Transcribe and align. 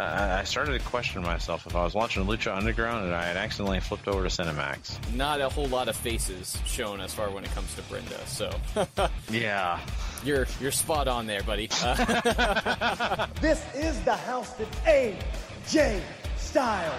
Uh, 0.00 0.38
I 0.40 0.44
started 0.44 0.78
to 0.78 0.84
question 0.86 1.22
myself 1.22 1.66
if 1.66 1.76
I 1.76 1.84
was 1.84 1.92
watching 1.94 2.24
Lucha 2.24 2.56
Underground 2.56 3.04
and 3.04 3.14
I 3.14 3.22
had 3.24 3.36
accidentally 3.36 3.80
flipped 3.80 4.08
over 4.08 4.26
to 4.26 4.30
Cinemax. 4.30 4.96
Not 5.14 5.42
a 5.42 5.48
whole 5.50 5.66
lot 5.66 5.88
of 5.88 5.96
faces 5.96 6.56
shown 6.64 7.02
as 7.02 7.12
far 7.12 7.28
when 7.30 7.44
it 7.44 7.50
comes 7.50 7.74
to 7.74 7.82
Brenda, 7.82 8.18
so 8.26 8.50
Yeah. 9.30 9.78
you're 10.24 10.46
you're 10.58 10.72
spot 10.72 11.06
on 11.06 11.26
there, 11.26 11.42
buddy. 11.42 11.68
Uh, 11.82 13.26
This 13.42 13.62
is 13.74 14.00
the 14.00 14.16
house 14.16 14.50
that 14.54 14.70
AJ 14.84 16.00
Styles 16.38 16.94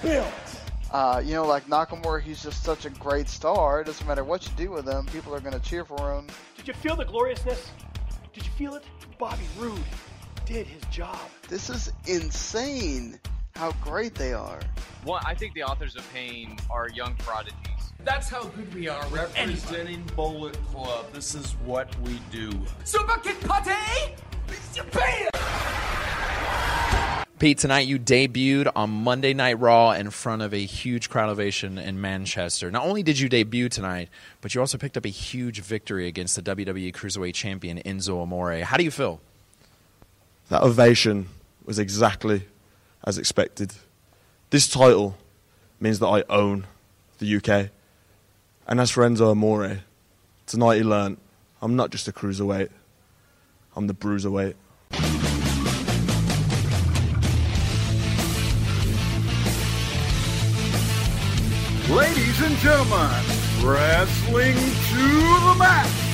built. 0.00 0.32
Uh, 0.92 1.20
you 1.24 1.34
know, 1.34 1.44
like 1.44 1.66
Nakamura, 1.66 2.22
he's 2.22 2.40
just 2.44 2.62
such 2.62 2.84
a 2.84 2.90
great 2.90 3.28
star. 3.28 3.80
It 3.80 3.86
doesn't 3.86 4.06
matter 4.06 4.22
what 4.22 4.44
you 4.46 4.52
do 4.56 4.70
with 4.70 4.86
him, 4.88 5.06
people 5.06 5.34
are 5.34 5.40
going 5.40 5.52
to 5.52 5.68
cheer 5.68 5.84
for 5.84 6.14
him. 6.14 6.28
Did 6.56 6.68
you 6.68 6.74
feel 6.74 6.94
the 6.94 7.04
gloriousness? 7.06 7.72
Did 8.32 8.44
you 8.46 8.52
feel 8.52 8.74
it? 8.76 8.84
Bobby 9.18 9.42
Roode 9.58 9.82
did 10.44 10.68
his 10.68 10.82
job. 10.92 11.18
This 11.48 11.70
is 11.70 11.92
insane 12.08 13.20
how 13.54 13.70
great 13.80 14.16
they 14.16 14.32
are. 14.32 14.58
Well, 15.04 15.20
I 15.24 15.32
think 15.34 15.54
the 15.54 15.62
authors 15.62 15.94
of 15.94 16.04
pain 16.12 16.56
are 16.68 16.88
young 16.88 17.14
prodigies. 17.18 17.56
That's 18.04 18.28
how 18.28 18.46
good 18.46 18.74
we 18.74 18.88
are 18.88 19.06
representing 19.08 20.02
Bullet 20.16 20.58
Club. 20.72 21.12
This 21.12 21.36
is 21.36 21.52
what 21.64 21.88
we 22.00 22.18
do. 22.32 22.50
Super 22.82 23.16
Kid 23.20 23.36
Pate? 23.42 24.16
Bam! 24.92 25.28
Pete, 27.38 27.58
tonight 27.58 27.86
you 27.86 28.00
debuted 28.00 28.72
on 28.74 28.90
Monday 28.90 29.32
Night 29.32 29.60
Raw 29.60 29.92
in 29.92 30.10
front 30.10 30.42
of 30.42 30.52
a 30.52 30.64
huge 30.64 31.08
crowd 31.08 31.28
ovation 31.28 31.78
in 31.78 32.00
Manchester. 32.00 32.72
Not 32.72 32.84
only 32.84 33.04
did 33.04 33.20
you 33.20 33.28
debut 33.28 33.68
tonight, 33.68 34.08
but 34.40 34.52
you 34.54 34.60
also 34.60 34.78
picked 34.78 34.96
up 34.96 35.04
a 35.04 35.10
huge 35.10 35.60
victory 35.60 36.08
against 36.08 36.34
the 36.34 36.42
WWE 36.42 36.92
Cruiserweight 36.92 37.34
Champion 37.34 37.78
Enzo 37.84 38.20
Amore. 38.20 38.64
How 38.64 38.76
do 38.76 38.82
you 38.82 38.90
feel? 38.90 39.20
That 40.48 40.62
ovation 40.62 41.28
was 41.66 41.78
exactly 41.78 42.46
as 43.04 43.18
expected. 43.18 43.72
This 44.50 44.68
title 44.68 45.18
means 45.80 45.98
that 45.98 46.06
I 46.06 46.22
own 46.30 46.66
the 47.18 47.36
UK. 47.36 47.70
And 48.66 48.80
as 48.80 48.90
for 48.90 49.02
Enzo 49.06 49.30
Amore, 49.30 49.80
tonight 50.46 50.76
he 50.76 50.82
learnt 50.82 51.18
I'm 51.60 51.74
not 51.74 51.90
just 51.90 52.06
a 52.06 52.12
cruiserweight, 52.12 52.70
I'm 53.74 53.86
the 53.86 53.94
bruiserweight. 53.94 54.54
Ladies 61.88 62.42
and 62.42 62.56
gentlemen, 62.58 63.24
wrestling 63.62 64.54
to 64.54 65.06
the 65.46 65.56
max. 65.58 66.05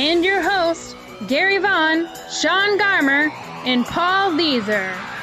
And 0.00 0.24
your 0.24 0.40
hosts, 0.40 0.94
Gary 1.28 1.58
Vaughan, 1.58 2.08
Sean 2.30 2.78
Garmer, 2.78 3.30
and 3.66 3.84
Paul 3.84 4.30
Leazar. 4.30 5.19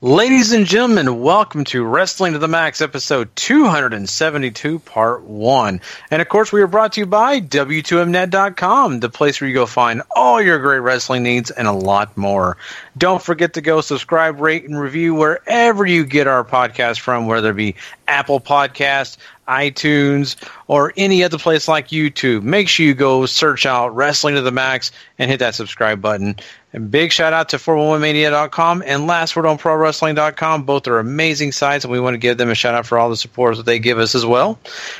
Ladies 0.00 0.52
and 0.52 0.64
gentlemen, 0.64 1.22
welcome 1.22 1.64
to 1.64 1.82
Wrestling 1.82 2.34
to 2.34 2.38
the 2.38 2.46
Max, 2.46 2.80
episode 2.80 3.34
272, 3.34 4.78
part 4.78 5.24
one. 5.24 5.80
And 6.12 6.22
of 6.22 6.28
course, 6.28 6.52
we 6.52 6.62
are 6.62 6.68
brought 6.68 6.92
to 6.92 7.00
you 7.00 7.06
by 7.06 7.40
W2Mnet.com, 7.40 9.00
the 9.00 9.08
place 9.08 9.40
where 9.40 9.48
you 9.48 9.54
go 9.54 9.66
find 9.66 10.02
all 10.14 10.40
your 10.40 10.60
great 10.60 10.78
wrestling 10.78 11.24
needs 11.24 11.50
and 11.50 11.66
a 11.66 11.72
lot 11.72 12.16
more. 12.16 12.58
Don't 12.96 13.20
forget 13.20 13.54
to 13.54 13.60
go 13.60 13.80
subscribe, 13.80 14.40
rate, 14.40 14.68
and 14.68 14.78
review 14.78 15.16
wherever 15.16 15.84
you 15.84 16.04
get 16.04 16.28
our 16.28 16.44
podcast 16.44 17.00
from, 17.00 17.26
whether 17.26 17.50
it 17.50 17.56
be 17.56 17.74
Apple 18.06 18.40
Podcast, 18.40 19.16
iTunes, 19.48 20.36
or 20.68 20.92
any 20.96 21.24
other 21.24 21.38
place 21.38 21.66
like 21.66 21.88
YouTube. 21.88 22.42
Make 22.42 22.68
sure 22.68 22.86
you 22.86 22.94
go 22.94 23.26
search 23.26 23.66
out 23.66 23.96
Wrestling 23.96 24.36
to 24.36 24.42
the 24.42 24.52
Max 24.52 24.92
and 25.18 25.28
hit 25.28 25.40
that 25.40 25.56
subscribe 25.56 26.00
button. 26.00 26.36
And 26.72 26.90
big 26.90 27.12
shout 27.12 27.32
out 27.32 27.48
to 27.50 27.56
411mania.com 27.56 28.82
and 28.84 29.06
Last 29.06 29.34
Word 29.34 29.46
on 29.46 29.56
Pro 29.56 29.74
Wrestling.com. 29.74 30.64
Both 30.64 30.86
are 30.86 30.98
amazing 30.98 31.52
sites, 31.52 31.84
and 31.84 31.90
we 31.92 31.98
want 31.98 32.12
to 32.14 32.18
give 32.18 32.36
them 32.36 32.50
a 32.50 32.54
shout 32.54 32.74
out 32.74 32.84
for 32.86 32.98
all 32.98 33.08
the 33.08 33.16
support 33.16 33.56
that 33.56 33.64
they 33.64 33.78
give 33.78 33.98
us 33.98 34.14
as 34.14 34.26
well. 34.26 34.58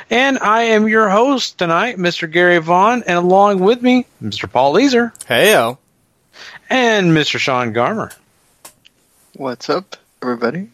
And 0.09 0.39
I 0.39 0.63
am 0.63 0.87
your 0.87 1.09
host 1.09 1.59
tonight, 1.59 1.97
Mr. 1.97 2.29
Gary 2.29 2.57
Vaughan, 2.57 3.03
and 3.05 3.17
along 3.19 3.59
with 3.59 3.83
me, 3.83 4.07
Mr. 4.21 4.51
Paul 4.51 4.73
Leazar 4.73 5.13
Heyo. 5.25 5.77
and 6.71 7.11
Mr. 7.11 7.37
Sean 7.39 7.71
Garmer. 7.71 8.13
What's 9.35 9.69
up, 9.69 9.95
everybody? 10.23 10.69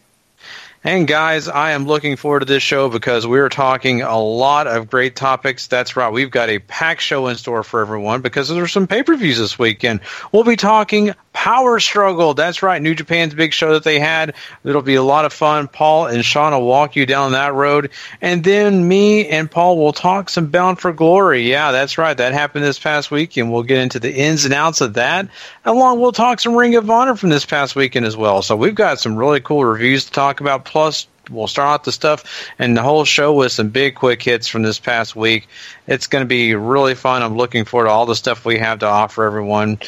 And 0.85 1.07
guys, 1.07 1.47
I 1.47 1.72
am 1.72 1.88
looking 1.88 2.16
forward 2.16 2.41
to 2.41 2.46
this 2.46 2.62
show 2.62 2.90
because 2.90 3.25
we're 3.25 3.50
talking 3.50 4.03
a 4.03 4.19
lot 4.19 4.68
of 4.68 4.88
great 4.88 5.16
topics. 5.16 5.66
That's 5.66 5.96
right. 5.96 6.13
We've 6.13 6.29
got 6.29 6.50
a 6.50 6.59
packed 6.59 7.01
show 7.01 7.25
in 7.25 7.38
store 7.38 7.63
for 7.63 7.81
everyone 7.81 8.22
because 8.22 8.50
there's 8.50 8.72
some 8.72 8.85
pay-per-views 8.85 9.40
this 9.40 9.57
weekend. 9.57 10.01
We'll 10.31 10.44
be 10.44 10.56
talking 10.56 11.16
Power 11.35 11.81
Struggle. 11.81 12.34
That's 12.34 12.63
right. 12.63 12.81
New 12.81 12.96
Japan's 12.96 13.34
big 13.34 13.53
show 13.53 13.73
that 13.73 13.84
they 13.84 14.00
had. 14.00 14.35
It'll 14.63 14.81
be 14.81 14.96
a 14.96 15.03
lot 15.03 15.25
of 15.25 15.34
fun. 15.34 15.68
Paul 15.68 16.07
and 16.07 16.23
Sean 16.23 16.53
will 16.53 16.66
walk 16.66 16.96
you 16.96 17.06
down 17.06 17.34
that 17.34 17.53
road. 17.53 17.91
And 18.22 18.41
then 18.41 18.88
me 18.88 19.28
and 19.28 19.51
Paul 19.51 19.78
will 19.78 19.91
talk 19.91 20.29
some 20.29 20.47
Bound 20.47 20.79
for 20.79 20.94
Glory. 20.94 21.41
Yeah, 21.47 21.73
that's 21.73 21.97
right. 21.97 22.16
That 22.16 22.31
happened 22.31 22.63
this 22.63 22.79
past 22.79 23.12
week 23.12 23.35
and 23.35 23.51
we'll 23.51 23.63
get 23.63 23.79
into 23.79 24.00
the 24.00 24.16
ins 24.16 24.46
and 24.46 24.53
outs 24.53 24.79
of 24.79 24.94
that. 24.94 25.28
Along 25.66 26.00
we'll 26.00 26.13
talk 26.13 26.40
some 26.40 26.56
Ring 26.56 26.75
of 26.75 26.90
Honor 26.90 27.16
from 27.16 27.29
this 27.29 27.46
past 27.46 27.75
weekend 27.75 28.06
as 28.06 28.16
well. 28.16 28.41
So 28.41 28.56
we've 28.56 28.73
got 28.73 29.02
some 29.02 29.17
really 29.17 29.41
cool 29.41 29.66
reviews 29.66 30.06
to 30.06 30.12
talk 30.12 30.40
about. 30.40 30.63
Plus, 30.63 31.06
we'll 31.29 31.47
start 31.47 31.67
out 31.67 31.84
the 31.84 31.91
stuff 31.91 32.50
and 32.57 32.78
the 32.78 32.81
whole 32.81 33.03
show 33.03 33.34
with 33.34 33.52
some 33.52 33.69
big 33.69 33.96
quick 33.96 34.22
hits 34.22 34.47
from 34.47 34.63
this 34.63 34.79
past 34.79 35.16
week. 35.16 35.47
It's 35.88 36.07
going 36.07 36.23
to 36.23 36.28
be 36.28 36.56
really 36.56 36.96
fun. 36.96 37.23
I'm 37.23 37.35
looking 37.35 37.66
forward 37.66 37.88
to 37.88 37.91
all 37.91 38.06
the 38.06 38.16
stuff 38.16 38.46
we 38.46 38.59
have 38.59 38.79
to 38.79 38.88
offer 38.88 39.23
everyone. 39.23 39.79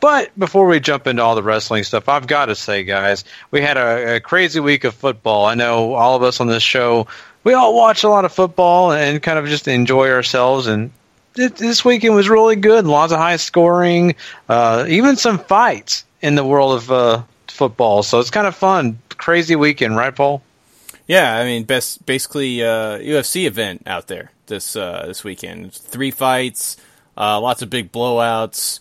But 0.00 0.38
before 0.38 0.66
we 0.66 0.78
jump 0.80 1.06
into 1.06 1.22
all 1.22 1.34
the 1.34 1.42
wrestling 1.42 1.82
stuff, 1.82 2.08
I've 2.08 2.26
got 2.26 2.46
to 2.46 2.54
say, 2.54 2.84
guys, 2.84 3.24
we 3.50 3.60
had 3.60 3.76
a, 3.76 4.16
a 4.16 4.20
crazy 4.20 4.60
week 4.60 4.84
of 4.84 4.94
football. 4.94 5.46
I 5.46 5.54
know 5.54 5.94
all 5.94 6.14
of 6.14 6.22
us 6.22 6.40
on 6.40 6.46
this 6.46 6.62
show, 6.62 7.08
we 7.42 7.54
all 7.54 7.74
watch 7.74 8.04
a 8.04 8.08
lot 8.08 8.24
of 8.24 8.32
football 8.32 8.92
and 8.92 9.22
kind 9.22 9.38
of 9.38 9.46
just 9.46 9.66
enjoy 9.66 10.10
ourselves. 10.10 10.66
And 10.68 10.92
th- 11.34 11.54
this 11.54 11.84
weekend 11.84 12.14
was 12.14 12.28
really 12.28 12.56
good. 12.56 12.86
Lots 12.86 13.12
of 13.12 13.18
high 13.18 13.36
scoring, 13.36 14.14
uh, 14.48 14.86
even 14.88 15.16
some 15.16 15.38
fights 15.38 16.04
in 16.22 16.36
the 16.36 16.44
world 16.44 16.76
of 16.76 16.90
uh, 16.92 17.22
football. 17.48 18.02
So 18.04 18.20
it's 18.20 18.30
kind 18.30 18.46
of 18.46 18.54
fun. 18.54 19.00
Crazy 19.10 19.56
weekend, 19.56 19.96
right, 19.96 20.14
Paul? 20.14 20.42
Yeah, 21.08 21.34
I 21.34 21.44
mean, 21.44 21.64
best 21.64 22.04
basically 22.06 22.62
uh, 22.62 22.98
UFC 22.98 23.46
event 23.46 23.84
out 23.86 24.06
there 24.08 24.30
this 24.46 24.76
uh, 24.76 25.04
this 25.06 25.24
weekend. 25.24 25.72
Three 25.72 26.10
fights, 26.10 26.76
uh, 27.16 27.40
lots 27.40 27.62
of 27.62 27.70
big 27.70 27.90
blowouts. 27.90 28.80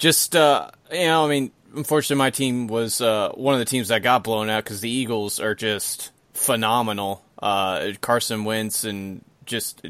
Just 0.00 0.34
uh, 0.34 0.70
you 0.90 1.04
know, 1.04 1.26
I 1.26 1.28
mean, 1.28 1.50
unfortunately, 1.76 2.16
my 2.18 2.30
team 2.30 2.66
was 2.66 3.00
uh, 3.00 3.30
one 3.34 3.54
of 3.54 3.58
the 3.60 3.66
teams 3.66 3.88
that 3.88 4.02
got 4.02 4.24
blown 4.24 4.48
out 4.50 4.64
because 4.64 4.80
the 4.80 4.90
Eagles 4.90 5.38
are 5.40 5.54
just 5.54 6.10
phenomenal. 6.32 7.22
Uh, 7.40 7.92
Carson 8.00 8.44
Wentz 8.44 8.82
and 8.84 9.22
just 9.44 9.82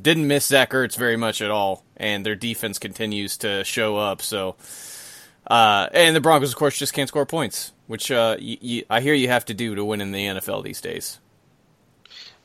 didn't 0.00 0.26
miss 0.28 0.46
Zach 0.46 0.70
Ertz 0.70 0.96
very 0.96 1.16
much 1.16 1.42
at 1.42 1.50
all, 1.50 1.82
and 1.96 2.24
their 2.24 2.36
defense 2.36 2.78
continues 2.78 3.36
to 3.38 3.64
show 3.64 3.96
up. 3.96 4.22
So, 4.22 4.54
uh, 5.48 5.88
and 5.92 6.14
the 6.14 6.20
Broncos, 6.20 6.50
of 6.50 6.56
course, 6.56 6.78
just 6.78 6.92
can't 6.94 7.08
score 7.08 7.26
points, 7.26 7.72
which 7.88 8.10
uh, 8.12 8.36
y- 8.40 8.58
y- 8.62 8.84
I 8.88 9.00
hear 9.00 9.14
you 9.14 9.26
have 9.28 9.44
to 9.46 9.54
do 9.54 9.74
to 9.74 9.84
win 9.84 10.00
in 10.00 10.12
the 10.12 10.24
NFL 10.24 10.62
these 10.62 10.80
days. 10.80 11.18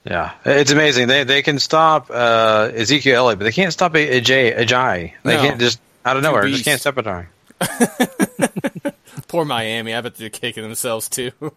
Yeah, 0.03 0.33
it's 0.45 0.71
amazing. 0.71 1.07
They 1.07 1.23
they 1.23 1.41
can 1.43 1.59
stop 1.59 2.09
uh, 2.09 2.71
Ezekiel 2.73 3.17
Elliott, 3.17 3.39
but 3.39 3.45
they 3.45 3.51
can't 3.51 3.71
stop 3.71 3.93
Ajayi. 3.93 4.57
Ajayi. 4.57 5.13
They 5.23 5.35
No. 5.35 5.41
can't 5.41 5.59
just 5.59 5.79
out 6.05 6.17
of 6.17 6.23
Two 6.23 6.29
nowhere. 6.29 6.47
Just 6.47 6.65
can't 6.65 6.81
stop 6.81 6.97
it. 6.97 8.93
Poor 9.27 9.45
Miami. 9.45 9.93
I 9.93 10.01
bet 10.01 10.15
they're 10.15 10.29
kicking 10.29 10.63
themselves 10.63 11.09
too. 11.09 11.31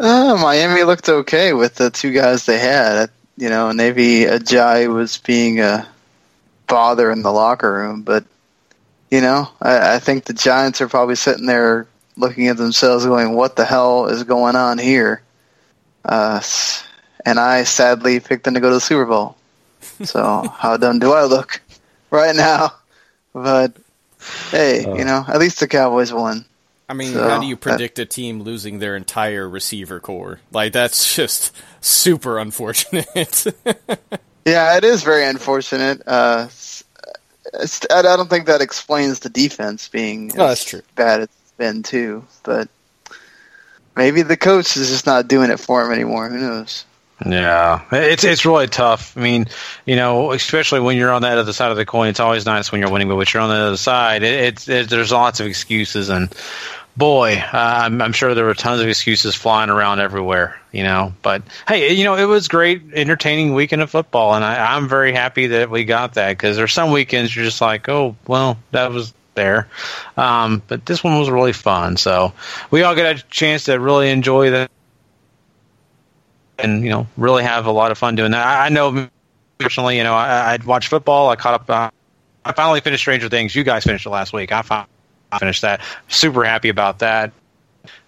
Uh, 0.00 0.34
Miami 0.40 0.82
looked 0.82 1.10
okay 1.10 1.52
with 1.52 1.74
the 1.74 1.90
two 1.90 2.10
guys 2.10 2.46
they 2.46 2.58
had. 2.58 3.10
You 3.36 3.50
know, 3.50 3.70
Navy 3.72 4.24
Ajay 4.24 4.90
was 4.90 5.18
being 5.18 5.60
a 5.60 5.86
bother 6.66 7.10
in 7.10 7.20
the 7.20 7.30
locker 7.30 7.70
room, 7.70 8.00
but 8.00 8.24
you 9.10 9.20
know, 9.20 9.50
I, 9.60 9.96
I 9.96 9.98
think 9.98 10.24
the 10.24 10.32
Giants 10.32 10.80
are 10.80 10.88
probably 10.88 11.16
sitting 11.16 11.44
there 11.44 11.86
looking 12.16 12.48
at 12.48 12.56
themselves, 12.56 13.04
going, 13.04 13.34
"What 13.34 13.56
the 13.56 13.66
hell 13.66 14.06
is 14.06 14.22
going 14.24 14.56
on 14.56 14.78
here?" 14.78 15.20
Uh, 16.02 16.40
and 17.26 17.38
I 17.38 17.64
sadly 17.64 18.20
picked 18.20 18.44
them 18.44 18.54
to 18.54 18.60
go 18.60 18.68
to 18.68 18.76
the 18.76 18.80
Super 18.80 19.04
Bowl. 19.04 19.36
So 20.04 20.42
how 20.56 20.76
dumb 20.76 20.98
do 20.98 21.12
I 21.12 21.24
look 21.24 21.60
right 22.10 22.34
now? 22.36 22.74
But 23.32 23.72
hey, 24.50 24.82
you 24.82 25.04
know, 25.04 25.24
at 25.28 25.38
least 25.38 25.60
the 25.60 25.68
Cowboys 25.68 26.12
won. 26.12 26.44
I 26.88 26.92
mean, 26.94 27.12
So, 27.12 27.22
how 27.28 27.38
do 27.40 27.46
you 27.46 27.54
that- 27.54 27.60
predict 27.60 27.98
a 28.00 28.04
team 28.06 28.42
losing 28.42 28.78
their 28.80 28.96
entire 28.96 29.48
receiver 29.48 30.00
core? 30.00 30.40
Like 30.50 30.72
that's 30.72 31.14
just 31.14 31.52
super 31.80 32.38
unfortunate. 32.38 33.46
Yeah, 34.46 34.78
it 34.78 34.84
is 34.84 35.02
very 35.02 35.26
unfortunate. 35.26 36.02
Uh, 36.06 36.46
it's, 36.46 36.82
I 37.90 37.98
I 37.98 38.02
don't 38.02 38.30
think 38.30 38.46
that 38.46 38.62
explains 38.62 39.20
the 39.20 39.28
defense 39.28 39.86
being 39.88 40.32
Oh, 40.32 40.46
that's 40.48 40.62
as 40.62 40.64
true. 40.64 40.82
bad 40.96 41.20
as 41.20 41.24
it's 41.26 41.52
been 41.58 41.82
too. 41.82 42.24
But 42.42 42.68
maybe 43.94 44.22
the 44.22 44.38
coach 44.38 44.78
is 44.78 44.88
just 44.88 45.04
not 45.04 45.28
doing 45.28 45.50
it 45.50 45.60
for 45.60 45.84
him 45.84 45.92
anymore. 45.92 46.30
Who 46.30 46.38
knows? 46.38 46.86
Yeah, 47.26 47.84
it's 47.92 48.24
it's 48.24 48.46
really 48.46 48.66
tough. 48.66 49.16
I 49.16 49.20
mean, 49.20 49.46
you 49.84 49.94
know, 49.96 50.32
especially 50.32 50.80
when 50.80 50.96
you're 50.96 51.12
on 51.12 51.22
that 51.22 51.36
other 51.36 51.52
side 51.52 51.70
of 51.70 51.76
the 51.76 51.84
coin, 51.84 52.08
it's 52.08 52.20
always 52.20 52.46
nice 52.46 52.72
when 52.72 52.80
you're 52.80 52.90
winning, 52.90 53.08
but 53.08 53.16
when 53.16 53.26
you're 53.32 53.42
on 53.42 53.50
the 53.50 53.56
other 53.56 53.76
side, 53.76 54.22
it, 54.22 54.44
it's 54.44 54.68
it, 54.68 54.88
there's 54.88 55.12
lots 55.12 55.38
of 55.38 55.46
excuses, 55.46 56.08
and 56.08 56.34
boy, 56.96 57.34
uh, 57.36 57.82
I'm, 57.84 58.00
I'm 58.00 58.12
sure 58.12 58.34
there 58.34 58.46
were 58.46 58.54
tons 58.54 58.80
of 58.80 58.88
excuses 58.88 59.34
flying 59.34 59.68
around 59.68 60.00
everywhere. 60.00 60.58
You 60.72 60.84
know, 60.84 61.12
but 61.20 61.42
hey, 61.68 61.92
you 61.92 62.04
know, 62.04 62.16
it 62.16 62.24
was 62.24 62.48
great, 62.48 62.82
entertaining 62.94 63.52
weekend 63.52 63.82
of 63.82 63.90
football, 63.90 64.34
and 64.34 64.42
I, 64.42 64.74
I'm 64.74 64.88
very 64.88 65.12
happy 65.12 65.48
that 65.48 65.68
we 65.68 65.84
got 65.84 66.14
that 66.14 66.30
because 66.30 66.56
there's 66.56 66.72
some 66.72 66.90
weekends 66.90 67.36
you're 67.36 67.44
just 67.44 67.60
like, 67.60 67.86
oh, 67.90 68.16
well, 68.26 68.56
that 68.70 68.92
was 68.92 69.12
there, 69.34 69.68
um, 70.16 70.62
but 70.68 70.86
this 70.86 71.04
one 71.04 71.18
was 71.18 71.28
really 71.28 71.52
fun. 71.52 71.98
So 71.98 72.32
we 72.70 72.82
all 72.82 72.94
got 72.94 73.16
a 73.16 73.22
chance 73.24 73.64
to 73.64 73.78
really 73.78 74.10
enjoy 74.10 74.50
that 74.50 74.70
and 76.62 76.82
you 76.82 76.90
know 76.90 77.06
really 77.16 77.42
have 77.42 77.66
a 77.66 77.72
lot 77.72 77.90
of 77.90 77.98
fun 77.98 78.14
doing 78.14 78.32
that. 78.32 78.46
I, 78.46 78.66
I 78.66 78.68
know 78.68 79.08
personally, 79.58 79.96
you 79.96 80.04
know, 80.04 80.14
I, 80.14 80.52
I'd 80.52 80.64
watch 80.64 80.88
football. 80.88 81.28
I 81.28 81.36
caught 81.36 81.54
up. 81.54 81.70
Uh, 81.70 81.90
I 82.44 82.52
finally 82.52 82.80
finished 82.80 83.02
Stranger 83.02 83.28
Things. 83.28 83.54
You 83.54 83.64
guys 83.64 83.84
finished 83.84 84.06
it 84.06 84.10
last 84.10 84.32
week. 84.32 84.52
I 84.52 84.62
fin- 84.62 84.86
I 85.32 85.38
finished 85.38 85.62
that. 85.62 85.80
Super 86.08 86.44
happy 86.44 86.68
about 86.68 86.98
that. 87.00 87.32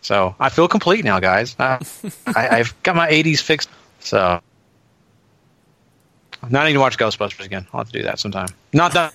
So 0.00 0.34
I 0.40 0.49
feel 0.49 0.69
complete 0.69 1.04
now, 1.04 1.20
guys. 1.20 1.54
Uh, 1.58 1.78
I, 2.26 2.49
I've 2.58 2.82
got 2.82 2.96
my 2.96 3.08
'80s 3.08 3.40
fixed. 3.40 3.69
So 4.00 4.40
now 6.50 6.62
I 6.62 6.66
need 6.66 6.72
to 6.75 6.81
watch 6.81 6.98
Ghostbusters 6.98 7.44
again. 7.44 7.66
I'll 7.72 7.81
have 7.81 7.93
to 7.93 7.98
do 7.98 8.05
that 8.05 8.19
sometime. 8.19 8.48
Not 8.72 8.93
that. 8.94 9.14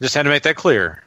Just 0.00 0.14
had 0.14 0.22
to 0.24 0.30
make 0.30 0.44
that 0.44 0.56
clear. 0.56 1.02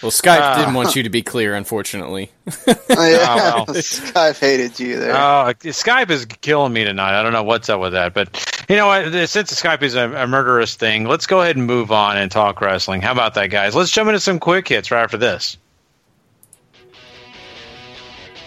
So. 0.00 0.06
well, 0.06 0.10
Skype 0.12 0.40
Uh, 0.40 0.58
didn't 0.58 0.74
want 0.74 0.94
you 0.94 1.02
to 1.02 1.10
be 1.10 1.22
clear, 1.22 1.54
unfortunately. 1.54 2.30
Oh, 2.68 2.74
yeah, 3.06 3.52
Oh, 3.58 3.64
well. 3.66 3.66
Skype 3.76 4.38
hated 4.38 4.78
you 4.80 4.98
there. 4.98 5.12
Oh, 5.14 5.52
Skype 5.60 6.10
is 6.10 6.24
killing 6.26 6.72
me 6.72 6.84
tonight. 6.84 7.18
I 7.18 7.22
don't 7.22 7.32
know 7.32 7.42
what's 7.42 7.68
up 7.68 7.80
with 7.80 7.92
that, 7.92 8.14
but 8.14 8.64
you 8.68 8.76
know 8.76 8.86
what? 8.86 9.04
Since 9.28 9.52
Skype 9.60 9.82
is 9.82 9.94
a, 9.94 10.10
a 10.12 10.26
murderous 10.26 10.74
thing, 10.76 11.04
let's 11.04 11.26
go 11.26 11.40
ahead 11.42 11.56
and 11.56 11.66
move 11.66 11.90
on 11.92 12.16
and 12.16 12.30
talk 12.30 12.60
wrestling. 12.60 13.02
How 13.02 13.12
about 13.12 13.34
that, 13.34 13.48
guys? 13.48 13.74
Let's 13.74 13.90
jump 13.90 14.08
into 14.08 14.20
some 14.20 14.38
quick 14.38 14.66
hits 14.68 14.90
right 14.90 15.02
after 15.02 15.16
this. 15.18 15.56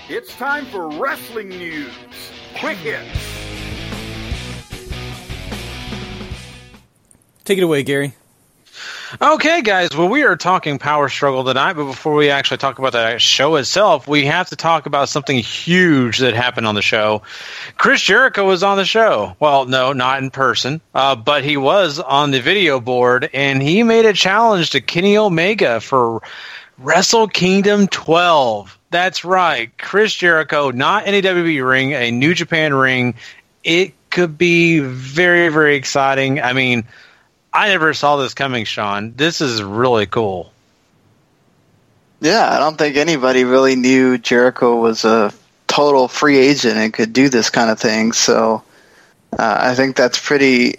It's 0.09 0.35
time 0.35 0.65
for 0.65 0.87
wrestling 0.89 1.49
news. 1.49 1.91
Quick 2.59 2.77
hits. 2.77 3.07
Take 7.45 7.57
it 7.57 7.63
away, 7.63 7.83
Gary. 7.83 8.13
Okay, 9.19 9.61
guys. 9.61 9.89
Well, 9.95 10.07
we 10.07 10.23
are 10.23 10.37
talking 10.37 10.79
power 10.79 11.09
struggle 11.09 11.43
tonight, 11.43 11.73
but 11.73 11.83
before 11.83 12.13
we 12.13 12.29
actually 12.29 12.59
talk 12.59 12.79
about 12.79 12.93
the 12.93 13.17
show 13.17 13.55
itself, 13.57 14.07
we 14.07 14.25
have 14.27 14.47
to 14.49 14.55
talk 14.55 14.85
about 14.85 15.09
something 15.09 15.37
huge 15.37 16.19
that 16.19 16.33
happened 16.33 16.65
on 16.65 16.75
the 16.75 16.81
show. 16.81 17.21
Chris 17.77 18.01
Jericho 18.01 18.47
was 18.47 18.63
on 18.63 18.77
the 18.77 18.85
show. 18.85 19.35
Well, 19.37 19.65
no, 19.65 19.91
not 19.91 20.23
in 20.23 20.31
person, 20.31 20.79
uh, 20.93 21.17
but 21.17 21.43
he 21.43 21.57
was 21.57 21.99
on 21.99 22.31
the 22.31 22.39
video 22.39 22.79
board, 22.79 23.29
and 23.33 23.61
he 23.61 23.83
made 23.83 24.05
a 24.05 24.13
challenge 24.13 24.69
to 24.69 24.81
Kenny 24.81 25.17
Omega 25.17 25.81
for 25.81 26.21
Wrestle 26.77 27.27
Kingdom 27.27 27.87
12. 27.89 28.79
That's 28.91 29.25
right. 29.25 29.77
Chris 29.77 30.13
Jericho, 30.13 30.71
not 30.71 31.05
in 31.05 31.15
a 31.15 31.21
WWE 31.21 31.67
ring, 31.67 31.91
a 31.93 32.11
New 32.11 32.33
Japan 32.33 32.73
ring. 32.73 33.15
It 33.61 33.93
could 34.09 34.37
be 34.37 34.79
very, 34.79 35.49
very 35.49 35.75
exciting. 35.75 36.41
I 36.41 36.53
mean, 36.53 36.85
I 37.53 37.69
never 37.69 37.93
saw 37.93 38.17
this 38.17 38.33
coming, 38.33 38.65
Sean. 38.65 39.13
This 39.15 39.41
is 39.41 39.61
really 39.61 40.05
cool. 40.05 40.51
Yeah, 42.21 42.47
I 42.49 42.59
don't 42.59 42.77
think 42.77 42.95
anybody 42.97 43.43
really 43.43 43.75
knew 43.75 44.17
Jericho 44.17 44.77
was 44.77 45.03
a 45.03 45.33
total 45.67 46.07
free 46.07 46.37
agent 46.37 46.77
and 46.77 46.93
could 46.93 47.13
do 47.13 47.29
this 47.29 47.49
kind 47.49 47.69
of 47.69 47.79
thing. 47.79 48.13
So 48.13 48.63
uh, 49.37 49.57
I 49.59 49.75
think 49.75 49.95
that's 49.95 50.19
pretty 50.19 50.75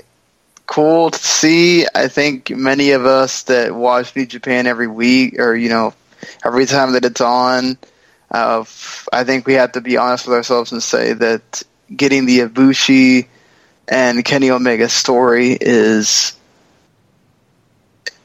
cool 0.67 1.11
to 1.11 1.19
see. 1.19 1.85
I 1.95 2.09
think 2.09 2.51
many 2.51 2.93
of 2.93 3.05
us 3.05 3.43
that 3.45 3.75
watch 3.75 4.15
New 4.15 4.25
Japan 4.27 4.67
every 4.67 4.87
week, 4.87 5.39
or 5.39 5.55
you 5.55 5.69
know, 5.69 5.95
every 6.45 6.67
time 6.67 6.93
that 6.93 7.05
it's 7.05 7.21
on, 7.21 7.77
uh, 8.31 8.65
I 9.13 9.25
think 9.25 9.47
we 9.47 9.55
have 9.55 9.73
to 9.73 9.81
be 9.81 9.97
honest 9.97 10.27
with 10.27 10.37
ourselves 10.37 10.73
and 10.73 10.83
say 10.83 11.13
that 11.13 11.63
getting 11.95 12.25
the 12.25 12.41
Ibushi 12.41 13.27
and 13.89 14.25
Kenny 14.25 14.51
Omega 14.51 14.89
story 14.89 15.59
is 15.61 16.35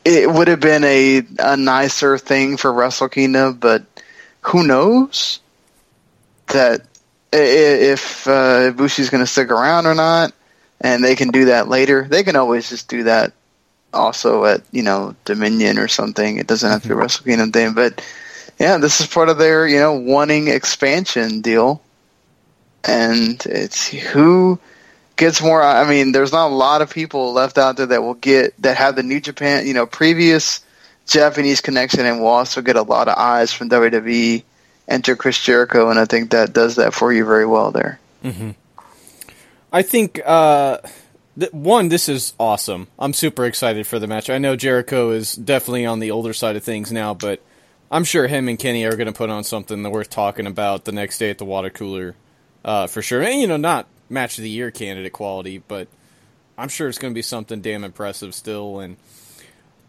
it 0.07 0.31
would 0.31 0.47
have 0.47 0.61
been 0.61 0.83
a 0.85 1.21
a 1.39 1.57
nicer 1.57 2.17
thing 2.17 2.55
for 2.55 2.71
Wrestle 2.71 3.09
Kingdom, 3.09 3.55
but 3.55 3.85
who 4.41 4.65
knows 4.65 5.41
that 6.47 6.81
if 7.33 8.25
uh, 8.25 8.71
Ibushi's 8.71 9.09
going 9.09 9.23
to 9.23 9.27
stick 9.27 9.51
around 9.51 9.85
or 9.85 9.93
not, 9.93 10.33
and 10.79 11.03
they 11.03 11.15
can 11.15 11.29
do 11.29 11.45
that 11.45 11.67
later. 11.67 12.07
They 12.09 12.23
can 12.23 12.37
always 12.37 12.69
just 12.69 12.87
do 12.87 13.03
that 13.03 13.33
also 13.93 14.45
at 14.45 14.61
you 14.71 14.83
know 14.83 15.13
Dominion 15.25 15.77
or 15.77 15.89
something. 15.89 16.37
It 16.37 16.47
doesn't 16.47 16.69
have 16.69 16.83
to 16.83 16.87
be 16.87 16.93
a 16.93 16.97
Wrestle 16.97 17.25
Kingdom 17.25 17.51
thing, 17.51 17.73
but 17.73 18.01
yeah, 18.59 18.77
this 18.77 19.01
is 19.01 19.07
part 19.07 19.27
of 19.27 19.37
their 19.37 19.67
you 19.67 19.79
know 19.79 19.93
wanting 19.93 20.47
expansion 20.47 21.41
deal, 21.41 21.81
and 22.85 23.45
it's 23.45 23.87
who 23.87 24.57
gets 25.17 25.41
more. 25.41 25.61
I 25.61 25.87
mean, 25.89 26.11
there's 26.11 26.31
not 26.31 26.47
a 26.47 26.55
lot 26.55 26.81
of 26.81 26.89
people 26.89 27.33
left 27.33 27.57
out 27.57 27.77
there 27.77 27.87
that 27.87 28.01
will 28.01 28.13
get 28.13 28.59
that 28.61 28.77
have 28.77 28.95
the 28.95 29.03
New 29.03 29.19
Japan, 29.19 29.67
you 29.67 29.73
know, 29.73 29.85
previous 29.85 30.61
Japanese 31.07 31.61
connection, 31.61 32.05
and 32.05 32.19
will 32.19 32.27
also 32.27 32.61
get 32.61 32.75
a 32.75 32.81
lot 32.81 33.07
of 33.07 33.17
eyes 33.17 33.51
from 33.51 33.69
WWE. 33.69 34.43
Enter 34.87 35.17
Chris 35.17 35.37
Jericho, 35.37 35.89
and 35.89 35.99
I 35.99 36.05
think 36.05 36.31
that 36.31 36.53
does 36.53 36.77
that 36.77 36.93
for 36.93 37.11
you 37.11 37.25
very 37.25 37.45
well 37.45 37.71
there. 37.71 37.99
hmm 38.21 38.51
I 39.71 39.81
think 39.81 40.21
uh, 40.25 40.77
th- 41.37 41.51
one, 41.51 41.89
this 41.89 42.07
is 42.07 42.33
awesome. 42.39 42.87
I'm 42.97 43.11
super 43.11 43.43
excited 43.43 43.85
for 43.85 43.99
the 43.99 44.07
match. 44.07 44.29
I 44.29 44.37
know 44.37 44.55
Jericho 44.55 45.11
is 45.11 45.33
definitely 45.33 45.85
on 45.85 45.99
the 45.99 46.11
older 46.11 46.31
side 46.31 46.55
of 46.55 46.63
things 46.63 46.89
now, 46.89 47.13
but 47.13 47.41
I'm 47.91 48.05
sure 48.05 48.27
him 48.27 48.47
and 48.47 48.57
Kenny 48.57 48.85
are 48.85 48.95
going 48.95 49.07
to 49.07 49.13
put 49.13 49.29
on 49.29 49.43
something 49.43 49.83
that 49.83 49.89
worth 49.89 50.09
talking 50.09 50.47
about 50.47 50.85
the 50.85 50.93
next 50.93 51.17
day 51.17 51.29
at 51.29 51.37
the 51.37 51.43
water 51.45 51.69
cooler, 51.69 52.15
uh, 52.63 52.87
for 52.87 53.01
sure. 53.01 53.21
And 53.21 53.41
you 53.41 53.47
know, 53.47 53.57
not 53.57 53.87
match 54.09 54.37
of 54.37 54.43
the 54.43 54.49
year 54.49 54.71
candidate 54.71 55.13
quality, 55.13 55.57
but 55.59 55.87
I'm 56.57 56.69
sure 56.69 56.87
it's 56.87 56.97
going 56.97 57.13
to 57.13 57.17
be 57.17 57.21
something 57.21 57.61
damn 57.61 57.83
impressive 57.83 58.33
still. 58.33 58.79
And 58.79 58.97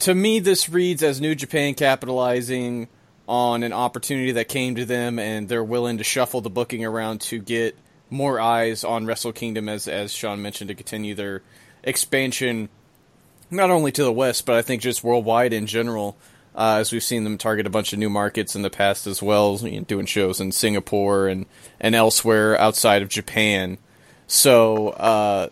to 0.01 0.15
me, 0.15 0.39
this 0.39 0.69
reads 0.69 1.03
as 1.03 1.21
New 1.21 1.35
Japan 1.35 1.75
capitalizing 1.75 2.89
on 3.27 3.63
an 3.63 3.73
opportunity 3.73 4.33
that 4.33 4.49
came 4.49 4.75
to 4.77 4.85
them, 4.85 5.19
and 5.19 5.49
they're 5.49 5.65
willing 5.65 5.99
to 5.99 6.05
shuffle 6.05 6.41
the 6.41 6.51
booking 6.51 6.85
around 6.85 7.21
to 7.21 7.39
get 7.39 7.77
more 8.11 8.41
eyes 8.41 8.85
on 8.85 9.07
Wrestle 9.07 9.33
Kingdom, 9.33 9.69
as 9.69 9.87
as 9.87 10.13
Sean 10.13 10.41
mentioned, 10.41 10.69
to 10.69 10.75
continue 10.75 11.15
their 11.15 11.43
expansion, 11.83 12.69
not 13.51 13.71
only 13.71 13.93
to 13.93 14.03
the 14.03 14.13
west, 14.13 14.47
but 14.47 14.57
I 14.57 14.63
think 14.63 14.83
just 14.83 15.05
worldwide 15.05 15.53
in 15.53 15.67
general. 15.67 16.17
Uh, 16.55 16.79
as 16.81 16.91
we've 16.91 17.05
seen 17.05 17.23
them 17.23 17.39
target 17.39 17.67
a 17.67 17.71
bunch 17.71 17.93
of 17.93 18.01
new 18.01 18.11
markets 18.11 18.57
in 18.57 18.63
the 18.63 18.71
past 18.71 19.07
as 19.07 19.23
well, 19.23 19.59
you 19.63 19.79
know, 19.79 19.85
doing 19.85 20.07
shows 20.07 20.41
in 20.41 20.51
Singapore 20.51 21.29
and 21.29 21.47
and 21.79 21.95
elsewhere 21.95 22.59
outside 22.61 23.03
of 23.03 23.09
Japan. 23.09 23.79
So 24.29 24.91
uh, 24.91 25.49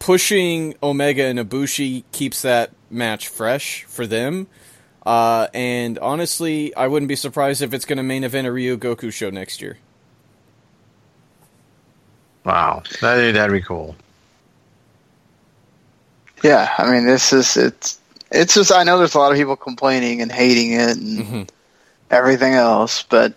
pushing 0.00 0.74
Omega 0.82 1.24
and 1.24 1.38
Ibushi 1.38 2.04
keeps 2.12 2.42
that 2.42 2.72
match 2.90 3.28
fresh 3.28 3.84
for 3.84 4.06
them. 4.06 4.48
Uh, 5.06 5.46
and 5.54 5.98
honestly, 6.00 6.74
I 6.74 6.88
wouldn't 6.88 7.08
be 7.08 7.16
surprised 7.16 7.62
if 7.62 7.72
it's 7.72 7.86
going 7.86 7.96
to 7.96 8.02
main 8.02 8.24
event 8.24 8.46
a 8.46 8.50
Ryogoku 8.50 9.10
show 9.10 9.30
next 9.30 9.62
year. 9.62 9.78
Wow, 12.44 12.82
that, 13.00 13.32
that'd 13.32 13.52
be 13.52 13.62
cool. 13.62 13.96
Yeah, 16.42 16.72
I 16.78 16.90
mean, 16.90 17.06
this 17.06 17.32
is 17.32 17.56
it's 17.56 17.98
it's 18.30 18.54
just 18.54 18.72
I 18.72 18.84
know 18.84 18.98
there's 18.98 19.14
a 19.14 19.18
lot 19.18 19.32
of 19.32 19.38
people 19.38 19.56
complaining 19.56 20.20
and 20.22 20.30
hating 20.30 20.72
it 20.72 20.96
and 20.96 21.52
everything 22.10 22.54
else, 22.54 23.02
but 23.02 23.34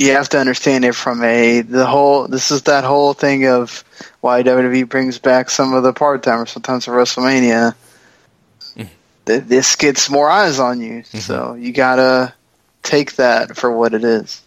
you 0.00 0.12
have 0.12 0.30
to 0.30 0.38
understand 0.38 0.86
it 0.86 0.94
from 0.94 1.22
a 1.22 1.60
the 1.60 1.84
whole. 1.84 2.26
This 2.26 2.50
is 2.50 2.62
that 2.62 2.84
whole 2.84 3.12
thing 3.12 3.46
of 3.46 3.84
why 4.22 4.42
WWE 4.42 4.88
brings 4.88 5.18
back 5.18 5.50
some 5.50 5.74
of 5.74 5.82
the 5.82 5.92
part 5.92 6.22
timers 6.22 6.50
sometimes 6.50 6.88
at 6.88 6.94
WrestleMania. 6.94 7.74
Mm-hmm. 8.76 8.88
th- 9.26 9.44
this 9.44 9.76
gets 9.76 10.08
more 10.08 10.30
eyes 10.30 10.58
on 10.58 10.80
you. 10.80 11.02
Mm-hmm. 11.02 11.18
So 11.18 11.52
you 11.54 11.74
gotta 11.74 12.32
take 12.82 13.16
that 13.16 13.58
for 13.58 13.70
what 13.70 13.92
it 13.92 14.02
is. 14.02 14.40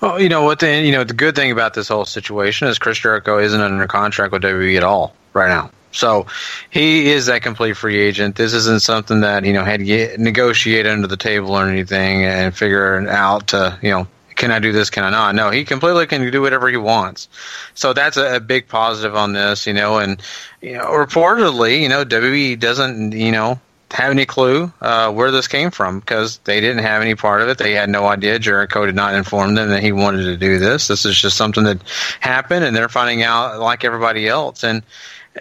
Well, 0.00 0.22
you 0.22 0.28
know 0.28 0.44
what? 0.44 0.60
The 0.60 0.82
you 0.82 0.92
know 0.92 1.02
the 1.02 1.14
good 1.14 1.34
thing 1.34 1.50
about 1.50 1.74
this 1.74 1.88
whole 1.88 2.04
situation 2.04 2.68
is 2.68 2.78
Chris 2.78 2.98
Jericho 2.98 3.40
isn't 3.40 3.60
under 3.60 3.88
contract 3.88 4.32
with 4.32 4.42
WWE 4.42 4.76
at 4.76 4.84
all 4.84 5.16
right 5.32 5.48
now. 5.48 5.72
So 5.90 6.26
he 6.70 7.10
is 7.10 7.26
that 7.26 7.42
complete 7.42 7.76
free 7.76 7.98
agent. 7.98 8.36
This 8.36 8.52
isn't 8.52 8.82
something 8.82 9.22
that 9.22 9.44
you 9.44 9.52
know 9.52 9.64
had 9.64 9.80
to 9.80 9.84
get, 9.84 10.20
negotiate 10.20 10.86
under 10.86 11.08
the 11.08 11.16
table 11.16 11.56
or 11.56 11.68
anything 11.68 12.24
and 12.24 12.56
figure 12.56 13.00
it 13.00 13.08
out 13.08 13.48
to 13.48 13.76
you 13.82 13.90
know 13.90 14.06
can 14.36 14.50
I 14.50 14.58
do 14.58 14.72
this? 14.72 14.90
Can 14.90 15.04
I 15.04 15.10
not? 15.10 15.34
No, 15.34 15.50
he 15.50 15.64
completely 15.64 16.06
can 16.06 16.30
do 16.30 16.42
whatever 16.42 16.68
he 16.68 16.76
wants. 16.76 17.28
So 17.74 17.92
that's 17.92 18.16
a, 18.16 18.36
a 18.36 18.40
big 18.40 18.68
positive 18.68 19.14
on 19.14 19.32
this, 19.32 19.66
you 19.66 19.72
know. 19.72 19.98
And 19.98 20.20
you 20.60 20.74
know, 20.74 20.84
reportedly, 20.86 21.80
you 21.80 21.88
know, 21.88 22.04
WWE 22.04 22.58
doesn't, 22.58 23.12
you 23.12 23.32
know, 23.32 23.60
have 23.94 24.10
any 24.10 24.26
clue 24.26 24.72
uh, 24.80 25.12
where 25.12 25.30
this 25.30 25.46
came 25.46 25.70
from 25.70 26.00
because 26.00 26.38
they 26.38 26.60
didn't 26.60 26.82
have 26.82 27.00
any 27.00 27.14
part 27.14 27.42
of 27.42 27.48
it. 27.48 27.58
They 27.58 27.72
had 27.72 27.88
no 27.88 28.06
idea. 28.06 28.38
Jericho 28.38 28.86
did 28.86 28.96
not 28.96 29.14
inform 29.14 29.54
them 29.54 29.68
that 29.68 29.82
he 29.82 29.92
wanted 29.92 30.24
to 30.24 30.36
do 30.36 30.58
this. 30.58 30.88
This 30.88 31.06
is 31.06 31.16
just 31.16 31.36
something 31.36 31.64
that 31.64 31.80
happened, 32.20 32.64
and 32.64 32.74
they're 32.74 32.88
finding 32.88 33.22
out 33.22 33.60
like 33.60 33.84
everybody 33.84 34.26
else. 34.26 34.64
And 34.64 34.82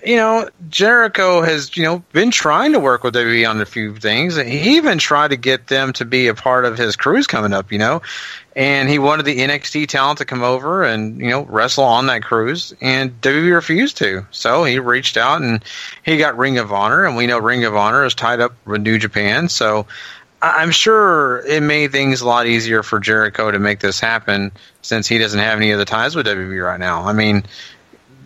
you 0.05 0.15
know, 0.15 0.49
Jericho 0.69 1.41
has, 1.41 1.77
you 1.77 1.83
know, 1.83 1.99
been 2.13 2.31
trying 2.31 2.73
to 2.73 2.79
work 2.79 3.03
with 3.03 3.13
WWE 3.13 3.47
on 3.47 3.61
a 3.61 3.65
few 3.65 3.95
things. 3.95 4.35
He 4.35 4.77
even 4.77 4.97
tried 4.97 5.29
to 5.29 5.35
get 5.35 5.67
them 5.67 5.93
to 5.93 6.05
be 6.05 6.27
a 6.27 6.33
part 6.33 6.65
of 6.65 6.77
his 6.77 6.95
cruise 6.95 7.27
coming 7.27 7.53
up, 7.53 7.71
you 7.71 7.77
know, 7.77 8.01
and 8.55 8.89
he 8.89 8.97
wanted 8.97 9.25
the 9.25 9.37
NXT 9.39 9.87
talent 9.87 10.17
to 10.17 10.25
come 10.25 10.41
over 10.41 10.83
and, 10.83 11.19
you 11.19 11.29
know, 11.29 11.43
wrestle 11.43 11.83
on 11.83 12.07
that 12.07 12.23
cruise, 12.23 12.73
and 12.81 13.21
WWE 13.21 13.53
refused 13.53 13.97
to. 13.97 14.25
So 14.31 14.63
he 14.63 14.79
reached 14.79 15.15
out 15.15 15.41
and 15.41 15.63
he 16.03 16.17
got 16.17 16.37
Ring 16.37 16.57
of 16.57 16.73
Honor, 16.73 17.05
and 17.05 17.15
we 17.15 17.27
know 17.27 17.37
Ring 17.37 17.63
of 17.63 17.75
Honor 17.75 18.03
is 18.03 18.15
tied 18.15 18.39
up 18.39 18.53
with 18.65 18.81
New 18.81 18.97
Japan. 18.97 19.47
So 19.47 19.85
I'm 20.41 20.71
sure 20.71 21.39
it 21.45 21.63
made 21.63 21.93
things 21.93 22.19
a 22.19 22.27
lot 22.27 22.47
easier 22.47 22.83
for 22.83 22.99
Jericho 22.99 23.49
to 23.49 23.59
make 23.59 23.79
this 23.79 23.99
happen 23.99 24.51
since 24.81 25.07
he 25.07 25.17
doesn't 25.17 25.39
have 25.39 25.57
any 25.57 25.71
other 25.71 25.85
ties 25.85 26.15
with 26.15 26.25
WWE 26.25 26.65
right 26.65 26.79
now. 26.79 27.03
I 27.03 27.13
mean, 27.13 27.45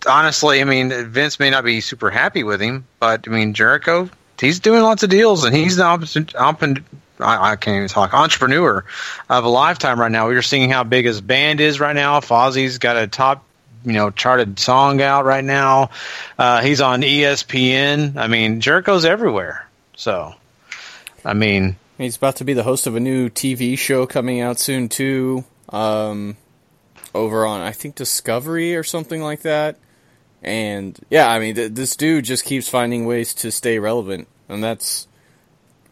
honestly, 0.08 0.62
I 0.62 0.63
mean, 0.66 0.92
Vince 1.10 1.39
may 1.39 1.50
not 1.50 1.63
be 1.63 1.82
super 1.82 2.10
happy 2.10 2.44
with 2.44 2.62
him, 2.62 2.86
but 3.00 3.27
I 3.27 3.32
mean, 3.32 3.54
Jericho, 3.54 4.10
he's 4.39 4.60
doing 4.60 4.82
lots 4.82 5.04
of 5.04 5.10
deals, 5.10 5.44
and 5.44 5.56
he's 5.56 5.77
the 5.77 5.84
opposite 5.84 6.36
I, 7.20 7.51
I 7.51 7.56
can't 7.56 7.77
even 7.77 7.88
talk 7.88 8.13
entrepreneur 8.13 8.86
of 9.30 9.44
a 9.44 9.50
lifetime 9.50 10.00
right 10.00 10.12
now. 10.12 10.27
We're 10.27 10.42
seeing 10.42 10.70
how 10.70 10.84
big 10.84 11.06
his 11.06 11.22
band 11.22 11.60
is 11.60 11.80
right 11.80 11.96
now. 11.96 12.20
Fozzy's 12.20 12.77
got 12.77 12.98
a 12.98 13.08
top, 13.08 13.44
you 13.86 13.94
know, 13.94 14.12
charted 14.12 14.60
song 14.60 15.01
out 15.01 15.25
right 15.25 15.44
now. 15.44 15.89
Uh, 16.38 16.62
he's 16.62 16.82
on 16.82 17.01
ESPN. 17.01 18.18
I 18.18 18.27
mean, 18.27 18.62
Jericho's 18.62 19.06
everywhere. 19.06 19.68
So, 19.96 20.36
I 21.25 21.34
mean, 21.34 21.75
he's 21.98 22.18
about 22.18 22.38
to 22.38 22.46
be 22.46 22.54
the 22.54 22.63
host 22.63 22.88
of 22.88 22.96
a 22.96 23.00
new 23.00 23.30
TV 23.30 23.77
show 23.77 24.06
coming 24.06 24.42
out 24.42 24.60
soon 24.60 24.89
too. 24.89 25.44
Um, 25.70 26.38
over 27.13 27.46
on 27.46 27.62
I 27.62 27.72
think 27.72 27.96
Discovery 27.96 28.75
or 28.75 28.84
something 28.84 29.22
like 29.22 29.42
that. 29.42 29.77
And 30.48 30.98
yeah, 31.10 31.30
I 31.30 31.39
mean, 31.39 31.56
th- 31.56 31.74
this 31.74 31.96
dude 31.96 32.25
just 32.25 32.46
keeps 32.46 32.70
finding 32.70 33.06
ways 33.06 33.34
to 33.36 33.51
stay 33.51 33.80
relevant, 33.80 34.27
and 34.48 34.63
that's 34.63 35.08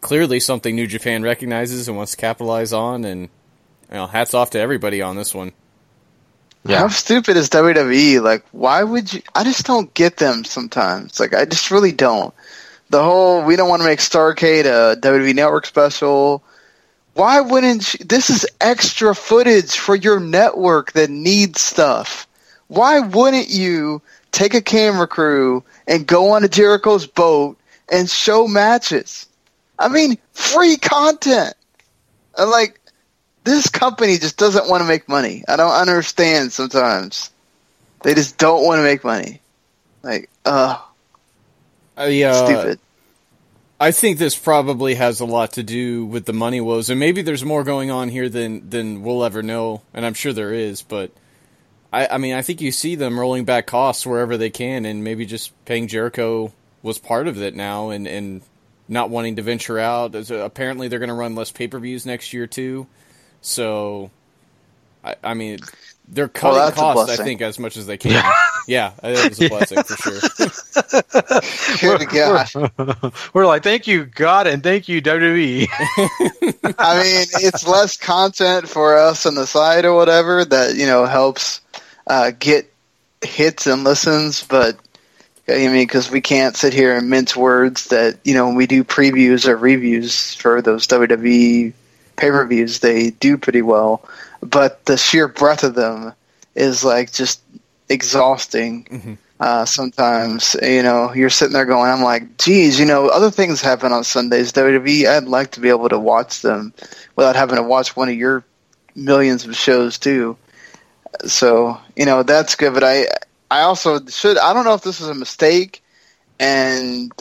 clearly 0.00 0.40
something 0.40 0.74
New 0.74 0.86
Japan 0.86 1.22
recognizes 1.22 1.88
and 1.88 1.96
wants 1.96 2.12
to 2.12 2.16
capitalize 2.16 2.72
on. 2.72 3.04
And 3.04 3.22
you 3.90 3.94
know, 3.94 4.06
hats 4.06 4.34
off 4.34 4.50
to 4.50 4.58
everybody 4.58 5.02
on 5.02 5.16
this 5.16 5.34
one. 5.34 5.52
Yeah. 6.64 6.80
How 6.80 6.88
stupid 6.88 7.36
is 7.36 7.48
WWE? 7.50 8.22
Like, 8.22 8.44
why 8.52 8.82
would 8.82 9.12
you? 9.12 9.22
I 9.34 9.44
just 9.44 9.66
don't 9.66 9.92
get 9.94 10.16
them 10.16 10.44
sometimes. 10.44 11.20
Like, 11.20 11.34
I 11.34 11.44
just 11.44 11.70
really 11.70 11.92
don't. 11.92 12.34
The 12.90 13.02
whole 13.02 13.44
we 13.44 13.56
don't 13.56 13.68
want 13.68 13.82
to 13.82 13.88
make 13.88 13.98
Starcade 13.98 14.64
a 14.64 14.98
WWE 15.00 15.34
Network 15.34 15.66
special. 15.66 16.42
Why 17.14 17.40
wouldn't 17.40 17.94
you, 17.94 18.04
this 18.04 18.30
is 18.30 18.46
extra 18.60 19.14
footage 19.14 19.78
for 19.78 19.94
your 19.94 20.20
network 20.20 20.92
that 20.92 21.08
needs 21.08 21.60
stuff? 21.60 22.26
Why 22.68 23.00
wouldn't 23.00 23.48
you 23.48 24.02
take 24.36 24.54
a 24.54 24.62
camera 24.62 25.06
crew 25.08 25.64
and 25.86 26.06
go 26.06 26.30
on 26.32 26.44
a 26.44 26.48
Jericho's 26.48 27.06
boat 27.06 27.58
and 27.90 28.08
show 28.08 28.46
matches? 28.46 29.26
I 29.78 29.88
mean, 29.88 30.18
free 30.32 30.76
content. 30.76 31.54
Like 32.38 32.80
this 33.44 33.68
company 33.70 34.18
just 34.18 34.36
doesn't 34.36 34.68
want 34.68 34.82
to 34.82 34.88
make 34.88 35.08
money. 35.08 35.44
I 35.48 35.56
don't 35.56 35.72
understand 35.72 36.52
sometimes. 36.52 37.30
They 38.02 38.14
just 38.14 38.36
don't 38.38 38.64
want 38.64 38.78
to 38.78 38.82
make 38.82 39.02
money. 39.04 39.40
Like, 40.02 40.28
uh, 40.44 40.78
I, 41.96 42.22
uh, 42.22 42.46
stupid. 42.46 42.78
I 43.80 43.90
think 43.90 44.18
this 44.18 44.36
probably 44.36 44.94
has 44.94 45.20
a 45.20 45.24
lot 45.24 45.52
to 45.54 45.62
do 45.62 46.04
with 46.04 46.24
the 46.24 46.32
money 46.32 46.60
woes, 46.60 46.88
and 46.88 47.00
maybe 47.00 47.22
there's 47.22 47.44
more 47.44 47.64
going 47.64 47.90
on 47.90 48.08
here 48.08 48.28
than 48.28 48.68
than 48.70 49.02
we'll 49.02 49.24
ever 49.24 49.42
know, 49.42 49.82
and 49.92 50.06
I'm 50.06 50.14
sure 50.14 50.32
there 50.32 50.52
is. 50.52 50.82
But 50.82 51.10
I, 51.96 52.08
I 52.10 52.18
mean, 52.18 52.34
I 52.34 52.42
think 52.42 52.60
you 52.60 52.72
see 52.72 52.94
them 52.94 53.18
rolling 53.18 53.46
back 53.46 53.66
costs 53.66 54.04
wherever 54.04 54.36
they 54.36 54.50
can, 54.50 54.84
and 54.84 55.02
maybe 55.02 55.24
just 55.24 55.52
paying 55.64 55.88
Jericho 55.88 56.52
was 56.82 56.98
part 56.98 57.26
of 57.26 57.40
it 57.40 57.54
now, 57.54 57.88
and 57.88 58.06
and 58.06 58.42
not 58.86 59.08
wanting 59.08 59.36
to 59.36 59.42
venture 59.42 59.78
out. 59.78 60.14
Apparently, 60.30 60.88
they're 60.88 60.98
going 60.98 61.08
to 61.08 61.14
run 61.14 61.34
less 61.34 61.50
pay 61.50 61.68
per 61.68 61.78
views 61.78 62.04
next 62.04 62.34
year 62.34 62.46
too. 62.46 62.86
So, 63.40 64.10
I, 65.02 65.14
I 65.24 65.32
mean, 65.32 65.58
they're 66.06 66.26
oh, 66.26 66.28
cutting 66.28 66.58
well, 66.58 66.72
costs. 66.72 67.18
I 67.18 67.24
think 67.24 67.40
as 67.40 67.58
much 67.58 67.78
as 67.78 67.86
they 67.86 67.96
can. 67.96 68.22
yeah, 68.68 68.92
it's 69.02 69.40
a 69.40 69.48
blessing 69.48 69.82
for 69.82 69.96
sure. 71.80 71.98
Good 71.98 72.10
God. 72.10 72.50
We're, 72.54 73.12
we're, 73.32 73.46
like, 73.46 73.62
thank 73.62 73.86
you 73.86 74.04
God 74.04 74.46
and 74.46 74.62
thank 74.62 74.86
you 74.86 75.00
WWE. 75.00 75.66
I 76.78 77.02
mean, 77.02 77.26
it's 77.40 77.66
less 77.66 77.96
content 77.96 78.68
for 78.68 78.98
us 78.98 79.24
on 79.24 79.34
the 79.34 79.46
side 79.46 79.86
or 79.86 79.94
whatever 79.94 80.44
that 80.44 80.76
you 80.76 80.84
know 80.84 81.06
helps 81.06 81.62
uh, 82.06 82.32
get 82.38 82.72
hits 83.22 83.66
and 83.66 83.84
listens, 83.84 84.44
but 84.44 84.78
I 85.48 85.68
mean, 85.68 85.86
because 85.86 86.10
we 86.10 86.20
can't 86.20 86.56
sit 86.56 86.72
here 86.72 86.96
and 86.96 87.08
mince 87.08 87.36
words 87.36 87.86
that, 87.86 88.18
you 88.24 88.34
know, 88.34 88.46
when 88.46 88.56
we 88.56 88.66
do 88.66 88.82
previews 88.82 89.46
or 89.46 89.56
reviews 89.56 90.34
for 90.34 90.60
those 90.60 90.88
WWE 90.88 91.72
pay 92.16 92.30
per 92.30 92.46
views, 92.46 92.80
they 92.80 93.10
do 93.10 93.38
pretty 93.38 93.62
well. 93.62 94.02
But 94.40 94.84
the 94.86 94.96
sheer 94.96 95.28
breadth 95.28 95.62
of 95.62 95.74
them 95.74 96.14
is 96.54 96.84
like 96.84 97.12
just 97.12 97.40
exhausting. 97.88 98.84
Mm-hmm. 98.84 99.14
Uh, 99.38 99.64
sometimes, 99.66 100.56
you 100.62 100.82
know, 100.82 101.12
you're 101.12 101.30
sitting 101.30 101.52
there 101.52 101.66
going, 101.66 101.90
I'm 101.90 102.02
like, 102.02 102.38
geez, 102.38 102.80
you 102.80 102.86
know, 102.86 103.08
other 103.08 103.30
things 103.30 103.60
happen 103.60 103.92
on 103.92 104.02
Sundays. 104.02 104.50
WWE, 104.52 105.06
I'd 105.06 105.24
like 105.24 105.52
to 105.52 105.60
be 105.60 105.68
able 105.68 105.90
to 105.90 105.98
watch 105.98 106.40
them 106.40 106.72
without 107.16 107.36
having 107.36 107.56
to 107.56 107.62
watch 107.62 107.94
one 107.94 108.08
of 108.08 108.14
your 108.14 108.42
millions 108.94 109.46
of 109.46 109.54
shows 109.54 109.98
too. 109.98 110.38
So, 111.24 111.80
you 111.96 112.04
know, 112.04 112.22
that's 112.22 112.54
good. 112.54 112.74
But 112.74 112.84
I, 112.84 113.06
I 113.50 113.62
also 113.62 114.04
should. 114.06 114.38
I 114.38 114.52
don't 114.52 114.64
know 114.64 114.74
if 114.74 114.82
this 114.82 115.00
was 115.00 115.08
a 115.08 115.14
mistake, 115.14 115.82
and 116.38 117.12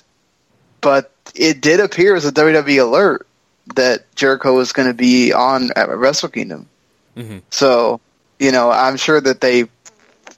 but 0.82 1.12
it 1.34 1.62
did 1.62 1.80
appear 1.80 2.16
as 2.16 2.26
a 2.26 2.32
WWE 2.32 2.82
alert 2.82 3.28
that 3.76 4.14
Jericho 4.16 4.56
was 4.56 4.72
going 4.72 4.88
to 4.88 4.94
be 4.94 5.34
on 5.34 5.70
at 5.76 5.90
Wrestle 5.90 6.30
Kingdom. 6.30 6.68
Mm-hmm. 7.16 7.40
So 7.50 8.00
you 8.40 8.52
know, 8.52 8.70
I'm 8.72 8.98
sure 8.98 9.22
that 9.22 9.42
they 9.42 9.66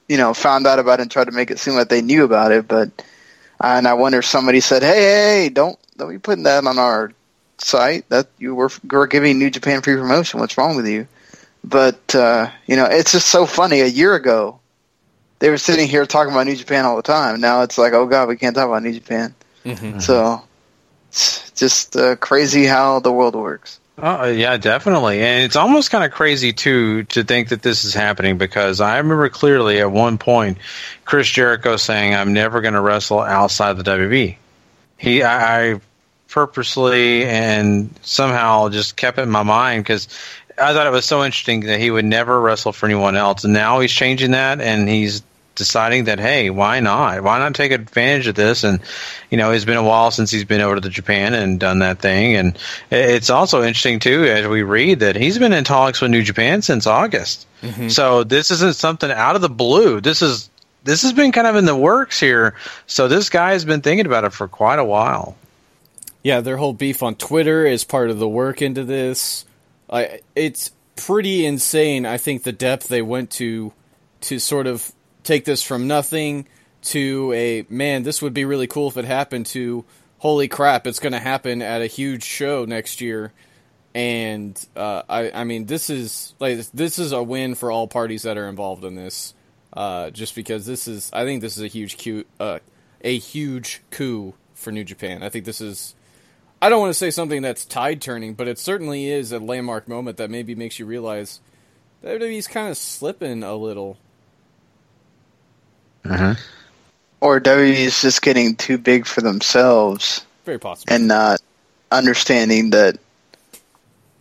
you 0.07 0.17
know 0.17 0.33
found 0.33 0.67
out 0.67 0.79
about 0.79 0.99
it 0.99 1.03
and 1.03 1.11
tried 1.11 1.25
to 1.25 1.31
make 1.31 1.51
it 1.51 1.59
seem 1.59 1.75
like 1.75 1.89
they 1.89 2.01
knew 2.01 2.23
about 2.23 2.51
it, 2.51 2.67
but 2.67 2.89
and 3.59 3.87
I 3.87 3.93
wonder 3.93 4.19
if 4.19 4.25
somebody 4.25 4.59
said, 4.59 4.83
"Hey, 4.83 5.01
hey, 5.43 5.49
don't 5.49 5.79
don't 5.97 6.09
be 6.09 6.19
putting 6.19 6.43
that 6.43 6.65
on 6.65 6.77
our 6.77 7.11
site. 7.57 8.07
That 8.09 8.27
you 8.37 8.55
were 8.55 8.69
we're 8.89 9.07
giving 9.07 9.39
New 9.39 9.49
Japan 9.49 9.81
free 9.81 9.95
promotion. 9.95 10.39
What's 10.39 10.57
wrong 10.57 10.75
with 10.75 10.87
you?" 10.87 11.07
But 11.67 12.15
uh, 12.15 12.49
you 12.65 12.77
know, 12.77 12.85
it's 12.85 13.11
just 13.11 13.27
so 13.27 13.45
funny. 13.45 13.81
A 13.81 13.87
year 13.87 14.15
ago, 14.15 14.59
they 15.39 15.49
were 15.49 15.57
sitting 15.57 15.87
here 15.87 16.05
talking 16.05 16.31
about 16.31 16.45
New 16.45 16.55
Japan 16.55 16.85
all 16.85 16.95
the 16.95 17.01
time. 17.01 17.41
Now 17.41 17.63
it's 17.63 17.77
like, 17.77 17.93
oh 17.93 18.05
god, 18.05 18.29
we 18.29 18.37
can't 18.37 18.55
talk 18.55 18.67
about 18.67 18.83
New 18.83 18.93
Japan. 18.93 19.35
Mm-hmm. 19.65 19.99
So 19.99 20.43
it's 21.09 21.51
just 21.51 21.97
uh, 21.97 22.15
crazy 22.15 22.65
how 22.65 22.99
the 22.99 23.11
world 23.11 23.35
works. 23.35 23.79
Oh 23.97 24.25
yeah, 24.25 24.55
definitely, 24.57 25.21
and 25.21 25.43
it's 25.43 25.55
almost 25.55 25.91
kind 25.91 26.03
of 26.03 26.11
crazy 26.11 26.53
too 26.53 27.03
to 27.05 27.23
think 27.23 27.49
that 27.49 27.63
this 27.63 27.83
is 27.83 27.93
happening 27.93 28.37
because 28.37 28.79
I 28.79 28.97
remember 28.97 29.27
clearly 29.27 29.79
at 29.79 29.91
one 29.91 30.19
point 30.19 30.59
Chris 31.03 31.27
Jericho 31.27 31.75
saying, 31.75 32.13
"I'm 32.13 32.31
never 32.31 32.61
going 32.61 32.75
to 32.75 32.81
wrestle 32.81 33.19
outside 33.19 33.75
the 33.75 33.83
WWE." 33.83 34.37
He, 34.99 35.23
I, 35.23 35.71
I 35.71 35.81
purposely 36.29 37.25
and 37.25 37.89
somehow 38.03 38.69
just 38.69 38.95
kept 38.95 39.17
it 39.17 39.23
in 39.23 39.29
my 39.29 39.43
mind 39.43 39.83
because 39.83 40.07
I 40.59 40.73
thought 40.73 40.87
it 40.87 40.91
was 40.91 41.05
so 41.05 41.23
interesting 41.23 41.61
that 41.61 41.79
he 41.79 41.91
would 41.91 42.05
never 42.05 42.39
wrestle 42.39 42.73
for 42.73 42.85
anyone 42.85 43.15
else, 43.15 43.43
and 43.43 43.53
now 43.53 43.79
he's 43.79 43.91
changing 43.91 44.31
that, 44.31 44.59
and 44.59 44.89
he's 44.89 45.23
deciding 45.57 46.05
that 46.05 46.19
hey, 46.19 46.49
why 46.49 46.79
not? 46.79 47.21
Why 47.23 47.39
not 47.39 47.55
take 47.55 47.71
advantage 47.71 48.27
of 48.27 48.35
this? 48.35 48.63
And 48.63 48.79
you 49.29 49.37
know, 49.37 49.51
it's 49.51 49.65
been 49.65 49.77
a 49.77 49.83
while 49.83 50.11
since 50.11 50.31
he's 50.31 50.45
been 50.45 50.61
over 50.61 50.79
to 50.79 50.89
Japan 50.89 51.33
and 51.33 51.59
done 51.59 51.79
that 51.79 51.99
thing, 51.99 52.35
and 52.35 52.57
it's 52.89 53.29
also 53.29 53.59
interesting 53.63 53.99
too 53.99 54.23
as 54.25 54.47
we 54.47 54.63
read 54.63 55.01
that 55.01 55.15
he's 55.15 55.37
been 55.37 55.53
in 55.53 55.63
talks 55.63 55.99
with 55.99 56.11
New 56.11 56.23
Japan 56.23 56.61
since 56.61 56.87
August. 56.87 57.45
Mm-hmm. 57.61 57.89
So 57.89 58.23
this 58.23 58.51
isn't 58.51 58.75
something 58.75 59.11
out 59.11 59.35
of 59.35 59.41
the 59.41 59.49
blue. 59.49 59.99
This 59.99 60.21
is 60.21 60.49
this 60.83 61.01
has 61.01 61.11
been 61.11 61.31
kind 61.31 61.47
of 61.47 61.55
in 61.55 61.65
the 61.65 61.75
works 61.75 62.19
here. 62.19 62.55
So 62.85 63.07
this 63.07 63.29
guy 63.29 63.51
has 63.51 63.65
been 63.65 63.81
thinking 63.81 64.05
about 64.05 64.23
it 64.23 64.33
for 64.33 64.47
quite 64.47 64.79
a 64.79 64.85
while. 64.85 65.35
Yeah, 66.23 66.41
their 66.41 66.57
whole 66.57 66.73
beef 66.73 67.03
on 67.03 67.15
Twitter 67.15 67.65
is 67.65 67.83
part 67.83 68.09
of 68.09 68.19
the 68.19 68.27
work 68.27 68.61
into 68.61 68.83
this. 68.83 69.45
I, 69.89 70.21
it's 70.35 70.71
pretty 70.95 71.45
insane. 71.45 72.05
I 72.05 72.17
think 72.17 72.43
the 72.43 72.51
depth 72.51 72.87
they 72.87 73.01
went 73.01 73.31
to 73.31 73.73
to 74.21 74.39
sort 74.39 74.67
of 74.67 74.91
take 75.23 75.45
this 75.45 75.63
from 75.63 75.87
nothing 75.87 76.47
to 76.81 77.33
a 77.33 77.65
man. 77.69 78.03
This 78.03 78.21
would 78.21 78.33
be 78.33 78.45
really 78.45 78.67
cool 78.67 78.87
if 78.87 78.97
it 78.97 79.05
happened. 79.05 79.45
To 79.47 79.85
holy 80.19 80.47
crap, 80.47 80.87
it's 80.87 80.99
going 80.99 81.13
to 81.13 81.19
happen 81.19 81.61
at 81.61 81.81
a 81.81 81.87
huge 81.87 82.23
show 82.23 82.65
next 82.65 83.01
year. 83.01 83.33
And 83.93 84.63
uh, 84.75 85.03
I, 85.09 85.31
I 85.31 85.43
mean, 85.43 85.65
this 85.65 85.89
is 85.89 86.35
like 86.39 86.57
this 86.71 86.99
is 86.99 87.11
a 87.11 87.23
win 87.23 87.55
for 87.55 87.71
all 87.71 87.87
parties 87.87 88.23
that 88.23 88.37
are 88.37 88.47
involved 88.47 88.83
in 88.83 88.95
this. 88.95 89.33
Uh, 89.73 90.09
just 90.09 90.33
because 90.33 90.65
this 90.65 90.87
is, 90.87 91.11
I 91.13 91.23
think 91.23 91.41
this 91.41 91.55
is 91.55 91.63
a 91.63 91.67
huge 91.67 91.97
coup, 92.03 92.23
uh, 92.39 92.59
a 93.01 93.17
huge 93.17 93.83
coup 93.91 94.33
for 94.55 94.71
New 94.71 94.83
Japan. 94.83 95.21
I 95.21 95.29
think 95.29 95.45
this 95.45 95.61
is 95.61 95.93
I 96.61 96.69
don't 96.69 96.79
want 96.79 96.89
to 96.89 96.97
say 96.97 97.11
something 97.11 97.41
that's 97.41 97.65
tide 97.65 98.01
turning, 98.01 98.33
but 98.33 98.47
it 98.47 98.57
certainly 98.57 99.09
is 99.09 99.31
a 99.31 99.39
landmark 99.39 99.87
moment 99.87 100.17
that 100.17 100.31
maybe 100.31 100.55
makes 100.55 100.79
you 100.79 100.85
realize 100.85 101.39
WWE's 102.03 102.47
kind 102.47 102.69
of 102.69 102.77
slipping 102.77 103.43
a 103.43 103.55
little. 103.55 103.97
Uh-huh. 106.03 106.35
Or 107.21 107.39
WWE's 107.39 108.01
just 108.01 108.21
getting 108.21 108.55
too 108.55 108.77
big 108.77 109.05
for 109.05 109.21
themselves. 109.21 110.25
Very 110.45 110.59
possible. 110.59 110.91
And 110.93 111.07
not 111.07 111.41
understanding 111.91 112.71
that 112.71 112.97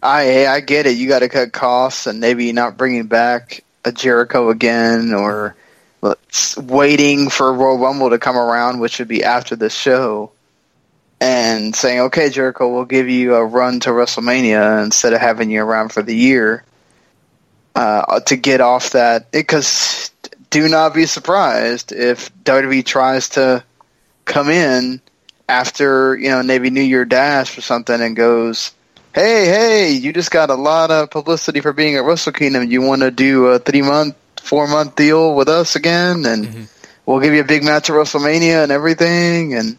I 0.02 0.47
I 0.47 0.61
get 0.61 0.87
it. 0.87 0.97
You 0.97 1.09
got 1.09 1.21
to 1.21 1.28
cut 1.28 1.52
costs, 1.52 2.07
and 2.07 2.21
maybe 2.21 2.52
not 2.52 2.76
bringing 2.76 3.07
back 3.07 3.64
a 3.85 3.93
Jericho 3.93 4.50
again, 4.50 5.14
or 5.14 5.57
waiting 6.59 7.31
for 7.31 7.52
Royal 7.52 7.78
Rumble 7.78 8.11
to 8.11 8.19
come 8.19 8.37
around, 8.37 8.81
which 8.81 8.99
would 8.99 9.09
be 9.09 9.25
after 9.25 9.57
the 9.57 9.71
show 9.71 10.31
and 11.20 11.75
saying, 11.75 12.00
"Okay, 12.00 12.28
Jericho, 12.30 12.68
we'll 12.68 12.85
give 12.85 13.08
you 13.08 13.35
a 13.35 13.44
run 13.44 13.80
to 13.80 13.90
WrestleMania 13.90 14.85
instead 14.85 15.12
of 15.12 15.20
having 15.20 15.50
you 15.50 15.62
around 15.62 15.90
for 15.90 16.02
the 16.02 16.16
year 16.16 16.64
uh, 17.75 18.20
to 18.20 18.37
get 18.37 18.61
off 18.61 18.90
that." 18.90 19.30
Because 19.30 20.11
do 20.50 20.68
not 20.68 20.94
be 20.94 21.06
surprised 21.06 21.92
if 21.92 22.32
WWE 22.44 22.85
tries 22.85 23.30
to 23.30 23.64
come 24.25 24.49
in 24.49 25.00
after 25.49 26.16
you 26.16 26.28
know 26.28 26.42
maybe 26.42 26.70
New 26.70 26.82
Year 26.82 27.04
Dash 27.04 27.56
or 27.56 27.62
something 27.62 28.00
and 28.00 28.14
goes, 28.14 28.73
"Hey, 29.14 29.46
hey, 29.46 29.92
you 29.92 30.12
just 30.12 30.30
got 30.30 30.50
a 30.50 30.54
lot 30.54 30.90
of 30.90 31.11
publicity 31.11 31.61
for 31.61 31.73
being 31.73 31.96
at 31.96 32.04
Wrestle 32.04 32.32
Kingdom. 32.32 32.70
You 32.70 32.82
want 32.82 33.02
to 33.02 33.11
do 33.11 33.46
a 33.46 33.58
three 33.58 33.82
month, 33.82 34.16
four 34.42 34.66
month 34.66 34.96
deal 34.96 35.35
with 35.35 35.49
us 35.49 35.76
again, 35.76 36.26
and 36.26 36.46
mm-hmm. 36.46 36.62
we'll 37.06 37.20
give 37.20 37.32
you 37.32 37.40
a 37.40 37.44
big 37.44 37.64
match 37.64 37.88
at 37.88 37.96
WrestleMania 37.96 38.62
and 38.62 38.73
everything." 38.73 39.54
And 39.54 39.78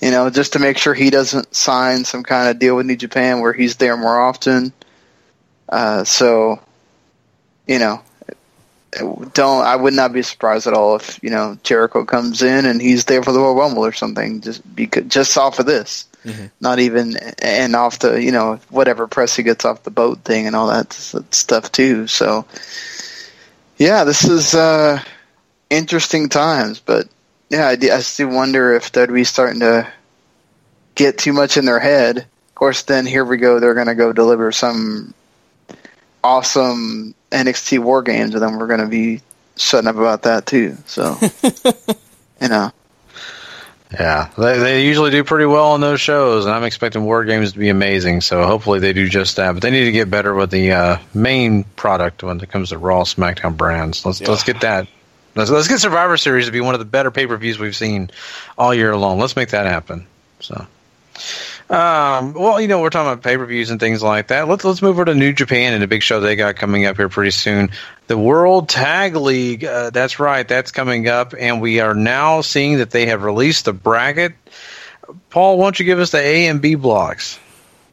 you 0.00 0.10
know, 0.10 0.30
just 0.30 0.52
to 0.52 0.58
make 0.58 0.78
sure 0.78 0.94
he 0.94 1.10
doesn't 1.10 1.54
sign 1.54 2.04
some 2.04 2.22
kind 2.22 2.48
of 2.48 2.58
deal 2.58 2.76
with 2.76 2.86
New 2.86 2.96
Japan 2.96 3.40
where 3.40 3.52
he's 3.52 3.76
there 3.76 3.96
more 3.96 4.20
often. 4.20 4.72
Uh, 5.68 6.04
so, 6.04 6.60
you 7.66 7.78
know, 7.78 8.02
don't 9.34 9.64
I 9.64 9.76
would 9.76 9.94
not 9.94 10.12
be 10.12 10.22
surprised 10.22 10.66
at 10.66 10.72
all 10.72 10.96
if 10.96 11.20
you 11.22 11.30
know 11.30 11.58
Jericho 11.62 12.04
comes 12.04 12.42
in 12.42 12.66
and 12.66 12.80
he's 12.80 13.04
there 13.04 13.22
for 13.22 13.32
the 13.32 13.40
Royal 13.40 13.54
Rumble 13.54 13.84
or 13.84 13.92
something, 13.92 14.40
just 14.40 14.74
because 14.74 15.04
just 15.04 15.36
off 15.36 15.58
of 15.58 15.66
this, 15.66 16.06
mm-hmm. 16.24 16.46
not 16.60 16.78
even 16.78 17.16
and 17.42 17.76
off 17.76 17.98
the 17.98 18.22
you 18.22 18.32
know 18.32 18.58
whatever 18.70 19.06
press 19.06 19.36
he 19.36 19.42
gets 19.42 19.64
off 19.64 19.82
the 19.82 19.90
boat 19.90 20.20
thing 20.20 20.46
and 20.46 20.56
all 20.56 20.68
that 20.68 20.92
stuff 20.92 21.72
too. 21.72 22.06
So, 22.06 22.46
yeah, 23.76 24.04
this 24.04 24.24
is 24.24 24.54
uh, 24.54 25.02
interesting 25.68 26.28
times, 26.28 26.80
but 26.80 27.08
yeah, 27.48 27.68
I, 27.68 27.72
I 27.72 28.00
still 28.00 28.28
wonder 28.28 28.72
if 28.74 28.92
they'd 28.92 29.12
be 29.12 29.24
starting 29.24 29.60
to 29.60 29.86
get 30.94 31.18
too 31.18 31.32
much 31.32 31.56
in 31.56 31.64
their 31.64 31.78
head. 31.78 32.18
Of 32.18 32.54
course, 32.54 32.82
then 32.82 33.06
here 33.06 33.24
we 33.24 33.36
go. 33.36 33.60
They're 33.60 33.74
going 33.74 33.86
to 33.86 33.94
go 33.94 34.12
deliver 34.12 34.50
some 34.50 35.14
awesome 36.24 37.14
NXT 37.30 37.78
War 37.78 38.02
Games, 38.02 38.34
and 38.34 38.42
then 38.42 38.58
we're 38.58 38.66
going 38.66 38.80
to 38.80 38.88
be 38.88 39.20
shutting 39.56 39.88
up 39.88 39.96
about 39.96 40.22
that 40.22 40.46
too. 40.46 40.76
So, 40.86 41.16
you 42.40 42.48
know. 42.48 42.72
Yeah, 43.92 44.30
they, 44.36 44.58
they 44.58 44.84
usually 44.84 45.12
do 45.12 45.22
pretty 45.22 45.46
well 45.46 45.72
on 45.72 45.80
those 45.80 46.00
shows, 46.00 46.44
and 46.44 46.52
I'm 46.52 46.64
expecting 46.64 47.04
War 47.04 47.24
Games 47.24 47.52
to 47.52 47.58
be 47.58 47.68
amazing. 47.68 48.20
So 48.20 48.44
hopefully 48.44 48.80
they 48.80 48.92
do 48.92 49.08
just 49.08 49.36
that. 49.36 49.52
But 49.52 49.62
they 49.62 49.70
need 49.70 49.84
to 49.84 49.92
get 49.92 50.10
better 50.10 50.34
with 50.34 50.50
the 50.50 50.72
uh, 50.72 50.98
main 51.14 51.62
product 51.62 52.24
when 52.24 52.40
it 52.40 52.50
comes 52.50 52.70
to 52.70 52.78
Raw, 52.78 53.04
SmackDown 53.04 53.56
brands. 53.56 54.04
Let's 54.04 54.20
yeah. 54.20 54.28
let's 54.28 54.42
get 54.42 54.62
that 54.62 54.88
Let's, 55.36 55.50
let's 55.50 55.68
get 55.68 55.78
Survivor 55.78 56.16
Series 56.16 56.46
to 56.46 56.52
be 56.52 56.62
one 56.62 56.74
of 56.74 56.78
the 56.78 56.86
better 56.86 57.10
pay 57.10 57.26
per 57.26 57.36
views 57.36 57.58
we've 57.58 57.76
seen 57.76 58.10
all 58.56 58.74
year 58.74 58.96
long. 58.96 59.20
Let's 59.20 59.36
make 59.36 59.50
that 59.50 59.66
happen. 59.66 60.06
So, 60.40 60.66
um, 61.68 62.32
well, 62.32 62.58
you 62.58 62.68
know, 62.68 62.80
we're 62.80 62.88
talking 62.88 63.12
about 63.12 63.22
pay 63.22 63.36
per 63.36 63.44
views 63.44 63.70
and 63.70 63.78
things 63.78 64.02
like 64.02 64.28
that. 64.28 64.48
Let's 64.48 64.64
let's 64.64 64.80
move 64.80 64.96
over 64.96 65.04
to 65.04 65.14
New 65.14 65.34
Japan 65.34 65.74
and 65.74 65.82
the 65.82 65.86
big 65.86 66.02
show 66.02 66.20
they 66.20 66.36
got 66.36 66.56
coming 66.56 66.86
up 66.86 66.96
here 66.96 67.10
pretty 67.10 67.32
soon. 67.32 67.70
The 68.06 68.16
World 68.16 68.70
Tag 68.70 69.14
League. 69.14 69.64
Uh, 69.64 69.90
that's 69.90 70.18
right. 70.18 70.48
That's 70.48 70.70
coming 70.70 71.06
up, 71.06 71.34
and 71.38 71.60
we 71.60 71.80
are 71.80 71.94
now 71.94 72.40
seeing 72.40 72.78
that 72.78 72.90
they 72.90 73.06
have 73.06 73.22
released 73.22 73.66
the 73.66 73.74
bracket. 73.74 74.32
Paul, 75.28 75.58
why 75.58 75.66
don't 75.66 75.78
you 75.78 75.84
give 75.84 75.98
us 75.98 76.12
the 76.12 76.18
A 76.18 76.46
and 76.48 76.62
B 76.62 76.76
blocks? 76.76 77.38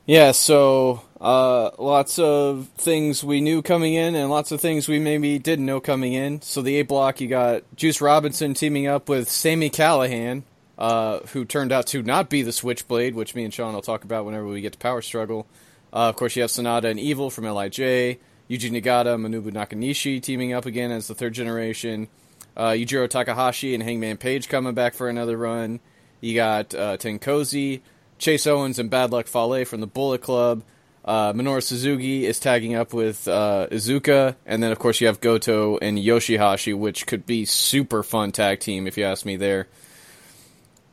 Yeah. 0.06 0.32
So 0.32 1.02
uh, 1.24 1.72
lots 1.80 2.20
of 2.20 2.68
things 2.76 3.24
we 3.24 3.40
knew 3.40 3.62
coming 3.62 3.94
in, 3.94 4.14
and 4.14 4.30
lots 4.30 4.52
of 4.52 4.60
things 4.60 4.90
we 4.90 5.00
maybe 5.00 5.40
didn't 5.40 5.66
know 5.66 5.80
coming 5.80 6.12
in. 6.12 6.42
So 6.42 6.62
the 6.62 6.80
A 6.80 6.82
block, 6.82 7.22
you 7.22 7.30
got 7.30 7.64
Juice 7.78 8.02
Robinson 8.02 8.54
teaming 8.54 8.88
up 8.88 9.08
with 9.08 9.30
Sami 9.30 9.70
Callihan, 9.70 10.44
uh, 10.78 11.20
who 11.28 11.46
turned 11.46 11.72
out 11.72 11.88
to 11.88 12.04
not 12.04 12.30
be 12.30 12.42
the 12.42 12.52
Switchblade, 12.52 13.16
which 13.16 13.36
me 13.36 13.46
and 13.46 13.54
Sean 13.54 13.74
will 13.74 13.82
talk 13.82 14.04
about 14.04 14.26
whenever 14.26 14.46
we 14.46 14.60
get 14.60 14.74
to 14.74 14.80
Power 14.80 15.02
Struggle. 15.02 15.48
Uh, 15.94 16.10
of 16.10 16.18
course, 16.18 16.36
you 16.36 16.42
have 16.42 16.52
Sanada 16.52 16.92
and 16.92 17.00
Evil 17.00 17.30
from 17.30 17.46
Lij, 17.46 17.78
Yuji 17.78 18.18
Nagata, 18.50 19.16
Manabu 19.16 19.52
Nakanishi 19.52 20.22
teaming 20.22 20.52
up 20.52 20.66
again 20.66 20.92
as 20.92 21.08
the 21.08 21.16
third 21.16 21.34
generation. 21.34 22.10
Uh, 22.58 22.72
Yujiro 22.72 23.10
Takahashi 23.10 23.74
and 23.74 23.82
Hangman 23.82 24.18
Page 24.18 24.50
coming 24.50 24.74
back 24.74 24.94
for 24.94 25.08
another 25.08 25.38
run. 25.38 25.80
You 26.20 26.36
got 26.36 26.76
uh, 26.76 26.98
Tenkozy, 26.98 27.80
Chase 28.18 28.46
Owens, 28.46 28.78
and 28.78 28.90
Bad 28.90 29.12
Luck 29.12 29.28
Fale 29.28 29.64
from 29.64 29.80
the 29.80 29.88
Bullet 29.88 30.22
Club. 30.22 30.64
Uh, 31.06 31.34
Minoru 31.34 31.62
Suzuki 31.62 32.26
is 32.26 32.40
tagging 32.40 32.76
up 32.76 32.94
with 32.94 33.28
uh, 33.28 33.68
Iizuka, 33.70 34.36
and 34.46 34.64
then 34.64 34.72
of 34.72 34.80
course 34.80 35.02
you 35.02 35.08
have 35.08 35.20
Goto 35.20 35.78
and 35.78 35.98
Yoshihashi, 35.98 36.78
which 36.78 37.06
could 37.06 37.26
be 37.26 37.44
super 37.46 38.04
fun 38.04 38.32
tag 38.32 38.62
team 38.62 38.88
if 38.88 38.98
you 38.98 39.04
ask 39.04 39.26
me. 39.26 39.36
There. 39.36 39.68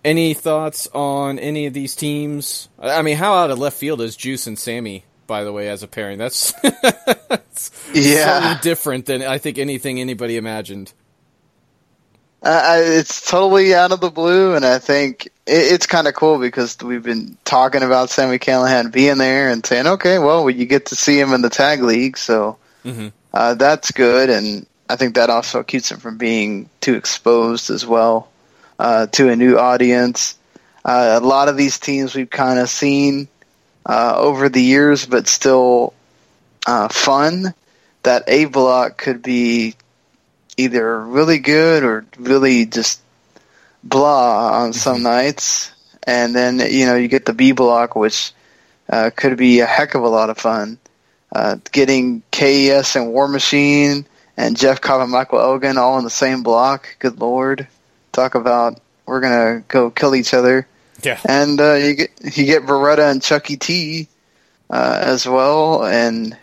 Any 0.04 0.34
thoughts 0.34 0.88
on 0.94 1.38
any 1.38 1.66
of 1.66 1.74
these 1.74 1.94
teams? 1.94 2.68
I 2.78 3.02
mean, 3.02 3.18
how 3.18 3.34
out 3.34 3.50
of 3.50 3.58
left 3.58 3.76
field 3.76 4.00
is 4.00 4.16
Juice 4.16 4.46
and 4.46 4.58
Sami? 4.58 5.04
By 5.26 5.44
the 5.44 5.52
way, 5.52 5.68
as 5.68 5.84
a 5.84 5.86
pairing, 5.86 6.18
that's, 6.18 6.52
that's 7.28 7.70
yeah 7.94 8.58
different 8.62 9.06
than 9.06 9.22
I 9.22 9.38
think 9.38 9.58
anything 9.58 10.00
anybody 10.00 10.36
imagined. 10.36 10.92
Uh, 12.42 12.78
it's 12.78 13.30
totally 13.30 13.74
out 13.74 13.92
of 13.92 14.00
the 14.00 14.10
blue, 14.10 14.54
and 14.54 14.64
I 14.64 14.78
think 14.78 15.28
it's 15.52 15.86
kind 15.86 16.06
of 16.06 16.14
cool 16.14 16.38
because 16.38 16.78
we've 16.80 17.02
been 17.02 17.36
talking 17.44 17.82
about 17.82 18.08
Sami 18.08 18.38
Callihan 18.38 18.92
being 18.92 19.18
there 19.18 19.50
and 19.50 19.66
saying, 19.66 19.86
okay, 19.86 20.18
well, 20.20 20.48
you 20.48 20.64
get 20.64 20.86
to 20.86 20.96
see 20.96 21.18
him 21.18 21.32
in 21.32 21.42
the 21.42 21.50
tag 21.50 21.82
league, 21.82 22.16
so 22.16 22.56
mm-hmm. 22.84 23.08
uh, 23.34 23.54
that's 23.54 23.90
good, 23.90 24.30
and 24.30 24.66
I 24.88 24.94
think 24.94 25.16
that 25.16 25.28
also 25.28 25.64
keeps 25.64 25.90
him 25.90 25.98
from 25.98 26.18
being 26.18 26.70
too 26.80 26.94
exposed 26.94 27.70
as 27.70 27.84
well 27.84 28.28
uh, 28.78 29.06
to 29.08 29.28
a 29.28 29.36
new 29.36 29.58
audience. 29.58 30.38
Uh, 30.84 31.18
a 31.20 31.26
lot 31.26 31.48
of 31.48 31.56
these 31.56 31.78
teams 31.80 32.14
we've 32.14 32.30
kind 32.30 32.60
of 32.60 32.68
seen 32.68 33.26
uh, 33.84 34.14
over 34.16 34.48
the 34.48 34.62
years, 34.62 35.04
but 35.04 35.26
still 35.26 35.94
uh, 36.66 36.88
fun. 36.88 37.54
That 38.04 38.24
A 38.28 38.46
block 38.46 38.96
could 38.98 39.20
be 39.20 39.74
either 40.56 41.00
really 41.00 41.38
good 41.38 41.82
or 41.82 42.06
really 42.18 42.66
just 42.66 43.00
blah 43.82 44.62
on 44.62 44.72
some 44.72 44.96
mm-hmm. 44.96 45.04
nights, 45.04 45.72
and 46.04 46.34
then 46.34 46.58
you 46.58 46.86
know 46.86 46.96
you 46.96 47.08
get 47.08 47.26
the 47.26 47.32
B 47.32 47.52
block, 47.52 47.96
which 47.96 48.32
uh, 48.88 49.10
could 49.14 49.36
be 49.36 49.60
a 49.60 49.66
heck 49.66 49.94
of 49.94 50.02
a 50.02 50.08
lot 50.08 50.30
of 50.30 50.38
fun. 50.38 50.78
Uh, 51.32 51.56
getting 51.70 52.22
KES 52.32 52.96
and 52.96 53.12
War 53.12 53.28
Machine 53.28 54.04
and 54.36 54.56
Jeff 54.56 54.80
Cobb 54.80 55.00
and 55.00 55.12
Michael 55.12 55.38
Elgin 55.38 55.78
all 55.78 55.98
in 55.98 56.04
the 56.04 56.10
same 56.10 56.42
block. 56.42 56.96
Good 56.98 57.20
lord, 57.20 57.68
talk 58.12 58.34
about 58.34 58.80
we're 59.06 59.20
gonna 59.20 59.62
go 59.68 59.90
kill 59.90 60.14
each 60.14 60.34
other. 60.34 60.66
Yeah, 61.02 61.20
and 61.24 61.60
uh, 61.60 61.74
you 61.74 61.94
get 61.94 62.10
you 62.36 62.44
get 62.44 62.62
Beretta 62.64 63.10
and 63.10 63.22
Chucky 63.22 63.56
T 63.56 64.08
uh, 64.68 64.98
as 65.02 65.26
well, 65.26 65.84
and 65.84 66.36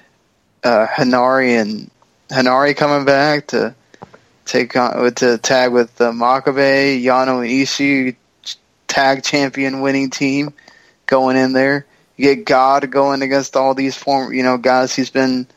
uh, 0.63 0.88
Henare 0.88 1.62
and 1.62 1.91
Henare 2.30 2.76
coming 2.76 3.06
back 3.06 3.47
to 3.47 3.76
take 4.47 4.75
on 4.75 5.01
with 5.01 5.15
the 5.15 5.38
tag 5.38 5.71
with 5.71 5.99
uh, 6.01 6.12
Makabe, 6.12 7.01
Yano 7.03 7.41
and 7.41 7.49
Ishii, 7.49 8.15
tag 8.88 9.23
champion 9.23 9.81
winning 9.81 10.10
team 10.10 10.53
going 11.05 11.38
in 11.38 11.53
there. 11.53 11.86
You 12.15 12.36
get 12.36 12.45
God 12.45 12.89
going 12.89 13.21
against 13.21 13.55
all 13.55 13.75
these 13.75 13.95
former, 13.95 14.33
you 14.33 14.43
know, 14.43 14.57
guys 14.57 14.95
he's 14.95 15.10
been 15.10 15.47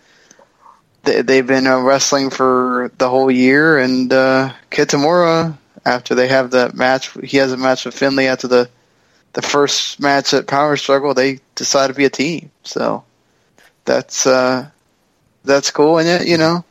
they, 1.04 1.22
they've 1.22 1.46
been 1.46 1.66
uh, 1.66 1.80
wrestling 1.80 2.30
for 2.30 2.92
the 2.98 3.08
whole 3.08 3.30
year, 3.30 3.78
and 3.78 4.12
uh, 4.12 4.52
Kitamura 4.70 5.56
after 5.84 6.14
they 6.14 6.28
have 6.28 6.50
that 6.50 6.74
match, 6.74 7.10
he 7.24 7.38
has 7.38 7.52
a 7.52 7.56
match 7.56 7.84
with 7.84 7.94
Finlay 7.94 8.26
after 8.26 8.48
the 8.48 8.68
the 9.32 9.42
first 9.42 10.00
match 10.00 10.34
at 10.34 10.48
Power 10.48 10.76
Struggle, 10.76 11.14
they 11.14 11.38
decide 11.54 11.86
to 11.86 11.94
be 11.94 12.04
a 12.04 12.10
team. 12.10 12.50
So 12.64 13.04
that's 13.84 14.26
uh, 14.26 14.68
that's 15.44 15.70
cool, 15.70 15.98
and 15.98 16.06
yet 16.06 16.26
you 16.26 16.36
know, 16.36 16.64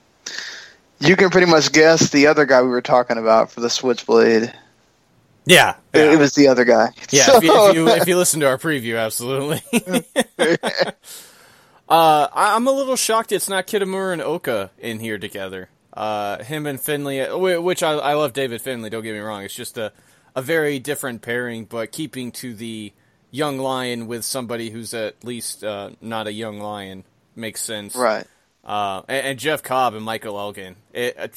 you 0.99 1.15
can 1.15 1.29
pretty 1.29 1.47
much 1.47 1.71
guess 1.71 2.09
the 2.09 2.27
other 2.27 2.45
guy 2.45 2.61
we 2.61 2.69
were 2.69 2.81
talking 2.81 3.17
about 3.17 3.51
for 3.51 3.61
the 3.61 3.69
Switchblade. 3.69 4.53
Yeah, 5.45 5.75
It, 5.93 6.13
it 6.13 6.19
was 6.19 6.33
the 6.35 6.47
other 6.49 6.63
guy. 6.65 6.89
Yeah, 7.09 7.23
So- 7.23 7.37
if, 7.37 7.43
you, 7.43 7.67
if 7.69 7.75
you 7.75 7.87
if 7.87 8.07
you 8.07 8.17
listen 8.17 8.39
to 8.41 8.47
our 8.47 8.57
preview, 8.57 8.99
absolutely. 8.99 9.61
uh, 11.89 12.27
I'm 12.33 12.67
a 12.67 12.71
little 12.71 12.95
shocked 12.95 13.31
it's 13.31 13.49
not 13.49 13.67
Kitamura 13.67 14.13
and 14.13 14.21
Oka 14.21 14.71
in 14.79 14.99
here 14.99 15.17
together. 15.17 15.69
Uh, 15.93 16.43
him 16.43 16.65
and 16.67 16.79
Finlay, 16.79 17.21
uh, 17.21 17.37
which 17.37 17.81
I, 17.83 17.93
I 17.93 18.13
love 18.13 18.33
David 18.33 18.61
Finlay. 18.61 18.89
Don't 18.89 19.03
get 19.03 19.13
me 19.13 19.19
wrong; 19.19 19.43
it's 19.43 19.55
just 19.55 19.77
a 19.77 19.91
a 20.35 20.41
very 20.41 20.77
different 20.79 21.21
pairing, 21.23 21.65
but 21.65 21.91
keeping 21.91 22.31
to 22.33 22.53
the 22.53 22.93
young 23.31 23.57
lion 23.57 24.07
with 24.07 24.23
somebody 24.23 24.69
who's 24.69 24.93
at 24.93 25.23
least 25.23 25.63
uh, 25.63 25.89
not 25.99 26.27
a 26.27 26.31
young 26.31 26.59
lion 26.59 27.03
makes 27.35 27.61
sense, 27.61 27.95
Right. 27.95 28.25
Uh, 28.69 29.01
and, 29.07 29.25
and 29.27 29.39
Jeff 29.39 29.63
Cobb 29.63 29.95
and 29.95 30.05
Michael 30.05 30.37
Elgin, 30.39 30.75
it, 30.93 31.15
a 31.17 31.29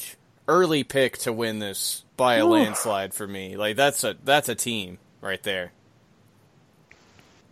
early 0.47 0.83
pick 0.83 1.17
to 1.19 1.33
win 1.33 1.57
this 1.59 2.03
by 2.15 2.35
a 2.35 2.45
Ooh. 2.45 2.49
landslide 2.49 3.13
for 3.13 3.27
me. 3.27 3.57
Like 3.57 3.75
that's 3.75 4.03
a 4.03 4.15
that's 4.23 4.49
a 4.49 4.55
team 4.55 4.99
right 5.19 5.41
there. 5.41 5.71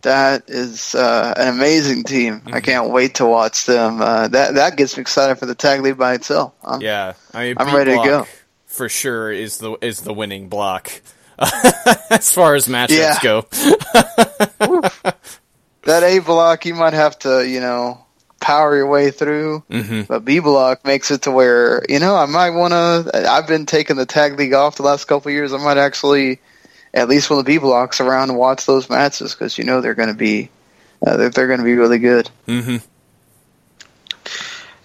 That 0.02 0.44
is 0.48 0.94
uh, 0.94 1.34
an 1.36 1.48
amazing 1.54 2.04
team. 2.04 2.40
Mm-hmm. 2.40 2.54
I 2.54 2.60
can't 2.60 2.90
wait 2.90 3.16
to 3.16 3.26
watch 3.26 3.66
them. 3.66 4.00
Uh, 4.00 4.28
that 4.28 4.54
that 4.54 4.76
gets 4.76 4.96
me 4.96 5.00
excited 5.00 5.36
for 5.38 5.46
the 5.46 5.54
tag 5.54 5.80
league 5.80 5.98
by 5.98 6.14
itself. 6.14 6.52
I'm, 6.64 6.80
Yeah, 6.80 7.14
I 7.34 7.44
mean, 7.46 7.56
I'm 7.58 7.66
B 7.68 7.76
ready 7.76 7.90
to 7.96 8.04
go. 8.04 8.26
for 8.66 8.88
sure. 8.88 9.30
Is 9.32 9.58
the 9.58 9.76
is 9.80 10.00
the 10.02 10.12
winning 10.12 10.48
block 10.48 10.90
as 12.10 12.32
far 12.32 12.54
as 12.54 12.68
matchups 12.68 12.88
Yeah. 12.98 13.18
go? 13.22 13.46
That 15.84 16.04
A 16.04 16.20
block, 16.20 16.64
you 16.64 16.74
might 16.76 16.92
have 16.92 17.18
to, 17.20 17.44
you 17.44 17.58
know, 17.58 18.04
power 18.42 18.76
your 18.76 18.86
way 18.86 19.10
through. 19.10 19.62
Mhm. 19.70 20.06
But 20.06 20.24
B 20.24 20.40
block 20.40 20.84
makes 20.84 21.10
it 21.10 21.22
to 21.22 21.30
where, 21.30 21.82
you 21.88 21.98
know, 21.98 22.14
I 22.14 22.26
might 22.26 22.50
want 22.50 22.72
to. 22.72 23.30
I've 23.30 23.46
been 23.46 23.64
taking 23.64 23.96
the 23.96 24.04
tag 24.04 24.38
league 24.38 24.52
off 24.52 24.76
the 24.76 24.82
last 24.82 25.06
couple 25.06 25.30
of 25.30 25.34
years. 25.34 25.54
I 25.54 25.58
might 25.58 25.78
actually, 25.78 26.40
at 26.92 27.08
least 27.08 27.30
when 27.30 27.38
the 27.38 27.44
B 27.44 27.56
block's 27.56 28.00
around, 28.00 28.28
and 28.28 28.38
watch 28.38 28.66
those 28.66 28.90
matches 28.90 29.32
because 29.32 29.56
you 29.56 29.64
know 29.64 29.80
they're 29.80 29.94
going 29.94 30.10
to 30.10 30.14
be, 30.14 30.50
uh, 31.06 31.16
they're, 31.16 31.30
they're 31.30 31.46
going 31.46 31.60
to 31.60 31.64
be 31.64 31.74
really 31.74 31.98
good. 31.98 32.28
Mm-hmm. 32.46 32.76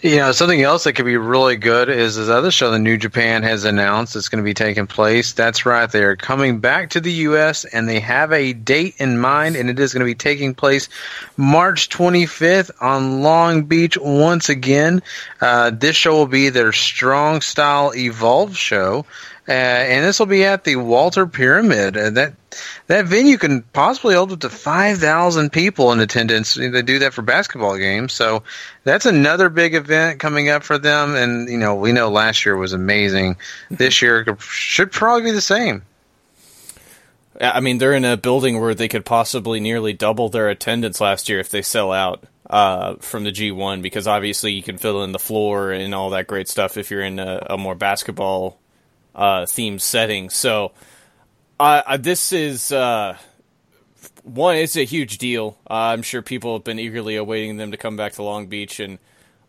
You 0.08 0.16
know, 0.20 0.32
something 0.32 0.62
else 0.62 0.86
that 0.86 0.94
could 0.94 1.04
be 1.04 1.18
really 1.18 1.58
good 1.58 1.90
is 1.90 2.16
this 2.16 2.30
other 2.30 2.50
show 2.50 2.72
that 2.72 2.80
New 2.80 2.96
Japan 2.96 3.44
has 3.44 3.66
announced 3.66 4.14
that's 4.14 4.30
going 4.30 4.42
to 4.42 4.46
be 4.46 4.54
taking 4.54 4.88
place. 4.88 5.34
That's 5.34 5.66
right, 5.66 5.92
they're 5.92 6.16
coming 6.16 6.62
back 6.62 6.92
to 6.92 7.02
the 7.02 7.12
U.S. 7.12 7.66
and 7.66 7.90
they 7.90 8.00
have 8.00 8.32
a 8.32 8.54
date 8.54 8.96
in 9.00 9.20
mind, 9.20 9.58
and 9.58 9.70
it 9.70 9.78
is 9.78 9.92
going 9.92 10.00
to 10.00 10.06
be 10.06 10.16
taking 10.16 10.56
place 10.56 10.88
March 11.36 11.90
25th 11.90 12.72
on 12.80 13.22
Long 13.22 13.64
Beach 13.64 13.98
once 13.98 14.48
again. 14.48 15.04
Uh, 15.42 15.72
this 15.72 15.98
show 15.98 16.16
will 16.16 16.26
be 16.26 16.48
their 16.48 16.72
Strong 16.72 17.42
Style 17.42 17.92
Evolve 17.94 18.56
show. 18.56 19.06
Uh, 19.48 19.52
and 19.52 20.04
this 20.04 20.20
will 20.20 20.26
be 20.26 20.44
at 20.44 20.66
the 20.66 20.76
Walter 20.76 21.26
Pyramid. 21.26 21.96
Uh, 21.96 22.10
that 22.10 22.34
that 22.88 23.06
venue 23.06 23.38
can 23.38 23.62
possibly 23.62 24.14
hold 24.14 24.34
up 24.34 24.42
to 24.42 24.50
five 24.50 24.98
thousand 24.98 25.52
people 25.52 25.92
in 25.94 26.02
attendance. 26.02 26.56
They 26.56 26.82
do 26.82 27.00
that 27.00 27.14
for 27.14 27.22
basketball 27.22 27.78
games, 27.78 28.12
so 28.12 28.44
that's 28.84 29.06
another 29.06 29.50
big 29.50 29.74
event 29.74 30.20
coming 30.20 30.50
up 30.50 30.64
for 30.64 30.78
them. 30.78 31.16
And 31.16 31.48
you 31.48 31.58
know, 31.58 31.76
we 31.76 31.94
know 31.94 32.10
last 32.10 32.46
year 32.46 32.58
was 32.58 32.74
amazing. 32.74 33.38
This 33.72 34.02
year 34.02 34.26
should 34.40 34.92
probably 34.92 35.24
be 35.24 35.32
the 35.32 35.42
same. 35.42 35.84
I 37.40 37.60
mean, 37.60 37.78
they're 37.78 37.94
in 37.94 38.04
a 38.04 38.18
building 38.18 38.60
where 38.60 38.74
they 38.74 38.88
could 38.88 39.06
possibly 39.06 39.60
nearly 39.60 39.94
double 39.94 40.28
their 40.28 40.50
attendance 40.50 41.00
last 41.00 41.30
year 41.30 41.40
if 41.40 41.50
they 41.50 41.62
sell 41.62 41.92
out 41.92 42.24
uh, 42.50 42.96
from 42.96 43.24
the 43.24 43.32
G1, 43.32 43.82
because 43.82 44.08
obviously 44.08 44.54
you 44.54 44.64
can 44.64 44.78
fill 44.78 45.04
in 45.04 45.12
the 45.12 45.20
floor 45.20 45.72
and 45.72 45.94
all 45.94 46.10
that 46.10 46.28
great 46.28 46.48
stuff 46.48 46.78
if 46.78 46.90
you're 46.90 47.04
in 47.04 47.20
a, 47.20 47.46
a 47.52 47.58
more 47.58 47.76
basketball 47.76 48.58
uh, 49.18 49.42
themed 49.42 49.82
setting. 49.82 50.30
So, 50.30 50.72
uh, 51.60 51.98
this 51.98 52.32
is 52.32 52.72
uh, 52.72 53.18
one. 54.24 54.56
It's 54.56 54.78
a 54.78 54.86
huge 54.86 55.18
deal. 55.18 55.58
I'm 55.68 56.04
sure 56.04 56.22
people 56.22 56.54
have 56.54 56.64
been 56.64 56.80
eagerly 56.80 57.18
awaiting 57.18 57.58
them 57.58 57.72
to 57.72 57.78
come 57.78 57.98
back 57.98 58.14
to 58.14 58.24
Long 58.24 58.48
Beach, 58.48 58.80
and 58.80 59.00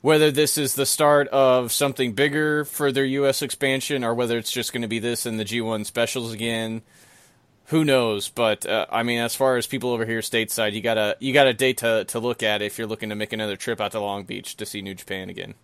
whether 0.00 0.30
this 0.30 0.58
is 0.58 0.74
the 0.74 0.86
start 0.86 1.28
of 1.28 1.70
something 1.70 2.14
bigger 2.14 2.64
for 2.64 2.90
their 2.90 3.04
U.S. 3.04 3.42
expansion, 3.42 4.02
or 4.02 4.14
whether 4.14 4.38
it's 4.38 4.50
just 4.50 4.72
going 4.72 4.82
to 4.82 4.88
be 4.88 4.98
this 4.98 5.26
and 5.26 5.38
the 5.38 5.44
G1 5.44 5.86
specials 5.86 6.32
again 6.32 6.82
who 7.68 7.84
knows? 7.84 8.28
But 8.28 8.66
uh, 8.66 8.86
I 8.90 9.02
mean, 9.02 9.18
as 9.18 9.34
far 9.34 9.56
as 9.56 9.66
people 9.66 9.90
over 9.90 10.04
here 10.04 10.20
stateside, 10.20 10.72
you 10.72 10.80
got 10.80 10.98
a 10.98 11.16
you 11.20 11.32
got 11.32 11.46
a 11.46 11.54
date 11.54 11.78
to 11.78 12.04
to 12.06 12.18
look 12.18 12.42
at 12.42 12.62
if 12.62 12.78
you're 12.78 12.86
looking 12.86 13.10
to 13.10 13.14
make 13.14 13.32
another 13.32 13.56
trip 13.56 13.80
out 13.80 13.92
to 13.92 14.00
Long 14.00 14.24
Beach 14.24 14.56
to 14.56 14.66
see 14.66 14.82
New 14.82 14.94
Japan 14.94 15.30
again. 15.30 15.54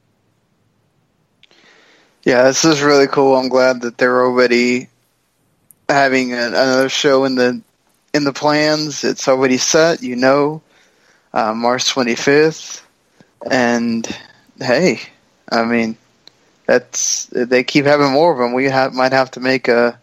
Yeah, 2.25 2.45
this 2.45 2.65
is 2.65 2.83
really 2.83 3.07
cool. 3.07 3.37
I'm 3.37 3.49
glad 3.49 3.83
that 3.83 3.99
they're 3.99 4.25
already 4.25 4.89
having 5.89 6.33
a, 6.33 6.47
another 6.47 6.89
show 6.89 7.25
in 7.25 7.35
the 7.35 7.61
in 8.15 8.25
the 8.25 8.33
plans. 8.33 9.05
It's 9.05 9.29
already 9.29 9.59
set. 9.59 10.03
You 10.03 10.17
know, 10.17 10.63
uh, 11.35 11.53
March 11.53 11.85
25th, 11.85 12.83
and 13.51 14.07
hey, 14.59 15.01
I 15.51 15.65
mean, 15.65 15.97
that's 16.67 17.27
they 17.27 17.63
keep 17.63 17.85
having 17.85 18.13
more 18.13 18.33
of 18.33 18.39
them. 18.39 18.55
We 18.55 18.67
have, 18.67 18.95
might 18.95 19.13
have 19.13 19.31
to 19.33 19.41
make 19.41 19.69
a 19.69 19.99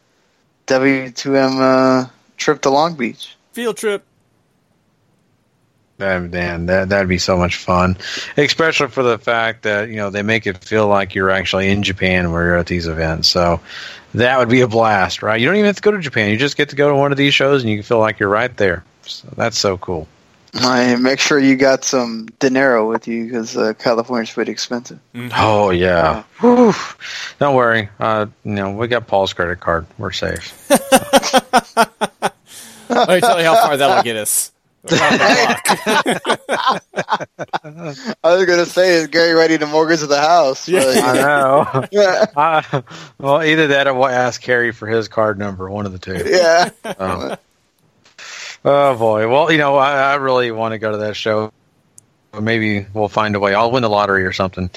W2M 0.67 1.59
uh, 1.59 2.09
trip 2.37 2.61
to 2.61 2.69
Long 2.69 2.95
Beach. 2.95 3.35
Field 3.53 3.77
trip. 3.77 4.05
That, 6.01 6.31
man, 6.31 6.65
that 6.65 6.89
that'd 6.89 7.07
be 7.07 7.19
so 7.19 7.37
much 7.37 7.57
fun, 7.57 7.95
especially 8.35 8.87
for 8.87 9.03
the 9.03 9.19
fact 9.19 9.61
that 9.63 9.89
you 9.89 9.97
know 9.97 10.09
they 10.09 10.23
make 10.23 10.47
it 10.47 10.63
feel 10.63 10.87
like 10.87 11.13
you're 11.13 11.29
actually 11.29 11.69
in 11.69 11.83
Japan 11.83 12.31
where 12.31 12.43
you're 12.43 12.57
at 12.57 12.65
these 12.65 12.87
events. 12.87 13.27
So 13.27 13.59
that 14.15 14.39
would 14.39 14.49
be 14.49 14.61
a 14.61 14.67
blast, 14.67 15.21
right? 15.21 15.39
You 15.39 15.45
don't 15.45 15.57
even 15.57 15.67
have 15.67 15.75
to 15.75 15.81
go 15.83 15.91
to 15.91 15.99
Japan; 15.99 16.31
you 16.31 16.37
just 16.37 16.57
get 16.57 16.69
to 16.69 16.75
go 16.75 16.89
to 16.89 16.95
one 16.95 17.11
of 17.11 17.19
these 17.19 17.35
shows, 17.35 17.61
and 17.61 17.69
you 17.69 17.77
can 17.77 17.83
feel 17.83 17.99
like 17.99 18.19
you're 18.19 18.29
right 18.29 18.55
there. 18.57 18.83
So 19.03 19.27
that's 19.35 19.59
so 19.59 19.77
cool. 19.77 20.07
I 20.55 20.95
make 20.95 21.19
sure 21.19 21.37
you 21.37 21.55
got 21.55 21.83
some 21.83 22.29
dinero 22.39 22.89
with 22.89 23.07
you 23.07 23.25
because 23.25 23.55
uh, 23.55 23.73
California's 23.75 24.31
pretty 24.31 24.51
expensive. 24.51 24.99
Oh 25.35 25.69
yeah, 25.69 26.23
Whew. 26.39 26.73
don't 27.37 27.55
worry. 27.55 27.89
Uh, 27.99 28.25
you 28.43 28.53
know 28.53 28.71
we 28.71 28.87
got 28.87 29.05
Paul's 29.05 29.33
credit 29.33 29.59
card. 29.59 29.85
We're 29.99 30.13
safe. 30.13 30.67
Let 32.89 33.07
me 33.07 33.19
tell 33.21 33.37
you 33.39 33.45
how 33.45 33.55
far 33.55 33.77
that'll 33.77 34.01
get 34.03 34.15
us. 34.15 34.51
Around 34.89 35.19
the 35.19 36.21
block. 36.25 36.83
I 38.23 38.35
was 38.35 38.45
gonna 38.45 38.65
say, 38.65 38.95
is 38.95 39.07
Gary 39.07 39.33
ready 39.33 39.57
to 39.57 39.65
mortgage 39.67 39.99
the 40.01 40.19
house? 40.19 40.67
but- 40.69 40.97
I 40.97 41.13
know. 41.17 41.85
I, 42.35 42.83
well, 43.19 43.43
either 43.43 43.67
that 43.67 43.87
or 43.87 43.93
we'll 43.93 44.07
ask 44.07 44.43
Harry 44.43 44.71
for 44.71 44.87
his 44.87 45.07
card 45.07 45.37
number. 45.37 45.69
One 45.69 45.85
of 45.85 45.91
the 45.91 45.99
two. 45.99 46.23
yeah. 46.25 46.69
Um, 46.97 47.37
oh 48.65 48.97
boy. 48.97 49.27
Well, 49.29 49.51
you 49.51 49.57
know, 49.57 49.75
I, 49.75 50.11
I 50.13 50.15
really 50.15 50.51
want 50.51 50.71
to 50.73 50.79
go 50.79 50.91
to 50.91 50.97
that 50.97 51.15
show. 51.15 51.51
Maybe 52.39 52.85
we'll 52.93 53.09
find 53.09 53.35
a 53.35 53.39
way. 53.39 53.53
I'll 53.53 53.71
win 53.71 53.83
the 53.83 53.89
lottery 53.89 54.23
or 54.23 54.31
something. 54.31 54.69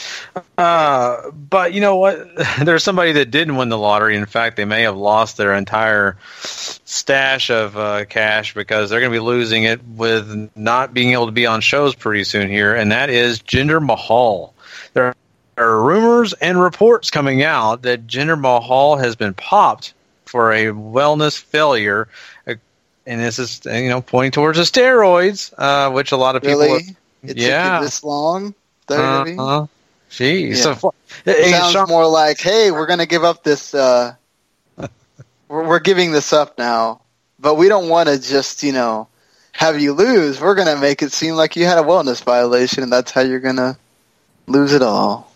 Uh, 0.59 1.31
but 1.31 1.73
you 1.73 1.81
know 1.81 1.97
what? 1.97 2.29
There's 2.61 2.83
somebody 2.83 3.13
that 3.13 3.31
didn't 3.31 3.57
win 3.57 3.69
the 3.69 3.79
lottery. 3.79 4.17
In 4.17 4.27
fact, 4.27 4.57
they 4.57 4.65
may 4.65 4.83
have 4.83 4.97
lost 4.97 5.37
their 5.37 5.55
entire 5.55 6.17
stash 6.43 7.51
of 7.51 7.77
uh, 7.77 8.07
cash 8.07 8.55
because 8.55 8.91
they're 8.91 9.01
going 9.01 9.13
to 9.13 9.17
be 9.17 9.25
losing 9.25 9.65
it 9.65 9.85
with 9.85 10.51
not 10.57 10.93
being 10.93 11.13
able 11.13 11.27
to 11.27 11.33
be 11.33 11.47
on 11.47 11.61
shows 11.61 11.95
pretty 11.95 12.25
soon 12.25 12.49
here, 12.49 12.75
and 12.75 12.91
that 12.91 13.09
is 13.09 13.41
Jinder 13.41 13.85
Mahal. 13.85 14.53
There 14.95 15.15
are 15.57 15.83
rumors 15.83 16.33
and 16.33 16.61
reports 16.61 17.11
coming 17.11 17.45
out 17.45 17.83
that 17.83 18.07
Jinder 18.09 18.41
Mahal 18.41 18.97
has 18.97 19.15
been 19.15 19.35
popped 19.35 19.95
for 20.25 20.53
a 20.53 20.67
wellness 20.67 21.41
failure, 21.41 22.09
uh, 22.49 22.55
and 23.07 23.21
this 23.21 23.39
is 23.39 23.61
you 23.65 23.89
know 23.89 24.01
pointing 24.01 24.33
towards 24.33 24.59
the 24.59 24.65
steroids, 24.65 25.55
uh, 25.57 25.93
which 25.93 26.11
a 26.11 26.17
lot 26.17 26.35
of 26.35 26.43
people. 26.43 26.61
Really? 26.61 26.97
It 27.27 27.37
yeah. 27.37 27.65
took 27.65 27.81
you 27.81 27.87
this 27.87 28.05
long? 28.05 28.55
WWE? 28.89 29.39
Uh-huh. 29.39 29.67
Jeez. 30.11 30.57
Yeah. 30.57 30.75
So, 30.75 30.95
It 31.25 31.45
Hey, 31.45 31.51
sounds 31.51 31.73
Sean- 31.73 31.89
more 31.89 32.07
like, 32.07 32.41
hey, 32.41 32.71
we're 32.71 32.87
going 32.87 32.99
to 33.01 33.07
give 33.07 33.25
up 33.25 33.43
this. 33.43 33.75
Uh, 33.75 34.15
we're, 34.77 34.89
we're 35.67 35.81
giving 35.81 36.13
this 36.13 36.33
up 36.33 36.59
now, 36.59 37.01
but 37.39 37.55
we 37.57 37.69
don't 37.69 37.89
want 37.89 38.09
to 38.09 38.21
just, 38.21 38.63
you 38.63 38.73
know, 38.73 39.09
have 39.53 39.81
you 39.81 39.93
lose. 39.93 40.41
We're 40.41 40.55
going 40.55 40.69
to 40.69 40.81
make 40.81 41.03
it 41.03 41.13
seem 41.13 41.35
like 41.35 41.57
you 41.57 41.65
had 41.65 41.79
a 41.79 41.83
wellness 41.83 42.23
violation, 42.23 42.83
and 42.83 42.93
that's 42.93 43.11
how 43.11 43.23
you're 43.23 43.41
going 43.41 43.57
to 43.57 43.77
lose 44.47 44.73
it 44.73 44.83
all. 44.83 45.33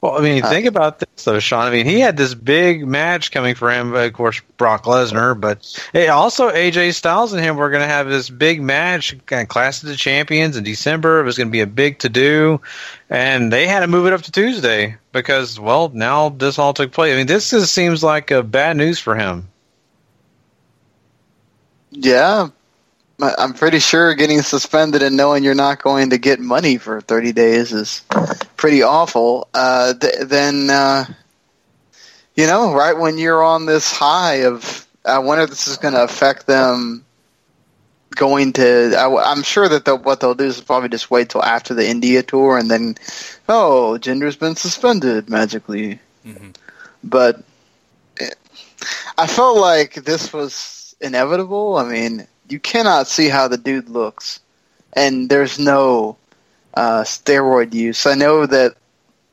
Well, 0.00 0.16
I 0.16 0.20
mean, 0.20 0.44
Uh, 0.44 0.48
think 0.48 0.66
about 0.66 1.00
this 1.00 1.24
though, 1.24 1.40
Sean. 1.40 1.66
I 1.66 1.70
mean, 1.70 1.84
he 1.84 1.98
had 1.98 2.16
this 2.16 2.32
big 2.32 2.86
match 2.86 3.32
coming 3.32 3.56
for 3.56 3.70
him, 3.70 3.94
of 3.94 4.12
course, 4.12 4.40
Brock 4.56 4.84
Lesnar, 4.84 5.38
but 5.38 5.66
hey, 5.92 6.06
also 6.06 6.50
AJ 6.50 6.94
Styles 6.94 7.32
and 7.32 7.42
him 7.42 7.56
were 7.56 7.68
going 7.70 7.82
to 7.82 7.88
have 7.88 8.08
this 8.08 8.30
big 8.30 8.62
match, 8.62 9.16
kind 9.26 9.42
of 9.42 9.48
Clash 9.48 9.82
of 9.82 9.88
the 9.88 9.96
Champions 9.96 10.56
in 10.56 10.62
December. 10.62 11.18
It 11.20 11.24
was 11.24 11.36
going 11.36 11.48
to 11.48 11.52
be 11.52 11.62
a 11.62 11.66
big 11.66 11.98
to 12.00 12.08
do, 12.08 12.60
and 13.10 13.52
they 13.52 13.66
had 13.66 13.80
to 13.80 13.88
move 13.88 14.06
it 14.06 14.12
up 14.12 14.22
to 14.22 14.30
Tuesday 14.32 14.96
because, 15.10 15.58
well, 15.58 15.90
now 15.92 16.28
this 16.28 16.60
all 16.60 16.74
took 16.74 16.92
place. 16.92 17.12
I 17.12 17.16
mean, 17.16 17.26
this 17.26 17.50
just 17.50 17.74
seems 17.74 18.04
like 18.04 18.30
uh, 18.30 18.42
bad 18.42 18.76
news 18.76 19.00
for 19.00 19.16
him. 19.16 19.48
Yeah, 21.90 22.48
I'm 23.20 23.52
pretty 23.52 23.80
sure 23.80 24.14
getting 24.14 24.42
suspended 24.42 25.02
and 25.02 25.16
knowing 25.16 25.42
you're 25.42 25.54
not 25.54 25.82
going 25.82 26.10
to 26.10 26.18
get 26.18 26.38
money 26.38 26.78
for 26.78 27.00
30 27.00 27.32
days 27.32 27.72
is 27.72 28.04
pretty 28.56 28.82
awful. 28.82 29.48
Uh, 29.52 29.94
th- 29.94 30.20
then, 30.22 30.70
uh, 30.70 31.04
you 32.36 32.46
know, 32.46 32.72
right 32.72 32.96
when 32.96 33.18
you're 33.18 33.42
on 33.42 33.66
this 33.66 33.90
high 33.90 34.44
of, 34.44 34.86
I 35.04 35.18
wonder 35.18 35.44
if 35.44 35.50
this 35.50 35.66
is 35.66 35.78
going 35.78 35.94
to 35.94 36.04
affect 36.04 36.46
them 36.46 37.04
going 38.10 38.52
to. 38.54 38.94
I, 38.96 39.32
am 39.32 39.42
sure 39.42 39.68
that 39.68 39.84
they'll, 39.84 39.98
what 39.98 40.20
they'll 40.20 40.36
do 40.36 40.44
is 40.44 40.60
probably 40.60 40.88
just 40.88 41.10
wait 41.10 41.30
till 41.30 41.42
after 41.42 41.74
the 41.74 41.88
India 41.88 42.22
tour 42.22 42.56
and 42.56 42.70
then, 42.70 42.96
oh, 43.48 43.98
Jinder's 43.98 44.36
been 44.36 44.54
suspended 44.54 45.28
magically. 45.28 45.98
But 47.02 47.42
it, 48.16 48.36
I 49.16 49.26
felt 49.26 49.56
like 49.58 49.94
this 49.94 50.32
was 50.32 50.94
inevitable. 51.00 51.76
I 51.76 51.84
mean, 51.84 52.28
you 52.48 52.60
cannot 52.60 53.06
see 53.06 53.28
how 53.28 53.48
the 53.48 53.56
dude 53.56 53.88
looks, 53.88 54.40
and 54.92 55.28
there's 55.28 55.58
no 55.58 56.16
uh, 56.74 57.02
steroid 57.02 57.74
use. 57.74 58.06
I 58.06 58.14
know 58.14 58.46
that 58.46 58.76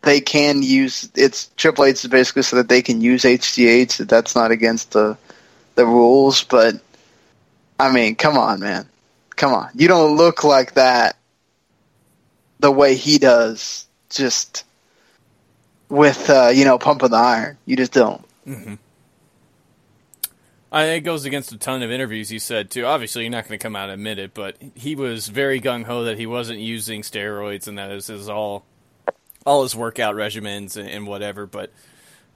they 0.02 0.22
can 0.22 0.62
use 0.62 1.10
it's 1.16 1.48
Triple 1.58 1.86
H 1.86 2.06
is 2.06 2.10
basically 2.10 2.44
so 2.44 2.56
that 2.58 2.70
they 2.70 2.82
can 2.82 3.02
use 3.02 3.24
HGH. 3.24 3.98
That 3.98 4.10
that's 4.10 4.36
not 4.36 4.52
against 4.52 4.92
the 4.92 5.18
the 5.76 5.86
rules, 5.86 6.44
but 6.44 6.76
I 7.80 7.92
mean, 7.92 8.16
come 8.16 8.38
on, 8.38 8.60
man, 8.60 8.88
come 9.36 9.54
on. 9.54 9.70
You 9.76 9.88
don't 9.88 10.16
look 10.16 10.44
like 10.44 10.74
that 10.76 11.18
the 12.60 12.72
way 12.72 12.96
he 12.96 13.18
does. 13.18 13.88
Just 14.10 14.64
with 15.90 16.30
uh, 16.30 16.52
you 16.54 16.64
know 16.64 16.78
pumping 16.78 17.10
the 17.10 17.18
iron, 17.18 17.58
you 17.66 17.76
just 17.76 17.92
don't. 17.94 18.24
Mm-hmm. 18.48 18.76
I, 20.76 20.88
it 20.88 21.00
goes 21.02 21.24
against 21.24 21.54
a 21.54 21.58
ton 21.58 21.84
of 21.84 21.90
interviews 21.90 22.28
he 22.28 22.38
said 22.38 22.70
too. 22.70 22.86
Obviously, 22.86 23.24
you're 23.24 23.32
not 23.32 23.48
going 23.48 23.58
to 23.58 23.64
come 23.64 23.78
out 23.78 23.86
and 23.86 23.94
admit 23.94 24.20
it, 24.20 24.34
but 24.34 24.58
he 24.76 24.94
was 24.94 25.30
very 25.30 25.62
gung 25.62 25.86
ho 25.86 26.04
that 26.04 26.18
he 26.18 26.26
wasn't 26.26 26.60
using 26.60 27.02
steroids 27.02 27.70
and 27.70 27.78
that 27.78 27.90
is 27.92 28.28
all 28.28 28.66
all 29.46 29.64
his 29.64 29.74
workout 29.74 30.16
regimens 30.16 30.76
and, 30.76 30.90
and 30.90 31.08
whatever. 31.08 31.46
But 31.46 31.72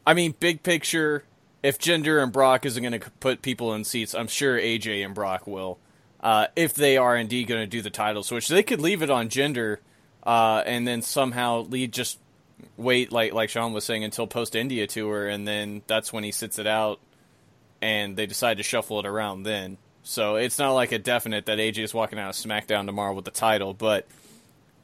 I 0.08 0.14
mean, 0.14 0.36
big 0.40 0.64
picture, 0.64 1.26
if 1.62 1.80
Jinder 1.80 2.24
and 2.24 2.32
Brock 2.32 2.66
isn't 2.66 2.82
going 2.82 2.98
to 2.98 3.12
put 3.20 3.42
people 3.42 3.74
in 3.74 3.84
seats, 3.84 4.16
I'm 4.16 4.30
sure 4.30 4.58
AJ 4.58 5.04
and 5.04 5.14
Brock 5.14 5.46
will. 5.46 5.78
Uh, 6.22 6.48
if 6.56 6.74
they 6.74 6.96
are 6.96 7.18
indeed 7.18 7.46
going 7.46 7.62
to 7.62 7.68
do 7.68 7.82
the 7.82 7.90
title 7.90 8.24
switch, 8.24 8.48
they 8.48 8.64
could 8.64 8.80
leave 8.80 9.02
it 9.02 9.10
on 9.10 9.28
Jinder, 9.28 9.80
uh, 10.24 10.64
and 10.66 10.88
then 10.88 11.02
somehow 11.02 11.64
lead 11.64 11.92
just 11.92 12.20
wait 12.78 13.12
like 13.12 13.34
like 13.34 13.50
Sean 13.50 13.74
was 13.74 13.84
saying 13.84 14.06
until 14.06 14.28
post 14.28 14.56
India 14.56 14.88
tour, 14.88 15.28
and 15.28 15.46
then 15.46 15.82
that's 15.88 16.14
when 16.14 16.24
he 16.24 16.32
sits 16.32 16.58
it 16.58 16.68
out, 16.68 17.02
and 17.82 18.16
they 18.18 18.26
decide 18.26 18.58
to 18.58 18.64
shuffle 18.64 19.00
it 19.00 19.06
around 19.06 19.44
then. 19.44 19.78
So 20.04 20.36
it's 20.36 20.58
not 20.58 20.72
like 20.74 20.92
a 20.92 21.00
definite 21.00 21.46
that 21.46 21.60
AJ 21.60 21.80
is 21.84 21.94
walking 21.94 22.18
out 22.20 22.30
of 22.30 22.36
SmackDown 22.36 22.86
tomorrow 22.86 23.14
with 23.14 23.26
the 23.26 23.32
title, 23.32 23.74
but 23.74 24.08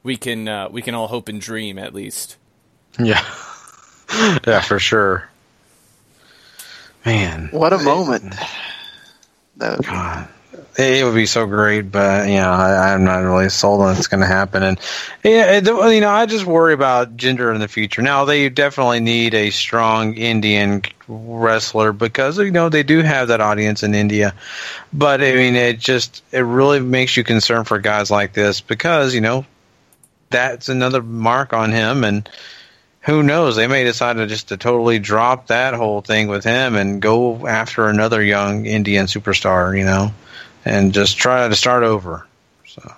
we 0.02 0.16
can 0.16 0.46
uh, 0.46 0.68
we 0.70 0.82
can 0.82 0.94
all 0.94 1.08
hope 1.08 1.28
and 1.28 1.40
dream 1.40 1.78
at 1.78 1.94
least. 1.94 2.36
Yeah, 2.98 3.24
yeah, 4.46 4.60
for 4.60 4.78
sure. 4.78 5.28
Man, 7.04 7.48
What 7.52 7.72
a 7.72 7.78
moment! 7.78 8.34
That 9.56 9.76
would 9.78 9.86
God. 9.86 10.28
It 10.78 11.04
would 11.04 11.14
be 11.14 11.24
so 11.24 11.46
great, 11.46 11.90
but 11.90 12.28
you 12.28 12.34
know, 12.34 12.50
I, 12.50 12.92
I'm 12.92 13.04
not 13.04 13.20
really 13.20 13.48
sold 13.48 13.80
on 13.80 13.96
it's 13.96 14.08
going 14.08 14.20
to 14.20 14.26
happen. 14.26 14.62
And 14.62 14.78
yeah, 15.24 15.58
you 15.58 16.00
know, 16.00 16.10
I 16.10 16.26
just 16.26 16.44
worry 16.44 16.74
about 16.74 17.16
Jinder 17.16 17.54
in 17.54 17.60
the 17.60 17.68
future. 17.68 18.02
Now, 18.02 18.26
they 18.26 18.50
definitely 18.50 19.00
need 19.00 19.32
a 19.32 19.48
strong 19.50 20.14
Indian 20.14 20.82
wrestler 21.08 21.92
because 21.92 22.38
you 22.38 22.50
know 22.50 22.68
they 22.68 22.82
do 22.82 23.00
have 23.00 23.28
that 23.28 23.40
audience 23.40 23.82
in 23.82 23.94
India. 23.94 24.34
But 24.92 25.22
I 25.22 25.32
mean, 25.32 25.56
it 25.56 25.78
just 25.78 26.22
it 26.30 26.40
really 26.40 26.80
makes 26.80 27.16
you 27.16 27.24
concerned 27.24 27.68
for 27.68 27.78
guys 27.78 28.10
like 28.10 28.34
this 28.34 28.60
because 28.60 29.14
you 29.14 29.22
know 29.22 29.46
that's 30.28 30.68
another 30.68 31.02
mark 31.02 31.52
on 31.54 31.72
him 31.72 32.04
and 32.04 32.28
who 33.00 33.22
knows 33.22 33.54
they 33.54 33.68
may 33.68 33.84
decide 33.84 34.16
to 34.16 34.26
just 34.26 34.48
to 34.48 34.56
totally 34.56 34.98
drop 34.98 35.46
that 35.46 35.74
whole 35.74 36.00
thing 36.00 36.26
with 36.26 36.44
him 36.44 36.74
and 36.74 37.00
go 37.00 37.46
after 37.46 37.88
another 37.88 38.20
young 38.20 38.66
indian 38.66 39.06
superstar 39.06 39.78
you 39.78 39.84
know 39.84 40.10
and 40.66 40.92
just 40.92 41.16
try 41.16 41.48
to 41.48 41.56
start 41.56 41.82
over 41.82 42.26
so 42.66 42.92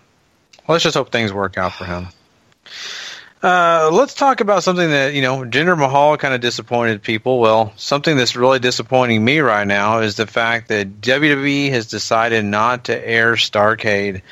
let's 0.67 0.83
just 0.83 0.97
hope 0.97 1.13
things 1.13 1.33
work 1.33 1.57
out 1.57 1.73
for 1.73 1.85
him 1.85 2.09
uh, 3.41 3.89
let's 3.93 4.15
talk 4.15 4.41
about 4.41 4.65
something 4.65 4.91
that 4.91 5.15
you 5.15 5.23
know 5.23 5.45
Jinder 5.45 5.79
Mahal 5.79 6.17
kind 6.17 6.35
of 6.35 6.41
disappointed 6.41 7.03
people. 7.03 7.39
Well, 7.39 7.73
something 7.77 8.17
that's 8.17 8.35
really 8.35 8.59
disappointing 8.59 9.25
me 9.25 9.39
right 9.39 9.67
now 9.67 10.01
is 10.01 10.17
the 10.17 10.27
fact 10.27 10.69
that 10.69 11.01
WWE 11.01 11.71
has 11.71 11.87
decided 11.87 12.45
not 12.45 12.87
to 12.87 13.09
air 13.09 13.35
Starcade. 13.35 14.23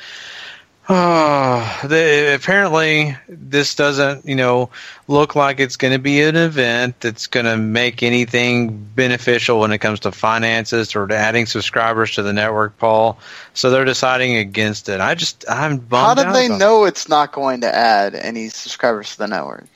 Oh, 0.89 1.79
the, 1.83 2.33
apparently 2.33 3.17
this 3.27 3.75
doesn't, 3.75 4.25
you 4.25 4.35
know, 4.35 4.69
look 5.09 5.35
like 5.35 5.59
it's 5.59 5.75
going 5.75 5.91
to 5.91 5.99
be 5.99 6.21
an 6.21 6.37
event 6.37 7.01
that's 7.01 7.27
going 7.27 7.45
to 7.45 7.57
make 7.57 8.03
anything 8.03 8.87
beneficial 8.95 9.59
when 9.59 9.73
it 9.73 9.79
comes 9.79 9.99
to 10.01 10.13
finances 10.13 10.95
or 10.95 11.05
to 11.07 11.15
adding 11.15 11.45
subscribers 11.45 12.15
to 12.15 12.23
the 12.23 12.31
network, 12.31 12.77
Paul. 12.77 13.19
So 13.53 13.69
they're 13.69 13.83
deciding 13.83 14.37
against 14.37 14.87
it. 14.87 15.01
I 15.01 15.15
just, 15.15 15.43
I'm 15.49 15.77
bummed. 15.77 16.19
How 16.19 16.23
did 16.23 16.33
they 16.33 16.45
about 16.45 16.59
know 16.59 16.85
it's 16.85 17.09
not 17.09 17.33
going 17.33 17.61
to 17.61 17.75
add 17.75 18.15
any 18.15 18.47
subscribers 18.47 19.11
to 19.11 19.17
the 19.17 19.27
network? 19.27 19.67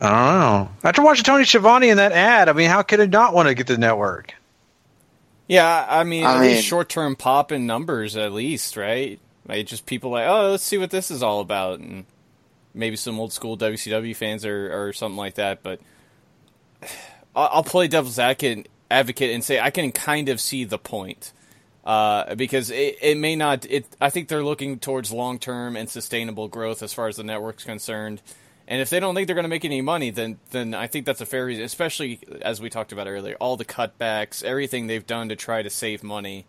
I 0.00 0.08
don't 0.08 0.40
know. 0.40 0.70
After 0.84 1.02
watching 1.02 1.24
Tony 1.24 1.44
Schiavone 1.44 1.88
in 1.88 1.96
that 1.96 2.12
ad, 2.12 2.48
I 2.48 2.52
mean, 2.52 2.70
how 2.70 2.82
could 2.82 3.00
it 3.00 3.10
not 3.10 3.34
want 3.34 3.48
to 3.48 3.54
get 3.54 3.66
the 3.66 3.76
network? 3.76 4.34
Yeah, 5.48 5.84
I 5.88 6.04
mean, 6.04 6.24
I 6.24 6.40
mean- 6.40 6.62
short 6.62 6.88
term 6.88 7.16
pop 7.16 7.50
in 7.50 7.66
numbers, 7.66 8.16
at 8.16 8.32
least, 8.32 8.76
right? 8.76 9.18
Like 9.46 9.66
just 9.66 9.86
people 9.86 10.10
like, 10.10 10.28
oh, 10.28 10.50
let's 10.50 10.64
see 10.64 10.78
what 10.78 10.90
this 10.90 11.10
is 11.10 11.22
all 11.22 11.40
about, 11.40 11.80
and 11.80 12.04
maybe 12.74 12.96
some 12.96 13.18
old 13.18 13.32
school 13.32 13.56
WCW 13.56 14.14
fans 14.14 14.44
or 14.44 14.88
or 14.88 14.92
something 14.92 15.16
like 15.16 15.34
that. 15.34 15.62
But 15.62 15.80
I'll, 17.34 17.62
play 17.62 17.88
devil's 17.88 18.18
advocate 18.18 18.68
advocate 18.90 19.30
and 19.30 19.42
say 19.42 19.60
I 19.60 19.70
can 19.70 19.92
kind 19.92 20.28
of 20.28 20.40
see 20.40 20.64
the 20.64 20.78
point. 20.78 21.32
Uh, 21.82 22.34
because 22.34 22.70
it, 22.70 22.98
it 23.00 23.16
may 23.16 23.34
not. 23.34 23.64
It 23.68 23.86
I 24.00 24.10
think 24.10 24.28
they're 24.28 24.44
looking 24.44 24.78
towards 24.78 25.10
long 25.10 25.38
term 25.38 25.76
and 25.76 25.88
sustainable 25.88 26.46
growth 26.46 26.82
as 26.82 26.92
far 26.92 27.08
as 27.08 27.16
the 27.16 27.24
network's 27.24 27.64
concerned. 27.64 28.20
And 28.68 28.80
if 28.80 28.90
they 28.90 29.00
don't 29.00 29.14
think 29.14 29.26
they're 29.26 29.34
going 29.34 29.44
to 29.44 29.48
make 29.48 29.64
any 29.64 29.80
money, 29.80 30.10
then 30.10 30.38
then 30.50 30.74
I 30.74 30.86
think 30.86 31.06
that's 31.06 31.22
a 31.22 31.26
fair 31.26 31.46
reason. 31.46 31.64
Especially 31.64 32.20
as 32.42 32.60
we 32.60 32.68
talked 32.68 32.92
about 32.92 33.08
earlier, 33.08 33.34
all 33.40 33.56
the 33.56 33.64
cutbacks, 33.64 34.44
everything 34.44 34.86
they've 34.86 35.06
done 35.06 35.30
to 35.30 35.36
try 35.36 35.62
to 35.62 35.70
save 35.70 36.04
money. 36.04 36.46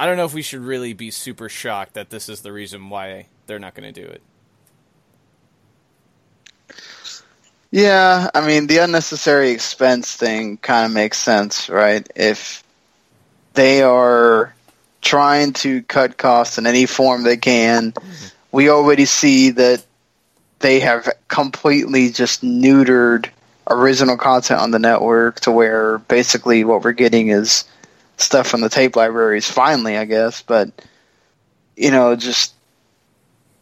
I 0.00 0.06
don't 0.06 0.16
know 0.16 0.24
if 0.24 0.34
we 0.34 0.42
should 0.42 0.60
really 0.60 0.92
be 0.92 1.10
super 1.10 1.48
shocked 1.48 1.94
that 1.94 2.10
this 2.10 2.28
is 2.28 2.42
the 2.42 2.52
reason 2.52 2.88
why 2.88 3.26
they're 3.46 3.58
not 3.58 3.74
going 3.74 3.92
to 3.92 4.00
do 4.00 4.06
it. 4.06 4.22
Yeah, 7.70 8.30
I 8.34 8.46
mean 8.46 8.66
the 8.66 8.78
unnecessary 8.78 9.50
expense 9.50 10.14
thing 10.14 10.56
kind 10.56 10.86
of 10.86 10.92
makes 10.92 11.18
sense, 11.18 11.68
right? 11.68 12.08
If 12.16 12.62
they 13.54 13.82
are 13.82 14.54
trying 15.02 15.52
to 15.52 15.82
cut 15.82 16.16
costs 16.16 16.58
in 16.58 16.66
any 16.66 16.86
form 16.86 17.24
they 17.24 17.36
can, 17.36 17.92
we 18.52 18.70
already 18.70 19.04
see 19.04 19.50
that 19.50 19.84
they 20.60 20.80
have 20.80 21.08
completely 21.28 22.10
just 22.10 22.42
neutered 22.42 23.28
original 23.70 24.16
content 24.16 24.60
on 24.60 24.70
the 24.70 24.78
network 24.78 25.40
to 25.40 25.52
where 25.52 25.98
basically 25.98 26.64
what 26.64 26.82
we're 26.82 26.92
getting 26.92 27.28
is 27.28 27.64
stuff 28.20 28.46
from 28.46 28.60
the 28.60 28.68
tape 28.68 28.96
libraries 28.96 29.48
finally, 29.50 29.96
I 29.96 30.04
guess, 30.04 30.42
but 30.42 30.70
you 31.76 31.90
know, 31.90 32.16
just 32.16 32.54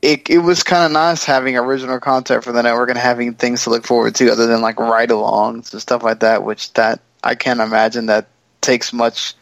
it 0.03 0.29
it 0.31 0.39
was 0.39 0.63
kind 0.63 0.85
of 0.85 0.93
nice 0.93 1.25
having 1.25 1.57
original 1.57 2.01
content 2.01 2.45
for 2.45 2.53
the 2.53 2.63
network 2.63 2.91
and 2.91 2.99
having 2.99 3.35
things 3.35 3.65
to 3.65 3.71
look 3.71 3.87
forward 3.87 4.15
to 4.17 4.31
other 4.31 4.47
than 4.47 4.61
like 4.61 4.79
ride-alongs 4.79 5.73
and 5.73 5.83
stuff 5.83 6.03
like 6.03 6.21
that. 6.21 6.43
Which 6.45 6.73
that 6.75 7.01
I 7.23 7.35
can't 7.35 7.61
imagine 7.61 8.07
that 8.07 8.29
takes 8.61 8.93
much 8.93 9.35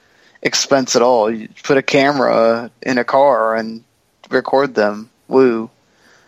expense 0.43 0.97
at 0.97 1.03
all. 1.03 1.31
You 1.31 1.49
put 1.63 1.79
a 1.79 1.83
camera 1.83 2.71
in 2.83 2.99
a 2.99 3.05
car 3.05 3.57
and 3.57 3.85
record 4.31 4.75
them. 4.75 5.11
Woo! 5.29 5.71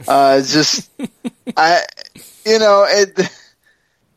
Uh, 0.07 0.39
just 0.41 0.91
I, 1.57 1.83
you 2.45 2.59
know, 2.59 2.87
it. 2.89 3.31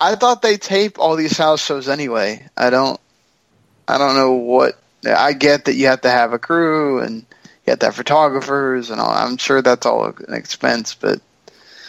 I 0.01 0.15
thought 0.15 0.41
they 0.41 0.57
tape 0.57 0.97
all 0.97 1.15
these 1.15 1.37
house 1.37 1.63
shows 1.63 1.89
anyway. 1.89 2.47
I 2.55 2.69
don't. 2.69 2.99
I 3.89 3.97
don't 3.97 4.15
know 4.15 4.33
what. 4.33 4.79
I 5.05 5.33
get 5.33 5.65
that 5.65 5.75
you 5.75 5.87
have 5.87 6.01
to 6.01 6.09
have 6.09 6.33
a 6.33 6.39
crew 6.39 6.99
and 6.99 7.25
you 7.65 7.71
have 7.71 7.79
to 7.79 7.87
have 7.87 7.95
photographers 7.95 8.89
and 8.89 9.01
all. 9.01 9.09
I'm 9.09 9.37
sure 9.37 9.61
that's 9.61 9.85
all 9.85 10.05
an 10.05 10.33
expense, 10.33 10.93
but 10.93 11.19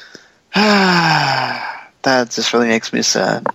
that 0.54 2.30
just 2.30 2.52
really 2.52 2.68
makes 2.68 2.92
me 2.92 3.02
sad. 3.02 3.46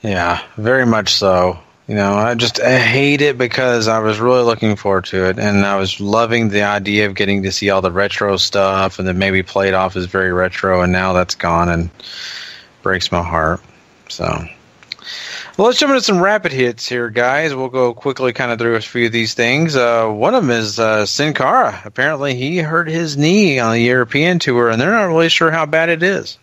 Yeah, 0.00 0.42
very 0.56 0.86
much 0.86 1.14
so. 1.14 1.58
You 1.86 1.94
know, 1.94 2.14
I 2.14 2.34
just 2.34 2.60
I 2.60 2.78
hate 2.78 3.22
it 3.22 3.38
because 3.38 3.88
I 3.88 3.98
was 3.98 4.20
really 4.20 4.42
looking 4.42 4.76
forward 4.76 5.06
to 5.06 5.28
it, 5.28 5.38
and 5.38 5.64
I 5.64 5.76
was 5.76 6.00
loving 6.00 6.50
the 6.50 6.62
idea 6.62 7.06
of 7.06 7.14
getting 7.14 7.42
to 7.44 7.52
see 7.52 7.70
all 7.70 7.80
the 7.80 7.90
retro 7.90 8.36
stuff, 8.36 8.98
and 8.98 9.08
then 9.08 9.18
maybe 9.18 9.42
play 9.42 9.68
it 9.68 9.74
off 9.74 9.96
as 9.96 10.04
very 10.04 10.32
retro, 10.32 10.82
and 10.82 10.92
now 10.92 11.14
that's 11.14 11.34
gone 11.34 11.68
and 11.70 11.90
breaks 12.82 13.10
my 13.10 13.22
heart. 13.22 13.60
So, 14.08 14.46
Well, 15.58 15.66
let's 15.66 15.80
jump 15.80 15.90
into 15.90 16.04
some 16.04 16.22
rapid 16.22 16.52
hits 16.52 16.88
here, 16.88 17.10
guys. 17.10 17.52
We'll 17.52 17.68
go 17.68 17.92
quickly 17.92 18.32
kind 18.32 18.52
of 18.52 18.60
through 18.60 18.76
a 18.76 18.80
few 18.80 19.06
of 19.06 19.12
these 19.12 19.34
things. 19.34 19.74
Uh, 19.74 20.06
one 20.06 20.36
of 20.36 20.44
them 20.44 20.52
is 20.52 20.78
uh, 20.78 21.04
Sin 21.04 21.34
Cara. 21.34 21.82
Apparently, 21.84 22.36
he 22.36 22.58
hurt 22.58 22.86
his 22.86 23.16
knee 23.16 23.58
on 23.58 23.72
the 23.72 23.82
European 23.82 24.38
tour, 24.38 24.70
and 24.70 24.80
they're 24.80 24.92
not 24.92 25.06
really 25.06 25.28
sure 25.28 25.50
how 25.50 25.66
bad 25.66 25.88
it 25.88 26.04
is. 26.04 26.38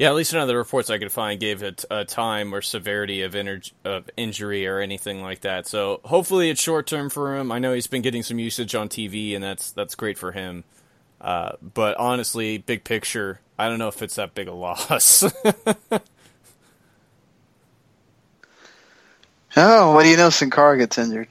Yeah, 0.00 0.08
at 0.08 0.16
least 0.16 0.32
none 0.32 0.42
of 0.42 0.48
the 0.48 0.56
reports 0.56 0.90
I 0.90 0.98
could 0.98 1.12
find 1.12 1.38
gave 1.38 1.62
it 1.62 1.84
a 1.92 2.04
time 2.04 2.52
or 2.52 2.60
severity 2.60 3.22
of, 3.22 3.36
of 3.84 4.10
injury 4.16 4.66
or 4.66 4.80
anything 4.80 5.22
like 5.22 5.42
that. 5.42 5.68
So 5.68 6.00
hopefully 6.02 6.50
it's 6.50 6.60
short 6.60 6.88
term 6.88 7.08
for 7.08 7.38
him. 7.38 7.52
I 7.52 7.60
know 7.60 7.72
he's 7.72 7.86
been 7.86 8.02
getting 8.02 8.24
some 8.24 8.40
usage 8.40 8.74
on 8.74 8.88
TV, 8.88 9.32
and 9.32 9.44
that's 9.44 9.70
that's 9.70 9.94
great 9.94 10.18
for 10.18 10.32
him. 10.32 10.64
Uh, 11.20 11.52
but 11.62 11.96
honestly, 11.98 12.58
big 12.58 12.82
picture, 12.82 13.38
I 13.56 13.68
don't 13.68 13.78
know 13.78 13.86
if 13.86 14.02
it's 14.02 14.16
that 14.16 14.34
big 14.34 14.48
a 14.48 14.52
loss. 14.52 15.22
Oh, 19.56 19.94
what 19.94 20.02
do 20.02 20.08
you 20.08 20.16
know? 20.16 20.30
Sin 20.30 20.50
Cara 20.50 20.76
gets 20.76 20.98
injured. 20.98 21.28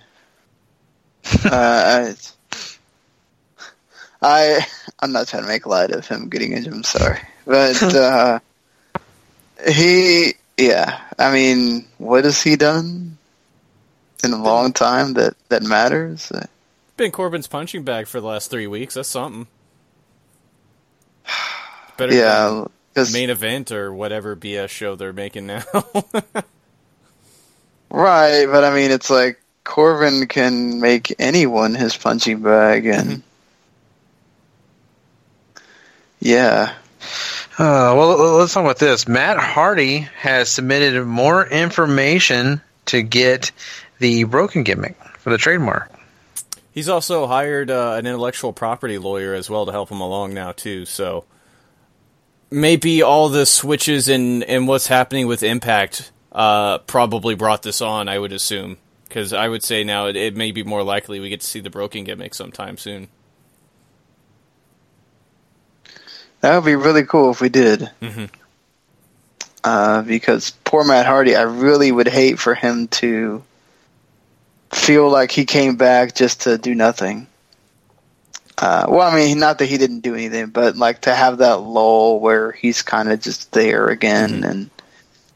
uh, 1.46 2.14
I, 2.14 2.16
I, 4.22 4.66
I'm 5.00 5.12
not 5.12 5.28
trying 5.28 5.44
to 5.44 5.48
make 5.48 5.66
light 5.66 5.92
of 5.92 6.08
him 6.08 6.30
getting 6.30 6.54
injured. 6.54 6.74
I'm 6.74 6.84
sorry, 6.84 7.20
but 7.46 7.82
uh, 7.96 8.40
he, 9.68 10.34
yeah. 10.58 11.02
I 11.20 11.34
mean, 11.34 11.86
what 11.98 12.24
has 12.24 12.42
he 12.42 12.56
done 12.56 13.18
in 14.24 14.32
a 14.32 14.42
long 14.42 14.74
time 14.74 15.14
that 15.14 15.36
that 15.50 15.64
matters? 15.64 16.32
Been 16.96 17.12
Corbin's 17.12 17.48
punching 17.48 17.84
bag 17.84 18.08
for 18.08 18.22
the 18.22 18.28
last 18.28 18.52
three 18.52 18.68
weeks. 18.68 18.94
That's 18.94 19.10
something. 19.10 19.48
Better 21.98 22.14
Yeah, 22.16 22.66
main 23.12 23.30
event 23.30 23.72
or 23.72 23.94
whatever 23.94 24.36
BS 24.36 24.70
show 24.70 24.96
they're 24.96 25.14
making 25.14 25.48
now. 25.48 25.64
Right, 27.94 28.48
but 28.48 28.64
I 28.64 28.74
mean, 28.74 28.90
it's 28.90 29.12
like 29.12 29.40
Corbin 29.64 30.28
can 30.28 30.82
make 30.82 31.14
anyone 31.20 31.76
his 31.76 31.96
punching 31.96 32.42
bag, 32.42 32.88
and 32.88 33.22
yeah. 36.20 36.74
Uh, 37.60 37.94
well, 37.96 38.38
let's 38.40 38.52
talk 38.52 38.64
about 38.64 38.80
this. 38.80 39.08
Matt 39.08 39.38
Hardy 39.38 40.00
has 40.00 40.50
submitted 40.50 41.06
more 41.06 41.46
information 41.46 42.62
to 42.88 43.04
get 43.04 43.52
the 44.00 44.24
broken 44.24 44.64
gimmick 44.64 44.96
for 45.20 45.30
the 45.30 45.38
trademark. 45.38 45.92
He's 46.72 46.90
also 46.90 47.28
hired 47.28 47.70
uh, 47.70 47.94
an 48.00 48.08
intellectual 48.08 48.54
property 48.54 48.98
lawyer 48.98 49.36
as 49.36 49.52
well 49.52 49.68
to 49.68 49.72
help 49.72 49.92
him 49.92 50.02
along 50.02 50.34
now 50.34 50.52
too. 50.52 50.86
So 50.86 51.26
maybe 52.50 53.04
all 53.04 53.30
the 53.30 53.46
switches 53.46 54.08
and 54.08 54.44
and 54.46 54.68
what's 54.68 54.88
happening 54.88 55.28
with 55.28 55.44
Impact 55.44 56.12
uh, 56.34 56.80
probably 56.80 57.36
brought 57.36 57.64
this 57.64 57.82
on. 57.82 58.10
I 58.10 58.20
would 58.20 58.34
assume 58.34 58.78
because 59.08 59.32
I 59.32 59.48
would 59.48 59.64
say 59.64 59.84
now 59.84 60.08
it, 60.08 60.16
it 60.16 60.36
may 60.36 60.52
be 60.52 60.64
more 60.64 60.84
likely 60.84 61.20
we 61.20 61.30
get 61.30 61.42
to 61.42 61.48
see 61.48 61.60
the 61.60 61.70
broken 61.70 62.04
gimmick 62.04 62.34
sometime 62.34 62.78
soon. 62.78 63.08
That 66.42 66.56
would 66.56 66.66
be 66.66 66.76
really 66.76 67.06
cool 67.06 67.32
if 67.32 67.40
we 67.40 67.50
did. 67.50 67.90
Mm-hmm. 68.02 68.26
Uh, 69.64 70.02
because 70.02 70.52
poor 70.66 70.84
Matt 70.84 71.06
Hardy, 71.06 71.38
I 71.38 71.44
really 71.44 71.90
would 71.92 72.10
hate 72.10 72.38
for 72.38 72.54
him 72.54 72.90
to 72.90 73.42
feel 74.74 75.10
like 75.10 75.32
he 75.32 75.46
came 75.46 75.78
back 75.78 76.16
just 76.16 76.42
to 76.42 76.58
do 76.58 76.76
nothing. 76.76 77.28
Uh, 78.58 78.88
well, 78.90 79.08
I 79.08 79.16
mean, 79.16 79.40
not 79.40 79.60
that 79.60 79.68
he 79.68 79.78
didn't 79.78 80.02
do 80.02 80.16
anything, 80.16 80.48
but 80.48 80.76
like 80.76 81.02
to 81.02 81.16
have 81.16 81.38
that 81.38 81.62
lull 81.62 82.20
where 82.20 82.52
he's 82.52 82.82
kind 82.82 83.12
of 83.12 83.22
just 83.22 83.52
there 83.52 83.88
again, 83.88 84.44
and 84.44 84.70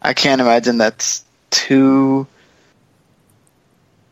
I 0.01 0.13
can't 0.13 0.41
imagine 0.41 0.77
that's 0.77 1.23
too 1.49 2.27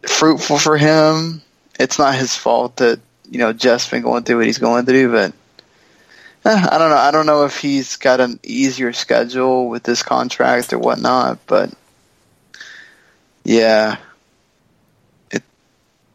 fruitful 0.08 0.58
for 0.58 0.78
him. 0.78 1.42
It's 1.80 2.00
not 2.00 2.16
his 2.16 2.36
fault 2.36 2.78
that 2.78 3.00
you 3.30 3.40
know 3.40 3.54
Jeff's 3.54 3.90
been 3.90 4.04
going 4.04 4.24
through 4.24 4.38
what 4.38 4.46
he's 4.46 4.58
going 4.58 4.86
through, 4.86 5.12
but 5.12 5.34
eh, 6.46 6.68
I 6.72 6.78
don't 6.78 6.90
know. 6.90 6.98
I 6.98 7.12
don't 7.12 7.26
know 7.26 7.46
if 7.46 7.60
he's 7.60 7.96
got 7.98 8.20
an 8.20 8.40
easier 8.44 8.94
schedule 8.94 9.70
with 9.70 9.84
this 9.84 10.04
contract 10.04 10.74
or 10.74 10.80
whatnot, 10.80 11.40
but 11.48 11.74
yeah, 13.44 13.98
it 15.32 15.44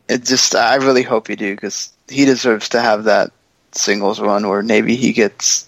it 0.09 0.25
just 0.25 0.55
I 0.55 0.77
really 0.77 1.03
hope 1.03 1.29
you 1.29 1.37
do 1.37 1.55
because 1.55 1.93
he 2.09 2.25
deserves 2.25 2.71
to 2.71 2.81
have 2.81 3.05
that 3.05 3.33
singles 3.73 4.21
run 4.21 4.49
where 4.49 4.63
maybe 4.63 4.97
he 4.97 5.13
gets 5.13 5.67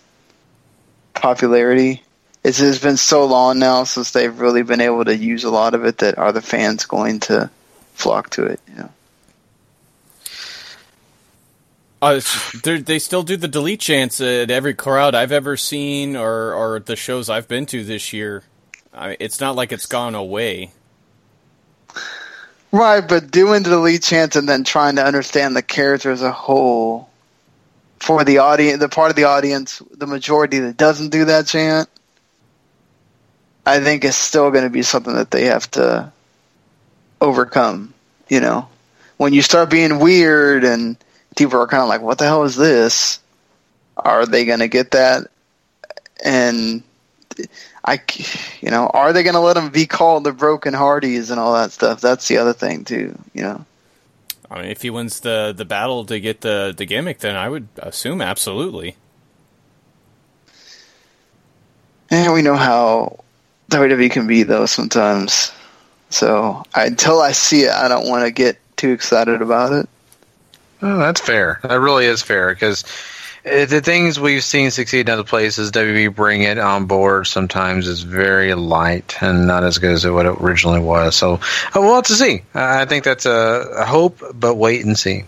popularity. 1.14 2.02
It's, 2.44 2.60
it's 2.60 2.78
been 2.78 2.96
so 2.96 3.24
long 3.24 3.58
now 3.58 3.84
since 3.84 4.10
they've 4.10 4.38
really 4.38 4.62
been 4.62 4.80
able 4.80 5.04
to 5.04 5.16
use 5.16 5.44
a 5.44 5.50
lot 5.50 5.74
of 5.74 5.84
it 5.84 5.98
that 5.98 6.18
are 6.18 6.32
the 6.32 6.42
fans 6.42 6.86
going 6.86 7.20
to 7.20 7.50
flock 7.94 8.30
to 8.30 8.44
it? 8.44 8.60
You 8.68 8.74
know? 8.74 8.90
Uh, 12.02 12.20
they're- 12.64 12.98
still 12.98 13.22
do 13.22 13.36
the 13.36 13.46
delete 13.46 13.78
chants 13.78 14.20
at 14.20 14.50
every 14.50 14.74
crowd 14.74 15.14
I've 15.14 15.30
ever 15.30 15.56
seen, 15.56 16.16
or 16.16 16.52
or 16.52 16.80
the 16.80 16.96
shows 16.96 17.30
I've 17.30 17.46
been 17.46 17.64
to 17.66 17.84
this 17.84 18.12
year. 18.12 18.42
I, 18.92 19.16
it's 19.20 19.40
not 19.40 19.54
like 19.54 19.70
it's 19.70 19.86
gone 19.86 20.16
away. 20.16 20.72
Right, 22.72 23.06
but 23.06 23.30
doing 23.30 23.62
the 23.62 23.70
delete 23.70 24.02
chant 24.02 24.34
and 24.34 24.48
then 24.48 24.64
trying 24.64 24.96
to 24.96 25.04
understand 25.04 25.54
the 25.54 25.62
character 25.62 26.10
as 26.10 26.22
a 26.22 26.32
whole 26.32 27.08
for 28.00 28.24
the 28.24 28.38
audience, 28.38 28.80
the 28.80 28.88
part 28.88 29.10
of 29.10 29.16
the 29.16 29.24
audience, 29.24 29.80
the 29.92 30.06
majority 30.06 30.58
that 30.58 30.76
doesn't 30.76 31.10
do 31.10 31.26
that 31.26 31.46
chant, 31.46 31.88
I 33.64 33.80
think 33.80 34.04
is 34.04 34.16
still 34.16 34.50
going 34.50 34.64
to 34.64 34.70
be 34.70 34.82
something 34.82 35.14
that 35.14 35.30
they 35.30 35.46
have 35.46 35.70
to 35.72 36.12
overcome. 37.20 37.94
You 38.28 38.40
know, 38.40 38.68
when 39.16 39.32
you 39.32 39.42
start 39.42 39.70
being 39.70 39.98
weird 39.98 40.64
and 40.64 40.96
people 41.36 41.60
are 41.60 41.66
kind 41.66 41.82
of 41.82 41.88
like, 41.88 42.02
"What 42.02 42.18
the 42.18 42.24
hell 42.24 42.44
is 42.44 42.56
this?" 42.56 43.20
Are 43.96 44.26
they 44.26 44.44
going 44.44 44.60
to 44.60 44.68
get 44.68 44.92
that? 44.92 45.28
And 46.24 46.82
I, 47.84 48.00
you 48.60 48.70
know, 48.70 48.86
are 48.86 49.12
they 49.12 49.22
going 49.22 49.34
to 49.34 49.40
let 49.40 49.54
them 49.54 49.70
be 49.70 49.86
called 49.86 50.24
the 50.24 50.32
broken 50.32 50.72
Hardys 50.72 51.30
and 51.30 51.38
all 51.38 51.54
that 51.54 51.72
stuff? 51.72 52.00
That's 52.00 52.26
the 52.28 52.38
other 52.38 52.52
thing 52.52 52.84
too. 52.84 53.18
You 53.34 53.42
know. 53.42 53.64
I 54.50 54.62
mean, 54.62 54.70
if 54.70 54.82
he 54.82 54.90
wins 54.90 55.20
the 55.20 55.54
the 55.56 55.64
battle 55.64 56.04
to 56.06 56.20
get 56.20 56.40
the 56.42 56.74
the 56.76 56.84
gimmick, 56.84 57.20
then 57.20 57.36
I 57.36 57.48
would 57.48 57.68
assume 57.78 58.20
absolutely. 58.20 58.96
And 62.10 62.34
we 62.34 62.42
know 62.42 62.56
how 62.56 63.21
WWE 63.72 64.10
can 64.10 64.26
be 64.26 64.42
though 64.42 64.66
sometimes. 64.66 65.52
So 66.10 66.62
until 66.74 67.20
I 67.20 67.32
see 67.32 67.62
it, 67.62 67.70
I 67.70 67.88
don't 67.88 68.08
want 68.08 68.24
to 68.24 68.30
get 68.30 68.58
too 68.76 68.92
excited 68.92 69.40
about 69.40 69.72
it. 69.72 69.88
Oh, 70.82 70.98
that's 70.98 71.20
fair. 71.20 71.60
That 71.62 71.80
really 71.80 72.06
is 72.06 72.22
fair 72.22 72.52
because 72.52 72.84
the 73.44 73.80
things 73.82 74.20
we've 74.20 74.44
seen 74.44 74.70
succeed 74.70 75.08
in 75.08 75.12
other 75.12 75.24
places, 75.24 75.70
WB 75.72 76.14
bring 76.14 76.42
it 76.42 76.58
on 76.58 76.86
board 76.86 77.26
sometimes 77.26 77.88
is 77.88 78.02
very 78.02 78.54
light 78.54 79.16
and 79.20 79.46
not 79.46 79.64
as 79.64 79.78
good 79.78 79.92
as 79.92 80.06
what 80.06 80.26
it 80.26 80.36
originally 80.40 80.80
was. 80.80 81.16
So 81.16 81.34
uh, 81.34 81.40
we'll 81.76 81.94
have 81.94 82.04
to 82.04 82.14
see. 82.14 82.42
I 82.54 82.84
think 82.84 83.04
that's 83.04 83.26
a 83.26 83.84
hope, 83.86 84.22
but 84.34 84.54
wait 84.56 84.84
and 84.84 84.98
see. 84.98 85.24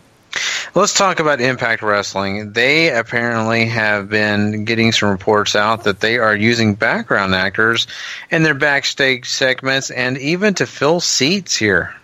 Let's 0.74 0.94
talk 0.94 1.20
about 1.20 1.40
Impact 1.40 1.82
Wrestling. 1.82 2.52
They 2.52 2.90
apparently 2.90 3.66
have 3.66 4.08
been 4.08 4.64
getting 4.64 4.90
some 4.90 5.10
reports 5.10 5.54
out 5.54 5.84
that 5.84 6.00
they 6.00 6.18
are 6.18 6.34
using 6.34 6.74
background 6.74 7.34
actors 7.34 7.86
in 8.30 8.42
their 8.42 8.54
backstage 8.54 9.28
segments 9.28 9.90
and 9.90 10.18
even 10.18 10.54
to 10.54 10.66
fill 10.66 10.98
seats 10.98 11.54
here. 11.54 11.94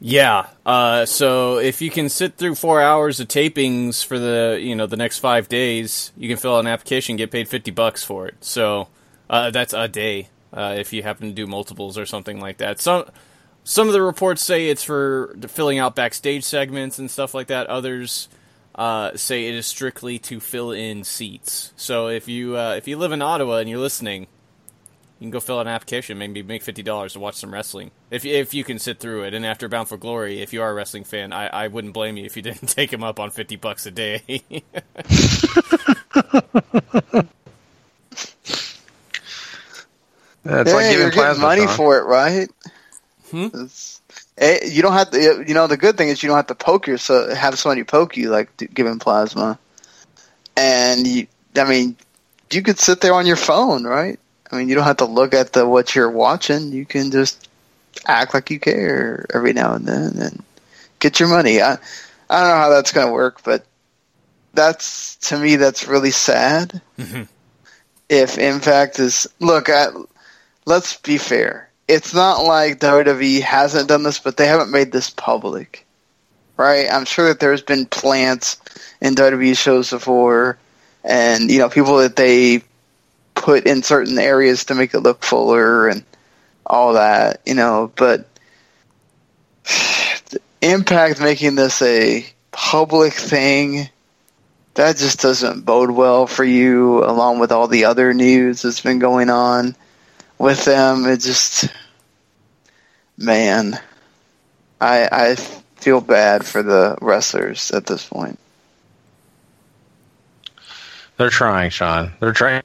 Yeah. 0.00 0.48
Uh, 0.66 1.06
so 1.06 1.58
if 1.58 1.80
you 1.80 1.88
can 1.88 2.08
sit 2.08 2.36
through 2.36 2.56
four 2.56 2.82
hours 2.82 3.20
of 3.20 3.28
tapings 3.28 4.04
for 4.04 4.18
the 4.18 4.58
you 4.60 4.74
know 4.74 4.86
the 4.86 4.96
next 4.96 5.20
five 5.20 5.48
days, 5.48 6.10
you 6.16 6.28
can 6.28 6.36
fill 6.36 6.56
out 6.56 6.60
an 6.60 6.66
application, 6.66 7.16
get 7.16 7.30
paid 7.30 7.48
fifty 7.48 7.70
bucks 7.70 8.02
for 8.02 8.26
it. 8.26 8.34
So 8.40 8.88
uh, 9.30 9.50
that's 9.50 9.72
a 9.72 9.86
day 9.86 10.28
uh, 10.52 10.74
if 10.76 10.92
you 10.92 11.04
happen 11.04 11.28
to 11.28 11.34
do 11.34 11.46
multiples 11.46 11.96
or 11.96 12.04
something 12.04 12.40
like 12.40 12.58
that. 12.58 12.80
Some 12.80 13.04
some 13.64 13.86
of 13.86 13.92
the 13.92 14.02
reports 14.02 14.42
say 14.42 14.68
it's 14.68 14.82
for 14.82 15.34
filling 15.48 15.78
out 15.78 15.94
backstage 15.94 16.44
segments 16.44 16.98
and 16.98 17.10
stuff 17.10 17.34
like 17.34 17.46
that. 17.48 17.66
Others 17.68 18.28
uh, 18.74 19.16
say 19.16 19.46
it 19.46 19.54
is 19.54 19.66
strictly 19.66 20.18
to 20.20 20.40
fill 20.40 20.72
in 20.72 21.04
seats. 21.04 21.72
So 21.76 22.08
if 22.08 22.28
you 22.28 22.56
uh, 22.56 22.74
if 22.76 22.88
you 22.88 22.96
live 22.96 23.12
in 23.12 23.22
Ottawa 23.22 23.58
and 23.58 23.68
you're 23.68 23.78
listening, 23.78 24.22
you 25.18 25.26
can 25.26 25.30
go 25.30 25.40
fill 25.40 25.58
out 25.58 25.66
an 25.68 25.72
application, 25.72 26.18
maybe 26.18 26.42
make 26.42 26.62
fifty 26.62 26.82
dollars 26.82 27.12
to 27.12 27.20
watch 27.20 27.36
some 27.36 27.52
wrestling. 27.52 27.92
If 28.10 28.24
if 28.24 28.52
you 28.54 28.64
can 28.64 28.78
sit 28.78 28.98
through 28.98 29.24
it, 29.24 29.34
and 29.34 29.46
after 29.46 29.68
Bound 29.68 29.88
for 29.88 29.96
Glory, 29.96 30.40
if 30.42 30.52
you 30.52 30.62
are 30.62 30.70
a 30.70 30.74
wrestling 30.74 31.04
fan, 31.04 31.32
I, 31.32 31.46
I 31.46 31.68
wouldn't 31.68 31.94
blame 31.94 32.16
you 32.16 32.24
if 32.24 32.36
you 32.36 32.42
didn't 32.42 32.68
take 32.68 32.92
him 32.92 33.04
up 33.04 33.20
on 33.20 33.30
fifty 33.30 33.56
bucks 33.56 33.86
a 33.86 33.90
day. 33.90 34.22
That's 40.44 40.72
hey, 40.72 40.76
like 40.76 40.90
giving 40.90 40.98
you're 40.98 41.10
getting 41.10 41.36
plasma. 41.36 41.42
money 41.42 41.66
Tom. 41.66 41.76
for 41.76 41.98
it, 41.98 42.04
right? 42.04 42.48
It's- 43.32 44.00
eh, 44.38 44.60
you 44.66 44.82
don't 44.82 44.92
have 44.92 45.10
to. 45.10 45.44
You 45.46 45.54
know, 45.54 45.66
the 45.66 45.76
good 45.76 45.96
thing 45.96 46.08
is 46.08 46.22
you 46.22 46.28
don't 46.28 46.36
have 46.36 46.46
to 46.48 46.54
poke 46.54 46.86
yourself. 46.86 47.32
Have 47.32 47.58
somebody 47.58 47.84
poke 47.84 48.16
you, 48.16 48.30
like 48.30 48.50
giving 48.74 48.98
plasma. 48.98 49.58
And 50.56 51.06
you, 51.06 51.26
I 51.56 51.64
mean, 51.64 51.96
you 52.50 52.62
could 52.62 52.78
sit 52.78 53.00
there 53.00 53.14
on 53.14 53.26
your 53.26 53.36
phone, 53.36 53.84
right? 53.84 54.18
I 54.50 54.56
mean, 54.56 54.68
you 54.68 54.74
don't 54.74 54.84
have 54.84 54.98
to 54.98 55.06
look 55.06 55.32
at 55.32 55.52
the 55.54 55.66
what 55.66 55.94
you're 55.94 56.10
watching. 56.10 56.72
You 56.72 56.84
can 56.84 57.10
just 57.10 57.48
act 58.06 58.34
like 58.34 58.50
you 58.50 58.60
care 58.60 59.24
every 59.34 59.52
now 59.52 59.74
and 59.74 59.86
then 59.86 60.18
and 60.18 60.42
get 60.98 61.18
your 61.20 61.28
money. 61.28 61.62
I 61.62 61.78
I 62.28 62.40
don't 62.40 62.48
know 62.50 62.56
how 62.56 62.68
that's 62.68 62.92
going 62.92 63.06
to 63.06 63.12
work, 63.12 63.42
but 63.44 63.64
that's 64.54 65.16
to 65.28 65.38
me 65.38 65.56
that's 65.56 65.88
really 65.88 66.10
sad. 66.10 66.80
Mm-hmm. 66.98 67.22
If 68.08 68.36
Impact 68.36 68.98
is 68.98 69.26
look, 69.40 69.70
I, 69.70 69.86
let's 70.66 70.96
be 70.98 71.16
fair. 71.16 71.70
It's 71.92 72.14
not 72.14 72.44
like 72.44 72.80
WWE 72.80 73.42
hasn't 73.42 73.88
done 73.88 74.02
this, 74.02 74.18
but 74.18 74.38
they 74.38 74.46
haven't 74.46 74.70
made 74.70 74.92
this 74.92 75.10
public, 75.10 75.86
right? 76.56 76.86
I'm 76.90 77.04
sure 77.04 77.28
that 77.28 77.38
there's 77.38 77.60
been 77.60 77.84
plants 77.84 78.58
in 79.02 79.14
WWE 79.14 79.54
shows 79.54 79.90
before, 79.90 80.56
and 81.04 81.50
you 81.50 81.58
know 81.58 81.68
people 81.68 81.98
that 81.98 82.16
they 82.16 82.62
put 83.34 83.66
in 83.66 83.82
certain 83.82 84.18
areas 84.18 84.64
to 84.64 84.74
make 84.74 84.94
it 84.94 85.00
look 85.00 85.22
fuller 85.22 85.88
and 85.88 86.02
all 86.64 86.94
that, 86.94 87.42
you 87.44 87.54
know. 87.54 87.92
But 87.94 88.26
Impact 90.62 91.20
making 91.20 91.56
this 91.56 91.82
a 91.82 92.24
public 92.52 93.12
thing 93.12 93.88
that 94.74 94.96
just 94.96 95.20
doesn't 95.20 95.66
bode 95.66 95.90
well 95.90 96.26
for 96.26 96.44
you 96.44 97.04
along 97.04 97.38
with 97.38 97.52
all 97.52 97.68
the 97.68 97.84
other 97.84 98.14
news 98.14 98.62
that's 98.62 98.80
been 98.80 98.98
going 98.98 99.28
on 99.28 99.74
with 100.38 100.64
them 100.64 101.04
it 101.06 101.18
just 101.18 101.68
man 103.22 103.78
i 104.80 105.08
i 105.12 105.34
feel 105.76 106.00
bad 106.00 106.44
for 106.44 106.62
the 106.62 106.96
wrestlers 107.00 107.70
at 107.72 107.86
this 107.86 108.06
point 108.08 108.38
They're 111.18 111.30
trying, 111.30 111.70
Sean. 111.70 112.12
They're 112.20 112.32
trying. 112.32 112.62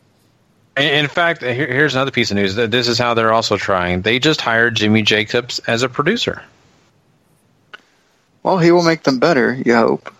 In 0.77 1.07
fact, 1.07 1.41
here, 1.43 1.67
here's 1.67 1.95
another 1.95 2.11
piece 2.11 2.31
of 2.31 2.37
news. 2.37 2.55
This 2.55 2.87
is 2.87 2.97
how 2.97 3.13
they're 3.13 3.33
also 3.33 3.57
trying. 3.57 4.01
They 4.01 4.19
just 4.19 4.41
hired 4.41 4.75
Jimmy 4.75 5.01
Jacobs 5.03 5.59
as 5.67 5.83
a 5.83 5.89
producer. 5.89 6.43
well 8.43 8.57
he 8.59 8.71
will 8.71 8.83
make 8.83 9.03
them 9.03 9.19
better 9.19 9.53
you 9.65 9.75
hope 9.75 10.13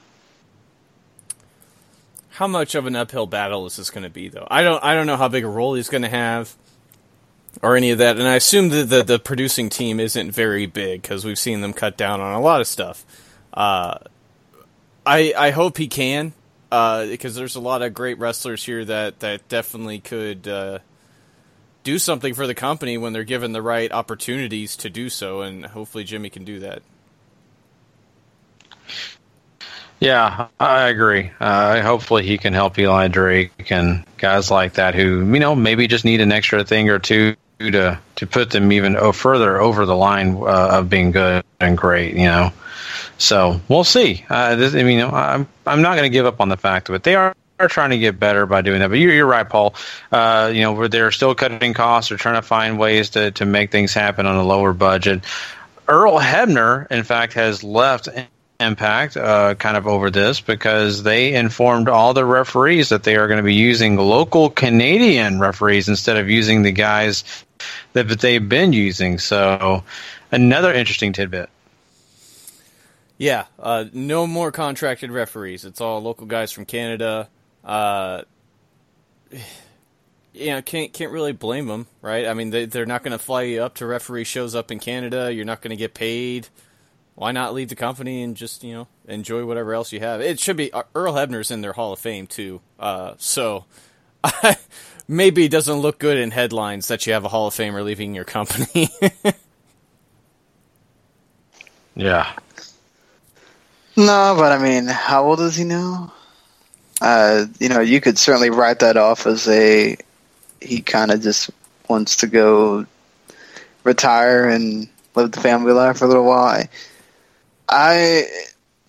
How 2.32 2.48
much 2.48 2.76
of 2.76 2.86
an 2.86 2.96
uphill 2.96 3.28
battle 3.28 3.66
is 3.66 3.78
this 3.78 3.90
going 3.90 4.04
to 4.04 4.10
be, 4.12 4.30
though? 4.30 4.48
I 4.50 4.62
don't. 4.64 4.84
I 4.84 4.94
don't 4.94 5.08
know 5.08 5.18
how 5.18 5.28
big 5.30 5.44
a 5.44 5.48
role 5.50 5.74
he's 5.76 5.90
going 5.90 6.04
to 6.04 6.10
have, 6.10 6.56
or 7.62 7.76
any 7.76 7.92
of 7.92 7.98
that. 7.98 8.18
And 8.18 8.28
I 8.28 8.36
assume 8.36 8.70
that 8.70 8.90
the 8.90 9.04
the 9.04 9.20
producing 9.20 9.70
team 9.70 10.00
isn't 10.00 10.32
very 10.32 10.66
big 10.66 11.02
because 11.02 11.26
we've 11.26 11.40
seen 11.40 11.62
them 11.62 11.74
cut 11.74 11.98
down 11.98 12.22
on 12.22 12.34
a 12.34 12.42
lot 12.42 12.62
of 12.62 12.68
stuff. 12.68 13.06
Uh, 13.54 14.00
I 15.06 15.34
I 15.38 15.52
hope 15.52 15.78
he 15.78 15.88
can 15.88 16.34
uh, 16.72 17.06
because 17.06 17.36
there's 17.36 17.56
a 17.56 17.60
lot 17.60 17.82
of 17.82 17.94
great 17.94 18.20
wrestlers 18.20 18.64
here 18.64 18.84
that 18.86 19.20
that 19.22 19.48
definitely 19.48 20.00
could 20.00 20.48
uh, 20.48 20.80
do 21.84 21.98
something 21.98 22.34
for 22.34 22.48
the 22.48 22.56
company 22.56 22.98
when 22.98 23.14
they're 23.14 23.24
given 23.24 23.54
the 23.54 23.62
right 23.62 23.92
opportunities 23.92 24.76
to 24.78 24.90
do 24.90 25.10
so, 25.10 25.42
and 25.42 25.66
hopefully 25.66 26.04
Jimmy 26.04 26.30
can 26.30 26.44
do 26.44 26.60
that. 26.60 26.82
Yeah, 30.00 30.48
I 30.60 30.90
agree. 30.90 31.32
Uh, 31.40 31.82
hopefully, 31.82 32.24
he 32.24 32.38
can 32.38 32.54
help 32.54 32.78
Eli 32.78 33.08
Drake 33.08 33.72
and 33.72 34.06
guys 34.18 34.52
like 34.52 34.74
that 34.74 34.94
who 34.94 35.32
you 35.34 35.40
know 35.40 35.56
maybe 35.56 35.88
just 35.88 36.06
need 36.06 36.22
an 36.22 36.32
extra 36.32 36.64
thing 36.64 36.90
or 36.90 37.00
two 37.00 37.36
to 37.60 38.00
to 38.16 38.28
put 38.28 38.52
them 38.52 38.72
even 38.72 38.96
oh, 38.96 39.12
further 39.12 39.60
over 39.60 39.86
the 39.86 39.96
line 39.96 40.38
uh, 40.38 40.80
of 40.80 40.90
being 40.90 41.12
good 41.12 41.44
and 41.60 41.78
great. 41.78 42.14
You 42.16 42.26
know, 42.26 42.54
so 43.18 43.60
we'll 43.68 43.84
see. 43.84 44.26
Uh, 44.30 44.56
this, 44.56 44.76
I 44.76 44.84
mean, 44.84 45.02
I'm 45.02 45.48
I'm 45.66 45.82
not 45.82 45.98
going 45.98 46.10
to 46.10 46.14
give 46.14 46.26
up 46.26 46.42
on 46.42 46.50
the 46.50 46.58
fact 46.58 46.88
that. 46.88 47.04
They 47.04 47.16
are. 47.16 47.36
Are 47.60 47.68
trying 47.68 47.90
to 47.90 47.98
get 47.98 48.20
better 48.20 48.46
by 48.46 48.62
doing 48.62 48.82
that, 48.82 48.90
but 48.90 49.00
you're, 49.00 49.12
you're 49.12 49.26
right, 49.26 49.50
Paul. 49.50 49.74
Uh, 50.12 50.52
you 50.54 50.62
know, 50.62 50.74
where 50.74 50.88
they're 50.88 51.12
still 51.12 51.34
cutting 51.34 51.74
costs, 51.74 52.10
they're 52.10 52.18
trying 52.20 52.36
to 52.36 52.44
find 52.44 52.78
ways 52.78 53.10
to, 53.10 53.32
to 53.32 53.48
make 53.48 53.72
things 53.72 53.96
happen 53.96 54.28
on 54.28 54.36
a 54.36 54.44
lower 54.44 54.74
budget. 54.74 55.24
Earl 55.88 56.20
Hebner, 56.20 56.86
in 56.92 57.02
fact, 57.02 57.34
has 57.34 57.64
left 57.64 58.10
Impact 58.60 59.16
uh, 59.16 59.54
kind 59.54 59.78
of 59.78 59.86
over 59.86 60.10
this 60.10 60.42
because 60.42 61.04
they 61.04 61.36
informed 61.36 61.90
all 61.90 62.16
the 62.16 62.26
referees 62.26 62.90
that 62.90 63.04
they 63.04 63.16
are 63.16 63.28
going 63.28 63.38
to 63.38 63.44
be 63.44 63.54
using 63.54 63.98
local 63.98 64.50
Canadian 64.50 65.40
referees 65.40 65.88
instead 65.88 66.18
of 66.18 66.28
using 66.28 66.64
the 66.64 66.72
guys 66.72 67.24
that, 67.94 68.08
they've 68.20 68.48
been 68.48 68.74
using. 68.74 69.20
So, 69.20 69.84
another 70.32 70.74
interesting 70.74 71.14
tidbit. 71.14 71.50
Yeah, 73.18 73.46
uh, 73.58 73.86
no 73.94 74.28
more 74.28 74.52
contracted 74.52 75.12
referees. 75.12 75.66
It's 75.66 75.82
all 75.82 76.02
local 76.02 76.28
guys 76.28 76.52
from 76.52 76.66
Canada. 76.66 77.30
Uh, 77.64 78.22
you 80.34 80.52
know, 80.52 80.62
can't 80.62 80.94
can't 80.94 81.12
really 81.12 81.32
blame 81.32 81.68
them, 81.68 81.88
right? 82.02 82.28
I 82.28 82.34
mean, 82.36 82.52
they, 82.52 82.66
they're 82.66 82.86
not 82.86 83.02
going 83.04 83.14
to 83.14 83.18
fly 83.18 83.44
you 83.44 83.64
up 83.64 83.76
to 83.76 83.88
referee 83.88 84.24
shows 84.24 84.54
up 84.54 84.72
in 84.72 84.80
Canada. 84.80 85.34
You're 85.34 85.46
not 85.46 85.62
going 85.62 85.72
to 85.72 85.78
get 85.78 85.94
paid. 85.96 86.48
Why 87.16 87.32
not 87.32 87.56
leave 87.56 87.70
the 87.70 87.76
company 87.76 88.22
and 88.22 88.38
just 88.38 88.64
you 88.64 88.74
know 88.74 88.88
enjoy 89.08 89.46
whatever 89.46 89.74
else 89.74 89.92
you 89.92 90.00
have? 90.00 90.22
It 90.22 90.40
should 90.40 90.58
be 90.58 90.72
uh, 90.72 90.84
Earl 90.94 91.14
Hebner's 91.14 91.50
in 91.50 91.62
their 91.62 91.74
Hall 91.74 91.92
of 91.92 91.98
Fame 91.98 92.28
too, 92.28 92.62
uh, 92.80 93.16
so 93.18 93.66
maybe 95.08 95.46
it 95.46 95.52
doesn't 95.52 95.78
look 95.78 96.00
good 96.00 96.18
in 96.18 96.32
headlines 96.32 96.88
that 96.88 97.08
you 97.08 97.14
have 97.14 97.26
a 97.26 97.30
Hall 97.30 97.48
of 97.48 97.54
Famer 97.54 97.84
leaving 97.84 98.14
your 98.14 98.26
company. 98.26 98.90
yeah. 101.96 102.34
No, 103.96 104.36
but 104.38 104.52
I 104.52 104.60
mean, 104.60 104.88
how 104.88 105.26
old 105.26 105.42
is 105.42 105.56
he 105.56 105.64
now? 105.64 106.14
Uh, 107.02 107.46
you 107.60 107.70
know, 107.70 107.80
you 107.80 108.02
could 108.02 108.18
certainly 108.18 108.50
write 108.50 108.80
that 108.80 108.98
off 108.98 109.26
as 109.26 109.48
a 109.48 109.98
he 110.62 110.82
kind 110.82 111.12
of 111.12 111.22
just 111.22 111.50
wants 111.88 112.18
to 112.18 112.28
go 112.28 112.86
retire 113.84 114.50
and 114.50 114.90
live 115.16 115.32
the 115.32 115.42
family 115.42 115.72
life 115.72 115.98
for 115.98 116.06
a 116.06 116.08
little 116.08 116.26
while. 116.26 116.64
I 117.70 118.24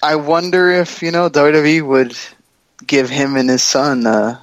I 0.03 0.17
wonder 0.17 0.71
if 0.71 1.03
you 1.03 1.11
know 1.11 1.29
WWE 1.29 1.87
would 1.87 2.17
give 2.87 3.11
him 3.11 3.37
and 3.37 3.51
his 3.51 3.63
son 3.63 4.07
uh, 4.07 4.41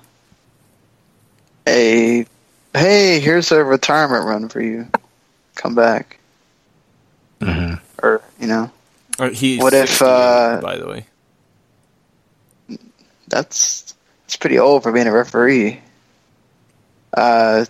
a 1.68 2.26
hey, 2.74 3.20
here's 3.20 3.52
a 3.52 3.64
retirement 3.64 4.26
run 4.26 4.50
for 4.50 4.62
you. 4.62 4.88
Come 5.56 5.76
back, 5.76 6.20
mm-hmm. 7.40 7.76
or 8.04 8.22
you 8.40 8.48
know. 8.48 8.72
Or 9.20 9.30
he's 9.30 9.60
what 9.60 9.74
if? 9.74 10.02
Uh, 10.02 10.60
by 10.62 10.78
the 10.78 10.88
way, 10.88 11.06
that's 13.28 13.96
it's 14.26 14.36
pretty 14.36 14.60
old 14.60 14.84
for 14.84 14.92
being 14.92 15.08
a 15.08 15.12
referee. 15.12 15.82
Uh, 17.16 17.66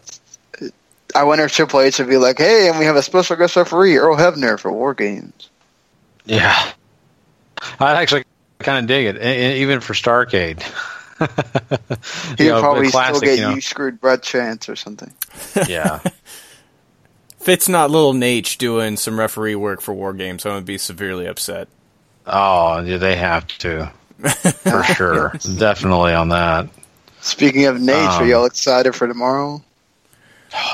I 1.13 1.23
wonder 1.23 1.45
if 1.45 1.51
Triple 1.51 1.81
H 1.81 1.99
would 1.99 2.09
be 2.09 2.17
like, 2.17 2.39
"Hey, 2.39 2.67
and 2.67 2.79
we 2.79 2.85
have 2.85 2.95
a 2.95 3.03
special 3.03 3.35
guest 3.35 3.55
referee, 3.55 3.97
Earl 3.97 4.17
Hebner, 4.17 4.59
for 4.59 4.71
War 4.71 4.93
Games." 4.93 5.49
Yeah, 6.25 6.71
I'd 7.79 7.97
actually 7.97 8.23
kind 8.59 8.79
of 8.79 8.87
dig 8.87 9.15
it, 9.15 9.57
even 9.57 9.79
for 9.81 9.93
Starcade. 9.93 10.63
He'd 12.37 12.47
know, 12.47 12.59
probably 12.59 12.89
classic, 12.89 13.15
still 13.17 13.29
get 13.29 13.39
you, 13.39 13.45
know. 13.45 13.55
you 13.55 13.61
screwed 13.61 14.01
Brett 14.01 14.21
Chance 14.21 14.69
or 14.69 14.75
something. 14.75 15.13
Yeah. 15.67 15.99
Fitz 17.39 17.69
not 17.69 17.91
little 17.91 18.13
Nate 18.13 18.55
doing 18.57 18.97
some 18.97 19.19
referee 19.19 19.55
work 19.55 19.81
for 19.81 19.93
War 19.93 20.13
Games, 20.13 20.45
I'm 20.45 20.53
gonna 20.53 20.61
be 20.63 20.77
severely 20.77 21.27
upset. 21.27 21.67
Oh, 22.25 22.81
yeah, 22.81 22.97
they 22.97 23.15
have 23.15 23.47
to, 23.59 23.91
for 24.19 24.83
sure, 24.83 25.33
definitely 25.57 26.13
on 26.13 26.29
that. 26.29 26.69
Speaking 27.21 27.65
of 27.65 27.79
Nate, 27.79 27.95
um, 27.95 28.23
are 28.23 28.25
y'all 28.25 28.45
excited 28.45 28.95
for 28.95 29.07
tomorrow? 29.07 29.63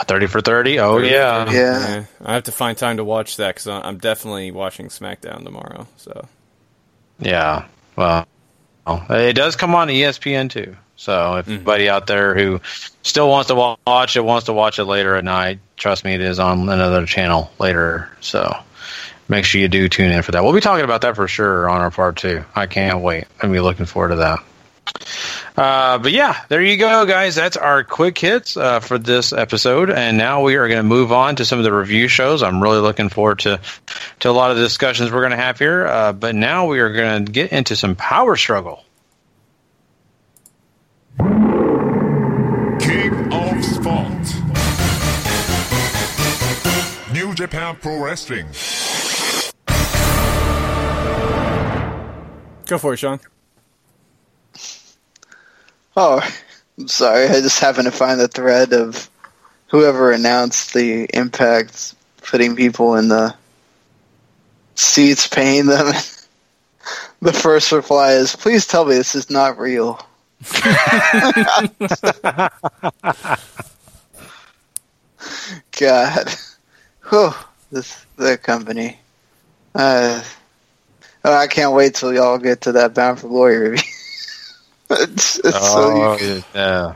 Thirty 0.06 0.28
for 0.28 0.42
thirty. 0.42 0.80
Oh 0.80 0.96
30 0.96 1.08
yeah. 1.08 1.52
yeah, 1.52 1.52
yeah. 1.52 2.04
I 2.24 2.34
have 2.34 2.44
to 2.44 2.52
find 2.52 2.78
time 2.78 2.98
to 2.98 3.04
watch 3.04 3.38
that 3.38 3.56
because 3.56 3.68
I'm 3.68 3.98
definitely 3.98 4.52
watching 4.52 4.88
SmackDown 4.88 5.44
tomorrow. 5.44 5.88
So. 5.98 6.28
Yeah. 7.20 7.66
Well, 7.96 8.28
it 8.88 9.34
does 9.34 9.56
come 9.56 9.76
on 9.76 9.88
ESPN 9.88 10.50
too. 10.50 10.76
So 10.96 11.38
if 11.38 11.46
mm-hmm. 11.46 11.54
anybody 11.56 11.90
out 11.90 12.08
there 12.08 12.36
who 12.36 12.62
still 13.02 13.30
wants 13.30 13.48
to 13.48 13.56
watch 13.56 14.16
it, 14.16 14.22
wants 14.22 14.46
to 14.46 14.54
watch 14.54 14.78
it 14.78 14.86
later 14.86 15.16
at 15.16 15.24
night, 15.24 15.60
trust 15.76 16.04
me, 16.04 16.14
it 16.14 16.22
is 16.22 16.40
on 16.40 16.70
another 16.70 17.06
channel 17.06 17.50
later. 17.58 18.10
So 18.22 18.56
make 19.28 19.46
sure 19.46 19.62
you 19.62 19.68
do 19.68 19.90
tune 19.90 20.12
in 20.12 20.22
for 20.22 20.32
that. 20.32 20.44
We'll 20.44 20.54
be 20.54 20.62
talking 20.62 20.86
about 20.86 21.02
that 21.02 21.16
for 21.16 21.28
sure 21.28 21.70
on 21.70 21.82
our 21.82 21.90
part 21.90 22.18
two. 22.18 22.44
I 22.56 22.68
can't 22.68 23.02
wait. 23.02 23.26
I'm 23.42 23.52
be 23.52 23.60
looking 23.60 23.88
forward 23.88 24.10
to 24.10 24.16
that. 24.18 24.40
Uh, 25.62 25.99
but 25.99 26.12
yeah, 26.12 26.43
there 26.47 26.59
you 26.59 26.76
go, 26.76 27.05
guys. 27.05 27.36
That's 27.36 27.55
our 27.55 27.84
quick 27.84 28.18
hits 28.18 28.57
uh, 28.57 28.80
for 28.80 28.97
this 28.97 29.32
episode, 29.32 29.91
and 29.91 30.18
now 30.18 30.41
we 30.41 30.55
are 30.55 30.68
going 30.68 30.80
to 30.80 30.84
move 30.84 31.12
on 31.12 31.36
to 31.36 31.45
some 31.45 31.59
of 31.59 31.64
the 31.64 31.72
review 31.72 32.07
shows. 32.07 32.41
I'm 32.41 32.64
really 32.64 32.80
looking 32.80 33.09
forward 33.09 33.38
to 33.41 33.59
to 34.22 34.30
a 34.30 34.32
lot 34.32 34.49
of 34.49 34.57
the 34.57 34.64
discussions 34.64 35.12
we're 35.12 35.20
going 35.20 35.38
to 35.38 35.38
have 35.38 35.59
here. 35.59 35.86
Uh, 35.86 36.14
but 36.14 36.34
now 36.34 36.66
we 36.66 36.80
are 36.80 36.91
going 36.91 37.26
to 37.28 37.32
get 37.32 37.51
into 37.51 37.76
some 37.76 37.95
power 37.95 38.36
struggle. 38.36 38.84
King 42.80 43.32
of 43.32 43.64
Sport. 43.64 44.34
New 47.14 47.36
Japan 47.36 47.78
Pro 47.80 48.03
Wrestling. 48.03 48.47
Go 52.66 52.80
for 52.80 52.93
it, 52.93 52.97
Sean. 52.97 53.20
Oh, 55.96 56.22
I'm 56.78 56.88
sorry. 56.88 57.26
I 57.28 57.42
just 57.42 57.60
happened 57.60 57.86
to 57.86 57.92
find 57.92 58.20
the 58.20 58.28
thread 58.28 58.74
of 58.74 59.10
whoever 59.68 60.12
announced 60.12 60.74
the 60.74 61.08
impact 61.14 61.96
putting 62.24 62.56
people 62.56 62.96
in 62.96 63.08
the 63.08 63.36
seats, 64.76 65.28
paying 65.28 65.66
them. 65.66 65.88
the 67.22 67.34
first 67.34 67.72
reply 67.72 68.14
is, 68.14 68.36
"Please 68.36 68.66
tell 68.68 68.86
me 68.86 68.96
this 68.96 69.16
is 69.16 69.30
not 69.30 69.58
real." 69.60 70.00
God, 75.80 76.34
Whew, 77.12 77.34
this 77.72 78.06
the 78.16 78.38
company. 78.38 78.98
Uh, 79.76 80.24
oh, 81.26 81.34
I 81.34 81.48
can't 81.48 81.74
wait 81.74 81.96
till 81.96 82.14
y'all 82.14 82.38
get 82.38 82.62
to 82.62 82.72
that 82.74 82.94
Bound 82.94 83.20
for 83.20 83.28
Glory 83.28 83.72
review. 83.72 83.92
it's, 85.00 85.39
it's 85.39 85.58
oh, 85.62 86.18
so 86.18 86.44
yeah. 86.54 86.96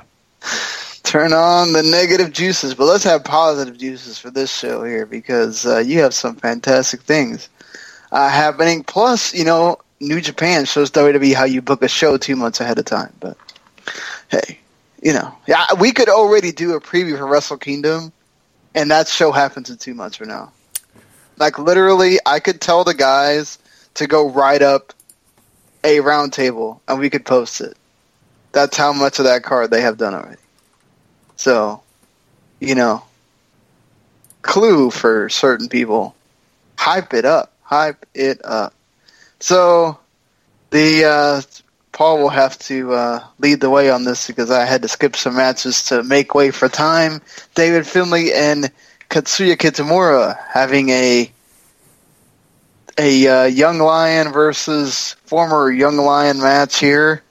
turn 1.04 1.32
on 1.32 1.72
the 1.72 1.82
negative 1.82 2.34
juices, 2.34 2.74
but 2.74 2.86
let's 2.86 3.06
have 3.06 3.24
positive 3.24 3.78
juices 3.78 4.18
for 4.18 4.30
this 4.30 4.54
show 4.54 4.84
here 4.84 5.06
because 5.06 5.66
uh, 5.66 5.78
you 5.78 6.00
have 6.00 6.14
some 6.14 6.36
fantastic 6.36 7.02
things 7.02 7.48
uh, 8.12 8.30
happening. 8.30 8.84
Plus, 8.84 9.34
you 9.34 9.46
know, 9.46 9.78
New 10.02 10.20
Japan 10.20 10.66
shows 10.66 10.92
WWE 10.92 11.34
how 11.34 11.46
you 11.46 11.62
book 11.62 11.82
a 11.82 11.88
show 11.88 12.18
two 12.18 12.36
months 12.36 12.60
ahead 12.60 12.78
of 12.78 12.86
time. 12.86 13.14
But 13.22 13.38
hey, 14.30 14.60
you 15.02 15.14
know, 15.14 15.34
yeah, 15.48 15.66
we 15.80 15.94
could 15.94 16.10
already 16.10 16.52
do 16.52 16.74
a 16.74 16.82
preview 16.82 17.18
for 17.18 17.28
Wrestle 17.28 17.58
Kingdom, 17.58 18.12
and 18.74 18.92
that 18.92 19.08
show 19.08 19.32
happens 19.32 19.70
in 19.70 19.78
two 19.78 19.94
months 19.94 20.18
from 20.18 20.28
now. 20.28 20.52
Like 21.38 21.60
literally, 21.60 22.20
I 22.26 22.42
could 22.42 22.60
tell 22.60 22.84
the 22.84 22.94
guys 22.94 23.58
to 23.94 24.06
go 24.06 24.30
write 24.30 24.62
up 24.62 24.92
a 25.86 26.00
roundtable, 26.00 26.80
and 26.88 27.00
we 27.00 27.10
could 27.10 27.26
post 27.26 27.62
it. 27.62 27.78
That's 28.56 28.78
how 28.78 28.94
much 28.94 29.20
of 29.20 29.26
that 29.26 29.44
card 29.44 29.70
they 29.70 29.82
have 29.82 29.98
done 29.98 30.14
already. 30.14 30.42
So, 31.36 31.84
you 32.62 32.74
know, 32.74 33.04
clue 34.44 34.92
for 34.92 35.28
certain 35.28 35.68
people. 35.68 36.16
Hype 36.78 37.14
it 37.14 37.26
up. 37.26 37.52
Hype 37.64 38.06
it 38.14 38.40
up. 38.46 38.74
So, 39.42 40.00
the 40.70 41.04
uh, 41.04 41.42
Paul 41.92 42.20
will 42.20 42.30
have 42.30 42.58
to 42.60 42.94
uh, 42.94 43.24
lead 43.40 43.60
the 43.60 43.70
way 43.70 43.90
on 43.90 44.06
this 44.06 44.26
because 44.26 44.50
I 44.50 44.64
had 44.64 44.84
to 44.84 44.88
skip 44.88 45.18
some 45.18 45.36
matches 45.36 45.84
to 45.88 46.02
make 46.02 46.34
way 46.34 46.52
for 46.52 46.70
time. 46.70 47.22
David 47.56 47.86
Finlay 47.86 48.32
and 48.32 48.72
Katsuya 49.10 49.58
Kitamura 49.58 50.38
having 50.48 50.92
a 50.92 51.30
a 52.98 53.28
uh, 53.28 53.44
young 53.48 53.80
lion 53.80 54.32
versus 54.32 55.18
former 55.26 55.70
young 55.70 55.98
lion 55.98 56.40
match 56.40 56.80
here. 56.80 57.22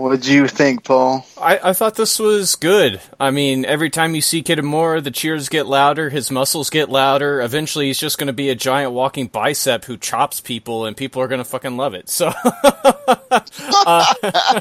What 0.00 0.22
do 0.22 0.32
you 0.32 0.48
think, 0.48 0.84
Paul? 0.84 1.26
I, 1.38 1.60
I 1.62 1.72
thought 1.74 1.94
this 1.94 2.18
was 2.18 2.56
good. 2.56 3.02
I 3.20 3.30
mean, 3.30 3.66
every 3.66 3.90
time 3.90 4.14
you 4.14 4.22
see 4.22 4.42
Kitamura, 4.42 5.04
the 5.04 5.10
cheers 5.10 5.50
get 5.50 5.66
louder, 5.66 6.08
his 6.08 6.30
muscles 6.30 6.70
get 6.70 6.88
louder. 6.88 7.42
Eventually, 7.42 7.88
he's 7.88 7.98
just 7.98 8.16
going 8.16 8.28
to 8.28 8.32
be 8.32 8.48
a 8.48 8.54
giant 8.54 8.92
walking 8.92 9.26
bicep 9.26 9.84
who 9.84 9.98
chops 9.98 10.40
people, 10.40 10.86
and 10.86 10.96
people 10.96 11.20
are 11.20 11.28
going 11.28 11.40
to 11.40 11.44
fucking 11.44 11.76
love 11.76 11.92
it. 11.92 12.08
So, 12.08 12.32
uh, 13.30 14.60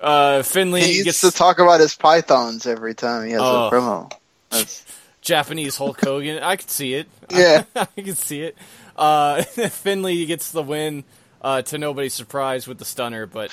uh, 0.00 0.42
Finlay 0.42 0.80
He 0.82 1.02
gets 1.02 1.20
to 1.20 1.30
talk 1.30 1.58
about 1.58 1.80
his 1.80 1.94
pythons 1.94 2.66
every 2.66 2.94
time 2.94 3.26
he 3.26 3.32
has 3.32 3.40
Oh. 3.42 3.66
a 3.68 3.70
promo. 3.70 4.12
That's, 4.50 4.84
Japanese 5.20 5.76
Hulk 5.76 6.00
Hogan. 6.02 6.42
I 6.42 6.56
could 6.56 6.70
see 6.70 6.94
it. 6.94 7.08
Yeah. 7.30 7.64
I 7.74 7.84
can 7.96 8.14
see 8.14 8.42
it. 8.42 8.56
Uh, 8.96 9.42
Finlay 9.42 10.24
gets 10.26 10.50
the 10.50 10.62
win 10.62 11.04
uh, 11.42 11.60
to 11.62 11.78
nobody's 11.78 12.14
surprise 12.14 12.66
with 12.66 12.78
the 12.78 12.84
stunner, 12.84 13.26
but 13.26 13.50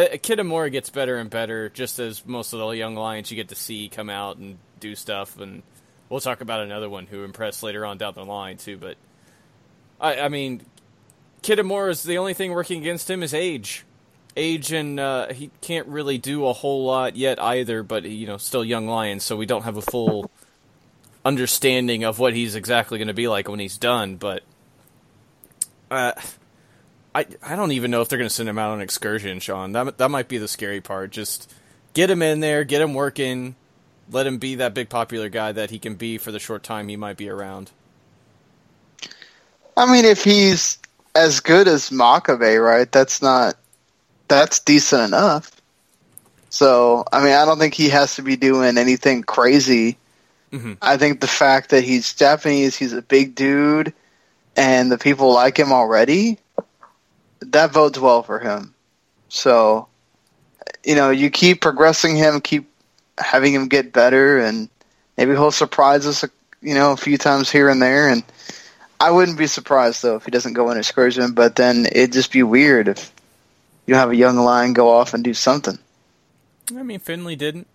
Kitamura 0.00 0.70
gets 0.72 0.90
better 0.90 1.16
and 1.16 1.30
better 1.30 1.68
just 1.68 1.98
as 1.98 2.24
most 2.26 2.52
of 2.52 2.58
the 2.58 2.68
young 2.70 2.94
lions 2.94 3.30
you 3.30 3.36
get 3.36 3.48
to 3.48 3.54
see 3.54 3.88
come 3.88 4.10
out 4.10 4.36
and 4.36 4.58
do 4.80 4.94
stuff. 4.94 5.38
And 5.38 5.62
we'll 6.08 6.20
talk 6.20 6.40
about 6.40 6.60
another 6.60 6.88
one 6.88 7.06
who 7.06 7.24
impressed 7.24 7.62
later 7.62 7.84
on 7.84 7.98
down 7.98 8.14
the 8.14 8.24
line 8.24 8.56
too. 8.56 8.76
But 8.76 8.96
I, 10.00 10.20
I 10.20 10.28
mean, 10.28 10.62
is 11.46 12.02
the 12.02 12.18
only 12.18 12.34
thing 12.34 12.52
working 12.52 12.80
against 12.80 13.10
him 13.10 13.22
is 13.22 13.34
age. 13.34 13.84
Age 14.36 14.72
and 14.72 14.98
uh, 14.98 15.32
he 15.32 15.50
can't 15.60 15.86
really 15.86 16.18
do 16.18 16.46
a 16.46 16.52
whole 16.52 16.84
lot 16.84 17.14
yet 17.16 17.40
either. 17.40 17.82
But 17.82 18.04
you 18.04 18.26
know, 18.26 18.36
still 18.36 18.64
young 18.64 18.86
lion, 18.86 19.20
so 19.20 19.36
we 19.36 19.46
don't 19.46 19.62
have 19.62 19.76
a 19.76 19.82
full 19.82 20.30
understanding 21.24 22.04
of 22.04 22.18
what 22.18 22.34
he's 22.34 22.54
exactly 22.54 22.98
going 22.98 23.08
to 23.08 23.14
be 23.14 23.28
like 23.28 23.48
when 23.48 23.60
he's 23.60 23.78
done. 23.78 24.16
But 24.16 24.42
uh, 25.90 26.12
I 27.14 27.26
I 27.42 27.56
don't 27.56 27.72
even 27.72 27.90
know 27.90 28.00
if 28.02 28.08
they're 28.08 28.18
going 28.18 28.28
to 28.28 28.34
send 28.34 28.48
him 28.48 28.58
out 28.58 28.70
on 28.70 28.78
an 28.78 28.82
excursion, 28.82 29.40
Sean. 29.40 29.72
That 29.72 29.98
that 29.98 30.10
might 30.10 30.28
be 30.28 30.38
the 30.38 30.48
scary 30.48 30.80
part. 30.80 31.10
Just 31.10 31.52
get 31.92 32.10
him 32.10 32.22
in 32.22 32.40
there, 32.40 32.64
get 32.64 32.80
him 32.82 32.94
working, 32.94 33.54
let 34.10 34.26
him 34.26 34.38
be 34.38 34.56
that 34.56 34.74
big 34.74 34.88
popular 34.88 35.28
guy 35.28 35.52
that 35.52 35.70
he 35.70 35.78
can 35.78 35.94
be 35.94 36.18
for 36.18 36.32
the 36.32 36.38
short 36.38 36.62
time 36.62 36.88
he 36.88 36.96
might 36.96 37.16
be 37.16 37.28
around. 37.28 37.70
I 39.76 39.90
mean, 39.90 40.04
if 40.04 40.22
he's 40.24 40.78
as 41.14 41.40
good 41.40 41.68
as 41.68 41.90
Makabe, 41.90 42.62
right? 42.64 42.90
That's 42.90 43.22
not. 43.22 43.56
That's 44.28 44.58
decent 44.60 45.02
enough. 45.02 45.50
So, 46.50 47.04
I 47.12 47.22
mean, 47.22 47.34
I 47.34 47.44
don't 47.44 47.58
think 47.58 47.74
he 47.74 47.88
has 47.90 48.14
to 48.16 48.22
be 48.22 48.36
doing 48.36 48.78
anything 48.78 49.22
crazy. 49.22 49.98
Mhm. 50.52 50.78
I 50.80 50.96
think 50.96 51.20
the 51.20 51.26
fact 51.26 51.70
that 51.70 51.82
he's 51.82 52.14
Japanese, 52.14 52.76
he's 52.76 52.92
a 52.92 53.02
big 53.02 53.34
dude, 53.34 53.92
and 54.56 54.90
the 54.90 54.98
people 54.98 55.32
like 55.32 55.58
him 55.58 55.72
already, 55.72 56.38
that 57.52 57.72
bodes 57.72 57.98
well 57.98 58.22
for 58.22 58.38
him. 58.38 58.74
So, 59.28 59.88
you 60.84 60.94
know, 60.94 61.10
you 61.10 61.30
keep 61.30 61.60
progressing 61.60 62.16
him, 62.16 62.40
keep 62.40 62.70
having 63.18 63.54
him 63.54 63.68
get 63.68 63.92
better, 63.92 64.38
and 64.38 64.68
maybe 65.16 65.32
he'll 65.32 65.50
surprise 65.50 66.06
us, 66.06 66.24
you 66.60 66.74
know, 66.74 66.92
a 66.92 66.96
few 66.96 67.18
times 67.18 67.50
here 67.50 67.68
and 67.68 67.80
there. 67.80 68.08
And 68.08 68.22
I 69.00 69.10
wouldn't 69.10 69.38
be 69.38 69.46
surprised 69.46 70.02
though 70.02 70.16
if 70.16 70.24
he 70.24 70.30
doesn't 70.30 70.54
go 70.54 70.68
on 70.70 70.78
excursion. 70.78 71.32
But 71.32 71.56
then 71.56 71.86
it'd 71.86 72.12
just 72.12 72.32
be 72.32 72.42
weird 72.42 72.88
if 72.88 73.12
you 73.86 73.94
have 73.94 74.10
a 74.10 74.16
young 74.16 74.36
lion 74.36 74.72
go 74.72 74.90
off 74.90 75.14
and 75.14 75.24
do 75.24 75.34
something. 75.34 75.78
I 76.74 76.82
mean, 76.82 77.00
Finlay 77.00 77.36
didn't. 77.36 77.66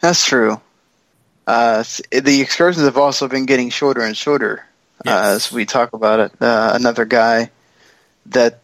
That's 0.00 0.26
true. 0.26 0.60
Uh, 1.46 1.84
the 2.10 2.40
excursions 2.40 2.84
have 2.84 2.96
also 2.96 3.28
been 3.28 3.46
getting 3.46 3.70
shorter 3.70 4.02
and 4.02 4.16
shorter 4.16 4.64
uh, 5.06 5.34
as 5.34 5.52
we 5.52 5.66
talk 5.66 5.92
about 5.92 6.20
it. 6.20 6.32
Uh, 6.40 6.72
another 6.74 7.04
guy 7.04 7.50
that, 8.26 8.60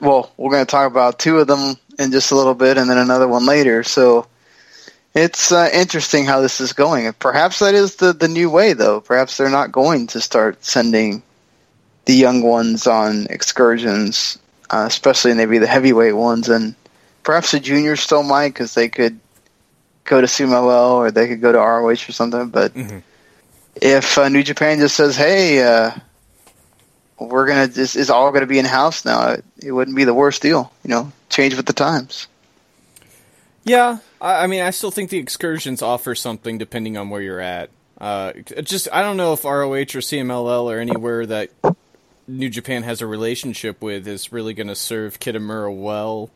well, 0.00 0.32
we're 0.36 0.50
going 0.50 0.64
to 0.64 0.70
talk 0.70 0.90
about 0.90 1.18
two 1.18 1.38
of 1.38 1.46
them 1.46 1.76
in 1.98 2.12
just 2.12 2.30
a 2.30 2.36
little 2.36 2.54
bit, 2.54 2.78
and 2.78 2.88
then 2.90 2.98
another 2.98 3.28
one 3.28 3.46
later. 3.46 3.82
So 3.82 4.26
it's 5.14 5.50
uh, 5.50 5.70
interesting 5.72 6.26
how 6.26 6.40
this 6.40 6.60
is 6.60 6.72
going. 6.72 7.12
Perhaps 7.14 7.60
that 7.60 7.74
is 7.74 7.96
the 7.96 8.12
the 8.12 8.28
new 8.28 8.50
way, 8.50 8.74
though. 8.74 9.00
Perhaps 9.00 9.36
they're 9.36 9.48
not 9.48 9.72
going 9.72 10.08
to 10.08 10.20
start 10.20 10.64
sending 10.64 11.22
the 12.04 12.14
young 12.14 12.42
ones 12.42 12.86
on 12.86 13.26
excursions, 13.30 14.38
uh, 14.70 14.84
especially 14.86 15.34
maybe 15.34 15.58
the 15.58 15.66
heavyweight 15.66 16.16
ones, 16.16 16.48
and 16.48 16.74
perhaps 17.22 17.52
the 17.52 17.60
juniors 17.60 18.00
still 18.00 18.22
might 18.22 18.48
because 18.50 18.74
they 18.74 18.88
could 18.88 19.18
go 20.04 20.20
to 20.20 20.26
Sumo 20.26 20.66
Well 20.66 20.92
or 20.92 21.10
they 21.10 21.28
could 21.28 21.40
go 21.40 21.50
to 21.50 21.58
ROH 21.58 21.88
or 21.88 21.96
something. 22.12 22.48
But 22.48 22.72
if 23.74 24.18
uh, 24.18 24.28
New 24.28 24.42
Japan 24.42 24.78
just 24.78 24.96
says, 24.96 25.16
"Hey, 25.16 25.62
uh, 25.62 25.92
we're 27.18 27.46
gonna 27.46 27.66
this 27.66 27.96
is 27.96 28.10
all 28.10 28.30
gonna 28.32 28.46
be 28.46 28.58
in 28.58 28.64
house 28.64 29.04
now," 29.04 29.36
it, 29.58 29.72
wouldn't 29.72 29.96
be 29.96 30.04
the 30.04 30.14
worst 30.14 30.42
deal. 30.42 30.72
You 30.84 30.90
know, 30.90 31.12
change 31.28 31.54
with 31.54 31.66
the 31.66 31.72
times. 31.72 32.28
Yeah, 33.64 33.98
I, 34.20 34.44
I 34.44 34.46
mean, 34.46 34.62
I 34.62 34.70
still 34.70 34.90
think 34.90 35.10
the 35.10 35.18
excursions 35.18 35.82
offer 35.82 36.14
something 36.14 36.58
depending 36.58 36.96
on 36.96 37.10
where 37.10 37.22
you're 37.22 37.40
at. 37.40 37.70
Uh, 37.98 38.32
just 38.62 38.88
I 38.92 39.02
don't 39.02 39.16
know 39.16 39.32
if 39.32 39.44
ROH 39.44 39.72
or 39.72 40.02
CMLL 40.02 40.64
or 40.64 40.78
anywhere 40.78 41.24
that 41.26 41.50
New 42.28 42.48
Japan 42.48 42.82
has 42.82 43.00
a 43.00 43.06
relationship 43.06 43.80
with 43.80 44.06
is 44.06 44.32
really 44.32 44.54
going 44.54 44.66
to 44.66 44.74
serve 44.74 45.20
Kitamura 45.20 45.74
well, 45.74 46.30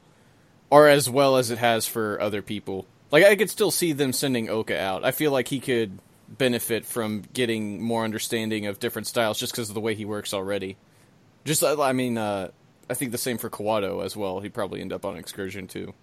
or 0.70 0.89
as 0.89 1.11
well 1.11 1.37
as 1.37 1.51
it 1.51 1.59
has 1.59 1.87
for 1.87 2.20
other 2.20 2.43
people. 2.43 2.87
Like 3.11 3.24
I 3.24 3.37
could 3.37 3.51
still 3.51 3.70
see 3.70 3.93
them 3.93 4.12
sending 4.12 4.49
Oka 4.49 4.81
out. 4.81 5.05
I 5.05 5.11
feel 5.11 5.33
like 5.33 5.49
he 5.49 5.61
could 5.61 5.99
benefit 6.31 6.85
from 6.85 7.22
getting 7.33 7.83
more 7.83 8.05
understanding 8.05 8.66
of 8.66 8.78
different 8.78 9.07
styles 9.07 9.39
just 9.39 9.53
because 9.53 9.68
of 9.68 9.74
the 9.74 9.81
way 9.81 9.95
he 9.95 10.05
works 10.05 10.33
already. 10.33 10.76
Just 11.45 11.62
I 11.64 11.93
mean, 11.93 12.18
uh, 12.18 12.51
I 12.89 12.95
think 12.95 13.12
the 13.12 13.18
same 13.18 13.39
for 13.39 13.51
Kawato 13.51 14.05
as 14.05 14.16
well. 14.16 14.41
He'd 14.41 14.55
probably 14.55 14.81
end 14.81 14.93
up 14.93 15.05
on 15.05 15.16
excursion 15.16 15.66
too. 15.66 15.95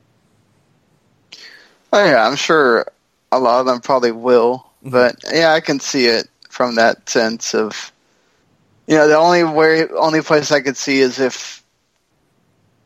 Oh 1.93 2.05
yeah, 2.05 2.27
I'm 2.27 2.35
sure 2.35 2.85
a 3.31 3.39
lot 3.39 3.59
of 3.59 3.65
them 3.65 3.79
probably 3.79 4.11
will, 4.11 4.69
but 4.83 5.15
yeah, 5.31 5.53
I 5.53 5.59
can 5.59 5.79
see 5.79 6.05
it 6.05 6.27
from 6.49 6.75
that 6.75 7.09
sense 7.09 7.53
of, 7.53 7.91
you 8.87 8.95
know, 8.95 9.07
the 9.07 9.17
only 9.17 9.43
way, 9.43 9.87
only 9.89 10.21
place 10.21 10.51
I 10.51 10.61
could 10.61 10.77
see 10.77 10.99
is 10.99 11.19
if, 11.19 11.63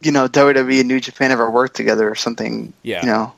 you 0.01 0.11
know, 0.11 0.27
WWE 0.27 0.79
and 0.79 0.87
New 0.87 0.99
Japan 0.99 1.31
ever 1.31 1.49
worked 1.49 1.75
together 1.75 2.09
or 2.09 2.15
something. 2.15 2.73
Yeah. 2.83 3.01
You 3.01 3.07
know, 3.07 3.33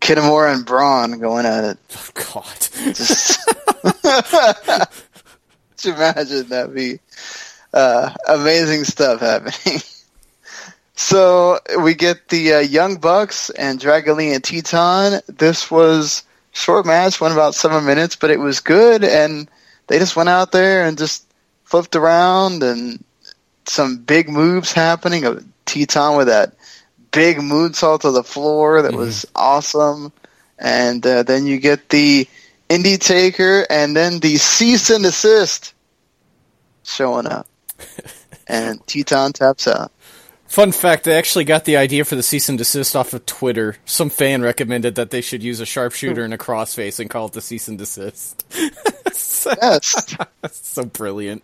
Kitamura 0.00 0.54
and 0.54 0.64
Braun 0.64 1.18
going 1.18 1.46
at 1.46 1.64
it. 1.64 1.78
Oh 1.96 2.10
God. 2.34 2.94
Just, 2.94 3.38
just 5.76 5.86
imagine 5.86 6.48
that'd 6.48 6.74
be 6.74 6.98
uh, 7.72 8.10
amazing 8.28 8.84
stuff 8.84 9.20
happening. 9.20 9.80
So 11.00 11.60
we 11.80 11.94
get 11.94 12.28
the 12.28 12.54
uh, 12.54 12.58
Young 12.58 12.96
Bucks 12.96 13.50
and 13.50 13.78
Dragon 13.78 14.18
and 14.18 14.42
Titan. 14.42 15.20
This 15.28 15.70
was 15.70 16.24
short 16.50 16.86
match, 16.86 17.20
went 17.20 17.34
about 17.34 17.54
seven 17.54 17.86
minutes, 17.86 18.16
but 18.16 18.32
it 18.32 18.40
was 18.40 18.58
good, 18.58 19.04
and 19.04 19.48
they 19.86 20.00
just 20.00 20.16
went 20.16 20.28
out 20.28 20.50
there 20.50 20.84
and 20.84 20.98
just 20.98 21.24
flipped 21.62 21.94
around 21.94 22.64
and 22.64 23.04
some 23.64 23.98
big 23.98 24.28
moves 24.28 24.72
happening. 24.72 25.22
Titan 25.66 26.16
with 26.16 26.26
that 26.26 26.54
big 27.18 27.38
moonsault 27.38 28.02
to 28.02 28.12
the 28.12 28.22
floor 28.22 28.80
that 28.80 28.94
was 28.94 29.26
awesome, 29.34 30.12
and 30.56 31.04
uh, 31.04 31.24
then 31.24 31.46
you 31.46 31.58
get 31.58 31.88
the 31.88 32.28
Indytaker 32.68 33.66
and 33.68 33.96
then 33.96 34.20
the 34.20 34.36
cease 34.36 34.88
and 34.88 35.02
desist 35.02 35.74
showing 36.84 37.26
up, 37.26 37.48
and 38.46 38.86
Titan 38.86 39.32
taps 39.32 39.66
out. 39.66 39.90
Fun 40.46 40.70
fact: 40.70 41.08
I 41.08 41.14
actually 41.14 41.44
got 41.44 41.64
the 41.64 41.76
idea 41.76 42.04
for 42.04 42.14
the 42.14 42.22
cease 42.22 42.48
and 42.48 42.56
desist 42.56 42.94
off 42.94 43.12
of 43.12 43.26
Twitter. 43.26 43.78
Some 43.84 44.10
fan 44.10 44.40
recommended 44.42 44.94
that 44.94 45.10
they 45.10 45.20
should 45.20 45.42
use 45.42 45.58
a 45.58 45.66
sharpshooter 45.66 46.22
and 46.22 46.32
a 46.32 46.38
crossface 46.38 47.00
and 47.00 47.10
call 47.10 47.26
it 47.26 47.32
the 47.32 47.40
cease 47.40 47.66
and 47.66 47.78
desist. 47.78 48.46
yes, 48.54 50.14
so 50.52 50.84
brilliant. 50.84 51.42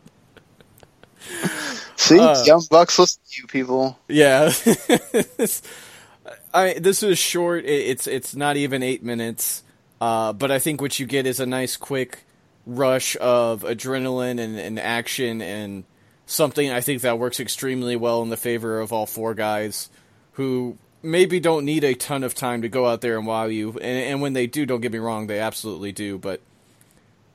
See, 1.97 2.19
Uh, 2.19 2.43
Young 2.45 2.63
Bucks 2.71 2.99
listen 2.99 3.21
to 3.31 3.43
you 3.43 3.47
people. 3.47 3.99
Yeah, 4.09 4.53
I 6.55 6.75
this 6.75 7.03
is 7.03 7.19
short. 7.19 7.65
It, 7.65 7.69
it's 7.91 8.07
it's 8.07 8.35
not 8.35 8.57
even 8.57 8.83
eight 8.83 9.03
minutes, 9.03 9.63
uh, 10.01 10.33
but 10.33 10.51
I 10.51 10.59
think 10.59 10.81
what 10.81 10.99
you 10.99 11.07
get 11.07 11.27
is 11.27 11.41
a 11.41 11.47
nice 11.47 11.77
quick 11.77 12.25
rush 12.67 13.17
of 13.21 13.63
adrenaline 13.63 14.41
and, 14.41 14.59
and 14.59 14.79
action 14.79 15.43
and 15.43 15.85
something 16.27 16.71
I 16.71 16.81
think 16.81 17.03
that 17.03 17.19
works 17.19 17.41
extremely 17.41 17.97
well 17.97 18.23
in 18.23 18.31
the 18.31 18.37
favor 18.39 18.81
of 18.81 18.93
all 18.93 19.05
four 19.07 19.35
guys 19.35 19.91
who 20.33 20.79
maybe 21.03 21.39
don't 21.41 21.67
need 21.67 21.85
a 21.85 21.95
ton 21.95 22.25
of 22.25 22.35
time 22.35 22.63
to 22.63 22.69
go 22.69 22.87
out 22.87 23.03
there 23.03 23.19
and 23.19 23.27
wow 23.27 23.45
you. 23.45 23.73
And, 23.73 23.83
and 23.83 24.23
when 24.23 24.33
they 24.33 24.47
do, 24.47 24.65
don't 24.65 24.81
get 24.81 24.93
me 24.93 24.99
wrong, 24.99 25.27
they 25.27 25.39
absolutely 25.39 25.93
do. 25.93 26.17
But 26.19 26.41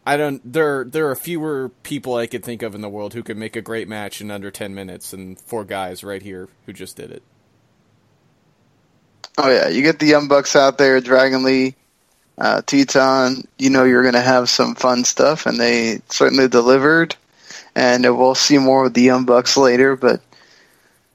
I 0.10 0.18
don't. 0.18 0.42
There 0.44 0.86
there 0.86 1.08
are 1.12 1.16
fewer 1.16 1.70
people 1.84 2.16
I 2.16 2.26
could 2.26 2.44
think 2.44 2.64
of 2.64 2.74
in 2.74 2.82
the 2.82 2.90
world 2.90 3.14
who 3.14 3.22
could 3.22 3.38
make 3.38 3.56
a 3.56 3.62
great 3.62 3.88
match 3.88 4.22
in 4.22 4.32
under 4.32 4.50
ten 4.50 4.74
minutes, 4.74 5.14
and 5.14 5.40
four 5.40 5.64
guys 5.64 6.04
right 6.04 6.24
here 6.24 6.50
who 6.66 6.74
just 6.74 6.96
did 6.96 7.12
it. 7.12 7.22
Oh 9.38 9.52
yeah, 9.52 9.68
you 9.68 9.84
get 9.84 10.00
the 10.00 10.08
Young 10.08 10.28
Bucks 10.28 10.56
out 10.56 10.80
there, 10.80 11.00
Dragon 11.00 11.44
Lee, 11.44 11.76
uh, 12.40 12.64
Titan. 12.64 13.48
You 13.60 13.70
know 13.70 13.84
you're 13.84 14.02
going 14.02 14.16
to 14.16 14.22
have 14.22 14.50
some 14.50 14.74
fun 14.74 15.04
stuff, 15.04 15.46
and 15.46 15.60
they 15.60 16.02
certainly 16.10 16.48
delivered. 16.48 17.16
And 17.76 18.04
we'll 18.18 18.34
see 18.34 18.58
more 18.58 18.88
of 18.88 18.96
the 18.96 19.04
Young 19.04 19.26
Bucks 19.26 19.58
later. 19.58 19.96
But 19.96 20.22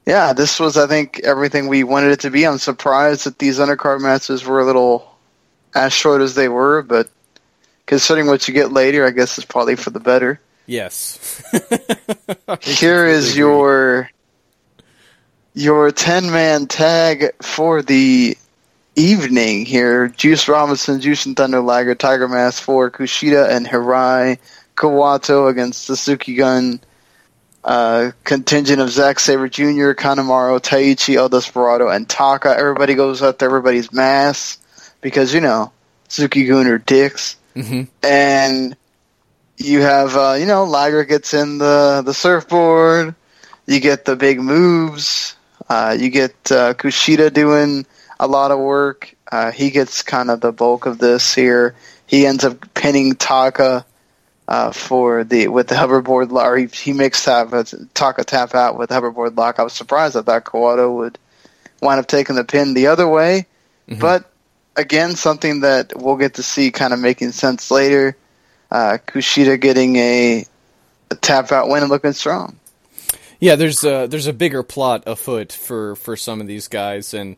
yeah, 0.07 0.35
this 0.35 0.61
was 0.61 0.77
I 0.77 0.87
think 0.87 1.19
everything 1.25 1.67
we 1.67 1.83
wanted 1.83 2.13
it 2.13 2.21
to 2.21 2.31
be. 2.31 2.47
I'm 2.47 2.59
surprised 2.59 3.27
that 3.27 3.41
these 3.41 3.59
undercard 3.59 4.03
matches 4.03 4.45
were 4.45 4.61
a 4.61 4.65
little 4.65 5.17
as 5.75 5.93
short 5.93 6.23
as 6.23 6.37
they 6.37 6.49
were, 6.49 6.83
but 6.83 7.09
considering 7.87 8.27
what 8.27 8.49
you 8.49 8.55
get 8.55 8.73
later, 8.73 9.07
I 9.07 9.11
guess 9.11 9.39
it's 9.39 9.47
probably 9.47 9.77
for 9.77 9.91
the 9.91 10.01
better. 10.01 10.41
Yes. 10.67 11.43
Here 12.61 13.07
is 13.07 13.37
your 13.37 14.11
your 15.55 15.93
ten 15.93 16.31
man 16.31 16.67
tag 16.67 17.31
for 17.43 17.83
the 17.83 18.37
evening 18.97 19.67
here. 19.67 20.09
Juice 20.09 20.49
Robinson, 20.49 21.01
Jushin 21.01 21.37
Thunder 21.37 21.61
Liger, 21.61 21.95
Tiger 21.95 22.29
Mask 22.29 22.63
for 22.63 22.91
Kushida 22.91 23.49
and 23.49 23.67
Hirai 23.67 24.39
Kawato 24.77 25.49
against 25.51 25.89
the 25.89 25.97
Suzuki-gun 25.97 26.81
uh, 27.65 28.11
contingent 28.25 28.81
of 28.81 28.91
Zack 28.91 29.19
Sabre 29.19 29.49
Jr., 29.49 29.93
Kanemaru, 29.95 30.61
Taichi, 30.61 31.17
El 31.17 31.29
Desperado, 31.29 31.89
and 31.89 32.09
Taka. 32.09 32.55
Everybody 32.57 32.95
goes 32.95 33.23
up 33.23 33.39
to 33.39 33.45
everybody's 33.45 33.93
mass 33.93 34.59
because, 35.01 35.33
you 35.33 35.41
know, 35.41 35.73
Suzuki-gun 36.09 36.67
are 36.67 36.79
dicks. 36.79 37.37
Mm-hmm. 37.55 37.83
And 38.03 38.77
you 39.57 39.81
have, 39.81 40.17
uh, 40.17 40.37
you 40.39 40.47
know, 40.47 40.65
Liger 40.65 41.05
gets 41.05 41.35
in 41.35 41.59
the, 41.59 42.03
the 42.05 42.15
surfboard. 42.15 43.15
You 43.67 43.81
get 43.81 44.05
the 44.05 44.17
big 44.17 44.41
moves. 44.41 45.37
Uh, 45.69 45.97
you 45.99 46.11
get 46.11 46.33
uh, 46.51 46.75
Kushida 46.75 47.33
doing 47.33 47.87
a 48.21 48.27
lot 48.27 48.51
of 48.51 48.59
work. 48.59 49.15
Uh, 49.31 49.51
he 49.51 49.71
gets 49.71 50.03
kind 50.03 50.31
of 50.31 50.41
the 50.41 50.53
bulk 50.53 50.87
of 50.87 50.99
this 50.99 51.35
here. 51.35 51.75
He 52.07 52.27
ends 52.27 52.45
up 52.45 52.75
pinning 52.75 53.15
Taka 53.15 53.87
uh, 54.47 54.73
for 54.73 55.25
the 55.25 55.49
with 55.49 55.69
the 55.69 55.75
hoverboard 55.75 56.31
lock. 56.31 56.47
Or 56.47 56.57
he, 56.57 56.67
he 56.67 56.93
makes 56.93 57.25
tap, 57.25 57.49
Taka 57.95 58.25
tap 58.25 58.55
out 58.55 58.77
with 58.79 58.91
hoverboard 58.91 59.37
lock. 59.37 59.59
I 59.59 59.63
was 59.63 59.73
surprised 59.73 60.15
that 60.15 60.27
that 60.27 60.45
Kawato 60.45 60.95
would 60.95 61.19
wind 61.81 61.99
up 61.99 62.07
taking 62.07 62.37
the 62.37 62.45
pin 62.45 62.75
the 62.75 62.89
other 62.89 63.09
way, 63.09 63.47
but 64.01 64.31
again, 64.77 65.17
something 65.17 65.61
that 65.61 65.93
we'll 65.97 66.17
get 66.17 66.35
to 66.35 66.43
see 66.43 66.71
kind 66.71 66.93
of 66.93 66.99
making 66.99 67.33
sense 67.33 67.71
later. 67.71 68.17
Uh, 68.71 68.99
Kushida 69.07 69.61
getting 69.61 69.97
a, 69.97 70.45
a 71.11 71.15
tap 71.17 71.53
out 71.53 71.69
win 71.69 71.83
and 71.83 71.91
looking 71.91 72.13
strong. 72.13 72.59
Yeah, 73.41 73.57
there's 73.57 73.85
a 73.85 74.07
there's 74.07 74.27
a 74.27 74.33
bigger 74.33 74.63
plot 74.63 75.05
afoot 75.07 75.53
for 75.53 75.97
for 75.97 76.17
some 76.17 76.41
of 76.41 76.47
these 76.47 76.69
guys, 76.69 77.13
and 77.13 77.37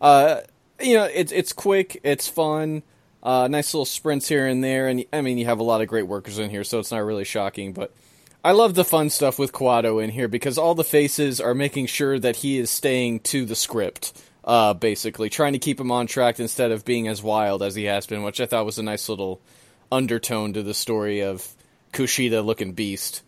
uh, 0.00 0.40
you 0.80 0.94
know 0.94 1.04
it's 1.04 1.32
it's 1.32 1.52
quick, 1.52 2.00
it's 2.04 2.28
fun, 2.28 2.82
uh, 3.22 3.48
nice 3.48 3.72
little 3.72 3.86
sprints 3.86 4.28
here 4.28 4.46
and 4.46 4.62
there, 4.62 4.86
and 4.86 5.04
I 5.12 5.22
mean 5.22 5.38
you 5.38 5.46
have 5.46 5.58
a 5.58 5.64
lot 5.64 5.80
of 5.80 5.88
great 5.88 6.06
workers 6.06 6.38
in 6.38 6.50
here, 6.50 6.62
so 6.62 6.78
it's 6.78 6.92
not 6.92 6.98
really 6.98 7.24
shocking. 7.24 7.72
But 7.72 7.92
I 8.44 8.52
love 8.52 8.74
the 8.74 8.84
fun 8.84 9.10
stuff 9.10 9.38
with 9.38 9.52
Kawato 9.52 10.02
in 10.02 10.10
here 10.10 10.28
because 10.28 10.58
all 10.58 10.74
the 10.74 10.84
faces 10.84 11.40
are 11.40 11.54
making 11.54 11.86
sure 11.86 12.18
that 12.18 12.36
he 12.36 12.58
is 12.58 12.70
staying 12.70 13.20
to 13.20 13.44
the 13.44 13.56
script, 13.56 14.12
uh, 14.46 14.74
basically 14.74 15.28
trying 15.28 15.54
to 15.54 15.58
keep 15.58 15.80
him 15.80 15.90
on 15.90 16.06
track 16.06 16.38
instead 16.38 16.70
of 16.70 16.84
being 16.84 17.08
as 17.08 17.22
wild 17.22 17.62
as 17.62 17.74
he 17.74 17.84
has 17.84 18.06
been, 18.06 18.22
which 18.22 18.40
I 18.40 18.46
thought 18.46 18.66
was 18.66 18.78
a 18.78 18.82
nice 18.82 19.08
little 19.08 19.40
undertone 19.90 20.52
to 20.52 20.62
the 20.62 20.74
story 20.74 21.20
of 21.20 21.46
Kushida 21.92 22.44
looking 22.44 22.72
beast. 22.72 23.22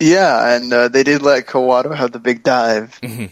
Yeah, 0.00 0.56
and 0.56 0.72
uh, 0.72 0.88
they 0.88 1.02
did 1.02 1.22
let 1.22 1.46
Kawato 1.46 1.94
have 1.94 2.12
the 2.12 2.18
big 2.18 2.42
dive 2.42 2.98
Mm-hmm. 3.00 3.26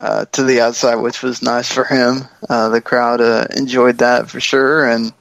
uh, 0.00 0.24
to 0.32 0.42
the 0.42 0.60
outside, 0.60 0.96
which 0.96 1.22
was 1.22 1.42
nice 1.42 1.72
for 1.72 1.84
him. 1.84 2.22
Uh, 2.48 2.68
the 2.68 2.80
crowd 2.80 3.20
uh, 3.20 3.46
enjoyed 3.56 3.98
that 3.98 4.28
for 4.30 4.40
sure, 4.40 4.88
and 4.88 5.12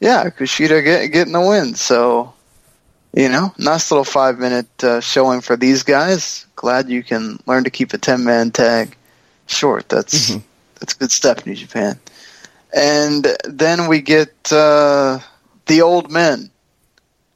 yeah, 0.00 0.30
Kushida 0.30 0.84
get, 0.84 1.08
getting 1.08 1.32
the 1.32 1.40
win. 1.40 1.74
So, 1.74 2.32
you 3.12 3.28
know, 3.28 3.52
nice 3.58 3.90
little 3.90 4.04
five 4.04 4.38
minute 4.38 4.84
uh, 4.84 5.00
showing 5.00 5.40
for 5.40 5.56
these 5.56 5.82
guys. 5.82 6.46
Glad 6.54 6.88
you 6.88 7.02
can 7.02 7.40
learn 7.46 7.64
to 7.64 7.70
keep 7.70 7.92
a 7.92 7.98
ten 7.98 8.24
man 8.24 8.50
tag 8.50 8.96
short. 9.50 9.88
That's 9.88 10.34
that's 10.78 10.94
good 10.94 11.10
stuff, 11.10 11.44
New 11.46 11.54
Japan. 11.54 11.98
And 12.74 13.26
then 13.44 13.88
we 13.88 14.00
get 14.00 14.52
uh, 14.52 15.18
the 15.66 15.82
old 15.82 16.10
men 16.10 16.50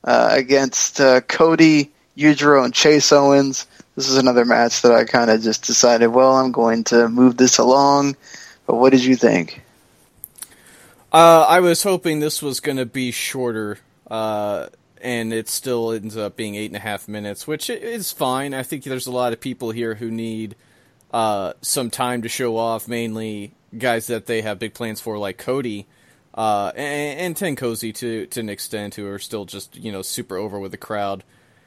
uh, 0.04 0.30
against 0.32 1.00
uh, 1.00 1.20
Cody, 1.22 1.90
Yujiro, 2.16 2.64
and 2.64 2.74
Chase 2.74 3.12
Owens. 3.12 3.66
This 3.96 4.08
is 4.08 4.16
another 4.16 4.44
match 4.44 4.82
that 4.82 4.92
I 4.92 5.04
kind 5.04 5.30
of 5.30 5.42
just 5.42 5.66
decided, 5.66 6.08
well, 6.08 6.34
I'm 6.34 6.52
going 6.52 6.84
to 6.84 7.08
move 7.08 7.36
this 7.36 7.58
along. 7.58 8.16
But 8.66 8.76
what 8.76 8.90
did 8.90 9.04
you 9.04 9.16
think? 9.16 9.62
Uh, 11.12 11.44
I 11.46 11.60
was 11.60 11.82
hoping 11.82 12.20
this 12.20 12.40
was 12.40 12.60
going 12.60 12.78
to 12.78 12.86
be 12.86 13.10
shorter, 13.10 13.78
uh, 14.10 14.68
and 15.02 15.32
it 15.32 15.48
still 15.48 15.92
ends 15.92 16.16
up 16.16 16.36
being 16.36 16.54
eight 16.54 16.70
and 16.70 16.76
a 16.76 16.80
half 16.80 17.06
minutes, 17.06 17.46
which 17.46 17.68
is 17.68 18.12
fine. 18.12 18.54
I 18.54 18.62
think 18.62 18.84
there's 18.84 19.06
a 19.06 19.12
lot 19.12 19.34
of 19.34 19.40
people 19.40 19.72
here 19.72 19.96
who 19.96 20.10
need 20.10 20.56
uh, 21.12 21.52
some 21.60 21.90
time 21.90 22.22
to 22.22 22.28
show 22.28 22.56
off, 22.56 22.88
mainly 22.88 23.52
guys 23.76 24.06
that 24.08 24.26
they 24.26 24.42
have 24.42 24.58
big 24.58 24.74
plans 24.74 25.00
for, 25.00 25.18
like 25.18 25.38
Cody 25.38 25.86
uh, 26.34 26.72
and, 26.74 27.36
and 27.36 27.36
Tenkozy 27.36 27.94
to 27.96 28.26
to 28.26 28.40
an 28.40 28.48
extent, 28.48 28.94
who 28.94 29.06
are 29.08 29.18
still 29.18 29.44
just 29.44 29.76
you 29.76 29.92
know 29.92 30.02
super 30.02 30.36
over 30.36 30.58
with 30.58 30.70
the 30.70 30.78
crowd. 30.78 31.24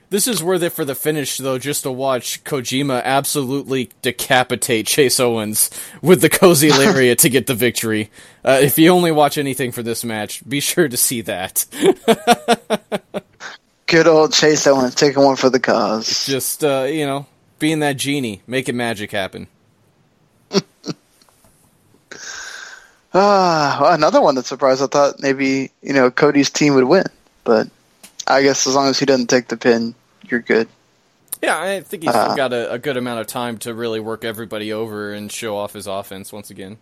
This 0.10 0.28
is 0.28 0.43
worth 0.43 0.62
it 0.62 0.70
for 0.70 0.86
the 0.86 0.93
finish, 0.93 1.38
though, 1.38 1.58
just 1.58 1.84
to 1.84 1.91
watch 1.91 2.43
Kojima 2.43 3.04
absolutely 3.04 3.89
decapitate 4.04 4.86
Chase 4.86 5.20
Owens 5.20 5.72
with 6.02 6.22
the 6.22 6.30
cozy 6.30 6.70
lariat 6.78 7.20
to 7.20 7.30
get 7.30 7.48
the 7.48 7.56
victory. 7.56 8.12
Uh, 8.43 8.60
if 8.62 8.78
you 8.78 8.89
only 8.91 9.12
watch 9.12 9.38
anything 9.38 9.72
for 9.72 9.82
this 9.82 10.04
match, 10.04 10.48
be 10.48 10.60
sure 10.60 10.88
to 10.88 10.96
see 10.96 11.22
that. 11.22 11.66
Good 13.88 14.08
old 14.08 14.32
Chase 14.32 14.68
Owens 14.68 14.93
taking 14.93 15.24
one 15.24 15.36
for 15.36 15.50
the 15.50 15.60
cause. 15.60 16.26
Just, 16.26 16.64
uh, 16.64 16.84
you 16.84 17.08
know, 17.08 17.26
being 17.60 17.80
that 17.80 17.97
genie, 17.97 18.41
making 18.47 18.78
magic 18.78 19.12
happen. 19.12 19.47
Ah, 23.18 23.93
another 23.93 24.20
one 24.22 24.36
that 24.36 24.45
surprised. 24.45 24.82
I 24.84 24.88
thought 24.88 25.22
maybe 25.22 25.72
you 25.82 25.93
know 25.93 26.12
Cody's 26.12 26.49
team 26.49 26.76
would 26.76 26.84
win, 26.84 27.06
but 27.45 27.70
I 28.28 28.41
guess 28.41 28.68
as 28.68 28.76
long 28.76 28.89
as 28.89 28.99
he 28.99 29.06
doesn't 29.06 29.28
take 29.28 29.47
the 29.47 29.56
pin, 29.56 29.95
you're 30.28 30.41
good. 30.41 30.68
Yeah, 31.41 31.58
I 31.58 31.80
think 31.80 32.03
he's 32.03 32.14
Uh, 32.14 32.36
got 32.36 32.51
a, 32.51 32.74
a 32.74 32.78
good 32.78 32.97
amount 32.97 33.22
of 33.22 33.28
time 33.28 33.58
to 33.60 33.74
really 33.74 34.01
work 34.01 34.26
everybody 34.26 34.74
over 34.74 35.14
and 35.14 35.32
show 35.32 35.56
off 35.56 35.72
his 35.72 35.88
offense 35.88 36.34
once 36.34 36.49
again. 36.49 36.78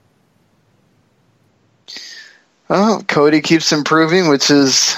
Well, 2.67 3.03
Cody 3.03 3.41
keeps 3.41 3.71
improving, 3.71 4.27
which 4.27 4.49
is 4.49 4.95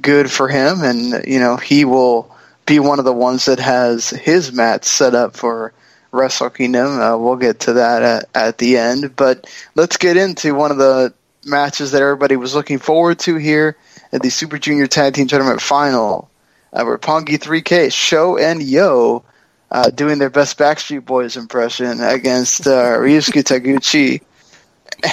good 0.00 0.30
for 0.30 0.46
him, 0.46 0.82
and 0.82 1.26
you 1.26 1.40
know 1.40 1.56
he 1.56 1.84
will 1.84 2.32
be 2.70 2.78
one 2.78 3.00
of 3.00 3.04
the 3.04 3.12
ones 3.12 3.46
that 3.46 3.58
has 3.58 4.10
his 4.10 4.52
match 4.52 4.84
set 4.84 5.12
up 5.12 5.34
for 5.34 5.72
Wrestle 6.12 6.50
Kingdom. 6.50 7.00
Uh, 7.00 7.16
we'll 7.16 7.34
get 7.34 7.58
to 7.60 7.72
that 7.72 8.02
at, 8.04 8.28
at 8.32 8.58
the 8.58 8.78
end, 8.78 9.16
but 9.16 9.50
let's 9.74 9.96
get 9.96 10.16
into 10.16 10.54
one 10.54 10.70
of 10.70 10.76
the 10.76 11.12
matches 11.44 11.90
that 11.90 12.00
everybody 12.00 12.36
was 12.36 12.54
looking 12.54 12.78
forward 12.78 13.18
to 13.18 13.34
here 13.34 13.76
at 14.12 14.22
the 14.22 14.30
Super 14.30 14.56
Junior 14.56 14.86
Tag 14.86 15.14
Team 15.14 15.26
Tournament 15.26 15.60
Final. 15.60 16.30
Uh, 16.72 16.84
Roppongi 16.84 17.40
3K, 17.40 17.92
Show 17.92 18.38
and 18.38 18.62
Yo 18.62 19.24
uh, 19.72 19.90
doing 19.90 20.20
their 20.20 20.30
best 20.30 20.56
Backstreet 20.56 21.04
Boys 21.04 21.36
impression 21.36 22.00
against 22.00 22.68
uh, 22.68 22.70
Ryusuke 22.98 23.42
Taguchi 23.42 24.22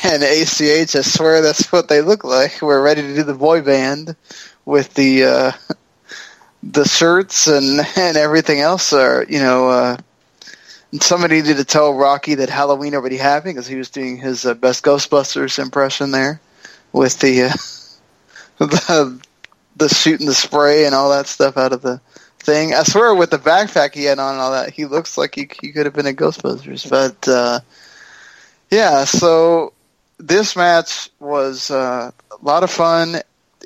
and 0.03 0.21
ACH. 0.21 0.95
I 0.95 1.01
swear 1.01 1.41
that's 1.41 1.71
what 1.71 1.87
they 1.87 2.01
look 2.01 2.23
like. 2.23 2.61
We're 2.61 2.83
ready 2.83 3.01
to 3.01 3.15
do 3.15 3.23
the 3.23 3.33
boy 3.33 3.63
band 3.63 4.15
with 4.63 4.93
the 4.93 5.23
uh, 5.23 5.51
the 6.63 6.85
shirts 6.85 7.47
and 7.47 7.79
and 7.97 8.17
everything 8.17 8.59
else. 8.59 8.93
Are 8.93 9.25
you 9.27 9.39
know? 9.39 9.69
Uh, 9.69 9.97
somebody 11.01 11.41
needed 11.41 11.57
to 11.57 11.65
tell 11.65 11.93
Rocky 11.93 12.35
that 12.35 12.49
Halloween 12.49 12.95
already 12.95 13.17
happened 13.17 13.55
because 13.55 13.67
he 13.67 13.75
was 13.75 13.89
doing 13.89 14.17
his 14.17 14.45
uh, 14.45 14.53
best 14.53 14.83
Ghostbusters 14.83 15.59
impression 15.59 16.11
there 16.11 16.39
with 16.93 17.19
the 17.19 17.43
uh, 17.43 17.53
the 18.65 19.19
the 19.75 19.89
shooting 19.89 20.27
the 20.27 20.33
spray 20.33 20.85
and 20.85 20.95
all 20.95 21.09
that 21.11 21.27
stuff 21.27 21.57
out 21.57 21.73
of 21.73 21.81
the 21.81 22.01
thing. 22.39 22.73
I 22.73 22.83
swear, 22.83 23.13
with 23.13 23.29
the 23.29 23.37
backpack 23.37 23.93
he 23.93 24.05
had 24.05 24.19
on 24.19 24.33
and 24.33 24.41
all 24.41 24.51
that, 24.51 24.73
he 24.73 24.85
looks 24.85 25.17
like 25.17 25.35
he, 25.35 25.49
he 25.61 25.71
could 25.71 25.85
have 25.85 25.93
been 25.93 26.07
a 26.07 26.13
Ghostbusters. 26.13 26.89
But 26.89 27.27
uh, 27.27 27.59
yeah, 28.71 29.03
so 29.03 29.73
this 30.17 30.55
match 30.55 31.09
was 31.19 31.69
uh, 31.69 32.11
a 32.31 32.45
lot 32.45 32.63
of 32.63 32.71
fun. 32.71 33.17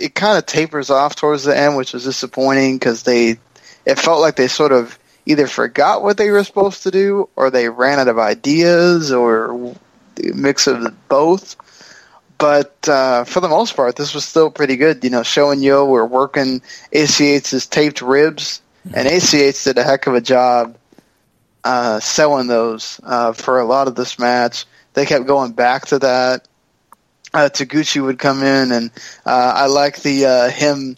It 0.02 0.16
kind 0.16 0.38
of 0.38 0.46
tapers 0.46 0.90
off 0.90 1.16
towards 1.16 1.44
the 1.44 1.58
end, 1.58 1.78
which 1.78 1.94
was 1.94 2.04
disappointing 2.04 2.78
because 2.78 3.04
they 3.04 3.38
it 3.86 4.00
felt 4.00 4.22
like 4.22 4.36
they 4.36 4.48
sort 4.48 4.72
of 4.72 4.98
either 5.26 5.48
forgot 5.48 6.02
what 6.02 6.18
they 6.18 6.30
were 6.32 6.44
supposed 6.44 6.84
to 6.84 6.92
do 6.92 7.30
or 7.36 7.50
they 7.50 7.70
ran 7.70 8.00
out 8.00 8.08
of 8.08 8.18
ideas 8.18 9.12
or 9.12 9.76
a 10.24 10.34
mix 10.34 10.68
of 10.68 10.94
both. 11.08 11.56
But 12.38 12.90
uh, 12.90 13.24
for 13.26 13.40
the 13.40 13.48
most 13.48 13.76
part, 13.76 13.96
this 13.96 14.16
was 14.16 14.26
still 14.26 14.50
pretty 14.50 14.76
good. 14.76 15.04
You 15.04 15.12
know, 15.12 15.22
Show 15.22 15.52
and 15.52 15.64
Yo 15.64 15.86
were 15.86 16.06
working 16.06 16.62
ACH's 16.92 17.68
taped 17.68 18.02
ribs, 18.02 18.62
and 18.96 19.08
ACH 19.08 19.64
did 19.64 19.78
a 19.78 19.84
heck 19.84 20.08
of 20.08 20.16
a 20.16 20.22
job 20.22 20.76
uh, 21.64 22.00
selling 22.00 22.48
those 22.48 23.00
uh, 23.04 23.34
for 23.34 23.60
a 23.60 23.66
lot 23.66 23.88
of 23.88 23.94
this 23.94 24.18
match. 24.18 24.66
They 24.94 25.06
kept 25.06 25.28
going 25.28 25.52
back 25.52 25.88
to 25.88 26.00
that. 26.00 26.48
Uh, 27.34 27.50
Taguchi 27.52 28.04
would 28.04 28.20
come 28.20 28.44
in, 28.44 28.72
and 28.72 28.92
uh, 29.26 29.54
I 29.56 29.66
like 29.68 30.02
the 30.02 30.26
uh, 30.26 30.50
him 30.50 30.96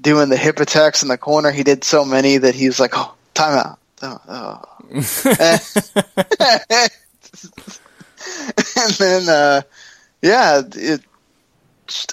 doing 0.00 0.28
the 0.28 0.36
hip 0.36 0.58
attacks 0.60 1.02
in 1.02 1.08
the 1.08 1.18
corner. 1.18 1.50
He 1.52 1.62
did 1.62 1.84
so 1.84 2.04
many 2.04 2.38
that 2.38 2.54
he 2.54 2.66
was 2.66 2.80
like, 2.80 2.92
"Oh, 2.94 3.14
timeout." 3.34 3.76
Oh, 4.02 4.20
oh. 4.28 4.62
and 8.76 8.92
then, 8.98 9.28
uh, 9.28 9.62
yeah, 10.22 10.62
it. 10.74 11.02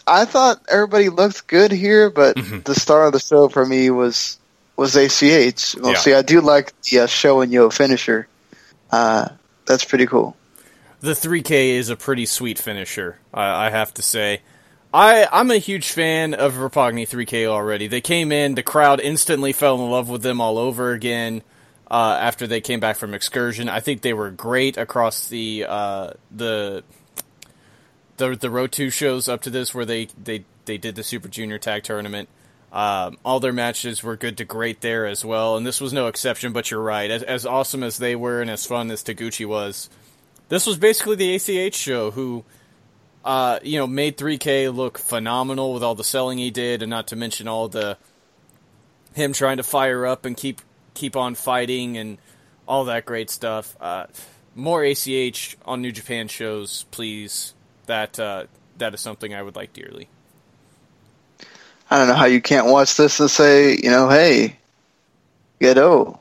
I 0.07 0.25
thought 0.25 0.61
everybody 0.69 1.09
looked 1.09 1.47
good 1.47 1.71
here, 1.71 2.09
but 2.09 2.37
Mm-hmm. 2.37 2.59
the 2.61 2.75
star 2.75 3.05
of 3.07 3.13
the 3.13 3.19
show 3.19 3.49
for 3.49 3.65
me 3.65 3.89
was 3.89 4.37
was 4.77 4.95
ACH. 4.95 5.75
Well, 5.79 5.91
Yeah. 5.93 5.97
see, 5.97 6.13
I 6.13 6.21
do 6.21 6.41
like 6.41 6.79
the 6.83 6.99
uh, 7.01 7.07
show 7.07 7.41
and 7.41 7.51
yo 7.51 7.69
finisher. 7.69 8.27
Uh, 8.91 9.29
that's 9.65 9.83
pretty 9.85 10.05
cool. 10.05 10.35
The 11.01 11.11
3K 11.11 11.69
is 11.71 11.89
a 11.89 11.95
pretty 11.95 12.25
sweet 12.25 12.57
finisher, 12.57 13.19
I, 13.33 13.67
I 13.67 13.69
have 13.69 13.93
to 13.95 14.01
say. 14.01 14.41
I, 14.93 15.27
I'm 15.31 15.51
a 15.51 15.57
huge 15.57 15.91
fan 15.91 16.33
of 16.33 16.53
Roppongi 16.53 17.07
3K 17.07 17.47
already. 17.47 17.87
They 17.87 18.01
came 18.01 18.31
in, 18.31 18.55
the 18.55 18.63
crowd 18.63 19.01
instantly 19.01 19.51
fell 19.51 19.75
in 19.83 19.91
love 19.91 20.07
with 20.09 20.21
them 20.21 20.39
all 20.39 20.57
over 20.57 20.93
again 20.93 21.43
uh, 21.89 22.17
after 22.19 22.47
they 22.47 22.61
came 22.61 22.79
back 22.79 22.95
from 22.95 23.13
excursion. 23.13 23.69
I 23.69 23.79
think 23.79 24.01
they 24.01 24.13
were 24.13 24.31
great 24.31 24.77
across 24.77 25.27
the 25.27 25.65
uh, 25.67 26.11
the 26.31 26.83
the 28.17 28.35
the 28.35 28.49
Road 28.49 28.71
Two 28.71 28.89
shows 28.89 29.27
up 29.27 29.41
to 29.41 29.49
this, 29.49 29.73
where 29.75 29.85
they 29.85 30.07
they 30.21 30.45
they 30.65 30.77
did 30.77 30.95
the 30.95 31.03
Super 31.03 31.27
Junior 31.27 31.59
Tag 31.59 31.83
Tournament. 31.83 32.29
Um, 32.71 33.17
all 33.23 33.39
their 33.39 33.53
matches 33.53 34.03
were 34.03 34.17
good 34.17 34.37
to 34.37 34.45
great 34.45 34.81
there 34.81 35.05
as 35.05 35.23
well, 35.23 35.55
and 35.55 35.65
this 35.65 35.79
was 35.79 35.93
no 35.93 36.07
exception. 36.07 36.53
But 36.53 36.71
you're 36.71 36.81
right, 36.81 37.09
as, 37.11 37.23
as 37.23 37.45
awesome 37.45 37.83
as 37.83 37.97
they 37.97 38.15
were 38.15 38.41
and 38.41 38.49
as 38.49 38.65
fun 38.65 38.89
as 38.91 39.03
Taguchi 39.03 39.45
was, 39.45 39.89
this 40.49 40.65
was 40.65 40.77
basically 40.77 41.15
the 41.15 41.35
ACH 41.35 41.75
show. 41.75 42.11
Who, 42.11 42.43
uh, 43.23 43.59
you 43.63 43.79
know, 43.79 43.87
made 43.87 44.17
3K 44.17 44.73
look 44.73 44.97
phenomenal 44.97 45.73
with 45.73 45.83
all 45.83 45.95
the 45.95 46.03
selling 46.03 46.37
he 46.37 46.51
did, 46.51 46.81
and 46.81 46.89
not 46.89 47.07
to 47.07 47.15
mention 47.15 47.47
all 47.47 47.67
the 47.67 47.97
him 49.13 49.33
trying 49.33 49.57
to 49.57 49.63
fire 49.63 50.05
up 50.05 50.25
and 50.25 50.35
keep 50.35 50.61
keep 50.93 51.15
on 51.15 51.35
fighting 51.35 51.97
and 51.97 52.17
all 52.67 52.85
that 52.85 53.05
great 53.05 53.29
stuff. 53.29 53.75
Uh, 53.79 54.05
more 54.55 54.83
ACH 54.83 55.57
on 55.65 55.81
New 55.81 55.91
Japan 55.91 56.27
shows, 56.27 56.85
please. 56.91 57.53
That 57.87 58.19
uh, 58.19 58.45
that 58.77 58.93
is 58.93 59.01
something 59.01 59.33
I 59.33 59.41
would 59.41 59.55
like 59.55 59.73
dearly. 59.73 60.07
I 61.89 61.99
don't 61.99 62.07
know 62.07 62.15
how 62.15 62.25
you 62.25 62.41
can't 62.41 62.67
watch 62.67 62.97
this 62.97 63.19
and 63.19 63.29
say, 63.29 63.77
you 63.81 63.91
know, 63.91 64.09
hey, 64.09 64.57
Gedo, 65.61 66.19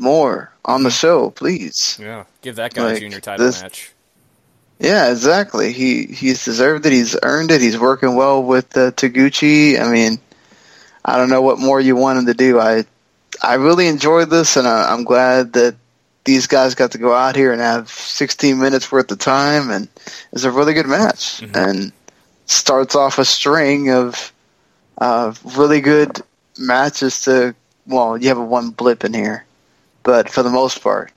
more 0.00 0.52
on 0.64 0.82
the 0.82 0.90
show, 0.90 1.30
please. 1.30 1.98
Yeah, 2.00 2.24
give 2.42 2.56
that 2.56 2.74
guy 2.74 2.92
a 2.92 3.00
junior 3.00 3.20
title 3.20 3.46
this- 3.46 3.62
match. 3.62 3.92
Yeah, 4.82 5.10
exactly. 5.10 5.72
He 5.72 6.06
he's 6.06 6.42
deserved 6.42 6.86
it. 6.86 6.92
He's 6.92 7.14
earned 7.22 7.50
it. 7.50 7.60
He's 7.60 7.78
working 7.78 8.14
well 8.14 8.42
with 8.42 8.74
uh, 8.78 8.92
Taguchi. 8.92 9.78
I 9.78 9.90
mean, 9.90 10.18
I 11.04 11.18
don't 11.18 11.28
know 11.28 11.42
what 11.42 11.58
more 11.58 11.78
you 11.78 11.96
want 11.96 12.18
him 12.18 12.26
to 12.26 12.34
do. 12.34 12.58
I 12.58 12.86
I 13.42 13.54
really 13.54 13.88
enjoyed 13.88 14.30
this, 14.30 14.56
and 14.56 14.66
I, 14.66 14.90
I'm 14.90 15.04
glad 15.04 15.52
that 15.52 15.76
these 16.24 16.46
guys 16.46 16.74
got 16.74 16.92
to 16.92 16.98
go 16.98 17.14
out 17.14 17.36
here 17.36 17.52
and 17.52 17.60
have 17.60 17.90
16 17.90 18.58
minutes 18.58 18.90
worth 18.90 19.10
of 19.10 19.18
time, 19.18 19.70
and 19.70 19.88
it's 20.32 20.44
a 20.44 20.50
really 20.50 20.72
good 20.74 20.86
match. 20.86 21.42
And 21.54 21.92
starts 22.46 22.94
off 22.94 23.18
a 23.18 23.24
string 23.24 23.90
of 23.90 24.32
uh, 24.98 25.32
really 25.56 25.80
good 25.80 26.20
matches. 26.58 27.22
To 27.22 27.54
well, 27.86 28.16
you 28.16 28.28
have 28.28 28.38
a 28.38 28.44
one 28.44 28.70
blip 28.70 29.04
in 29.04 29.14
here, 29.14 29.44
but 30.02 30.28
for 30.28 30.42
the 30.42 30.50
most 30.50 30.82
part, 30.82 31.12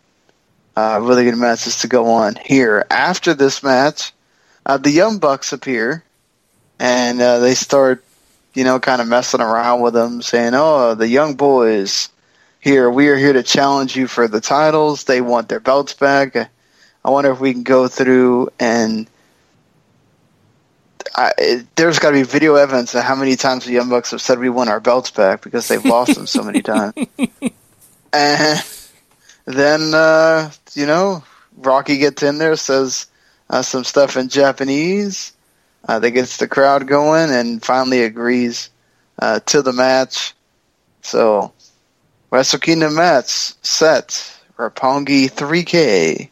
uh, 0.75 0.99
really 1.01 1.25
good 1.25 1.37
matches 1.37 1.79
to 1.79 1.87
go 1.87 2.07
on 2.11 2.35
here. 2.35 2.85
After 2.89 3.33
this 3.33 3.63
match, 3.63 4.11
uh, 4.65 4.77
the 4.77 4.91
Young 4.91 5.19
Bucks 5.19 5.53
appear, 5.53 6.03
and 6.79 7.21
uh, 7.21 7.39
they 7.39 7.53
start, 7.53 8.03
you 8.53 8.63
know, 8.63 8.79
kind 8.79 9.01
of 9.01 9.07
messing 9.07 9.41
around 9.41 9.81
with 9.81 9.93
them, 9.93 10.21
saying, 10.21 10.53
"Oh, 10.55 10.95
the 10.95 11.07
Young 11.07 11.35
Boys, 11.35 12.09
here 12.59 12.89
we 12.89 13.09
are 13.09 13.17
here 13.17 13.33
to 13.33 13.43
challenge 13.43 13.95
you 13.95 14.07
for 14.07 14.27
the 14.27 14.41
titles. 14.41 15.03
They 15.03 15.21
want 15.21 15.49
their 15.49 15.59
belts 15.59 15.93
back. 15.93 16.35
I 16.35 17.09
wonder 17.09 17.31
if 17.31 17.39
we 17.39 17.53
can 17.53 17.63
go 17.63 17.87
through 17.87 18.49
and." 18.59 19.07
I, 21.15 21.31
it, 21.37 21.75
there's 21.75 21.99
got 21.99 22.09
to 22.09 22.15
be 22.15 22.23
video 22.23 22.55
evidence 22.55 22.95
of 22.95 23.03
how 23.03 23.13
many 23.13 23.35
times 23.35 23.65
the 23.65 23.71
Young 23.71 23.87
Bucks 23.87 24.11
have 24.11 24.21
said 24.21 24.39
we 24.39 24.49
want 24.49 24.71
our 24.71 24.79
belts 24.79 25.11
back 25.11 25.43
because 25.43 25.67
they've 25.67 25.83
lost 25.85 26.15
them 26.15 26.25
so 26.25 26.41
many 26.41 26.61
times. 26.63 26.95
And 28.13 28.63
then 29.45 29.93
uh, 29.93 30.51
you 30.73 30.85
know 30.85 31.23
Rocky 31.57 31.97
gets 31.97 32.23
in 32.23 32.37
there, 32.37 32.55
says 32.55 33.07
uh, 33.49 33.61
some 33.61 33.83
stuff 33.83 34.17
in 34.17 34.29
Japanese. 34.29 35.33
Uh, 35.85 35.99
that 35.99 36.11
gets 36.11 36.37
the 36.37 36.47
crowd 36.47 36.87
going, 36.87 37.29
and 37.29 37.63
finally 37.63 38.03
agrees 38.03 38.69
uh, 39.19 39.41
to 39.41 39.61
the 39.61 39.73
match. 39.73 40.33
So 41.01 41.51
Wrestle 42.31 42.59
Kingdom 42.59 42.95
match 42.95 43.53
set 43.63 44.33
Roppongi 44.57 45.29
3K 45.29 46.29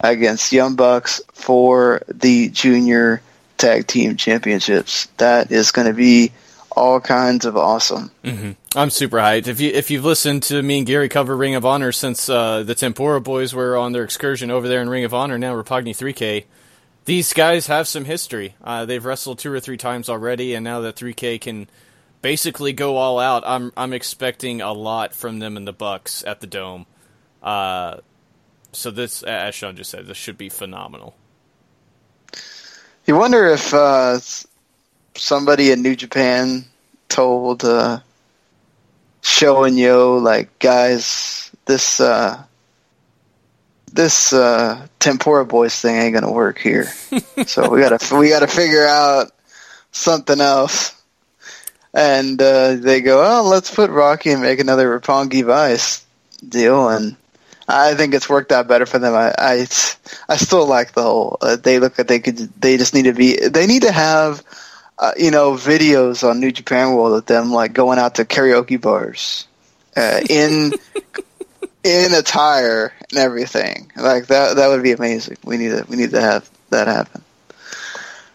against 0.00 0.52
Young 0.52 0.76
Bucks 0.76 1.20
for 1.32 2.02
the 2.06 2.50
Junior 2.50 3.20
Tag 3.56 3.86
Team 3.86 4.16
Championships. 4.16 5.06
That 5.16 5.50
is 5.50 5.72
going 5.72 5.88
to 5.88 5.94
be 5.94 6.32
all 6.78 7.00
kinds 7.00 7.44
of 7.44 7.56
awesome. 7.56 8.10
hmm 8.24 8.52
I'm 8.76 8.90
super 8.90 9.18
hyped. 9.18 9.46
If 9.46 9.60
you 9.60 9.70
if 9.70 9.90
you've 9.90 10.04
listened 10.04 10.42
to 10.44 10.62
me 10.62 10.78
and 10.78 10.86
Gary 10.86 11.08
cover 11.08 11.36
Ring 11.36 11.54
of 11.54 11.66
Honor 11.66 11.92
since 11.92 12.28
uh, 12.28 12.62
the 12.62 12.74
Tempura 12.74 13.20
boys 13.20 13.54
were 13.54 13.76
on 13.76 13.92
their 13.92 14.04
excursion 14.04 14.50
over 14.50 14.68
there 14.68 14.80
in 14.80 14.88
Ring 14.88 15.04
of 15.04 15.12
Honor, 15.14 15.38
now 15.38 15.54
Roppongi 15.54 15.90
3K, 15.90 16.44
these 17.04 17.32
guys 17.32 17.66
have 17.66 17.88
some 17.88 18.04
history. 18.04 18.54
Uh, 18.62 18.84
they've 18.84 19.04
wrestled 19.04 19.38
two 19.38 19.52
or 19.52 19.60
three 19.60 19.76
times 19.78 20.08
already, 20.08 20.54
and 20.54 20.62
now 20.62 20.80
that 20.80 20.96
3K 20.96 21.40
can 21.40 21.68
basically 22.22 22.72
go 22.72 22.96
all 22.96 23.18
out, 23.18 23.42
I'm 23.46 23.72
I'm 23.76 23.92
expecting 23.92 24.60
a 24.60 24.72
lot 24.72 25.14
from 25.14 25.38
them 25.38 25.56
in 25.56 25.64
the 25.64 25.72
Bucks 25.72 26.22
at 26.26 26.40
the 26.40 26.46
Dome. 26.46 26.86
Uh, 27.42 27.98
so 28.72 28.90
this, 28.90 29.22
as 29.22 29.54
Sean 29.54 29.76
just 29.76 29.90
said, 29.90 30.06
this 30.06 30.16
should 30.16 30.38
be 30.38 30.48
phenomenal. 30.48 31.16
You 33.06 33.16
wonder 33.16 33.46
if 33.46 33.72
uh, 33.72 34.18
somebody 35.18 35.70
in 35.70 35.82
New 35.82 35.96
Japan 35.96 36.64
told 37.08 37.64
uh, 37.64 38.00
Show 39.22 39.64
and 39.64 39.78
Yo, 39.78 40.16
like, 40.16 40.58
guys, 40.58 41.50
this 41.66 42.00
uh, 42.00 42.42
this 43.92 44.32
uh, 44.32 44.86
Tempura 44.98 45.44
Boys 45.44 45.78
thing 45.78 45.96
ain't 45.96 46.14
gonna 46.14 46.32
work 46.32 46.58
here. 46.58 46.84
so 47.46 47.70
we 47.70 47.80
gotta 47.80 48.16
we 48.16 48.28
gotta 48.28 48.46
figure 48.46 48.86
out 48.86 49.32
something 49.92 50.40
else. 50.40 50.94
And 51.94 52.40
uh, 52.40 52.76
they 52.76 53.00
go, 53.00 53.24
oh, 53.24 53.48
let's 53.48 53.74
put 53.74 53.90
Rocky 53.90 54.30
and 54.30 54.42
make 54.42 54.60
another 54.60 55.00
Roppongi 55.00 55.44
Vice 55.44 56.04
deal. 56.46 56.88
And 56.88 57.16
I 57.66 57.94
think 57.94 58.14
it's 58.14 58.28
worked 58.28 58.52
out 58.52 58.68
better 58.68 58.86
for 58.86 58.98
them. 58.98 59.14
I 59.14 59.32
I, 59.38 59.66
I 60.28 60.36
still 60.36 60.66
like 60.66 60.92
the 60.92 61.02
whole. 61.02 61.38
Uh, 61.40 61.56
they 61.56 61.78
look 61.78 61.98
like 61.98 62.06
they 62.06 62.20
could. 62.20 62.38
They 62.60 62.76
just 62.76 62.94
need 62.94 63.04
to 63.04 63.14
be. 63.14 63.36
They 63.36 63.66
need 63.66 63.82
to 63.82 63.92
have, 63.92 64.42
uh, 64.98 65.12
you 65.16 65.30
know, 65.30 65.52
videos 65.52 66.28
on 66.28 66.40
New 66.40 66.50
Japan 66.50 66.94
World 66.94 67.16
of 67.16 67.26
them 67.26 67.52
like 67.52 67.72
going 67.72 67.98
out 67.98 68.16
to 68.16 68.24
karaoke 68.24 68.80
bars, 68.80 69.46
uh, 69.96 70.20
in 70.28 70.72
in 71.84 72.14
attire 72.14 72.92
and 73.10 73.18
everything. 73.18 73.92
Like 73.96 74.26
that. 74.26 74.56
That 74.56 74.68
would 74.68 74.82
be 74.82 74.92
amazing. 74.92 75.36
We 75.44 75.56
need 75.56 75.70
to. 75.70 75.84
We 75.88 75.96
need 75.96 76.10
to 76.10 76.20
have 76.20 76.50
that 76.70 76.88
happen. 76.88 77.22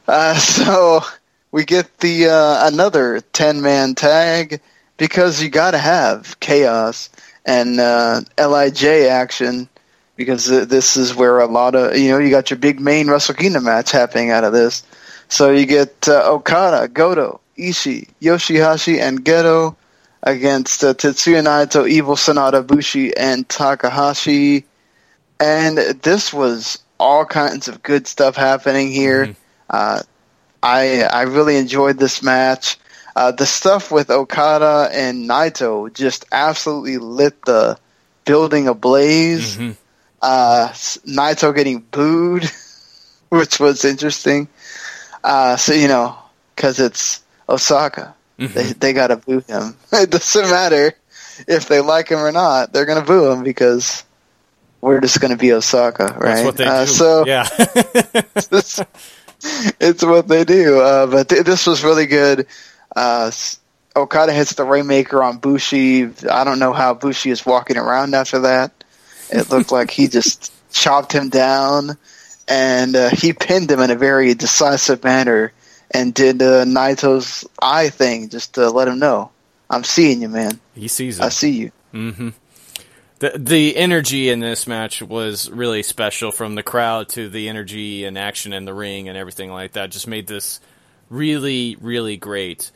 Uh, 0.08 0.36
so 0.38 1.02
we 1.52 1.66
get 1.66 1.98
the 2.00 2.28
uh, 2.28 2.68
another 2.68 3.20
ten 3.34 3.62
man 3.62 3.96
tag 3.96 4.62
because 4.98 5.42
you 5.42 5.50
got 5.50 5.72
to 5.72 5.78
have 5.78 6.40
chaos 6.40 7.10
and 7.46 7.80
uh, 7.80 8.22
Lij 8.38 8.84
action 8.84 9.68
because 10.16 10.46
this 10.46 10.96
is 10.96 11.16
where 11.16 11.40
a 11.40 11.48
lot 11.48 11.76
of 11.76 11.98
you 11.98 12.10
know 12.12 12.20
you 12.20 12.30
got 12.30 12.50
your 12.50 12.60
big 12.60 12.80
main 12.80 13.10
Wrestle 13.10 13.36
Kingdom 13.36 13.66
match 13.66 13.92
happening 13.92 14.30
out 14.30 14.44
of 14.44 14.54
this. 14.54 14.84
So 15.34 15.50
you 15.50 15.66
get 15.66 16.08
uh, 16.08 16.32
Okada, 16.32 16.88
Goto, 16.88 17.42
Ishii, 17.58 18.08
Yoshihashi, 18.22 19.00
and 19.00 19.26
Gedo 19.26 19.76
against 20.22 20.84
uh, 20.84 20.94
Tetsuya 20.94 21.42
Naito, 21.42 21.90
Evil 21.90 22.16
Sanada, 22.16 22.66
Bushi, 22.66 23.18
and 23.18 23.50
Takahashi. 23.50 24.64
And 25.40 25.80
this 26.04 26.32
was 26.32 26.78
all 27.00 27.26
kinds 27.26 27.68
of 27.68 27.82
good 27.82 28.06
stuff 28.06 28.36
happening 28.36 28.92
here. 28.92 29.36
Uh, 29.72 30.04
I 30.62 31.02
I 31.02 31.24
really 31.24 31.58
enjoyed 31.58 31.98
this 31.98 32.22
match. 32.22 32.78
Uh, 33.16 33.32
the 33.32 33.48
stuff 33.48 33.92
with 33.92 34.12
Okada 34.12 34.88
and 34.94 35.28
Naito 35.28 35.92
just 35.92 36.26
absolutely 36.32 37.00
lit 37.00 37.44
the 37.46 37.80
building 38.26 38.68
ablaze. 38.68 39.58
Uh, 40.22 40.68
Naito 41.08 41.56
getting 41.56 41.80
booed, 41.80 42.52
which 43.30 43.60
was 43.60 43.84
interesting. 43.84 44.48
Uh, 45.24 45.56
so 45.58 45.74
you 45.74 45.88
know, 45.88 46.16
because 46.56 46.80
it's 46.80 47.22
Osaka, 47.48 48.14
they 48.38 48.74
they 48.74 48.94
gotta 48.94 49.18
boo 49.18 49.40
him. 49.48 49.76
It 49.94 50.10
doesn't 50.12 50.50
matter 50.50 50.94
if 51.48 51.68
they 51.68 51.80
like 51.82 52.10
him 52.10 52.20
or 52.20 52.32
not; 52.32 52.74
they're 52.74 52.86
gonna 52.86 53.06
boo 53.06 53.32
him 53.32 53.44
because 53.44 54.04
we're 54.82 55.00
just 55.00 55.22
gonna 55.22 55.38
be 55.38 55.54
Osaka, 55.54 56.16
right? 56.20 56.44
That's 56.44 56.46
what 56.46 56.58
they 56.58 56.66
Uh, 56.66 56.86
do. 56.86 56.92
So 56.92 57.26
yeah. 57.28 57.48
it's, 58.52 58.82
it's 59.80 60.04
what 60.04 60.28
they 60.28 60.44
do. 60.44 60.80
Uh, 60.82 61.08
but 61.08 61.30
th- 61.30 61.44
this 61.46 61.66
was 61.68 61.84
really 61.84 62.06
good. 62.06 62.48
Uh, 62.96 63.32
Okada 63.96 64.34
hits 64.34 64.56
the 64.56 64.64
Rainmaker 64.66 65.24
on 65.24 65.38
Bushi. 65.38 66.10
I 66.30 66.44
don't 66.44 66.60
know 66.60 66.74
how 66.74 66.94
Bushi 66.96 67.30
is 67.30 67.46
walking 67.46 67.78
around 67.78 68.14
after 68.16 68.40
that. 68.40 68.72
It 69.30 69.50
looked 69.50 69.72
like 69.72 69.90
he 69.92 70.08
just 70.08 70.52
chopped 70.72 71.14
him 71.14 71.30
down, 71.30 71.98
and 72.48 72.96
uh, 72.96 73.10
he 73.10 73.34
pinned 73.34 73.72
him 73.72 73.80
in 73.80 73.92
a 73.92 73.96
very 73.96 74.34
decisive 74.34 75.04
manner, 75.04 75.54
and 75.92 76.14
did 76.14 76.42
uh, 76.42 76.66
Naito's 76.66 77.48
eye 77.62 77.90
thing 77.90 78.30
just 78.30 78.56
to 78.56 78.70
let 78.70 78.88
him 78.88 79.00
know, 79.00 79.32
"I'm 79.70 79.84
seeing 79.84 80.22
you, 80.22 80.30
man. 80.30 80.60
He 80.76 80.88
sees 80.88 81.20
it. 81.20 81.24
I 81.24 81.30
see 81.30 81.52
you." 81.52 81.72
hmm 81.92 82.30
The 83.20 83.34
the 83.38 83.78
energy 83.78 84.30
in 84.30 84.40
this 84.40 84.68
match 84.68 85.02
was 85.02 85.50
really 85.50 85.84
special, 85.84 86.32
from 86.32 86.56
the 86.56 86.64
crowd 86.64 87.10
to 87.10 87.30
the 87.30 87.48
energy 87.50 88.04
and 88.06 88.18
action 88.18 88.54
in 88.54 88.66
the 88.66 88.74
ring 88.74 89.08
and 89.08 89.18
everything 89.18 89.52
like 89.52 89.74
that. 89.74 89.92
Just 89.92 90.08
made 90.08 90.28
this 90.28 90.60
really, 91.10 91.78
really 91.80 92.18
great. 92.18 92.72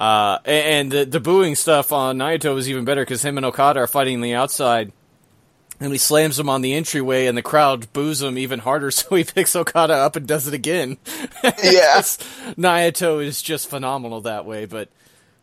Uh, 0.00 0.38
and 0.44 0.90
the 0.90 1.04
the 1.04 1.20
booing 1.20 1.54
stuff 1.54 1.92
on 1.92 2.18
Naito 2.18 2.54
was 2.54 2.68
even 2.68 2.84
better 2.84 3.02
because 3.02 3.22
him 3.22 3.36
and 3.36 3.46
Okada 3.46 3.80
are 3.80 3.86
fighting 3.86 4.20
the 4.20 4.34
outside, 4.34 4.90
and 5.80 5.92
he 5.92 5.98
slams 5.98 6.38
him 6.38 6.48
on 6.48 6.62
the 6.62 6.74
entryway, 6.74 7.26
and 7.26 7.36
the 7.36 7.42
crowd 7.42 7.92
boos 7.92 8.22
him 8.22 8.38
even 8.38 8.60
harder. 8.60 8.90
So 9.02 9.14
he 9.16 9.24
picks 9.24 9.56
Okada 9.56 9.94
up 9.94 10.16
and 10.16 10.26
does 10.26 10.46
it 10.46 10.54
again. 10.54 10.98
Yes, 11.62 12.18
Naito 12.56 13.24
is 13.24 13.42
just 13.42 13.68
phenomenal 13.68 14.20
that 14.22 14.46
way. 14.46 14.66
But 14.66 14.88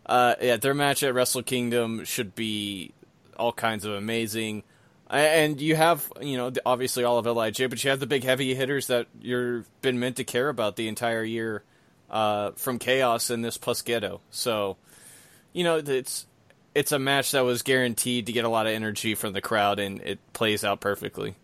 uh, 0.06 0.36
yeah, 0.42 0.58
their 0.58 0.74
match 0.74 1.04
at 1.04 1.14
Wrestle 1.14 1.44
Kingdom 1.44 2.06
should 2.06 2.36
be 2.36 2.94
all 3.38 3.54
kinds 3.54 3.86
of 3.86 3.94
amazing. 3.94 4.64
And 5.10 5.60
you 5.60 5.76
have, 5.76 6.12
you 6.22 6.38
know, 6.38 6.52
obviously 6.66 7.04
all 7.04 7.18
of 7.18 7.26
Lij, 7.26 7.68
but 7.70 7.84
you 7.84 7.90
have 7.90 8.00
the 8.00 8.06
big 8.06 8.24
heavy 8.24 8.54
hitters 8.54 8.88
that 8.88 9.08
you've 9.20 9.68
been 9.82 10.00
meant 10.00 10.18
to 10.18 10.24
care 10.24 10.50
about 10.50 10.76
the 10.76 10.88
entire 10.88 11.24
year 11.24 11.64
uh, 12.12 12.52
from 12.52 12.78
Chaos 12.78 13.30
and 13.30 13.44
this 13.44 13.58
plus 13.58 13.82
Gedo. 13.82 14.20
So, 14.30 14.78
you 15.52 15.64
know, 15.64 15.78
it's 15.78 16.28
it's 16.76 16.92
a 16.92 17.00
match 17.00 17.32
that 17.32 17.42
was 17.42 17.62
guaranteed 17.62 18.28
to 18.28 18.32
get 18.32 18.46
a 18.46 18.50
lot 18.50 18.68
of 18.68 18.74
energy 18.74 19.16
from 19.16 19.34
the 19.34 19.42
crowd, 19.42 19.80
and 19.80 20.02
it 20.02 20.20
plays 20.34 20.64
out 20.64 20.80
perfectly. 20.80 21.36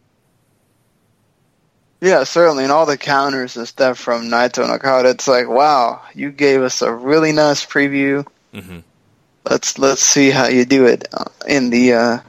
Yeah, 2.01 2.23
certainly, 2.23 2.63
and 2.63 2.71
all 2.71 2.85
the 2.85 2.97
counters 2.97 3.57
and 3.57 3.67
stuff 3.67 3.97
from 3.97 4.23
Naito 4.23 4.63
and 4.63 4.71
Okada. 4.71 5.09
It's 5.09 5.27
like, 5.27 5.47
wow, 5.47 6.01
you 6.13 6.31
gave 6.31 6.61
us 6.61 6.81
a 6.81 6.93
really 6.93 7.31
nice 7.31 7.65
preview. 7.65 8.27
Mm-hmm. 8.53 8.79
Let's 9.49 9.79
let's 9.79 10.01
see 10.01 10.29
how 10.29 10.47
you 10.47 10.65
do 10.65 10.85
it 10.85 11.07
uh, 11.13 11.25
in 11.47 11.69
the 11.69 11.93
uh, 11.93 12.19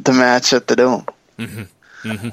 the 0.00 0.12
match 0.12 0.52
at 0.52 0.66
the 0.66 0.76
dome. 0.76 1.06
Mm-hmm. 1.38 2.08
Mm-hmm. 2.08 2.28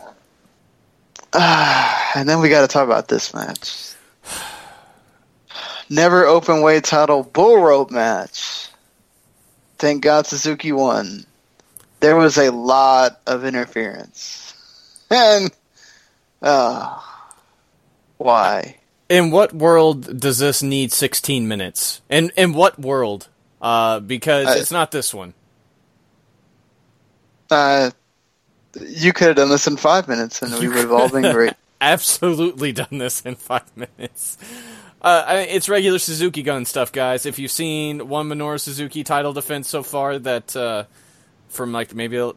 Ah, 1.34 2.12
and 2.16 2.28
then 2.28 2.40
we 2.40 2.50
got 2.50 2.62
to 2.62 2.68
talk 2.68 2.86
about 2.86 3.08
this 3.08 3.34
match. 3.34 3.94
Never 5.90 6.26
open 6.26 6.62
weight 6.62 6.84
title 6.84 7.24
bull 7.24 7.62
rope 7.62 7.92
match. 7.92 8.65
Thank 9.78 10.04
God 10.04 10.26
Suzuki 10.26 10.72
won. 10.72 11.26
There 12.00 12.16
was 12.16 12.38
a 12.38 12.52
lot 12.52 13.20
of 13.26 13.46
interference, 13.46 14.54
and 15.10 15.52
uh, 16.42 17.00
why? 18.18 18.78
In 19.10 19.32
what 19.32 19.54
world 19.54 20.20
does 20.20 20.40
this 20.40 20.64
need 20.64 20.92
16 20.92 21.48
minutes? 21.48 22.02
And 22.10 22.32
in 22.36 22.54
what 22.54 22.80
world? 22.80 23.28
Uh, 23.62 24.00
because 24.00 24.48
I- 24.48 24.58
it's 24.58 24.72
not 24.72 24.92
this 24.92 25.14
one. 25.14 25.34
Uh, 27.50 27.92
you 28.88 29.14
could 29.14 29.28
have 29.28 29.36
done 29.36 29.50
this 29.50 29.68
in 29.68 29.78
five 29.78 30.08
minutes, 30.08 30.42
and 30.42 30.54
we 30.60 30.68
would 30.68 30.78
have 30.78 30.92
all 30.92 31.10
been 31.10 31.32
great. 31.32 31.54
Absolutely 31.82 32.72
done 32.72 32.98
this 32.98 33.22
in 33.22 33.36
five 33.36 33.70
minutes. 33.76 34.38
Uh, 35.06 35.46
it's 35.48 35.70
regular 35.70 36.00
Suzuki 36.00 36.42
gun 36.42 36.66
stuff, 36.66 36.92
guys. 36.92 37.28
If 37.28 37.38
you've 37.38 37.52
seen 37.52 38.08
one 38.08 38.28
Minoru 38.28 38.60
Suzuki 38.60 39.04
title 39.04 39.34
defense 39.34 39.70
so 39.70 39.84
far, 39.84 40.18
that 40.18 40.56
uh, 40.56 40.86
from 41.48 41.72
like 41.72 41.94
maybe 41.94 42.18
uh, 42.18 42.34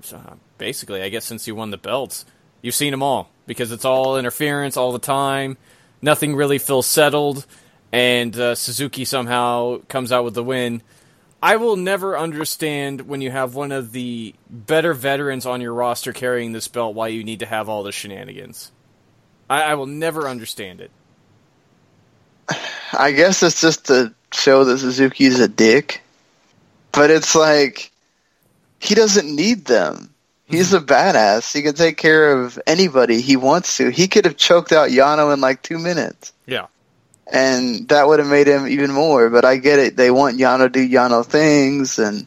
basically, 0.59 1.01
I 1.01 1.09
guess 1.09 1.25
since 1.25 1.47
you 1.47 1.55
won 1.55 1.71
the 1.71 1.79
belts, 1.79 2.27
you've 2.61 2.75
seen 2.75 2.91
them 2.91 3.03
all 3.03 3.31
because 3.47 3.73
it's 3.73 3.87
all 3.87 4.19
interference 4.19 4.77
all 4.77 4.93
the 4.93 4.99
time. 4.99 5.57
Nothing 6.03 6.37
really 6.37 6.59
feels 6.59 6.87
settled, 6.87 7.47
and 7.91 8.39
uh, 8.39 8.55
Suzuki 8.55 9.07
somehow 9.07 9.79
comes 9.89 10.13
out 10.13 10.27
with 10.27 10.35
the 10.35 10.45
win. 10.45 10.83
I 11.43 11.57
will 11.57 11.77
never 11.77 12.19
understand 12.19 13.09
when 13.09 13.23
you 13.23 13.31
have 13.31 13.55
one 13.55 13.73
of 13.73 13.93
the 13.93 14.35
better 14.51 14.93
veterans 14.93 15.47
on 15.47 15.63
your 15.63 15.73
roster 15.73 16.13
carrying 16.13 16.53
this 16.53 16.69
belt 16.69 16.95
why 16.95 17.09
you 17.09 17.25
need 17.25 17.39
to 17.39 17.47
have 17.47 17.71
all 17.71 17.83
the 17.83 17.93
shenanigans. 17.93 18.73
I, 19.49 19.63
I 19.63 19.75
will 19.77 19.87
never 19.87 20.29
understand 20.29 20.83
it. 20.83 20.91
I 22.93 23.13
guess 23.13 23.43
it's 23.43 23.61
just 23.61 23.87
to 23.87 24.13
show 24.33 24.65
that 24.65 24.79
Suzuki's 24.79 25.41
a 25.41 25.49
dick, 25.49 26.03
but 26.93 27.11
it's 27.11 27.35
like 27.35 27.91
he 28.79 28.95
doesn't 28.95 29.35
need 29.35 29.65
them. 29.67 30.15
He's 30.47 30.73
a 30.73 30.81
badass. 30.81 31.53
He 31.53 31.61
can 31.63 31.75
take 31.75 31.99
care 31.99 32.33
of 32.33 32.59
anybody 32.67 33.21
he 33.21 33.37
wants 33.37 33.77
to. 33.77 33.91
He 33.91 34.09
could 34.09 34.25
have 34.25 34.39
choked 34.39 34.73
out 34.73 34.89
Yano 34.89 35.35
in 35.35 35.43
like 35.43 35.63
two 35.63 35.79
minutes. 35.79 36.33
Yeah. 36.47 36.67
and 37.31 37.87
that 37.89 38.09
would 38.09 38.19
have 38.19 38.29
made 38.29 38.47
him 38.47 38.67
even 38.67 38.91
more. 38.91 39.29
But 39.29 39.45
I 39.45 39.57
get 39.57 39.79
it; 39.79 39.97
they 39.97 40.11
want 40.11 40.39
Yano 40.39 40.61
to 40.61 40.69
do 40.71 40.89
Yano 40.89 41.25
things 41.25 41.99
and 41.99 42.27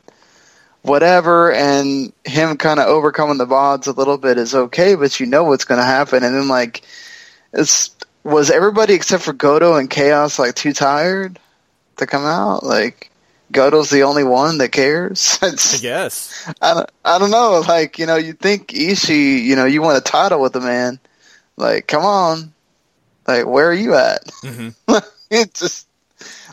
whatever, 0.84 1.52
and 1.52 2.14
him 2.24 2.58
kind 2.58 2.80
of 2.80 2.88
overcoming 2.88 3.38
the 3.38 3.48
odds 3.48 3.88
a 3.88 3.92
little 3.94 4.18
bit 4.18 4.38
is 4.38 4.54
okay. 4.54 4.96
But 4.96 5.20
you 5.20 5.26
know 5.26 5.44
what's 5.44 5.66
going 5.66 5.80
to 5.80 5.86
happen, 5.86 6.24
and 6.24 6.36
then 6.36 6.48
like, 6.48 6.84
it's 7.54 7.96
was 8.24 8.52
everybody 8.52 8.94
except 8.94 9.24
for 9.24 9.34
Goto 9.34 9.76
and 9.76 9.90
Chaos 9.90 10.38
like 10.38 10.56
too 10.56 10.74
tired 10.74 11.40
to 11.98 12.06
come 12.06 12.26
out? 12.26 12.64
Like, 12.64 13.10
Goto's 13.52 13.90
the 13.90 14.04
only 14.04 14.24
one 14.24 14.58
that 14.60 14.72
cares. 14.72 15.40
I 15.42 15.52
guess. 15.82 16.52
I 16.62 16.74
don't, 16.74 16.92
I 17.04 17.18
don't 17.20 17.32
know. 17.32 17.64
Like, 17.68 18.00
you 18.00 18.06
know, 18.06 18.16
you 18.16 18.34
think 18.34 18.70
Ishii, 18.70 19.44
you 19.44 19.56
know, 19.56 19.66
you 19.66 19.82
want 19.82 19.98
a 19.98 20.02
title 20.02 20.42
with 20.42 20.54
the 20.54 20.62
man. 20.62 21.00
Like, 21.58 21.88
come 21.88 22.04
on. 22.04 22.54
Like, 23.28 23.46
where 23.46 23.70
are 23.70 23.74
you 23.74 23.96
at? 23.96 24.30
Mm-hmm. 24.42 24.98
it's 25.30 25.60
just, 25.60 25.88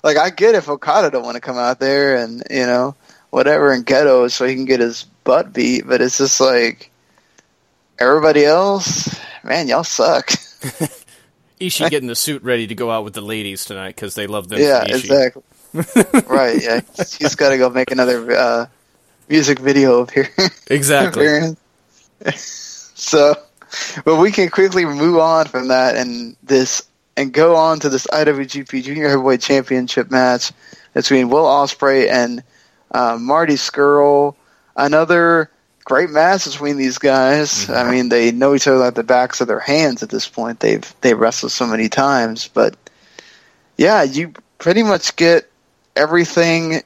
like, 0.05 0.17
I 0.17 0.31
get 0.31 0.55
if 0.55 0.69
Okada 0.69 1.11
don't 1.11 1.25
want 1.25 1.35
to 1.35 1.41
come 1.41 1.59
out 1.59 1.81
there 1.81 2.17
and, 2.17 2.45
you 2.51 2.67
know, 2.67 2.95
whatever 3.31 3.73
and 3.73 3.85
Gedo 3.85 4.31
so 4.31 4.47
he 4.47 4.55
can 4.55 4.67
get 4.67 4.81
his 4.81 5.05
butt 5.25 5.53
beat, 5.53 5.87
but 5.87 6.01
it's 6.01 6.19
just 6.19 6.41
like, 6.41 6.91
everybody 7.99 8.45
else, 8.45 9.19
man, 9.43 9.67
y'all 9.67 9.85
suck. 9.85 10.31
Ishii 11.61 11.91
getting 11.91 12.09
the 12.09 12.17
suit 12.17 12.43
ready 12.43 12.67
to 12.67 12.75
go 12.75 12.91
out 12.91 13.05
with 13.05 13.15
the 13.15 13.21
ladies 13.21 13.65
tonight 13.65 13.95
because 13.95 14.15
they 14.15 14.27
love 14.27 14.49
them. 14.49 14.61
yeah, 14.61 14.85
exactly. 14.85 15.43
right, 16.29 16.63
yeah. 16.63 16.81
He's 17.19 17.35
got 17.35 17.51
to 17.51 17.59
go 17.59 17.69
make 17.71 17.91
another 17.91 18.33
uh, 18.33 18.67
music 19.29 19.59
video 19.59 20.01
of 20.01 20.11
here. 20.11 20.29
Exactly. 20.71 21.57
so, 22.35 23.35
but 24.05 24.17
we 24.17 24.31
can 24.31 24.51
quickly 24.51 24.85
move 24.85 25.19
on 25.19 25.47
from 25.47 25.69
that 25.69 25.97
and 25.97 26.37
this 26.43 26.83
and 27.17 27.33
go 27.33 27.57
on 27.57 27.81
to 27.81 27.89
this 27.89 28.07
IWGP 28.07 28.83
Junior 28.83 29.09
Heavyweight 29.09 29.41
Championship 29.41 30.11
match 30.11 30.53
between 30.95 31.31
Will 31.31 31.45
Ospreay 31.45 32.09
and 32.09 32.43
uh, 32.93 33.17
Marty 33.19 33.55
Scurll. 33.55 34.35
Another 34.77 35.51
great 35.89 36.11
match 36.11 36.45
between 36.45 36.77
these 36.77 36.99
guys. 36.99 37.65
Mm-hmm. 37.65 37.73
I 37.73 37.91
mean, 37.91 38.09
they 38.11 38.31
know 38.31 38.55
each 38.55 38.69
other 38.69 38.77
like 38.77 38.95
the 38.95 39.03
backs 39.03 39.41
of 39.41 39.49
their 39.49 39.59
hands 39.59 40.03
at 40.03 40.11
this 40.11 40.29
point. 40.29 40.61
They've 40.61 40.95
they 41.01 41.15
wrestled 41.15 41.51
so 41.51 41.67
many 41.67 41.89
times, 41.89 42.47
but 42.47 42.77
yeah, 43.79 44.03
you 44.03 44.35
pretty 44.59 44.83
much 44.83 45.17
get 45.17 45.51
everything 45.97 46.83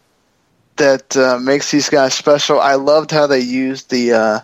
that 0.76 1.16
uh, 1.16 1.38
makes 1.40 1.70
these 1.72 1.88
guys 1.88 2.14
special. 2.14 2.60
I 2.60 2.76
loved 2.76 3.10
how 3.10 3.26
they 3.26 3.40
used 3.40 3.90
the 3.90 4.12
uh, 4.12 4.40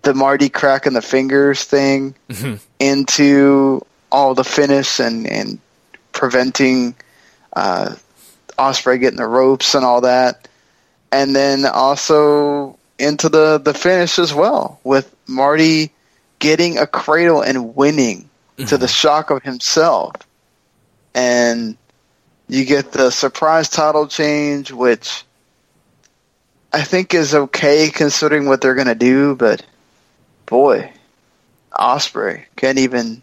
the 0.00 0.14
Marty 0.14 0.48
cracking 0.48 0.94
the 0.94 1.02
fingers 1.02 1.64
thing 1.64 2.14
into 2.78 3.84
all 4.10 4.34
the 4.34 4.44
finish 4.44 4.98
and 4.98 5.26
and 5.26 5.58
preventing 6.12 6.94
uh, 7.52 7.94
Ospreay 8.58 8.98
getting 8.98 9.18
the 9.18 9.26
ropes 9.26 9.74
and 9.74 9.84
all 9.84 10.00
that, 10.00 10.48
and 11.12 11.36
then 11.36 11.66
also 11.66 12.78
into 12.98 13.28
the 13.28 13.58
the 13.58 13.74
finish 13.74 14.18
as 14.18 14.32
well 14.32 14.80
with 14.84 15.14
Marty 15.26 15.90
getting 16.38 16.78
a 16.78 16.86
cradle 16.86 17.42
and 17.42 17.74
winning 17.74 18.28
to 18.56 18.76
the 18.76 18.86
mm-hmm. 18.86 18.86
shock 18.86 19.30
of 19.30 19.42
himself, 19.42 20.14
and 21.14 21.76
you 22.48 22.64
get 22.64 22.92
the 22.92 23.10
surprise 23.10 23.68
title 23.68 24.06
change, 24.06 24.70
which 24.70 25.24
I 26.72 26.82
think 26.82 27.14
is 27.14 27.34
okay 27.34 27.90
considering 27.90 28.46
what 28.46 28.60
they're 28.60 28.74
gonna 28.74 28.94
do, 28.94 29.34
but 29.34 29.64
boy, 30.46 30.92
Ospreay 31.72 32.44
can't 32.56 32.78
even 32.78 33.22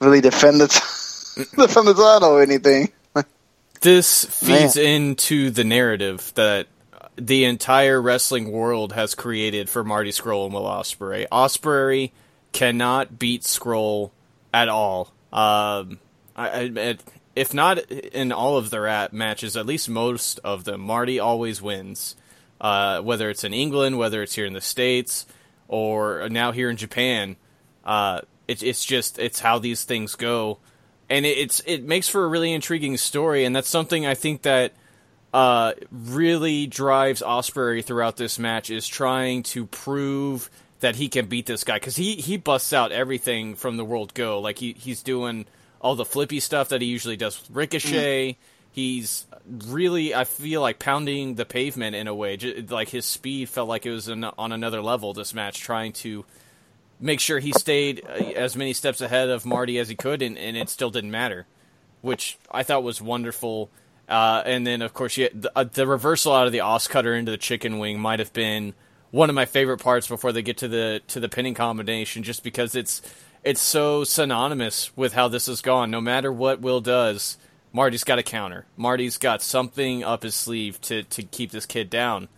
really 0.00 0.20
defend 0.20 0.60
the 0.60 0.68
t- 0.68 0.80
mm. 0.80 1.56
defend 1.56 1.88
the 1.88 1.94
title 1.94 2.30
or 2.30 2.42
anything. 2.42 2.90
This 3.80 4.24
feeds 4.24 4.76
into 4.76 5.50
the 5.50 5.62
narrative 5.62 6.32
that 6.34 6.66
the 7.16 7.44
entire 7.44 8.00
wrestling 8.00 8.52
world 8.52 8.92
has 8.92 9.14
created 9.14 9.70
for 9.70 9.82
Marty 9.82 10.10
Scurll 10.10 10.44
and 10.44 10.54
Will 10.54 10.64
Ospreay. 10.64 11.26
Ospreay 11.28 12.12
cannot 12.52 13.18
beat 13.18 13.44
Scroll 13.44 14.12
at 14.52 14.68
all. 14.68 15.12
Um, 15.32 15.98
I, 16.34 16.72
I, 16.76 16.96
if 17.34 17.52
not 17.52 17.78
in 17.90 18.32
all 18.32 18.56
of 18.56 18.70
their 18.70 18.86
at 18.86 19.12
matches, 19.12 19.56
at 19.56 19.66
least 19.66 19.88
most 19.88 20.40
of 20.44 20.64
them, 20.64 20.80
Marty 20.80 21.18
always 21.18 21.60
wins. 21.60 22.16
Uh, 22.58 23.02
whether 23.02 23.28
it's 23.28 23.44
in 23.44 23.52
England, 23.52 23.98
whether 23.98 24.22
it's 24.22 24.34
here 24.34 24.46
in 24.46 24.54
the 24.54 24.62
states, 24.62 25.26
or 25.68 26.26
now 26.30 26.52
here 26.52 26.70
in 26.70 26.78
Japan, 26.78 27.36
uh, 27.84 28.22
it, 28.48 28.62
it's 28.62 28.82
just 28.82 29.18
it's 29.18 29.40
how 29.40 29.58
these 29.58 29.84
things 29.84 30.14
go, 30.14 30.58
and 31.10 31.26
it, 31.26 31.36
it's 31.36 31.60
it 31.66 31.84
makes 31.84 32.08
for 32.08 32.24
a 32.24 32.28
really 32.28 32.54
intriguing 32.54 32.96
story, 32.96 33.44
and 33.44 33.54
that's 33.54 33.68
something 33.68 34.06
I 34.06 34.14
think 34.14 34.40
that 34.42 34.72
uh, 35.36 35.74
really 35.92 36.66
drives 36.66 37.20
Ospreay 37.20 37.84
throughout 37.84 38.16
this 38.16 38.38
match 38.38 38.70
is 38.70 38.88
trying 38.88 39.42
to 39.42 39.66
prove 39.66 40.48
that 40.80 40.96
he 40.96 41.08
can 41.10 41.26
beat 41.26 41.44
this 41.44 41.62
guy 41.62 41.74
because 41.74 41.96
he 41.96 42.14
he 42.14 42.38
busts 42.38 42.72
out 42.72 42.90
everything 42.90 43.54
from 43.54 43.76
the 43.76 43.84
World 43.84 44.14
Go, 44.14 44.40
like 44.40 44.58
he 44.58 44.72
he's 44.72 45.02
doing 45.02 45.44
all 45.78 45.94
the 45.94 46.06
flippy 46.06 46.40
stuff 46.40 46.70
that 46.70 46.80
he 46.80 46.88
usually 46.88 47.18
does 47.18 47.38
with 47.38 47.54
Ricochet. 47.54 48.38
He's 48.72 49.26
really, 49.66 50.14
I 50.14 50.24
feel 50.24 50.62
like 50.62 50.78
pounding 50.78 51.34
the 51.34 51.44
pavement 51.44 51.94
in 51.94 52.06
a 52.08 52.14
way. 52.14 52.38
J- 52.38 52.62
Like 52.62 52.88
his 52.88 53.04
speed 53.04 53.50
felt 53.50 53.68
like 53.68 53.84
it 53.84 53.90
was 53.90 54.08
an, 54.08 54.24
on 54.24 54.52
another 54.52 54.80
level. 54.80 55.12
This 55.12 55.34
match, 55.34 55.60
trying 55.60 55.92
to 55.94 56.24
make 56.98 57.20
sure 57.20 57.40
he 57.40 57.52
stayed 57.52 58.02
uh, 58.08 58.12
as 58.36 58.56
many 58.56 58.72
steps 58.72 59.02
ahead 59.02 59.28
of 59.28 59.44
Marty 59.44 59.78
as 59.78 59.90
he 59.90 59.96
could, 59.96 60.22
and, 60.22 60.38
and 60.38 60.56
it 60.56 60.70
still 60.70 60.90
didn't 60.90 61.10
matter, 61.10 61.46
which 62.00 62.38
I 62.50 62.62
thought 62.62 62.82
was 62.82 63.02
wonderful. 63.02 63.68
Uh, 64.08 64.42
and 64.46 64.66
then, 64.66 64.82
of 64.82 64.94
course, 64.94 65.16
you, 65.16 65.28
the, 65.34 65.50
uh, 65.56 65.64
the 65.64 65.86
reversal 65.86 66.32
out 66.32 66.46
of 66.46 66.52
the 66.52 66.60
os 66.60 66.86
cutter 66.86 67.14
into 67.14 67.30
the 67.30 67.36
chicken 67.36 67.78
wing 67.78 67.98
might 67.98 68.20
have 68.20 68.32
been 68.32 68.74
one 69.10 69.28
of 69.28 69.34
my 69.34 69.44
favorite 69.44 69.78
parts 69.78 70.06
before 70.06 70.32
they 70.32 70.42
get 70.42 70.58
to 70.58 70.68
the 70.68 71.02
to 71.08 71.20
the 71.20 71.28
pinning 71.28 71.54
combination, 71.54 72.22
just 72.22 72.44
because 72.44 72.74
it's 72.74 73.02
it's 73.42 73.60
so 73.60 74.04
synonymous 74.04 74.96
with 74.96 75.14
how 75.14 75.28
this 75.28 75.46
has 75.46 75.60
gone. 75.60 75.90
No 75.90 76.00
matter 76.00 76.32
what 76.32 76.60
Will 76.60 76.80
does, 76.80 77.36
Marty's 77.72 78.04
got 78.04 78.18
a 78.18 78.22
counter. 78.22 78.66
Marty's 78.76 79.18
got 79.18 79.42
something 79.42 80.04
up 80.04 80.22
his 80.22 80.34
sleeve 80.34 80.80
to 80.82 81.02
to 81.02 81.22
keep 81.22 81.50
this 81.50 81.66
kid 81.66 81.90
down, 81.90 82.28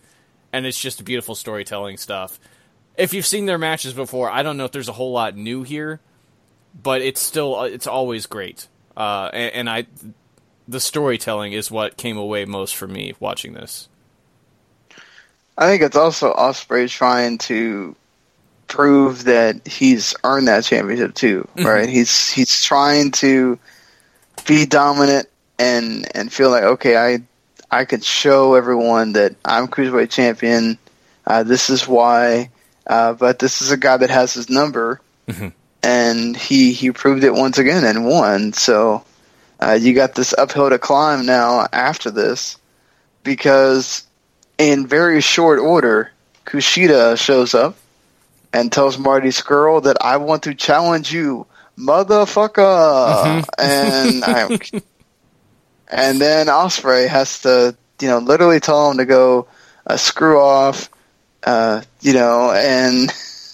and 0.52 0.64
it's 0.66 0.80
just 0.80 1.04
beautiful 1.04 1.34
storytelling 1.34 1.96
stuff. 1.96 2.40
If 2.96 3.12
you've 3.14 3.26
seen 3.26 3.46
their 3.46 3.58
matches 3.58 3.92
before, 3.92 4.30
I 4.30 4.42
don't 4.42 4.56
know 4.56 4.64
if 4.64 4.72
there's 4.72 4.88
a 4.88 4.92
whole 4.92 5.12
lot 5.12 5.36
new 5.36 5.62
here, 5.62 6.00
but 6.82 7.02
it's 7.02 7.20
still 7.20 7.62
it's 7.62 7.86
always 7.86 8.26
great. 8.26 8.68
Uh, 8.96 9.30
and, 9.32 9.54
and 9.54 9.70
I, 9.70 9.86
the 10.68 10.80
storytelling 10.80 11.52
is 11.54 11.70
what 11.70 11.96
came 11.96 12.18
away 12.18 12.44
most 12.44 12.76
for 12.76 12.86
me 12.86 13.14
watching 13.18 13.54
this. 13.54 13.88
I 15.56 15.66
think 15.66 15.82
it's 15.82 15.96
also 15.96 16.32
Ospreay 16.34 16.88
trying 16.88 17.38
to 17.38 17.96
prove 18.68 19.24
that 19.24 19.66
he's 19.66 20.14
earned 20.22 20.46
that 20.46 20.62
championship 20.64 21.14
too, 21.14 21.48
right? 21.56 21.88
he's 21.88 22.30
he's 22.30 22.62
trying 22.62 23.10
to 23.12 23.58
be 24.46 24.66
dominant 24.66 25.28
and 25.58 26.06
and 26.14 26.32
feel 26.32 26.50
like 26.50 26.62
okay, 26.62 26.96
I 26.96 27.22
I 27.70 27.86
could 27.86 28.04
show 28.04 28.54
everyone 28.54 29.14
that 29.14 29.34
I'm 29.44 29.68
cruiserweight 29.68 30.10
champion. 30.10 30.78
Uh, 31.26 31.42
this 31.42 31.70
is 31.70 31.88
why, 31.88 32.50
uh, 32.86 33.14
but 33.14 33.38
this 33.38 33.60
is 33.60 33.70
a 33.70 33.76
guy 33.76 33.96
that 33.96 34.10
has 34.10 34.34
his 34.34 34.48
number, 34.48 35.00
and 35.82 36.36
he 36.36 36.72
he 36.72 36.92
proved 36.92 37.24
it 37.24 37.34
once 37.34 37.58
again 37.58 37.84
and 37.84 38.06
won. 38.06 38.52
So 38.52 39.04
uh, 39.60 39.78
you 39.80 39.94
got 39.94 40.14
this 40.14 40.32
uphill 40.34 40.70
to 40.70 40.78
climb 40.78 41.26
now 41.26 41.66
after 41.72 42.10
this 42.10 42.56
because 43.24 44.06
in 44.56 44.86
very 44.86 45.20
short 45.20 45.58
order, 45.58 46.10
Kushida 46.44 47.18
shows 47.18 47.54
up 47.54 47.76
and 48.52 48.72
tells 48.72 48.98
Marty 48.98 49.28
Scurll 49.28 49.82
that 49.84 49.98
I 50.00 50.16
want 50.16 50.44
to 50.44 50.54
challenge 50.54 51.12
you, 51.12 51.46
motherfucker. 51.76 53.44
and 53.58 54.24
I, 54.24 54.48
and 55.88 56.20
then 56.20 56.46
Ospreay 56.46 57.08
has 57.08 57.42
to, 57.42 57.76
you 58.00 58.08
know, 58.08 58.18
literally 58.18 58.60
tell 58.60 58.90
him 58.90 58.98
to 58.98 59.04
go 59.04 59.48
uh, 59.86 59.96
screw 59.96 60.40
off, 60.40 60.88
uh, 61.44 61.82
you 62.00 62.12
know, 62.12 62.52
and 62.52 63.12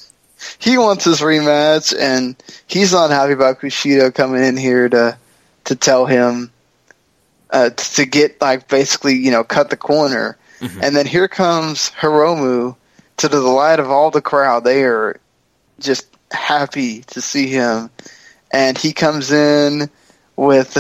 he 0.59 0.79
wants 0.79 1.05
his 1.05 1.21
rematch, 1.21 1.95
and 1.99 2.37
he's 2.67 2.93
not 2.93 3.11
happy 3.11 3.33
about 3.33 3.61
Kushida 3.61 4.15
coming 4.15 4.45
in 4.45 4.57
here 4.57 4.89
to 4.89 5.19
to 5.65 5.77
tell 5.77 6.07
him 6.07 6.51
uh, 7.51 7.71
to 7.71 8.05
get 8.05 8.41
like 8.41 8.69
basically, 8.69 9.15
you 9.15 9.31
know, 9.31 9.45
cut 9.45 9.71
the 9.71 9.77
corner. 9.77 10.37
And 10.83 10.97
then 10.97 11.07
here 11.07 11.29
comes 11.29 11.91
Hiromu 11.91 12.75
to 13.19 13.29
the 13.29 13.41
delight 13.41 13.81
of 13.81 13.91
all 13.91 14.11
the 14.11 14.23
crowd. 14.23 14.65
They 14.65 14.85
are 14.85 15.21
just 15.79 16.07
happy 16.31 17.03
to 17.09 17.21
see 17.21 17.49
him. 17.49 17.91
And 18.51 18.79
he 18.79 18.93
comes 18.93 19.31
in 19.31 19.91
with 20.37 20.75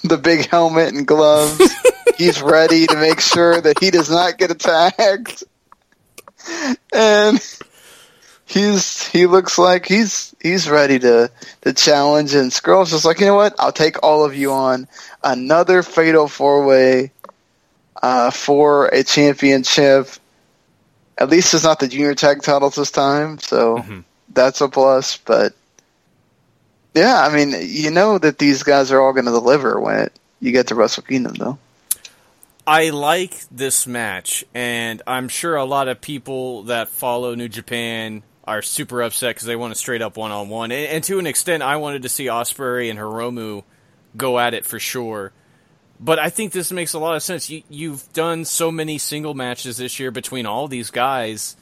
the 0.04 0.18
big 0.18 0.48
helmet 0.48 0.92
and 0.92 1.06
gloves. 1.06 1.74
He's 2.16 2.42
ready 2.42 2.86
to 2.86 2.96
make 2.96 3.20
sure 3.20 3.60
that 3.60 3.78
he 3.78 3.90
does 3.90 4.10
not 4.10 4.36
get 4.36 4.50
attacked. 4.50 5.42
And 6.92 7.38
he's 8.50 9.06
he 9.06 9.26
looks 9.26 9.58
like 9.58 9.86
he's 9.86 10.34
he's 10.40 10.68
ready 10.68 10.98
to 10.98 11.30
to 11.62 11.72
challenge 11.72 12.34
and 12.34 12.50
Scurll's 12.50 12.90
just 12.90 13.04
like, 13.04 13.20
you 13.20 13.26
know 13.26 13.36
what? 13.36 13.54
I'll 13.58 13.72
take 13.72 14.02
all 14.02 14.24
of 14.24 14.34
you 14.34 14.52
on 14.52 14.88
another 15.22 15.82
fatal 15.82 16.26
four 16.26 16.66
way 16.66 17.12
uh, 18.02 18.30
for 18.30 18.86
a 18.86 19.04
championship. 19.04 20.08
At 21.16 21.30
least 21.30 21.54
it's 21.54 21.64
not 21.64 21.78
the 21.78 21.88
junior 21.88 22.14
tag 22.14 22.42
titles 22.42 22.74
this 22.74 22.90
time, 22.90 23.38
so 23.38 23.84
that's 24.32 24.60
a 24.60 24.68
plus. 24.68 25.18
But 25.18 25.52
yeah, 26.94 27.24
I 27.24 27.34
mean, 27.34 27.54
you 27.60 27.90
know 27.90 28.18
that 28.18 28.38
these 28.38 28.62
guys 28.62 28.90
are 28.90 29.00
all 29.00 29.12
going 29.12 29.26
to 29.26 29.30
deliver 29.30 29.78
when 29.78 29.98
it, 29.98 30.18
you 30.40 30.50
get 30.50 30.68
to 30.68 30.74
Wrestle 30.74 31.02
Kingdom, 31.02 31.34
though. 31.34 31.58
I 32.66 32.90
like 32.90 33.34
this 33.50 33.86
match, 33.86 34.44
and 34.54 35.02
I'm 35.06 35.28
sure 35.28 35.56
a 35.56 35.64
lot 35.64 35.88
of 35.88 36.00
people 36.00 36.64
that 36.64 36.88
follow 36.88 37.34
New 37.34 37.48
Japan 37.48 38.22
are 38.50 38.62
super 38.62 39.02
upset 39.02 39.34
because 39.34 39.46
they 39.46 39.56
want 39.56 39.72
a 39.72 39.76
straight 39.76 40.02
up 40.02 40.16
one 40.16 40.32
on 40.32 40.48
one. 40.48 40.72
And 40.72 41.02
to 41.04 41.18
an 41.18 41.26
extent, 41.26 41.62
I 41.62 41.76
wanted 41.76 42.02
to 42.02 42.08
see 42.08 42.26
Ospreay 42.26 42.90
and 42.90 42.98
Hiromu 42.98 43.62
go 44.16 44.38
at 44.38 44.54
it 44.54 44.66
for 44.66 44.78
sure. 44.78 45.32
But 46.00 46.18
I 46.18 46.30
think 46.30 46.52
this 46.52 46.72
makes 46.72 46.92
a 46.92 46.98
lot 46.98 47.14
of 47.14 47.22
sense. 47.22 47.48
You, 47.48 47.62
you've 47.68 48.10
done 48.12 48.44
so 48.44 48.70
many 48.70 48.98
single 48.98 49.34
matches 49.34 49.76
this 49.76 50.00
year 50.00 50.10
between 50.10 50.46
all 50.46 50.66
these 50.66 50.90
guys 50.90 51.56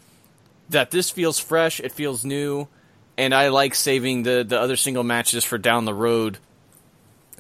that 0.71 0.91
this 0.91 1.11
feels 1.11 1.39
fresh, 1.39 1.81
it 1.81 1.93
feels 1.93 2.25
new, 2.25 2.69
and 3.17 3.35
I 3.35 3.49
like 3.49 3.75
saving 3.75 4.23
the, 4.23 4.45
the 4.47 4.61
other 4.61 4.77
single 4.77 5.05
matches 5.05 5.45
for 5.45 5.59
down 5.59 5.85
the 5.85 5.95
road. 5.95 6.39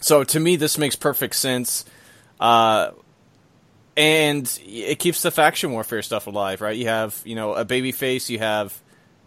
So 0.01 0.25
to 0.25 0.41
me, 0.41 0.57
this 0.57 0.77
makes 0.77 0.97
perfect 0.97 1.37
sense. 1.37 1.85
Uh, 2.41 2.91
and 3.97 4.59
it 4.65 4.99
keeps 4.99 5.23
the 5.23 5.31
faction 5.31 5.73
warfare 5.73 6.03
stuff 6.03 6.27
alive, 6.27 6.61
right? 6.61 6.77
You 6.77 6.89
have, 6.89 7.21
you 7.25 7.35
know, 7.35 7.55
a 7.55 7.65
baby 7.65 7.93
face, 7.93 8.31
you 8.31 8.39
have 8.39 8.79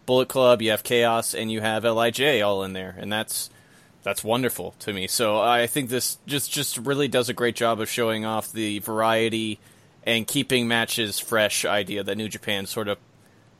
Bullet 0.06 0.28
Club, 0.28 0.62
you 0.62 0.70
have 0.70 0.82
Chaos, 0.82 1.34
and 1.34 1.50
you 1.50 1.60
have 1.60 1.84
Lij 1.84 2.42
all 2.42 2.64
in 2.64 2.72
there, 2.72 2.94
and 2.98 3.12
that's 3.12 3.50
that's 4.02 4.24
wonderful 4.24 4.74
to 4.80 4.92
me. 4.92 5.06
So 5.06 5.40
I 5.40 5.66
think 5.66 5.88
this 5.88 6.18
just 6.26 6.50
just 6.50 6.76
really 6.78 7.08
does 7.08 7.28
a 7.28 7.34
great 7.34 7.54
job 7.54 7.80
of 7.80 7.88
showing 7.88 8.24
off 8.24 8.52
the 8.52 8.80
variety 8.80 9.60
and 10.04 10.26
keeping 10.26 10.66
matches 10.66 11.20
fresh 11.20 11.64
idea 11.64 12.02
that 12.02 12.16
New 12.16 12.28
Japan 12.28 12.66
sort 12.66 12.88
of 12.88 12.98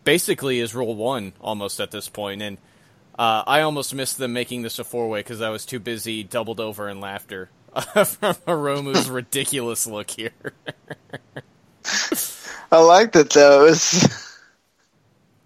basically 0.04 0.58
is 0.58 0.74
rule 0.74 0.94
one 0.94 1.32
almost 1.40 1.80
at 1.80 1.90
this 1.92 2.08
point. 2.08 2.42
And 2.42 2.58
uh, 3.18 3.44
I 3.46 3.60
almost 3.60 3.94
missed 3.94 4.18
them 4.18 4.32
making 4.32 4.62
this 4.62 4.78
a 4.78 4.84
four 4.84 5.08
way 5.08 5.20
because 5.20 5.40
I 5.40 5.50
was 5.50 5.64
too 5.64 5.78
busy 5.78 6.24
doubled 6.24 6.58
over 6.60 6.88
in 6.88 7.00
laughter 7.00 7.50
from 8.04 8.34
Hiromu's 8.46 9.08
ridiculous 9.08 9.86
look 9.86 10.10
here. 10.10 10.32
I 12.72 12.80
liked 12.80 13.16
it 13.16 13.30
though. 13.30 13.66
It 13.66 13.70
was 13.70 14.31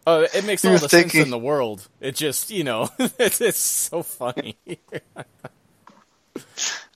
Oh, 0.07 0.20
it 0.32 0.44
makes 0.44 0.64
all 0.64 0.72
the 0.78 0.88
thinking- 0.88 1.11
sense 1.11 1.24
in 1.24 1.30
the 1.30 1.38
world. 1.38 1.88
It 2.00 2.14
just, 2.14 2.50
you 2.50 2.62
know, 2.64 2.88
it's, 3.18 3.40
it's 3.40 3.59
so 3.59 4.02
funny. 4.02 4.57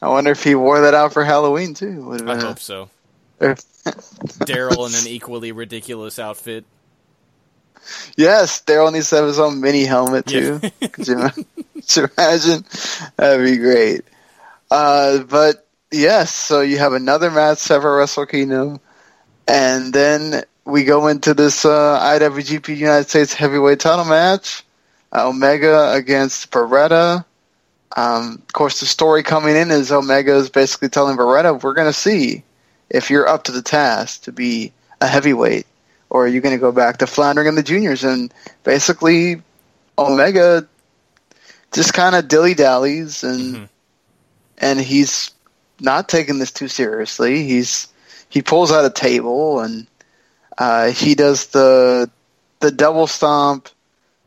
I 0.02 0.08
wonder 0.08 0.30
if 0.30 0.44
he 0.44 0.54
wore 0.54 0.80
that 0.82 0.94
out 0.94 1.12
for 1.12 1.24
Halloween 1.24 1.74
too. 1.74 2.16
I 2.26 2.38
hope 2.38 2.58
so. 2.60 2.88
Daryl 3.40 4.88
in 4.88 4.94
an 5.00 5.06
equally 5.06 5.52
ridiculous 5.52 6.18
outfit. 6.18 6.64
Yes, 8.16 8.62
Daryl 8.62 8.92
needs 8.92 9.08
to 9.10 9.16
have 9.16 9.26
his 9.26 9.38
own 9.40 9.60
mini 9.60 9.84
helmet 9.84 10.26
too. 10.26 10.60
Could 10.80 11.08
you, 11.08 11.16
could 11.72 11.96
you 11.96 12.08
imagine? 12.16 12.64
That'd 13.16 13.44
be 13.44 13.56
great. 13.56 14.02
Uh, 14.70 15.22
but 15.24 15.66
yes, 15.90 16.34
so 16.34 16.60
you 16.60 16.78
have 16.78 16.92
another 16.92 17.30
match, 17.30 17.58
Sever 17.58 17.96
Wrestle 17.96 18.26
Kingdom, 18.26 18.78
and 19.48 19.92
then 19.92 20.44
we 20.70 20.84
go 20.84 21.08
into 21.08 21.34
this 21.34 21.64
uh, 21.64 22.00
IWGP 22.00 22.76
United 22.76 23.08
States 23.08 23.34
Heavyweight 23.34 23.80
Title 23.80 24.04
match: 24.04 24.64
uh, 25.12 25.28
Omega 25.28 25.92
against 25.92 26.50
Beretta. 26.50 27.24
Um, 27.96 28.42
of 28.46 28.52
course, 28.52 28.80
the 28.80 28.86
story 28.86 29.22
coming 29.22 29.56
in 29.56 29.70
is 29.70 29.90
Omega 29.90 30.34
is 30.36 30.48
basically 30.50 30.88
telling 30.88 31.16
Beretta, 31.16 31.62
"We're 31.62 31.74
going 31.74 31.88
to 31.88 31.92
see 31.92 32.44
if 32.88 33.10
you're 33.10 33.28
up 33.28 33.44
to 33.44 33.52
the 33.52 33.62
task 33.62 34.22
to 34.24 34.32
be 34.32 34.72
a 35.00 35.06
heavyweight." 35.06 35.66
or 36.10 36.24
are 36.24 36.28
you 36.28 36.40
going 36.40 36.54
to 36.54 36.60
go 36.60 36.72
back 36.72 36.98
to 36.98 37.06
floundering 37.06 37.46
in 37.46 37.54
the 37.54 37.62
juniors? 37.62 38.04
And 38.04 38.34
basically, 38.64 39.40
Omega 39.96 40.66
just 41.72 41.94
kind 41.94 42.16
of 42.16 42.28
dilly 42.28 42.54
dallies, 42.54 43.22
and 43.22 43.68
and 44.58 44.80
he's 44.80 45.30
not 45.80 46.08
taking 46.08 46.38
this 46.38 46.50
too 46.50 46.68
seriously. 46.68 47.44
He's 47.44 47.86
he 48.28 48.42
pulls 48.42 48.72
out 48.72 48.84
a 48.84 48.90
table 48.90 49.60
and 49.60 49.86
uh, 50.60 50.90
he 50.90 51.14
does 51.14 51.46
the 51.46 52.08
the 52.60 52.70
double 52.70 53.06
stomp 53.06 53.70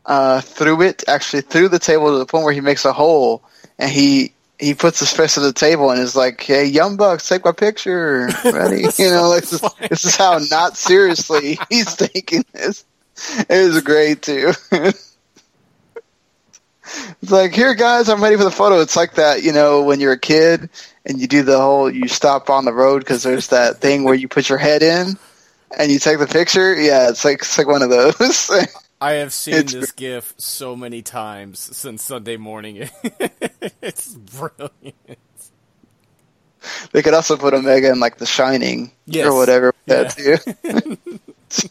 uh, 0.04 0.40
through 0.40 0.82
it, 0.82 1.04
actually 1.06 1.42
through 1.42 1.68
the 1.68 1.78
table 1.78 2.10
to 2.10 2.18
the 2.18 2.26
point 2.26 2.44
where 2.44 2.52
he 2.52 2.60
makes 2.60 2.84
a 2.84 2.92
hole, 2.92 3.44
and 3.78 3.88
he 3.90 4.32
he 4.58 4.74
puts 4.74 4.98
his 4.98 5.12
fist 5.12 5.38
on 5.38 5.44
the 5.44 5.52
table 5.52 5.92
and 5.92 6.00
is 6.00 6.16
like, 6.16 6.42
"Hey, 6.42 6.66
Young 6.66 6.96
Bucks, 6.96 7.28
take 7.28 7.44
my 7.44 7.52
picture, 7.52 8.30
ready?" 8.44 8.82
you 8.98 9.10
know, 9.10 9.28
like 9.28 9.46
this, 9.46 9.64
this 9.88 10.04
is 10.04 10.16
how 10.16 10.40
not 10.50 10.76
seriously 10.76 11.56
he's 11.70 11.94
taking 11.94 12.44
this. 12.52 12.84
It 13.48 13.72
was 13.72 13.80
great 13.82 14.22
too. 14.22 14.52
it's 14.72 15.14
like, 17.30 17.54
here, 17.54 17.76
guys, 17.76 18.08
I'm 18.08 18.20
ready 18.20 18.36
for 18.36 18.42
the 18.42 18.50
photo. 18.50 18.80
It's 18.80 18.96
like 18.96 19.14
that, 19.14 19.44
you 19.44 19.52
know, 19.52 19.84
when 19.84 20.00
you're 20.00 20.14
a 20.14 20.18
kid 20.18 20.68
and 21.06 21.20
you 21.20 21.28
do 21.28 21.44
the 21.44 21.60
whole, 21.60 21.88
you 21.88 22.08
stop 22.08 22.50
on 22.50 22.64
the 22.64 22.72
road 22.72 22.98
because 22.98 23.22
there's 23.22 23.46
that 23.48 23.80
thing 23.80 24.02
where 24.02 24.16
you 24.16 24.26
put 24.26 24.48
your 24.48 24.58
head 24.58 24.82
in 24.82 25.16
and 25.78 25.90
you 25.90 25.98
take 25.98 26.18
the 26.18 26.26
picture. 26.26 26.74
Yeah, 26.80 27.08
it's 27.10 27.24
like 27.24 27.40
it's 27.40 27.56
like 27.58 27.66
one 27.66 27.82
of 27.82 27.90
those. 27.90 28.50
I 29.00 29.12
have 29.14 29.32
seen 29.32 29.54
It's 29.54 29.72
this 29.72 29.92
GIF 29.92 30.34
so 30.38 30.74
many 30.76 31.02
times 31.02 31.58
since 31.58 32.02
Sunday 32.02 32.36
morning. 32.36 32.88
it's 33.82 34.14
brilliant. 34.14 35.18
They 36.92 37.02
could 37.02 37.12
also 37.12 37.36
put 37.36 37.52
Omega 37.52 37.90
in 37.90 38.00
like 38.00 38.16
The 38.16 38.24
Shining 38.26 38.92
Yes. 39.04 39.26
or 39.26 39.36
whatever. 39.36 39.74
with 39.86 39.86
That 39.86 40.98
too. 41.52 41.68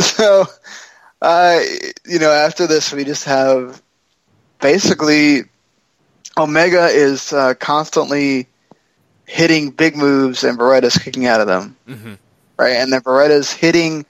so, 0.00 0.46
uh, 1.20 1.60
you 2.06 2.18
know, 2.18 2.30
after 2.30 2.66
this, 2.66 2.92
we 2.92 3.04
just 3.04 3.24
have 3.24 3.82
basically 4.60 5.42
Omega 6.38 6.86
is 6.86 7.32
uh, 7.32 7.54
constantly 7.54 8.46
hitting 9.32 9.70
big 9.70 9.96
moves, 9.96 10.44
and 10.44 10.58
Beretta's 10.58 10.98
kicking 10.98 11.26
out 11.26 11.40
of 11.40 11.46
them, 11.46 11.74
Mhm. 11.88 12.18
right? 12.58 12.76
And 12.76 12.92
then 12.92 13.00
Beretta's 13.00 13.50
hitting 13.50 14.04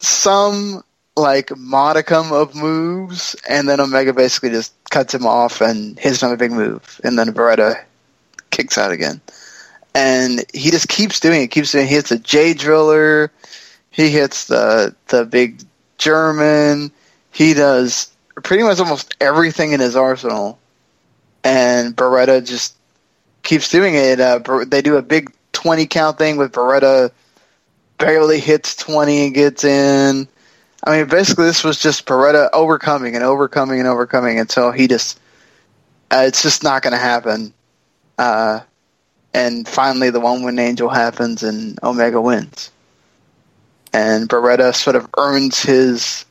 some 0.00 0.82
like 1.16 1.56
modicum 1.56 2.32
of 2.32 2.54
moves, 2.54 3.36
and 3.48 3.68
then 3.68 3.78
Omega 3.78 4.12
basically 4.12 4.50
just 4.50 4.72
cuts 4.90 5.14
him 5.14 5.24
off 5.26 5.60
and 5.60 5.98
hits 5.98 6.22
another 6.22 6.36
big 6.36 6.50
move, 6.50 7.00
and 7.04 7.16
then 7.18 7.32
Beretta 7.32 7.80
kicks 8.50 8.76
out 8.76 8.90
again. 8.90 9.20
And 9.94 10.44
he 10.52 10.70
just 10.70 10.88
keeps 10.88 11.20
doing 11.20 11.42
it, 11.42 11.48
keeps 11.48 11.72
doing 11.72 11.84
it. 11.84 11.88
He 11.88 11.94
hits 11.94 12.10
a 12.10 12.18
J 12.18 12.54
driller, 12.54 13.30
he 13.90 14.10
hits 14.10 14.46
the 14.46 14.94
the 15.08 15.24
big 15.24 15.62
German, 15.98 16.90
he 17.30 17.54
does 17.54 18.08
pretty 18.42 18.62
much 18.64 18.80
almost 18.80 19.14
everything 19.20 19.72
in 19.72 19.80
his 19.80 19.94
arsenal. 19.94 20.58
And 21.44 21.94
Beretta 21.94 22.44
just 22.44 22.74
keeps 23.50 23.68
doing 23.68 23.96
it. 23.96 24.20
Uh, 24.20 24.38
they 24.64 24.80
do 24.80 24.96
a 24.96 25.02
big 25.02 25.32
20 25.54 25.84
count 25.86 26.16
thing 26.16 26.36
with 26.36 26.52
Beretta 26.52 27.10
barely 27.98 28.38
hits 28.38 28.76
20 28.76 29.26
and 29.26 29.34
gets 29.34 29.64
in. 29.64 30.28
I 30.84 30.98
mean, 30.98 31.08
basically, 31.08 31.46
this 31.46 31.64
was 31.64 31.76
just 31.76 32.06
Beretta 32.06 32.48
overcoming 32.52 33.16
and 33.16 33.24
overcoming 33.24 33.80
and 33.80 33.88
overcoming 33.88 34.38
until 34.38 34.70
he 34.70 34.86
just, 34.86 35.18
uh, 36.12 36.22
it's 36.28 36.44
just 36.44 36.62
not 36.62 36.82
going 36.82 36.92
to 36.92 36.98
happen. 36.98 37.52
Uh, 38.16 38.60
and 39.34 39.66
finally, 39.66 40.10
the 40.10 40.20
one 40.20 40.44
win 40.44 40.60
angel 40.60 40.88
happens 40.88 41.42
and 41.42 41.76
Omega 41.82 42.20
wins. 42.20 42.70
And 43.92 44.28
Beretta 44.28 44.72
sort 44.76 44.94
of 44.94 45.08
earns 45.18 45.60
his 45.60 46.24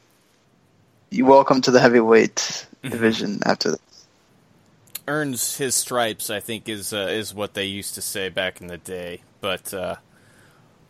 welcome 1.11 1.59
to 1.63 1.72
the 1.72 1.82
heavyweight 1.82 2.65
division 2.82 3.41
after 3.45 3.72
this. 3.72 3.88
Earns 5.10 5.57
his 5.57 5.76
stripes, 5.76 6.30
I 6.30 6.39
think, 6.39 6.70
is 6.70 6.93
uh, 6.93 7.07
is 7.10 7.34
what 7.34 7.55
they 7.55 7.66
used 7.66 7.95
to 7.95 8.01
say 8.01 8.30
back 8.30 8.62
in 8.62 8.68
the 8.68 8.78
day. 8.78 9.22
But 9.41 9.74
uh, 9.74 9.95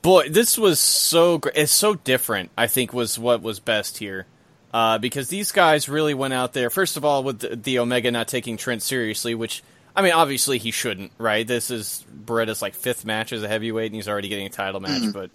boy, 0.01 0.29
this 0.29 0.57
was 0.57 0.79
so 0.79 1.37
great. 1.37 1.55
It's 1.55 1.71
so 1.71 1.95
different. 1.95 2.51
I 2.57 2.67
think 2.67 2.93
was 2.93 3.17
what 3.17 3.41
was 3.41 3.59
best 3.59 3.97
here. 3.97 4.27
Uh, 4.73 4.97
because 4.99 5.29
these 5.29 5.51
guys 5.51 5.89
really 5.89 6.13
went 6.13 6.33
out 6.33 6.53
there. 6.53 6.69
First 6.69 6.95
of 6.97 7.03
all, 7.03 7.23
with 7.23 7.39
the, 7.39 7.55
the 7.55 7.79
Omega 7.79 8.11
not 8.11 8.27
taking 8.27 8.55
Trent 8.57 8.83
seriously, 8.83 9.33
which 9.33 9.63
I 9.95 10.01
mean, 10.01 10.11
obviously 10.11 10.57
he 10.59 10.71
shouldn't, 10.71 11.11
right? 11.17 11.47
This 11.47 11.71
is 11.71 12.05
Beretta's 12.11 12.61
like 12.61 12.75
fifth 12.75 13.05
match 13.05 13.33
as 13.33 13.41
a 13.41 13.47
heavyweight, 13.47 13.87
and 13.87 13.95
he's 13.95 14.07
already 14.07 14.27
getting 14.27 14.45
a 14.45 14.49
title 14.51 14.79
match. 14.79 15.01
Mhm. 15.01 15.13
But 15.13 15.31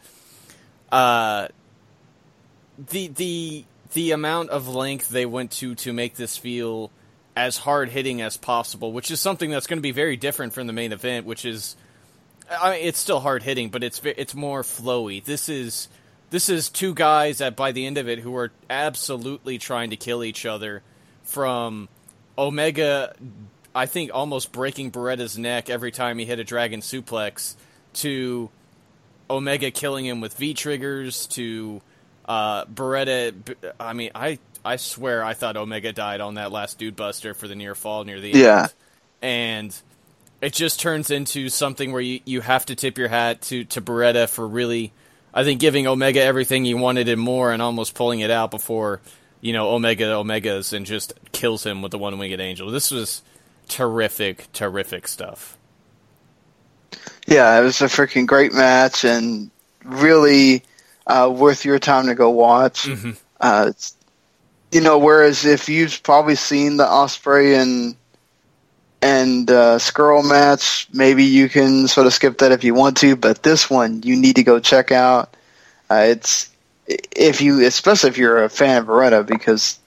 uh, 0.94 1.48
the 2.78 3.08
the 3.08 3.64
the 3.94 4.10
amount 4.12 4.50
of 4.50 4.68
length 4.68 5.08
they 5.08 5.26
went 5.26 5.50
to 5.52 5.74
to 5.76 5.92
make 5.92 6.14
this 6.14 6.36
feel 6.36 6.90
as 7.36 7.58
hard 7.58 7.88
hitting 7.88 8.22
as 8.22 8.36
possible, 8.36 8.92
which 8.92 9.10
is 9.10 9.20
something 9.20 9.50
that's 9.50 9.66
going 9.66 9.78
to 9.78 9.82
be 9.82 9.90
very 9.90 10.16
different 10.16 10.52
from 10.52 10.66
the 10.66 10.72
main 10.72 10.92
event, 10.92 11.26
which 11.26 11.44
is 11.44 11.76
I 12.50 12.72
mean, 12.72 12.86
it's 12.86 12.98
still 12.98 13.20
hard 13.20 13.42
hitting, 13.42 13.70
but 13.70 13.82
it's 13.82 14.00
it's 14.04 14.34
more 14.34 14.62
flowy. 14.62 15.24
This 15.24 15.48
is 15.48 15.88
this 16.30 16.48
is 16.48 16.68
two 16.68 16.94
guys 16.94 17.38
that 17.38 17.56
by 17.56 17.72
the 17.72 17.86
end 17.86 17.98
of 17.98 18.08
it 18.08 18.18
who 18.18 18.36
are 18.36 18.52
absolutely 18.68 19.58
trying 19.58 19.90
to 19.90 19.96
kill 19.96 20.22
each 20.22 20.46
other 20.46 20.82
from 21.22 21.88
Omega 22.36 23.14
I 23.74 23.86
think 23.86 24.12
almost 24.14 24.52
breaking 24.52 24.92
Beretta's 24.92 25.36
neck 25.36 25.68
every 25.68 25.90
time 25.90 26.18
he 26.18 26.24
hit 26.24 26.38
a 26.38 26.44
dragon 26.44 26.80
suplex 26.80 27.54
to 27.94 28.48
Omega 29.28 29.70
killing 29.70 30.06
him 30.06 30.20
with 30.20 30.36
V 30.36 30.54
triggers 30.54 31.26
to 31.28 31.82
uh, 32.26 32.66
Beretta. 32.66 33.34
I 33.80 33.92
mean, 33.92 34.10
I 34.14 34.38
I 34.64 34.76
swear 34.76 35.22
I 35.22 35.34
thought 35.34 35.56
Omega 35.56 35.92
died 35.92 36.20
on 36.20 36.34
that 36.34 36.50
last 36.52 36.78
Dude 36.78 36.96
Buster 36.96 37.34
for 37.34 37.48
the 37.48 37.54
near 37.54 37.74
fall 37.74 38.04
near 38.04 38.20
the 38.20 38.32
end. 38.32 38.40
Yeah. 38.40 38.66
and 39.22 39.76
it 40.40 40.52
just 40.52 40.78
turns 40.80 41.10
into 41.10 41.48
something 41.48 41.92
where 41.92 42.02
you, 42.02 42.20
you 42.24 42.40
have 42.42 42.66
to 42.66 42.74
tip 42.74 42.98
your 42.98 43.08
hat 43.08 43.40
to 43.42 43.64
to 43.64 43.80
Beretta 43.80 44.28
for 44.28 44.46
really, 44.46 44.92
I 45.32 45.42
think, 45.44 45.60
giving 45.60 45.86
Omega 45.86 46.22
everything 46.22 46.64
he 46.64 46.74
wanted 46.74 47.08
and 47.08 47.20
more, 47.20 47.52
and 47.52 47.62
almost 47.62 47.94
pulling 47.94 48.20
it 48.20 48.30
out 48.30 48.50
before 48.50 49.00
you 49.40 49.52
know 49.52 49.70
Omega 49.70 50.04
Omegas 50.04 50.72
and 50.72 50.84
just 50.86 51.14
kills 51.32 51.64
him 51.64 51.82
with 51.82 51.92
the 51.92 51.98
one 51.98 52.18
winged 52.18 52.40
angel. 52.40 52.70
This 52.70 52.90
was 52.90 53.22
terrific, 53.68 54.52
terrific 54.52 55.08
stuff. 55.08 55.56
Yeah, 57.26 57.58
it 57.58 57.62
was 57.62 57.80
a 57.80 57.86
freaking 57.86 58.26
great 58.26 58.52
match 58.52 59.04
and 59.04 59.50
really 59.84 60.62
uh, 61.06 61.32
worth 61.34 61.64
your 61.64 61.78
time 61.78 62.06
to 62.06 62.14
go 62.14 62.30
watch. 62.30 62.88
Uh, 63.40 63.66
it's, 63.68 63.94
you 64.74 64.80
know, 64.80 64.98
whereas 64.98 65.44
if 65.44 65.68
you've 65.68 66.02
probably 66.02 66.34
seen 66.34 66.76
the 66.76 66.84
Ospreay 66.84 67.62
and 67.62 67.94
and 69.00 69.48
uh, 69.50 69.78
Scurll 69.78 70.28
match, 70.28 70.88
maybe 70.92 71.24
you 71.24 71.48
can 71.48 71.86
sort 71.86 72.06
of 72.08 72.12
skip 72.12 72.38
that 72.38 72.50
if 72.52 72.64
you 72.64 72.74
want 72.74 72.96
to. 72.98 73.14
But 73.16 73.42
this 73.42 73.70
one, 73.70 74.02
you 74.02 74.16
need 74.16 74.36
to 74.36 74.42
go 74.42 74.58
check 74.58 74.90
out. 74.90 75.36
Uh, 75.88 76.06
it's 76.08 76.50
if 76.88 77.40
you, 77.40 77.64
especially 77.64 78.10
if 78.10 78.18
you're 78.18 78.42
a 78.42 78.48
fan 78.48 78.78
of 78.78 78.86
Beretta, 78.86 79.24
because 79.24 79.78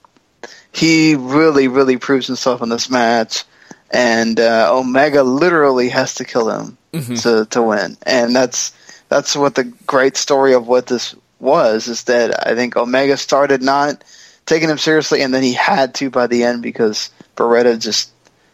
he 0.72 1.16
really, 1.16 1.68
really 1.68 1.98
proves 1.98 2.26
himself 2.26 2.62
in 2.62 2.70
this 2.70 2.88
match, 2.88 3.44
and 3.90 4.40
uh, 4.40 4.70
Omega 4.72 5.22
literally 5.22 5.90
has 5.90 6.14
to 6.14 6.24
kill 6.24 6.48
him 6.48 6.78
Mhm. 6.94 7.20
to 7.22 7.44
to 7.50 7.62
win, 7.62 7.98
and 8.04 8.34
that's 8.34 8.72
that's 9.10 9.36
what 9.36 9.54
the 9.54 9.64
great 9.64 10.16
story 10.16 10.54
of 10.54 10.66
what 10.66 10.86
this 10.86 11.14
was 11.40 11.88
is 11.88 12.04
that 12.04 12.46
I 12.48 12.54
think 12.54 12.76
Omega 12.76 13.16
started 13.18 13.62
not 13.62 14.02
taking 14.48 14.70
him 14.70 14.78
seriously, 14.78 15.22
and 15.22 15.32
then 15.32 15.42
he 15.42 15.52
had 15.52 15.94
to 15.96 16.10
by 16.10 16.26
the 16.26 16.42
end 16.42 16.62
because 16.62 17.10
Beretta 17.36 17.78
just 17.78 18.10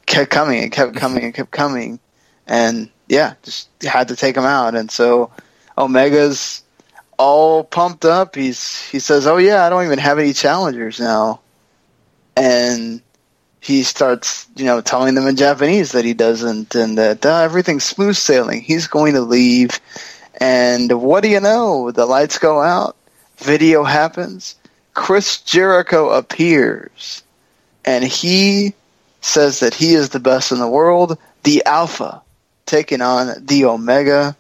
kept 0.07 0.31
coming 0.31 0.63
and 0.63 0.73
kept 0.73 0.97
coming 0.97 1.25
and 1.25 1.33
kept 1.33 1.51
coming, 1.51 2.01
and 2.47 2.91
yeah, 3.09 3.35
just 3.43 3.69
had 3.83 4.09
to 4.09 4.17
take 4.17 4.37
him 4.37 4.45
out, 4.45 4.75
and 4.75 4.91
so 4.91 5.31
Omega's 5.79 6.63
all 7.17 7.65
pumped 7.65 8.05
up. 8.05 8.35
He's 8.35 8.83
he 8.89 8.99
says, 8.99 9.27
"Oh 9.27 9.39
yeah, 9.39 9.65
I 9.65 9.71
don't 9.71 9.85
even 9.85 9.99
have 9.99 10.19
any 10.19 10.33
challengers 10.33 11.01
now," 11.01 11.41
and 12.37 13.01
he 13.61 13.83
starts, 13.83 14.47
you 14.57 14.67
know, 14.67 14.83
telling 14.83 15.15
them 15.15 15.27
in 15.27 15.37
Japanese 15.37 15.93
that 15.93 16.05
he 16.05 16.13
doesn't, 16.13 16.75
and 16.75 16.99
that 16.99 17.25
uh, 17.25 17.39
everything's 17.39 17.85
smooth 17.85 18.17
sailing. 18.17 18.61
He's 18.61 18.89
going 18.89 19.15
to 19.15 19.23
leave, 19.23 19.81
and 20.41 21.01
what 21.01 21.23
do 21.23 21.31
you 21.31 21.41
know? 21.41 21.91
The 21.91 22.05
lights 22.05 22.39
go 22.39 22.61
out, 22.61 22.97
video 23.39 23.85
happens, 23.85 24.57
Chris 24.95 25.41
Jericho 25.41 26.11
appears, 26.11 27.23
and 27.85 28.05
he 28.05 28.75
says 29.21 29.61
that 29.61 29.75
he 29.75 29.95
is 29.95 30.11
the 30.11 30.21
best 30.21 30.53
in 30.53 30.59
the 30.59 30.69
world, 30.69 31.19
the 31.43 31.65
Alpha, 31.67 32.23
taking 32.65 33.01
on 33.01 33.45
the 33.45 33.65
Omega. 33.67 34.37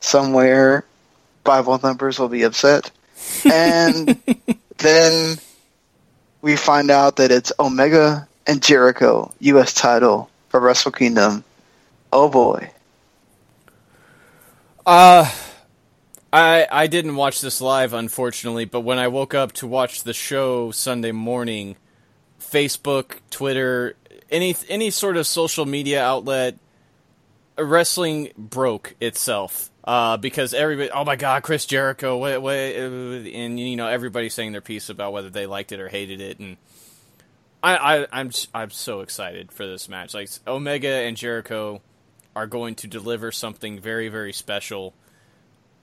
Somewhere, 0.00 0.84
Bible 1.42 1.78
thumpers 1.78 2.18
will 2.18 2.28
be 2.28 2.42
upset, 2.42 2.90
and 3.44 4.16
then 4.78 5.38
we 6.42 6.54
find 6.54 6.90
out 6.90 7.16
that 7.16 7.32
it's 7.32 7.52
Omega 7.58 8.28
and 8.46 8.62
Jericho 8.62 9.32
U.S. 9.40 9.74
title 9.74 10.30
for 10.48 10.60
Wrestle 10.60 10.92
Kingdom. 10.92 11.42
Oh 12.12 12.28
boy! 12.28 12.70
Uh 14.84 15.28
I 16.32 16.66
I 16.70 16.86
didn't 16.86 17.16
watch 17.16 17.40
this 17.40 17.60
live 17.60 17.92
unfortunately, 17.92 18.64
but 18.64 18.80
when 18.80 18.98
I 18.98 19.08
woke 19.08 19.34
up 19.34 19.52
to 19.54 19.66
watch 19.66 20.02
the 20.02 20.12
show 20.12 20.70
Sunday 20.70 21.12
morning, 21.12 21.76
Facebook, 22.40 23.18
Twitter, 23.30 23.96
any 24.30 24.56
any 24.68 24.90
sort 24.90 25.16
of 25.16 25.26
social 25.26 25.66
media 25.66 26.02
outlet 26.02 26.58
wrestling 27.58 28.30
broke 28.36 28.94
itself. 29.00 29.70
Uh, 29.84 30.16
because 30.16 30.52
everybody, 30.52 30.90
oh 30.90 31.04
my 31.04 31.14
God, 31.14 31.44
Chris 31.44 31.64
Jericho, 31.64 32.18
what, 32.18 32.42
what, 32.42 32.56
and 32.56 33.60
you 33.60 33.76
know 33.76 33.86
everybody's 33.86 34.34
saying 34.34 34.50
their 34.50 34.60
piece 34.60 34.88
about 34.88 35.12
whether 35.12 35.30
they 35.30 35.46
liked 35.46 35.70
it 35.70 35.78
or 35.78 35.88
hated 35.88 36.20
it, 36.20 36.40
and 36.40 36.56
I, 37.62 37.76
I, 37.76 38.06
I'm, 38.12 38.30
I'm 38.52 38.70
so 38.70 39.00
excited 39.00 39.52
for 39.52 39.64
this 39.64 39.88
match. 39.88 40.12
Like 40.12 40.28
Omega 40.46 40.88
and 40.88 41.16
Jericho 41.16 41.82
are 42.34 42.46
going 42.46 42.74
to 42.76 42.88
deliver 42.88 43.30
something 43.30 43.80
very, 43.80 44.08
very 44.08 44.32
special. 44.32 44.92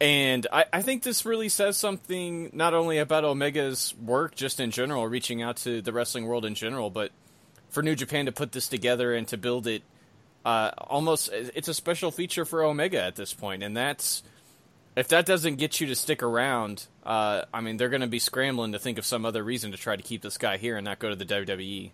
And 0.02 0.48
I, 0.52 0.66
I 0.74 0.82
think 0.82 1.04
this 1.04 1.26
really 1.26 1.50
says 1.50 1.78
something 1.78 2.50
not 2.52 2.74
only 2.74 2.98
about 2.98 3.24
Omega's 3.24 3.94
work 3.96 4.36
just 4.36 4.60
in 4.60 4.72
general, 4.72 5.08
reaching 5.08 5.42
out 5.42 5.58
to 5.58 5.82
the 5.82 5.94
wrestling 5.94 6.26
world 6.26 6.46
in 6.46 6.56
general, 6.56 6.90
but 6.90 7.12
for 7.70 7.82
New 7.82 7.96
Japan 7.96 8.26
to 8.26 8.32
put 8.32 8.52
this 8.52 8.68
together 8.68 9.14
and 9.14 9.28
to 9.30 9.38
build 9.38 9.68
it 9.68 9.84
uh, 10.46 10.72
almost 10.78 11.30
it's 11.32 11.68
a 11.68 11.74
special 11.74 12.12
feature 12.12 12.46
for 12.46 12.64
Omega 12.64 13.02
at 13.02 13.16
this 13.16 13.34
point, 13.34 13.64
and 13.64 13.76
that's 13.76 14.24
if 14.96 15.08
that 15.08 15.26
doesn't 15.26 15.56
get 15.56 15.80
you 15.80 15.88
to 15.88 15.96
stick 15.96 16.22
around. 16.22 16.88
Uh, 17.04 17.44
I 17.54 17.62
mean, 17.62 17.78
they're 17.78 17.90
going 17.90 18.02
to 18.02 18.08
be 18.08 18.20
scrambling 18.20 18.74
to 18.74 18.80
think 18.80 18.98
of 18.98 19.06
some 19.06 19.26
other 19.26 19.44
reason 19.44 19.72
to 19.72 19.78
try 19.78 19.96
to 19.96 20.04
keep 20.04 20.22
this 20.22 20.38
guy 20.38 20.58
here 20.58 20.78
and 20.78 20.86
not 20.86 21.00
go 21.00 21.10
to 21.10 21.16
the. 21.16 21.26
WWE. 21.26 21.92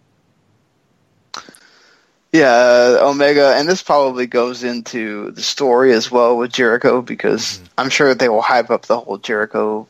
Yeah, 2.31 2.51
uh, 2.51 3.09
Omega, 3.09 3.55
and 3.57 3.67
this 3.67 3.81
probably 3.81 4.27
goes 4.27 4.63
into 4.63 5.31
the 5.31 5.41
story 5.41 5.93
as 5.93 6.11
well 6.11 6.37
with 6.37 6.51
Jericho 6.51 7.01
because 7.01 7.59
I'm 7.77 7.89
sure 7.89 8.13
they 8.13 8.29
will 8.29 8.41
hype 8.41 8.69
up 8.69 8.85
the 8.85 8.99
whole 8.99 9.17
Jericho 9.17 9.87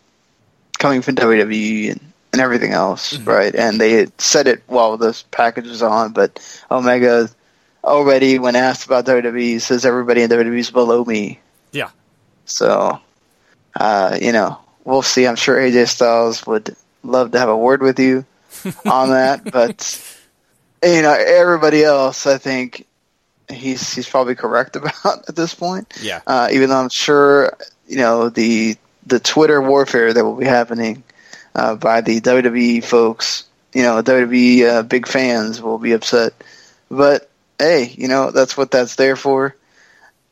coming 0.78 1.02
from 1.02 1.16
WWE 1.16 1.92
and, 1.92 2.14
and 2.32 2.42
everything 2.42 2.72
else, 2.72 3.18
right? 3.20 3.54
And 3.54 3.82
they 3.82 4.08
said 4.20 4.48
it 4.48 4.64
while 4.68 4.96
this 4.96 5.24
package 5.32 5.68
was 5.68 5.84
on, 5.84 6.14
but 6.14 6.64
Omega 6.72 7.30
already, 7.84 8.40
when 8.40 8.56
asked 8.56 8.86
about 8.86 9.06
WWE, 9.06 9.60
says 9.60 9.86
everybody 9.86 10.22
in 10.22 10.30
WWE 10.30 10.60
is 10.60 10.72
below 10.72 11.04
me. 11.04 11.40
Yeah. 11.74 11.90
So, 12.46 13.02
uh, 13.76 14.18
you 14.22 14.32
know, 14.32 14.58
we'll 14.86 15.02
see. 15.02 15.28
I'm 15.28 15.36
sure 15.36 15.58
AJ 15.58 15.90
Styles 15.90 16.48
would 16.48 16.74
love 17.04 17.32
to 17.32 17.40
have 17.40 17.50
a 17.50 17.58
word 17.58 17.82
with 17.82 18.00
you 18.00 18.26
on 18.86 19.10
that, 19.10 19.52
but 19.52 20.18
you 20.84 21.02
know, 21.02 21.14
everybody 21.14 21.84
else, 21.84 22.26
I 22.26 22.38
think 22.38 22.86
he's 23.50 23.94
he's 23.94 24.08
probably 24.08 24.36
correct 24.36 24.76
about 24.76 25.28
at 25.28 25.36
this 25.36 25.54
point. 25.54 25.94
Yeah. 26.02 26.22
Uh, 26.26 26.50
even 26.52 26.70
though 26.70 26.78
I'm 26.80 26.90
sure 26.90 27.58
you 27.88 27.98
know 27.98 28.30
the 28.30 28.78
the 29.06 29.20
Twitter 29.20 29.62
warfare 29.62 30.14
that 30.14 30.24
will 30.24 30.36
be 30.36 30.46
happening 30.46 31.04
uh, 31.56 31.76
by 31.76 32.02
the 32.02 32.22
WWE 32.22 32.84
folks, 32.84 33.46
you 33.74 33.82
know, 33.84 34.02
WWE 34.02 34.68
uh, 34.68 34.84
big 34.84 35.08
fans 35.08 35.62
will 35.62 35.80
be 35.80 35.94
upset, 35.94 36.34
but 36.90 37.30
hey, 37.58 37.94
you 37.98 38.08
know 38.08 38.32
that's 38.32 38.56
what 38.56 38.72
that's 38.72 38.96
there 38.96 39.16
for. 39.16 39.56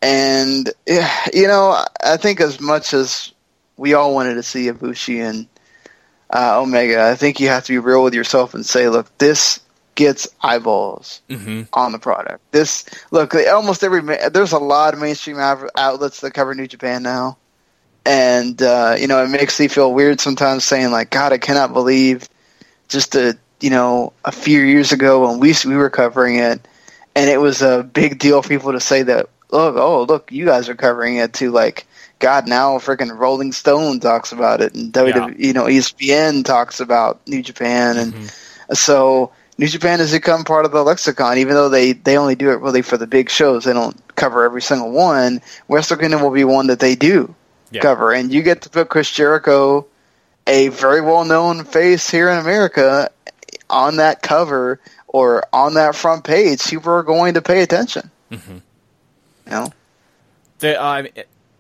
And 0.02 0.70
you 0.88 1.48
know, 1.48 1.84
I 2.04 2.18
think 2.18 2.40
as 2.40 2.62
much 2.62 2.94
as 2.94 3.34
we 3.78 3.94
all 3.94 4.14
wanted 4.14 4.36
to 4.36 4.44
see 4.44 4.68
Ibushi 4.68 5.28
and 5.28 5.48
uh, 6.30 6.62
Omega, 6.62 7.10
I 7.10 7.16
think 7.16 7.40
you 7.40 7.48
have 7.48 7.66
to 7.66 7.74
be 7.74 7.80
real 7.80 8.04
with 8.04 8.14
yourself 8.14 8.54
and 8.54 8.66
say, 8.66 8.90
look, 8.90 9.16
this 9.18 9.60
gets 9.98 10.30
eyeballs 10.42 11.22
Mm-hmm. 11.30 11.64
on 11.74 11.92
the 11.92 12.00
product. 12.00 12.40
This 12.54 12.86
look, 13.12 13.36
almost 13.36 13.84
every 13.84 14.02
there's 14.30 14.54
a 14.54 14.60
lot 14.60 14.94
of 14.94 15.02
mainstream 15.02 15.38
outlets 15.38 16.22
that 16.22 16.32
cover 16.34 16.56
New 16.56 16.68
Japan 16.68 17.04
now, 17.04 17.38
and 18.06 18.62
uh, 18.62 18.96
you 18.98 19.08
know 19.08 19.22
it 19.24 19.30
makes 19.30 19.60
me 19.60 19.68
feel 19.68 19.94
weird 19.94 20.22
sometimes 20.22 20.64
saying 20.64 20.92
like, 20.92 21.10
God, 21.10 21.34
I 21.34 21.38
cannot 21.38 21.74
believe 21.74 22.30
just 22.88 23.16
a 23.16 23.38
you 23.60 23.70
know 23.70 24.14
a 24.24 24.32
few 24.32 24.62
years 24.62 24.94
ago 24.94 25.28
when 25.28 25.40
we 25.40 25.54
we 25.66 25.76
were 25.76 25.90
covering 25.90 26.38
it, 26.38 26.66
and 27.16 27.30
it 27.30 27.42
was 27.42 27.62
a 27.62 27.84
big 27.84 28.20
deal 28.20 28.42
for 28.42 28.48
people 28.48 28.72
to 28.72 28.80
say 28.80 29.04
that 29.04 29.28
look, 29.52 29.76
oh 29.76 30.04
look, 30.04 30.32
you 30.32 30.46
guys 30.46 30.70
are 30.70 30.76
covering 30.76 31.18
it 31.18 31.34
too, 31.34 31.52
like. 31.52 31.86
God, 32.20 32.48
now 32.48 32.80
freaking 32.80 33.16
Rolling 33.16 33.52
Stone 33.52 34.00
talks 34.00 34.32
about 34.32 34.60
it, 34.60 34.74
and 34.74 34.92
WWE, 34.92 35.38
you 35.38 35.54
know, 35.54 35.66
ESPN 35.66 36.44
talks 36.44 36.80
about 36.80 37.22
New 37.28 37.44
Japan, 37.44 37.96
and 37.96 38.12
so 38.76 39.32
New 39.60 39.68
Japan 39.68 40.00
has 40.00 40.12
become 40.12 40.44
part 40.44 40.66
of 40.66 40.72
the 40.72 40.84
lexicon, 40.84 41.40
even 41.40 41.56
though 41.56 41.70
they, 41.70 41.94
they 41.94 42.18
only 42.18 42.36
do 42.36 42.52
it 42.52 42.60
really 42.62 42.84
for 42.84 42.96
the 42.98 43.08
big 43.08 43.30
shows. 43.30 43.64
They 43.64 43.74
don't 43.74 43.98
cover 44.16 44.44
every 44.44 44.62
single 44.62 44.92
one. 44.92 45.42
Wrestle 45.68 45.98
Kingdom 45.98 46.22
will 46.22 46.32
be 46.32 46.44
one 46.44 46.68
that 46.68 46.80
they 46.80 46.96
do 46.96 47.34
Yeah. 47.72 47.82
cover, 47.82 48.12
and 48.14 48.32
you 48.32 48.44
get 48.44 48.62
to 48.64 48.70
put 48.70 48.90
Chris 48.90 49.10
Jericho, 49.12 49.88
a 50.46 50.68
very 50.70 51.02
well 51.02 51.26
known 51.26 51.64
face 51.66 52.10
here 52.10 52.30
in 52.30 52.38
America, 52.38 53.10
on 53.70 53.98
that 53.98 54.22
cover 54.22 54.80
or 55.08 55.44
on 55.52 55.74
that 55.74 55.96
front 55.96 56.24
page. 56.24 56.64
People 56.64 56.94
are 56.94 57.04
going 57.04 57.34
to 57.34 57.42
pay 57.42 57.64
attention. 57.64 58.12
Mm-hmm. 58.32 58.58
You 59.46 59.52
know, 59.52 59.74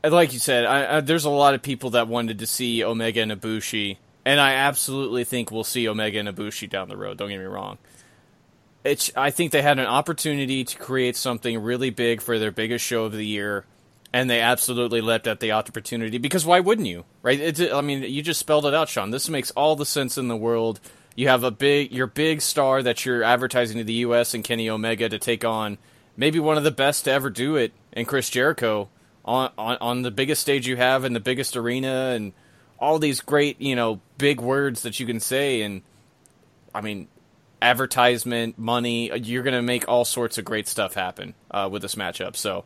like 0.03 0.33
you 0.33 0.39
said, 0.39 0.65
I, 0.65 0.97
I, 0.97 1.01
there's 1.01 1.25
a 1.25 1.29
lot 1.29 1.53
of 1.53 1.61
people 1.61 1.91
that 1.91 2.07
wanted 2.07 2.39
to 2.39 2.47
see 2.47 2.83
Omega 2.83 3.21
and 3.21 3.31
Ibushi, 3.31 3.97
and 4.25 4.39
I 4.39 4.53
absolutely 4.53 5.23
think 5.23 5.51
we'll 5.51 5.63
see 5.63 5.87
Omega 5.87 6.19
and 6.19 6.29
Ibushi 6.29 6.69
down 6.69 6.89
the 6.89 6.97
road. 6.97 7.17
Don't 7.17 7.29
get 7.29 7.39
me 7.39 7.45
wrong. 7.45 7.77
It's, 8.87 9.11
I 9.15 9.31
think 9.31 9.51
they 9.51 9.61
had 9.61 9.79
an 9.79 9.85
opportunity 9.85 10.63
to 10.63 10.77
create 10.77 11.15
something 11.15 11.59
really 11.59 11.89
big 11.89 12.21
for 12.21 12.39
their 12.39 12.51
biggest 12.51 12.85
show 12.85 13.05
of 13.05 13.11
the 13.11 13.25
year, 13.25 13.65
and 14.13 14.29
they 14.29 14.39
absolutely 14.39 15.01
leapt 15.01 15.27
at 15.27 15.39
the 15.39 15.51
opportunity. 15.51 16.17
Because 16.17 16.45
why 16.45 16.59
wouldn't 16.59 16.87
you, 16.87 17.05
right? 17.21 17.39
It's, 17.39 17.59
I 17.61 17.81
mean, 17.81 18.03
you 18.03 18.21
just 18.21 18.39
spelled 18.39 18.65
it 18.65 18.73
out, 18.73 18.89
Sean. 18.89 19.11
This 19.11 19.29
makes 19.29 19.51
all 19.51 19.75
the 19.75 19.85
sense 19.85 20.17
in 20.17 20.27
the 20.27 20.37
world. 20.37 20.79
You 21.15 21.27
have 21.27 21.43
a 21.43 21.51
big, 21.51 21.91
your 21.91 22.07
big 22.07 22.41
star 22.41 22.81
that 22.83 23.05
you're 23.05 23.23
advertising 23.23 23.77
to 23.77 23.83
the 23.83 23.93
U.S. 23.93 24.33
and 24.33 24.43
Kenny 24.43 24.69
Omega 24.69 25.09
to 25.09 25.19
take 25.19 25.43
on 25.43 25.77
maybe 26.15 26.39
one 26.39 26.57
of 26.57 26.63
the 26.63 26.71
best 26.71 27.05
to 27.05 27.11
ever 27.11 27.29
do 27.29 27.55
it, 27.55 27.73
and 27.93 28.07
Chris 28.07 28.29
Jericho 28.29 28.89
on, 29.23 29.51
on 29.57 29.77
on 29.81 30.01
the 30.01 30.11
biggest 30.11 30.41
stage 30.41 30.67
you 30.67 30.77
have 30.77 31.03
in 31.05 31.13
the 31.13 31.19
biggest 31.19 31.55
arena, 31.55 32.13
and 32.15 32.33
all 32.79 32.99
these 32.99 33.21
great, 33.21 33.61
you 33.61 33.75
know, 33.75 33.99
big 34.17 34.39
words 34.39 34.81
that 34.83 34.99
you 34.99 35.05
can 35.05 35.19
say, 35.19 35.61
and 35.61 35.81
I 36.73 36.81
mean, 36.81 37.07
advertisement, 37.61 38.57
money. 38.57 39.11
You're 39.17 39.43
going 39.43 39.55
to 39.55 39.61
make 39.61 39.87
all 39.87 40.05
sorts 40.05 40.37
of 40.37 40.45
great 40.45 40.67
stuff 40.67 40.93
happen 40.93 41.33
uh, 41.51 41.69
with 41.71 41.81
this 41.81 41.95
matchup. 41.95 42.35
So, 42.35 42.65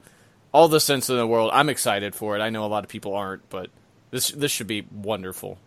all 0.53 0.67
the 0.67 0.79
sense 0.79 1.09
in 1.09 1.17
the 1.17 1.27
world. 1.27 1.51
I'm 1.53 1.69
excited 1.69 2.13
for 2.13 2.35
it. 2.35 2.41
I 2.41 2.49
know 2.49 2.65
a 2.65 2.67
lot 2.67 2.83
of 2.83 2.89
people 2.89 3.15
aren't, 3.15 3.49
but 3.49 3.69
this 4.11 4.29
this 4.29 4.51
should 4.51 4.67
be 4.67 4.85
wonderful. 4.91 5.57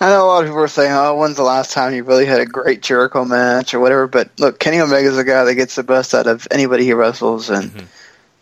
I 0.00 0.08
know 0.08 0.24
a 0.24 0.26
lot 0.26 0.44
of 0.44 0.50
people 0.50 0.62
are 0.62 0.68
saying, 0.68 0.92
"Oh, 0.92 1.16
when's 1.16 1.36
the 1.36 1.42
last 1.42 1.72
time 1.72 1.94
you 1.94 2.04
really 2.04 2.26
had 2.26 2.40
a 2.40 2.46
great 2.46 2.82
Jericho 2.82 3.24
match 3.24 3.74
or 3.74 3.80
whatever?" 3.80 4.06
But 4.06 4.30
look, 4.38 4.58
Kenny 4.58 4.80
Omega's 4.80 5.18
a 5.18 5.24
guy 5.24 5.44
that 5.44 5.54
gets 5.54 5.76
the 5.76 5.82
best 5.82 6.14
out 6.14 6.26
of 6.26 6.48
anybody 6.50 6.84
he 6.84 6.92
wrestles, 6.92 7.50
and 7.50 7.88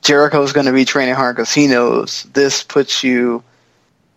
Jericho's 0.02 0.52
going 0.52 0.66
to 0.66 0.72
be 0.72 0.84
training 0.84 1.14
hard 1.14 1.36
because 1.36 1.52
he 1.52 1.66
knows 1.66 2.24
this 2.32 2.62
puts 2.62 3.04
you 3.04 3.42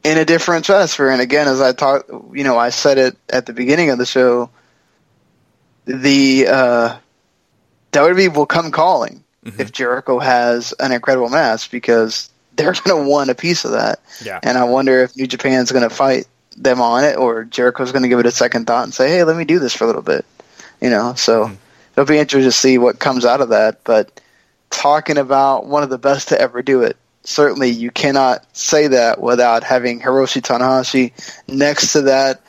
in 0.04 0.18
a 0.18 0.26
different 0.26 0.66
stratosphere. 0.66 1.10
And 1.10 1.22
again, 1.22 1.48
as 1.48 1.62
I 1.62 1.74
talked, 1.74 2.10
you 2.34 2.44
know, 2.44 2.58
I 2.58 2.70
said 2.70 2.98
it 2.98 3.18
at 3.30 3.46
the 3.46 3.54
beginning 3.54 3.90
of 3.90 3.98
the 3.98 4.06
show, 4.06 4.50
the 5.86 6.48
uh, 6.48 6.98
WWE 7.92 8.36
will 8.36 8.46
come 8.46 8.72
calling 8.72 9.24
if 9.60 9.72
Jericho 9.72 10.20
has 10.20 10.74
an 10.80 10.92
incredible 10.92 11.30
match 11.30 11.70
because 11.70 12.30
they're 12.56 12.74
going 12.84 13.04
to 13.04 13.10
want 13.10 13.30
a 13.30 13.36
piece 13.36 13.66
of 13.66 13.72
that. 13.72 14.00
Yeah. 14.24 14.40
And 14.44 14.58
I 14.58 14.64
wonder 14.66 15.04
if 15.04 15.16
New 15.16 15.28
Japan's 15.28 15.72
going 15.72 15.88
to 15.88 15.96
fight 15.96 16.26
them 16.58 16.82
on 16.82 17.04
it 17.04 17.18
or 17.18 17.44
Jericho's 17.44 17.92
going 17.92 18.04
to 18.04 18.10
give 18.10 18.20
it 18.20 18.26
a 18.26 18.32
second 18.32 18.66
thought 18.66 18.84
and 18.84 18.94
say, 18.94 19.10
hey, 19.10 19.24
let 19.24 19.38
me 19.38 19.46
do 19.46 19.60
this 19.60 19.76
for 19.76 19.84
a 19.84 19.88
little 19.88 20.02
bit. 20.02 20.26
You 20.82 20.90
know, 20.90 21.14
so 21.14 21.52
it'll 21.94 22.06
be 22.06 22.18
interesting 22.18 22.50
to 22.50 22.52
see 22.52 22.78
what 22.78 23.00
comes 23.00 23.26
out 23.26 23.42
of 23.42 23.50
that. 23.50 23.84
But 23.84 24.22
talking 24.70 25.18
about 25.18 25.66
one 25.66 25.84
of 25.84 25.90
the 25.90 25.98
best 25.98 26.30
to 26.30 26.40
ever 26.40 26.62
do 26.62 26.82
it, 26.82 26.98
certainly 27.24 27.70
you 27.70 27.92
cannot 27.92 28.46
say 28.56 28.88
that 28.88 29.22
without 29.22 29.64
having 29.64 30.02
Hiroshi 30.02 30.42
Tanahashi 30.42 31.12
next 31.48 31.94
to 31.94 32.02
that 32.04 32.42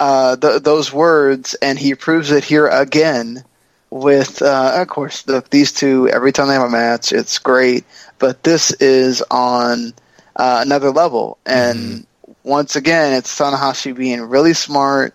uh, 0.00 0.34
th- 0.36 0.62
those 0.62 0.92
words, 0.92 1.54
and 1.60 1.78
he 1.78 1.94
proves 1.94 2.32
it 2.32 2.42
here 2.42 2.66
again 2.66 3.44
with, 3.90 4.40
uh, 4.40 4.72
of 4.76 4.88
course, 4.88 5.22
the, 5.22 5.44
these 5.50 5.72
two. 5.72 6.08
Every 6.08 6.32
time 6.32 6.48
they 6.48 6.54
have 6.54 6.66
a 6.66 6.70
match, 6.70 7.12
it's 7.12 7.38
great, 7.38 7.84
but 8.18 8.42
this 8.42 8.72
is 8.72 9.22
on 9.30 9.92
uh, 10.34 10.60
another 10.64 10.90
level. 10.90 11.36
And 11.44 12.06
once 12.44 12.76
again, 12.76 13.12
it's 13.12 13.38
Tanahashi 13.38 13.94
being 13.94 14.22
really 14.22 14.54
smart 14.54 15.14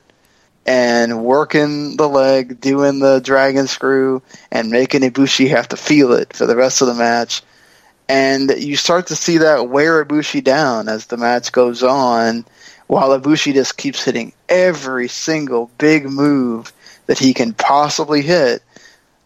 and 0.67 1.23
working 1.23 1.97
the 1.97 2.07
leg, 2.07 2.61
doing 2.61 2.99
the 2.99 3.19
dragon 3.19 3.67
screw, 3.67 4.21
and 4.51 4.69
making 4.69 5.01
Ibushi 5.01 5.49
have 5.49 5.69
to 5.69 5.77
feel 5.77 6.13
it 6.13 6.33
for 6.33 6.45
the 6.45 6.55
rest 6.55 6.81
of 6.81 6.87
the 6.87 6.93
match. 6.93 7.41
And 8.07 8.51
you 8.51 8.75
start 8.75 9.07
to 9.07 9.15
see 9.15 9.39
that 9.39 9.69
wear 9.69 10.05
Ibushi 10.05 10.43
down 10.43 10.89
as 10.89 11.07
the 11.07 11.17
match 11.17 11.51
goes 11.51 11.81
on, 11.81 12.45
while 12.87 13.19
Ibushi 13.19 13.53
just 13.53 13.77
keeps 13.77 14.03
hitting 14.03 14.33
every 14.47 15.07
single 15.07 15.71
big 15.77 16.05
move 16.05 16.71
that 17.07 17.17
he 17.17 17.33
can 17.33 17.53
possibly 17.53 18.21
hit. 18.21 18.61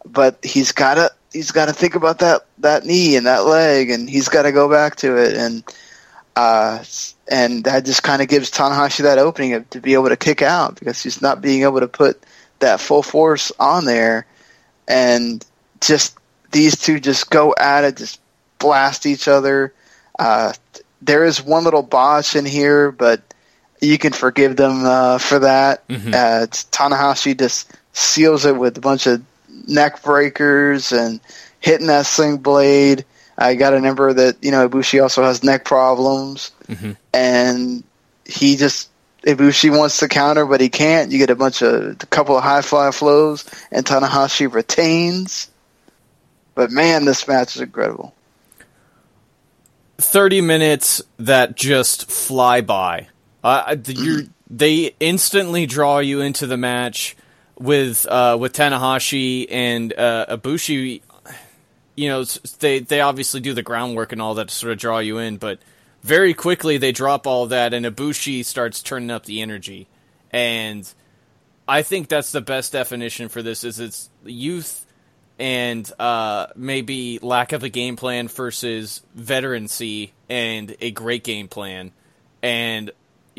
But 0.04 0.42
he's 0.44 0.72
gotta 0.72 1.10
he's 1.32 1.50
gotta 1.50 1.72
think 1.72 1.94
about 1.94 2.20
that 2.20 2.46
that 2.58 2.84
knee 2.84 3.16
and 3.16 3.26
that 3.26 3.44
leg, 3.44 3.90
and 3.90 4.08
he's 4.08 4.28
got 4.28 4.42
to 4.42 4.52
go 4.52 4.68
back 4.68 4.96
to 4.96 5.16
it. 5.16 5.36
And 5.36 5.64
uh, 6.36 6.82
and 7.30 7.64
that 7.64 7.84
just 7.84 8.02
kind 8.02 8.22
of 8.22 8.28
gives 8.28 8.50
Tanahashi 8.50 9.02
that 9.02 9.18
opening 9.18 9.54
of, 9.54 9.68
to 9.70 9.80
be 9.80 9.94
able 9.94 10.08
to 10.08 10.16
kick 10.16 10.42
out 10.42 10.78
because 10.78 11.02
he's 11.02 11.20
not 11.20 11.40
being 11.42 11.62
able 11.62 11.80
to 11.80 11.88
put 11.88 12.24
that 12.60 12.80
full 12.80 13.02
force 13.02 13.52
on 13.58 13.84
there, 13.84 14.26
and 14.88 15.44
just 15.80 16.16
these 16.50 16.78
two 16.78 16.98
just 16.98 17.30
go 17.30 17.54
at 17.58 17.84
it, 17.84 17.96
just 17.96 18.20
blast 18.58 19.06
each 19.06 19.28
other. 19.28 19.74
Uh, 20.18 20.52
there 21.02 21.24
is 21.24 21.42
one 21.42 21.64
little 21.64 21.82
botch 21.82 22.36
in 22.36 22.44
here, 22.44 22.90
but 22.90 23.22
you 23.80 23.98
can 23.98 24.12
forgive 24.12 24.56
them 24.56 24.84
uh, 24.84 25.18
for 25.18 25.38
that. 25.40 25.86
Mhm. 25.88 26.14
Uh, 26.14 26.46
Tanahashi 26.70 27.38
just 27.38 27.70
seals 27.92 28.44
it 28.44 28.56
with 28.56 28.76
a 28.78 28.80
bunch 28.80 29.06
of 29.06 29.22
neck 29.66 30.02
breakers 30.02 30.92
and 30.92 31.20
hitting 31.60 31.86
that 31.88 32.06
sling 32.06 32.38
blade. 32.38 33.04
I 33.38 33.54
got 33.54 33.70
to 33.70 33.76
remember 33.76 34.12
that 34.12 34.36
you 34.42 34.50
know 34.50 34.68
Ibushi 34.68 35.02
also 35.02 35.22
has 35.24 35.42
neck 35.42 35.64
problems, 35.64 36.50
Mhm. 36.68 36.96
and 37.14 37.82
he 38.24 38.56
just 38.56 38.88
Ibushi 39.26 39.76
wants 39.76 39.98
to 39.98 40.08
counter, 40.08 40.46
but 40.46 40.60
he 40.60 40.68
can't. 40.68 41.10
You 41.10 41.18
get 41.18 41.30
a 41.30 41.34
bunch 41.34 41.62
of 41.62 41.96
a 42.02 42.06
couple 42.06 42.36
of 42.36 42.42
high 42.44 42.62
fly 42.62 42.90
flows, 42.90 43.44
and 43.72 43.84
Tanahashi 43.84 44.52
retains. 44.52 45.48
But 46.54 46.70
man, 46.70 47.04
this 47.06 47.26
match 47.28 47.54
is 47.56 47.62
incredible. 47.62 48.14
30 49.98 50.40
minutes 50.40 51.02
that 51.18 51.56
just 51.56 52.10
fly 52.10 52.60
by. 52.60 53.08
Uh, 53.42 53.76
you 53.86 54.28
they 54.48 54.94
instantly 55.00 55.66
draw 55.66 55.98
you 55.98 56.20
into 56.20 56.46
the 56.46 56.56
match 56.56 57.16
with 57.58 58.06
uh, 58.06 58.36
with 58.38 58.52
Tanahashi 58.52 59.46
and 59.50 59.92
uh, 59.92 60.26
Ibushi. 60.28 61.02
You 61.96 62.08
know, 62.08 62.24
they 62.58 62.80
they 62.80 63.00
obviously 63.00 63.40
do 63.40 63.54
the 63.54 63.62
groundwork 63.62 64.12
and 64.12 64.20
all 64.20 64.34
that 64.34 64.48
to 64.48 64.54
sort 64.54 64.72
of 64.72 64.78
draw 64.78 64.98
you 64.98 65.18
in, 65.18 65.36
but 65.36 65.58
very 66.02 66.34
quickly 66.34 66.78
they 66.78 66.92
drop 66.92 67.26
all 67.26 67.46
that, 67.46 67.74
and 67.74 67.86
Ibushi 67.86 68.44
starts 68.44 68.82
turning 68.82 69.10
up 69.10 69.24
the 69.24 69.40
energy, 69.40 69.86
and 70.30 70.90
I 71.68 71.82
think 71.82 72.08
that's 72.08 72.32
the 72.32 72.40
best 72.40 72.72
definition 72.72 73.28
for 73.28 73.42
this. 73.42 73.64
Is 73.64 73.78
it's 73.80 74.10
youth 74.24 74.86
and 75.38 75.90
uh, 75.98 76.48
maybe 76.54 77.18
lack 77.22 77.52
of 77.52 77.62
a 77.62 77.70
game 77.70 77.96
plan 77.96 78.28
versus 78.28 79.02
veterancy 79.14 80.12
and 80.28 80.76
a 80.82 80.90
great 80.90 81.24
game 81.24 81.48
plan. 81.48 81.92
And 82.42 82.90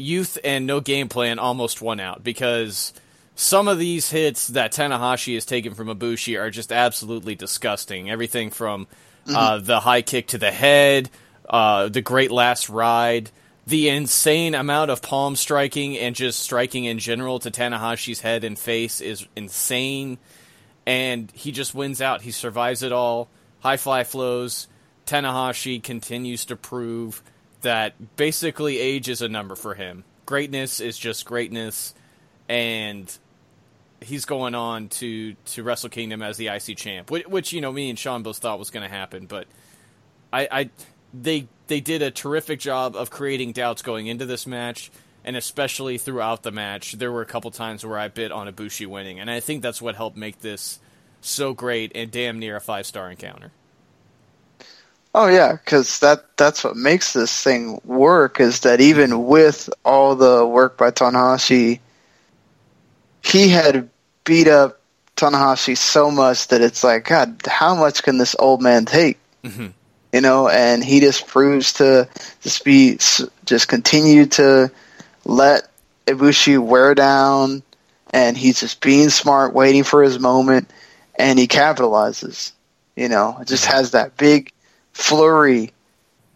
youth 0.02 0.38
and 0.44 0.65
no 0.65 0.80
game 0.80 1.10
plan 1.10 1.40
almost 1.40 1.82
won 1.82 1.99
out 1.99 2.23
because 2.23 2.94
some 3.36 3.68
of 3.68 3.80
these 3.80 4.10
hits 4.10 4.49
that 4.49 4.73
Tanahashi 4.73 5.36
has 5.36 5.45
taken 5.45 5.73
from 5.73 5.88
Ibushi 5.88 6.40
are 6.40 6.49
just 6.49 6.72
absolutely 6.72 7.36
disgusting. 7.36 8.10
Everything 8.10 8.52
from 8.52 8.88
uh, 9.28 9.60
the 9.60 9.80
high 9.80 10.02
kick 10.02 10.28
to 10.28 10.38
the 10.38 10.52
head, 10.52 11.10
uh, 11.49 11.90
the 11.90 12.02
great 12.02 12.32
last 12.32 12.69
ride, 12.69 13.32
the 13.68 13.90
insane 13.90 14.56
amount 14.56 14.91
of 14.91 15.02
palm 15.02 15.36
striking 15.36 15.98
and 15.98 16.15
just 16.15 16.40
striking 16.40 16.86
in 16.86 16.99
general 16.99 17.40
to 17.40 17.52
Tanahashi's 17.52 18.22
head 18.22 18.44
and 18.44 18.57
face 18.57 19.02
is 19.02 19.26
insane 19.36 20.18
and 20.86 21.32
he 21.34 21.52
just 21.52 21.76
wins 21.76 22.02
out. 22.02 22.22
He 22.22 22.32
survives 22.32 22.84
it 22.84 22.91
all. 22.91 23.30
High 23.60 23.78
fly 23.78 24.03
flows. 24.03 24.68
Tanahashi 25.06 25.82
continues 25.82 26.45
to 26.45 26.56
prove 26.56 27.22
that 27.61 28.15
basically 28.15 28.79
age 28.79 29.09
is 29.09 29.21
a 29.21 29.29
number 29.29 29.55
for 29.55 29.75
him. 29.75 30.03
Greatness 30.25 30.79
is 30.79 30.97
just 30.97 31.25
greatness, 31.25 31.93
and 32.49 33.17
he's 34.01 34.25
going 34.25 34.55
on 34.55 34.89
to 34.89 35.33
to 35.33 35.63
Wrestle 35.63 35.89
Kingdom 35.89 36.21
as 36.21 36.38
the 36.38 36.47
IC 36.47 36.77
champ, 36.77 37.11
which, 37.11 37.27
which 37.27 37.53
you 37.53 37.61
know 37.61 37.71
me 37.71 37.89
and 37.89 37.97
Sean 37.97 38.23
both 38.23 38.38
thought 38.38 38.59
was 38.59 38.69
going 38.69 38.88
to 38.88 38.93
happen, 38.93 39.25
but 39.25 39.47
I, 40.33 40.47
I 40.51 40.69
they 41.13 41.47
they 41.67 41.79
did 41.79 42.01
a 42.01 42.11
terrific 42.11 42.59
job 42.59 42.95
of 42.95 43.09
creating 43.09 43.53
doubts 43.53 43.81
going 43.81 44.07
into 44.07 44.25
this 44.25 44.47
match, 44.47 44.91
and 45.23 45.35
especially 45.35 45.97
throughout 45.97 46.43
the 46.43 46.51
match. 46.51 46.93
There 46.93 47.11
were 47.11 47.21
a 47.21 47.25
couple 47.27 47.51
times 47.51 47.85
where 47.85 47.97
I 47.97 48.07
bit 48.07 48.31
on 48.31 48.51
Ibushi 48.51 48.88
winning, 48.88 49.19
and 49.19 49.29
I 49.29 49.39
think 49.39 49.61
that's 49.61 49.81
what 49.81 49.95
helped 49.95 50.17
make 50.17 50.39
this 50.39 50.79
so 51.21 51.53
great 51.53 51.91
and 51.93 52.09
damn 52.09 52.39
near 52.39 52.55
a 52.55 52.61
five 52.61 52.85
star 52.85 53.09
encounter. 53.09 53.51
Oh 55.13 55.27
yeah, 55.27 55.53
because 55.53 55.99
that 55.99 56.38
that's 56.38 56.63
what 56.63 56.77
makes 56.77 57.13
this 57.13 57.43
thing 57.43 57.81
work. 57.83 58.39
Is 58.39 58.61
that 58.61 58.79
even 58.79 59.25
with 59.25 59.69
all 59.83 60.15
the 60.15 60.45
work 60.45 60.77
by 60.77 60.91
Tanahashi, 60.91 61.79
he 63.21 63.49
had 63.49 63.89
beat 64.23 64.47
up 64.47 64.79
Tanahashi 65.17 65.77
so 65.77 66.11
much 66.11 66.47
that 66.47 66.61
it's 66.61 66.83
like, 66.83 67.05
God, 67.05 67.41
how 67.45 67.75
much 67.75 68.03
can 68.03 68.17
this 68.17 68.35
old 68.39 68.61
man 68.61 68.85
take? 68.85 69.19
Mm-hmm. 69.43 69.67
You 70.13 70.21
know, 70.21 70.47
and 70.47 70.83
he 70.83 70.99
just 71.01 71.27
proves 71.27 71.73
to 71.73 72.07
just 72.41 72.63
be 72.63 72.97
just 73.45 73.67
continue 73.67 74.25
to 74.27 74.71
let 75.25 75.69
Ibushi 76.07 76.57
wear 76.57 76.95
down, 76.95 77.63
and 78.11 78.38
he's 78.38 78.61
just 78.61 78.81
being 78.81 79.09
smart, 79.09 79.53
waiting 79.53 79.83
for 79.83 80.03
his 80.03 80.19
moment, 80.19 80.71
and 81.15 81.38
he 81.38 81.47
capitalizes. 81.47 82.53
You 82.95 83.09
know, 83.09 83.38
it 83.41 83.47
just 83.47 83.65
mm-hmm. 83.65 83.75
has 83.75 83.91
that 83.91 84.15
big 84.15 84.53
flurry 84.93 85.72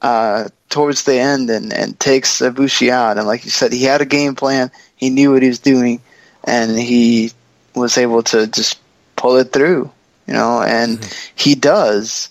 uh, 0.02 0.50
towards 0.70 1.04
the 1.04 1.18
end 1.18 1.50
and, 1.50 1.74
and 1.74 2.00
takes 2.00 2.40
Ibushi 2.40 2.90
out. 2.90 3.18
And 3.18 3.28
like 3.28 3.46
you 3.46 3.52
said, 3.52 3.74
he 3.74 3.84
had 3.84 4.02
a 4.02 4.06
game 4.06 4.36
plan. 4.36 4.72
He 4.96 5.10
knew 5.10 5.34
what 5.34 5.42
he 5.42 5.48
was 5.48 5.60
doing, 5.60 6.02
and 6.44 6.78
he 6.78 7.32
was 7.76 7.98
able 7.98 8.24
to 8.24 8.48
just 8.48 8.80
pull 9.16 9.38
it 9.38 9.52
through. 9.52 9.92
You 10.28 10.34
know, 10.34 10.62
and 10.62 11.00
he 11.36 11.56
does. 11.56 12.30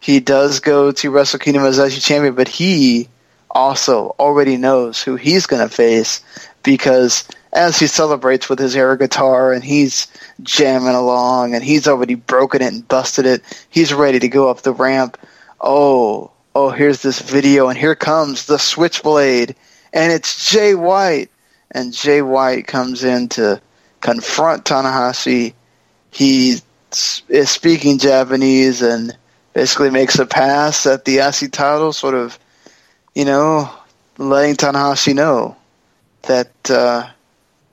He 0.00 0.20
does 0.20 0.60
go 0.60 0.92
to 0.92 1.10
Wrestle 1.10 1.38
Kingdom 1.38 1.64
as 1.64 1.78
IC 1.78 2.00
champion, 2.02 2.34
but 2.34 2.48
he 2.48 3.08
also 3.50 4.14
already 4.18 4.56
knows 4.56 5.02
who 5.02 5.16
he's 5.16 5.46
going 5.46 5.66
to 5.66 5.74
face 5.74 6.22
because 6.62 7.24
as 7.52 7.78
he 7.78 7.86
celebrates 7.86 8.48
with 8.48 8.58
his 8.58 8.74
air 8.74 8.96
guitar 8.96 9.52
and 9.52 9.62
he's 9.62 10.06
jamming 10.42 10.94
along 10.94 11.54
and 11.54 11.62
he's 11.62 11.86
already 11.86 12.14
broken 12.14 12.62
it 12.62 12.72
and 12.72 12.88
busted 12.88 13.26
it, 13.26 13.42
he's 13.68 13.92
ready 13.92 14.18
to 14.18 14.28
go 14.28 14.48
up 14.50 14.62
the 14.62 14.72
ramp. 14.72 15.18
Oh, 15.62 16.32
oh, 16.54 16.70
here's 16.70 17.02
this 17.02 17.20
video 17.20 17.68
and 17.68 17.78
here 17.78 17.94
comes 17.94 18.46
the 18.46 18.58
switchblade 18.58 19.54
and 19.92 20.12
it's 20.12 20.50
Jay 20.50 20.74
White. 20.74 21.30
And 21.70 21.92
Jay 21.92 22.20
White 22.20 22.66
comes 22.66 23.04
in 23.04 23.28
to 23.30 23.60
confront 24.00 24.64
Tanahashi. 24.64 25.54
He 26.10 26.58
is 27.28 27.50
speaking 27.50 27.98
Japanese 27.98 28.82
and 28.82 29.16
basically 29.54 29.88
makes 29.88 30.18
a 30.18 30.26
pass 30.26 30.84
at 30.86 31.06
the 31.06 31.18
title, 31.50 31.92
sort 31.94 32.14
of, 32.14 32.38
you 33.14 33.24
know, 33.24 33.70
letting 34.18 34.56
Tanahashi 34.56 35.14
know 35.14 35.56
that 36.22 36.52
uh, 36.70 37.08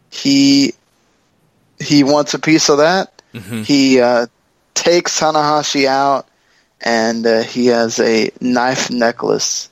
he 0.09 0.73
he 1.79 2.03
wants 2.03 2.33
a 2.33 2.39
piece 2.39 2.69
of 2.69 2.77
that. 2.77 3.21
He 3.63 3.99
uh, 3.99 4.27
takes 4.75 5.19
Tanahashi 5.19 5.85
out, 5.85 6.28
and 6.81 7.25
uh, 7.25 7.43
he 7.43 7.67
has 7.67 7.99
a 7.99 8.31
knife 8.39 8.89
necklace 8.89 9.69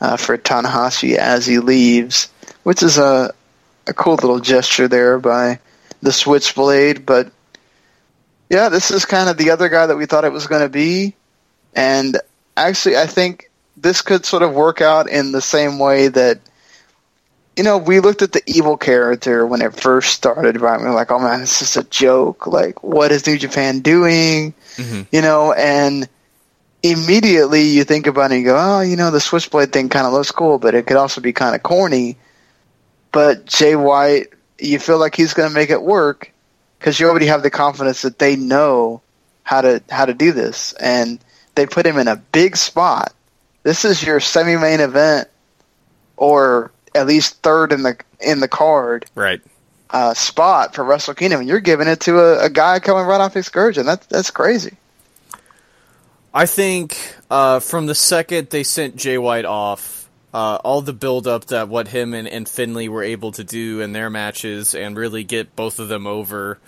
uh, 0.00 0.16
for 0.16 0.38
Tanahashi 0.38 1.16
as 1.16 1.46
he 1.46 1.58
leaves, 1.58 2.28
which 2.62 2.82
is 2.82 2.98
a 2.98 3.32
a 3.86 3.94
cool 3.94 4.14
little 4.14 4.40
gesture 4.40 4.88
there 4.88 5.18
by 5.18 5.58
the 6.02 6.12
Switchblade. 6.12 7.06
But 7.06 7.32
yeah, 8.48 8.68
this 8.68 8.90
is 8.90 9.04
kind 9.04 9.28
of 9.28 9.36
the 9.36 9.50
other 9.50 9.68
guy 9.68 9.86
that 9.86 9.96
we 9.96 10.06
thought 10.06 10.24
it 10.24 10.32
was 10.32 10.46
going 10.46 10.62
to 10.62 10.68
be, 10.68 11.14
and 11.74 12.18
actually, 12.56 12.96
I 12.96 13.06
think 13.06 13.50
this 13.76 14.02
could 14.02 14.26
sort 14.26 14.42
of 14.42 14.54
work 14.54 14.80
out 14.80 15.08
in 15.08 15.32
the 15.32 15.40
same 15.40 15.78
way 15.78 16.08
that 16.08 16.40
you 17.56 17.64
know, 17.64 17.76
we 17.76 18.00
looked 18.00 18.22
at 18.22 18.32
the 18.32 18.42
evil 18.46 18.78
character 18.78 19.46
when 19.46 19.60
it 19.60 19.74
first 19.74 20.14
started, 20.14 20.60
right? 20.62 20.80
We 20.80 20.86
were 20.86 20.94
like, 20.94 21.10
oh 21.10 21.18
man, 21.18 21.42
it's 21.42 21.58
just 21.58 21.76
a 21.76 21.84
joke. 21.84 22.46
Like, 22.46 22.82
what 22.82 23.12
is 23.12 23.26
New 23.26 23.36
Japan 23.36 23.80
doing? 23.80 24.54
Mm-hmm. 24.76 25.02
You 25.12 25.20
know, 25.20 25.52
and 25.52 26.08
immediately 26.82 27.62
you 27.62 27.84
think 27.84 28.06
about 28.06 28.30
it 28.30 28.34
and 28.36 28.42
you 28.44 28.48
go, 28.50 28.56
oh, 28.58 28.80
you 28.80 28.96
know, 28.96 29.10
the 29.10 29.20
Switchblade 29.20 29.72
thing 29.72 29.88
kind 29.88 30.06
of 30.06 30.12
looks 30.12 30.30
cool, 30.30 30.58
but 30.58 30.74
it 30.74 30.86
could 30.86 30.96
also 30.96 31.20
be 31.20 31.32
kind 31.32 31.54
of 31.54 31.62
corny. 31.62 32.16
But 33.12 33.44
Jay 33.46 33.76
White, 33.76 34.28
you 34.58 34.78
feel 34.78 34.98
like 34.98 35.14
he's 35.14 35.34
going 35.34 35.48
to 35.48 35.54
make 35.54 35.70
it 35.70 35.82
work 35.82 36.32
because 36.78 36.98
you 36.98 37.08
already 37.08 37.26
have 37.26 37.42
the 37.42 37.50
confidence 37.50 38.02
that 38.02 38.18
they 38.18 38.36
know 38.36 39.02
how 39.42 39.60
to 39.62 39.82
how 39.90 40.04
to 40.06 40.14
do 40.14 40.32
this, 40.32 40.72
and 40.74 41.18
they 41.54 41.66
put 41.66 41.84
him 41.86 41.98
in 41.98 42.08
a 42.08 42.16
big 42.16 42.56
spot. 42.56 43.12
This 43.64 43.84
is 43.84 44.02
your 44.02 44.20
semi-main 44.20 44.80
event, 44.80 45.28
or 46.16 46.70
at 46.94 47.06
least 47.06 47.42
third 47.42 47.72
in 47.72 47.82
the 47.82 47.96
in 48.20 48.40
the 48.40 48.48
card 48.48 49.06
Right. 49.14 49.40
uh, 49.90 50.14
spot 50.14 50.74
for 50.74 50.84
Wrestle 50.84 51.14
Kingdom, 51.14 51.40
and 51.40 51.48
you're 51.48 51.60
giving 51.60 51.88
it 51.88 52.00
to 52.00 52.20
a, 52.20 52.44
a 52.46 52.50
guy 52.50 52.78
coming 52.78 53.04
right 53.06 53.20
off 53.20 53.36
excursion. 53.36 53.86
That's 53.86 54.06
that's 54.06 54.30
crazy. 54.30 54.76
I 56.32 56.46
think 56.46 56.96
uh, 57.28 57.58
from 57.58 57.86
the 57.86 57.94
second 57.94 58.50
they 58.50 58.62
sent 58.62 58.94
Jay 58.94 59.18
White 59.18 59.44
off, 59.44 60.08
uh, 60.32 60.58
all 60.62 60.80
the 60.80 60.92
build 60.92 61.26
up 61.26 61.46
that 61.46 61.68
what 61.68 61.88
him 61.88 62.14
and, 62.14 62.28
and 62.28 62.48
Finlay 62.48 62.86
were 62.86 63.02
able 63.02 63.32
to 63.32 63.42
do 63.42 63.80
in 63.80 63.92
their 63.92 64.10
matches 64.10 64.76
and 64.76 64.96
really 64.96 65.24
get 65.24 65.56
both 65.56 65.80
of 65.80 65.88
them 65.88 66.06
over, 66.06 66.60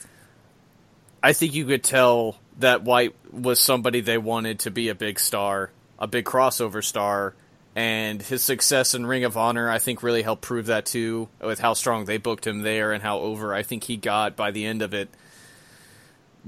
I 1.23 1.33
think 1.33 1.55
you 1.55 1.65
could 1.65 1.85
tell 1.85 2.39
that 2.59 2.83
White 2.83 3.15
was 3.33 3.61
somebody 3.61 4.01
they 4.01 4.19
wanted 4.19 4.59
to 4.61 4.73
be 4.73 4.89
a 4.89 4.97
big 4.97 5.21
star, 5.21 5.71
a 5.97 6.09
big 6.09 6.25
crossover 6.25 6.83
star, 6.83 7.35
and 7.77 8.21
his 8.21 8.43
success 8.43 8.95
in 8.95 9.07
Ring 9.07 9.23
of 9.23 9.37
Honor, 9.37 9.71
I 9.71 9.79
think, 9.79 10.03
really 10.03 10.23
helped 10.23 10.43
prove 10.43 10.67
that 10.67 10.87
too, 10.87 11.29
with 11.41 11.61
how 11.61 11.75
strong 11.75 12.05
they 12.05 12.19
booked 12.19 12.49
him 12.49 12.63
there 12.63 12.93
and 12.93 13.01
how 13.01 13.21
over 13.21 13.55
I 13.55 13.63
think 13.63 13.85
he 13.85 13.97
got 13.97 14.35
by 14.35 14.51
the 14.51 14.67
end 14.67 14.83
of 14.83 14.93
it 14.93 15.09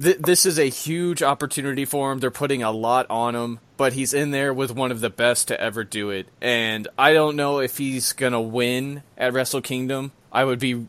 th- 0.01 0.19
this 0.19 0.47
is 0.47 0.59
a 0.59 0.69
huge 0.69 1.23
opportunity 1.23 1.85
for 1.85 2.13
him. 2.13 2.19
They're 2.19 2.31
putting 2.31 2.63
a 2.63 2.71
lot 2.71 3.07
on 3.11 3.35
him, 3.35 3.61
but 3.77 3.93
he's 3.93 4.15
in 4.15 4.31
there 4.31 4.53
with 4.53 4.75
one 4.75 4.91
of 4.91 5.01
the 5.01 5.11
best 5.11 5.49
to 5.49 5.61
ever 5.61 5.85
do 5.85 6.11
it. 6.11 6.29
And 6.41 6.89
I 6.99 7.13
don't 7.13 7.37
know 7.37 7.61
if 7.61 7.79
he's 7.79 8.13
gonna 8.13 8.41
win 8.41 9.03
at 9.17 9.33
Wrestle 9.33 9.63
Kingdom. 9.63 10.13
I 10.33 10.45
would 10.45 10.59
be 10.59 10.87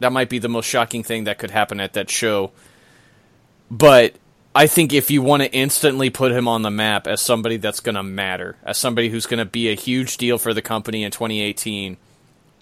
that 0.00 0.12
might 0.12 0.28
be 0.28 0.38
the 0.38 0.48
most 0.48 0.66
shocking 0.66 1.02
thing 1.02 1.24
that 1.24 1.38
could 1.38 1.50
happen 1.50 1.80
at 1.80 1.94
that 1.94 2.10
show. 2.10 2.52
But 3.70 4.14
I 4.54 4.66
think 4.66 4.92
if 4.92 5.10
you 5.10 5.22
want 5.22 5.42
to 5.42 5.52
instantly 5.52 6.10
put 6.10 6.32
him 6.32 6.48
on 6.48 6.62
the 6.62 6.70
map 6.70 7.06
as 7.06 7.20
somebody 7.20 7.58
that's 7.58 7.80
going 7.80 7.94
to 7.96 8.02
matter, 8.02 8.56
as 8.64 8.78
somebody 8.78 9.08
who's 9.08 9.26
going 9.26 9.38
to 9.38 9.44
be 9.44 9.68
a 9.68 9.74
huge 9.74 10.16
deal 10.16 10.38
for 10.38 10.54
the 10.54 10.62
company 10.62 11.02
in 11.02 11.10
2018, 11.10 11.96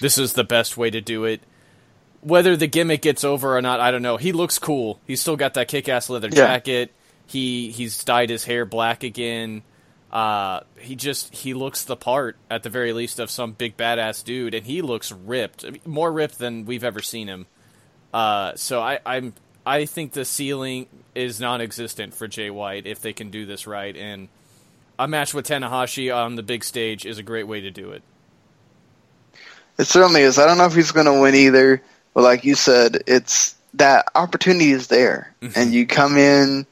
this 0.01 0.19
is 0.19 0.33
the 0.33 0.45
best 0.45 0.77
way 0.77 0.91
to 0.91 1.01
do 1.01 1.25
it 1.25 1.43
whether 2.27 2.57
the 2.57 2.66
gimmick 2.66 3.03
gets 3.03 3.23
over 3.23 3.57
or 3.57 3.62
not, 3.62 3.78
I 3.78 3.90
don't 3.93 4.03
know. 4.03 4.16
He 4.16 4.32
looks 4.32 4.59
cool. 4.59 4.98
He's 5.07 5.20
still 5.20 5.36
got 5.36 5.55
that 5.55 5.69
kick-ass 5.69 6.11
leather 6.11 6.28
Yeah. 6.28 6.35
jacket. 6.47 6.93
He 7.27 7.70
he's 7.70 8.03
dyed 8.05 8.31
his 8.31 8.44
hair 8.44 8.65
black 8.65 9.03
again. 9.05 9.62
Uh, 10.12 10.61
he 10.78 10.94
just 10.97 11.35
he 11.35 11.55
looks 11.55 11.85
the 11.85 11.97
part 11.97 12.36
at 12.51 12.62
the 12.62 12.70
very 12.70 12.93
least 12.93 13.19
of 13.19 13.31
some 13.31 13.53
big 13.53 13.77
badass 13.77 14.24
dude, 14.24 14.55
and 14.55 14.66
he 14.66 14.82
looks 14.82 15.12
ripped, 15.12 15.65
more 15.86 16.11
ripped 16.12 16.39
than 16.39 16.65
we've 16.65 16.85
ever 16.85 17.01
seen 17.03 17.28
him. 17.28 17.47
Uh, 18.15 18.53
so 18.57 18.81
I, 18.81 19.01
I'm 19.05 19.35
I 19.65 19.85
think 19.85 20.12
the 20.12 20.24
ceiling 20.24 20.86
is 21.15 21.40
non-existent 21.40 22.15
for 22.15 22.28
Jay 22.28 22.51
White 22.51 22.86
if 22.86 23.01
they 23.01 23.12
can 23.12 23.31
do 23.31 23.47
this 23.47 23.66
right, 23.66 23.97
and 23.97 24.28
a 24.98 25.07
match 25.09 25.35
with 25.35 25.47
Tanahashi 25.48 26.15
on 26.15 26.36
the 26.36 26.43
big 26.43 26.65
stage 26.65 27.05
is 27.05 27.19
a 27.19 27.23
great 27.23 27.47
way 27.48 27.61
to 27.61 27.70
do 27.70 27.90
it. 27.90 28.03
It 29.78 29.86
certainly 29.86 30.23
is. 30.23 30.39
I 30.39 30.47
don't 30.47 30.57
know 30.59 30.65
if 30.66 30.74
he's 30.74 30.93
going 30.93 31.07
to 31.07 31.20
win 31.20 31.35
either, 31.35 31.82
but 32.17 32.23
like 32.23 32.45
you 32.45 32.55
said, 32.55 33.03
it's 33.07 33.55
that 33.75 34.07
opportunity 34.15 34.71
is 34.71 34.87
there, 34.87 35.35
mm-hmm. 35.43 35.53
and 35.55 35.75
you 35.75 35.87
come 35.87 36.17
in, 36.17 36.65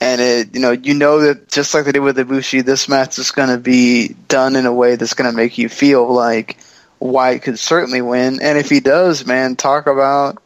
and 0.00 0.20
it 0.20 0.54
you 0.54 0.60
know 0.60 0.70
you 0.70 0.94
know 0.94 1.18
that 1.22 1.48
just 1.48 1.74
like 1.74 1.86
they 1.86 1.90
did 1.90 1.98
with 1.98 2.16
Ibushi, 2.16 2.64
this 2.64 2.88
match 2.88 3.18
is 3.18 3.32
going 3.32 3.48
to 3.48 3.58
be 3.58 4.14
done 4.28 4.54
in 4.54 4.64
a 4.64 4.72
way 4.72 4.94
that's 4.94 5.14
going 5.14 5.28
to 5.28 5.36
make 5.36 5.58
you 5.58 5.68
feel 5.68 6.06
like 6.06 6.56
White 7.00 7.42
could 7.42 7.58
certainly 7.58 8.00
win, 8.00 8.40
and 8.40 8.56
if 8.58 8.70
he 8.70 8.78
does, 8.78 9.26
man, 9.26 9.56
talk 9.56 9.88
about. 9.88 10.40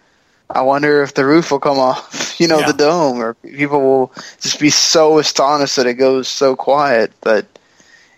I 0.49 0.63
wonder 0.63 1.03
if 1.03 1.13
the 1.13 1.27
roof 1.27 1.51
will 1.51 1.61
come 1.61 1.79
off, 1.91 2.41
you 2.41 2.49
know, 2.49 2.67
the 2.67 2.73
dome, 2.73 3.21
or 3.21 3.35
people 3.35 3.83
will 3.83 4.13
just 4.41 4.59
be 4.59 4.71
so 4.71 5.19
astonished 5.19 5.77
that 5.77 5.87
it 5.87 5.95
goes 5.95 6.29
so 6.29 6.57
quiet. 6.57 7.13
But 7.21 7.45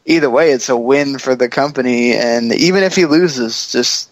either 0.07 0.31
way, 0.31 0.53
it's 0.53 0.69
a 0.69 0.77
win 0.77 1.19
for 1.19 1.35
the 1.35 1.49
company, 1.49 2.13
and 2.13 2.53
even 2.55 2.85
if 2.85 2.95
he 2.95 3.07
loses, 3.07 3.73
just 3.73 4.09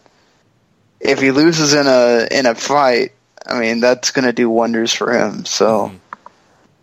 if 1.00 1.20
he 1.20 1.30
loses 1.30 1.74
in 1.74 1.86
a 1.86 2.28
in 2.30 2.46
a 2.46 2.54
fight, 2.54 3.12
I 3.46 3.58
mean 3.58 3.80
that's 3.80 4.10
going 4.10 4.26
to 4.26 4.32
do 4.32 4.50
wonders 4.50 4.92
for 4.92 5.12
him. 5.12 5.44
So, 5.44 5.92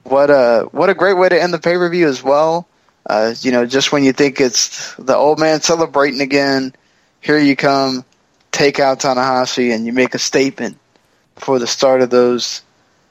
what 0.03 0.29
a 0.29 0.67
what 0.71 0.89
a 0.89 0.95
great 0.95 1.17
way 1.17 1.29
to 1.29 1.41
end 1.41 1.53
the 1.53 1.59
pay 1.59 1.75
per 1.75 1.89
view 1.89 2.07
as 2.07 2.23
well. 2.23 2.67
Uh, 3.05 3.33
you 3.39 3.51
know, 3.51 3.65
just 3.65 3.91
when 3.91 4.03
you 4.03 4.11
think 4.11 4.41
it's 4.41 4.93
the 4.95 5.15
old 5.15 5.39
man 5.39 5.61
celebrating 5.61 6.19
again, 6.19 6.73
here 7.21 7.37
you 7.37 7.55
come, 7.55 8.03
take 8.51 8.79
out 8.79 8.99
Tanahashi, 8.99 9.73
and 9.73 9.85
you 9.85 9.93
make 9.93 10.13
a 10.13 10.19
statement 10.19 10.77
for 11.37 11.57
the 11.57 11.67
start 11.67 12.01
of 12.01 12.09
those 12.09 12.63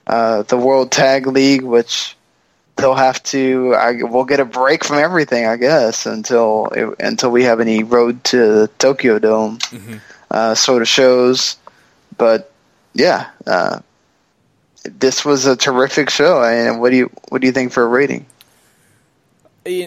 uh, 0.07 0.43
the 0.43 0.57
World 0.59 0.93
Tag 0.93 1.27
League, 1.27 1.62
which 1.62 2.15
they'll 2.77 2.95
have 2.95 3.23
to. 3.24 3.74
I, 3.74 4.03
we'll 4.03 4.24
get 4.24 4.41
a 4.41 4.45
break 4.45 4.85
from 4.85 4.99
everything, 4.99 5.47
I 5.47 5.57
guess, 5.57 6.05
until 6.05 6.69
until 6.99 7.31
we 7.31 7.45
have 7.45 7.61
any 7.61 7.83
road 7.83 8.23
to 8.24 8.37
the 8.37 8.69
Tokyo 8.78 9.19
Dome 9.19 9.59
uh, 10.31 10.55
sort 10.55 10.82
of 10.82 10.89
shows. 10.89 11.57
But 12.16 12.53
yeah, 12.94 13.31
uh, 13.47 13.81
this 14.85 15.24
was 15.24 15.47
a 15.47 15.57
terrific 15.57 16.11
show. 16.11 16.43
And 16.43 16.81
what 16.81 16.90
do 16.90 16.97
you 16.97 17.11
what 17.28 17.40
do 17.40 17.47
you 17.47 17.53
think 17.53 17.73
for 17.73 17.82
a 17.82 17.86
rating? 17.86 18.27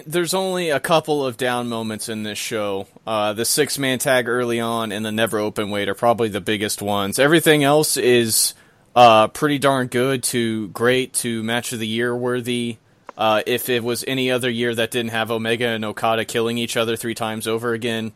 There's 0.06 0.34
only 0.34 0.68
a 0.68 0.80
couple 0.80 1.24
of 1.24 1.38
down 1.38 1.68
moments 1.70 2.10
in 2.10 2.22
this 2.22 2.36
show. 2.38 2.86
Uh, 3.06 3.32
the 3.32 3.46
six 3.46 3.78
man 3.78 3.98
tag 3.98 4.28
early 4.28 4.60
on 4.60 4.92
and 4.92 5.04
the 5.06 5.12
never 5.12 5.38
open 5.38 5.70
weight 5.70 5.88
are 5.88 5.94
probably 5.94 6.28
the 6.28 6.40
biggest 6.40 6.82
ones. 6.82 7.18
Everything 7.18 7.64
else 7.64 7.96
is 7.96 8.52
uh, 8.94 9.28
pretty 9.28 9.58
darn 9.58 9.86
good 9.86 10.22
to 10.24 10.68
great 10.68 11.14
to 11.14 11.42
match 11.42 11.72
of 11.72 11.78
the 11.78 11.86
year 11.86 12.14
worthy. 12.14 12.76
Uh, 13.16 13.42
if 13.46 13.70
it 13.70 13.82
was 13.82 14.04
any 14.06 14.30
other 14.30 14.50
year 14.50 14.74
that 14.74 14.90
didn't 14.90 15.12
have 15.12 15.30
Omega 15.30 15.68
and 15.68 15.84
Okada 15.84 16.24
killing 16.26 16.58
each 16.58 16.76
other 16.76 16.96
three 16.96 17.14
times 17.14 17.46
over 17.46 17.72
again, 17.72 18.12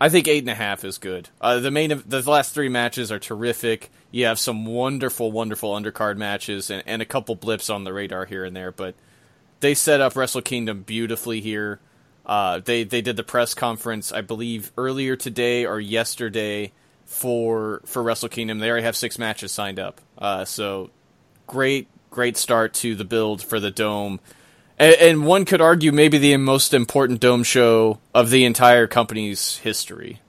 I 0.00 0.08
think 0.08 0.26
eight 0.28 0.42
and 0.42 0.50
a 0.50 0.54
half 0.54 0.82
is 0.82 0.96
good. 0.96 1.28
Uh, 1.40 1.58
the 1.58 1.70
main, 1.70 2.02
the 2.06 2.22
last 2.30 2.54
three 2.54 2.70
matches 2.70 3.12
are 3.12 3.18
terrific. 3.18 3.90
You 4.10 4.24
have 4.24 4.38
some 4.38 4.64
wonderful, 4.64 5.30
wonderful 5.30 5.74
undercard 5.74 6.16
matches 6.16 6.70
and, 6.70 6.82
and 6.86 7.02
a 7.02 7.04
couple 7.04 7.34
blips 7.34 7.68
on 7.68 7.84
the 7.84 7.92
radar 7.92 8.24
here 8.24 8.44
and 8.44 8.56
there, 8.56 8.72
but 8.72 8.94
they 9.60 9.74
set 9.74 10.00
up 10.00 10.16
Wrestle 10.16 10.40
Kingdom 10.40 10.82
beautifully 10.82 11.42
here. 11.42 11.80
Uh, 12.24 12.60
they 12.60 12.84
they 12.84 13.02
did 13.02 13.16
the 13.16 13.22
press 13.22 13.54
conference, 13.54 14.10
I 14.12 14.22
believe, 14.22 14.72
earlier 14.78 15.16
today 15.16 15.66
or 15.66 15.78
yesterday 15.78 16.72
for 17.04 17.82
for 17.84 18.02
Wrestle 18.02 18.28
Kingdom. 18.28 18.58
They 18.58 18.70
already 18.70 18.84
have 18.84 18.96
six 18.96 19.18
matches 19.18 19.52
signed 19.52 19.78
up. 19.78 20.00
Uh, 20.16 20.44
so 20.46 20.90
great, 21.46 21.88
great 22.10 22.36
start 22.36 22.72
to 22.74 22.94
the 22.94 23.04
build 23.04 23.42
for 23.42 23.60
the 23.60 23.70
dome. 23.70 24.20
And, 24.80 24.94
and 24.94 25.26
one 25.26 25.44
could 25.44 25.60
argue 25.60 25.92
maybe 25.92 26.16
the 26.16 26.36
most 26.38 26.72
important 26.72 27.20
dome 27.20 27.44
show 27.44 27.98
of 28.14 28.30
the 28.30 28.46
entire 28.46 28.86
company's 28.86 29.58
history. 29.58 30.20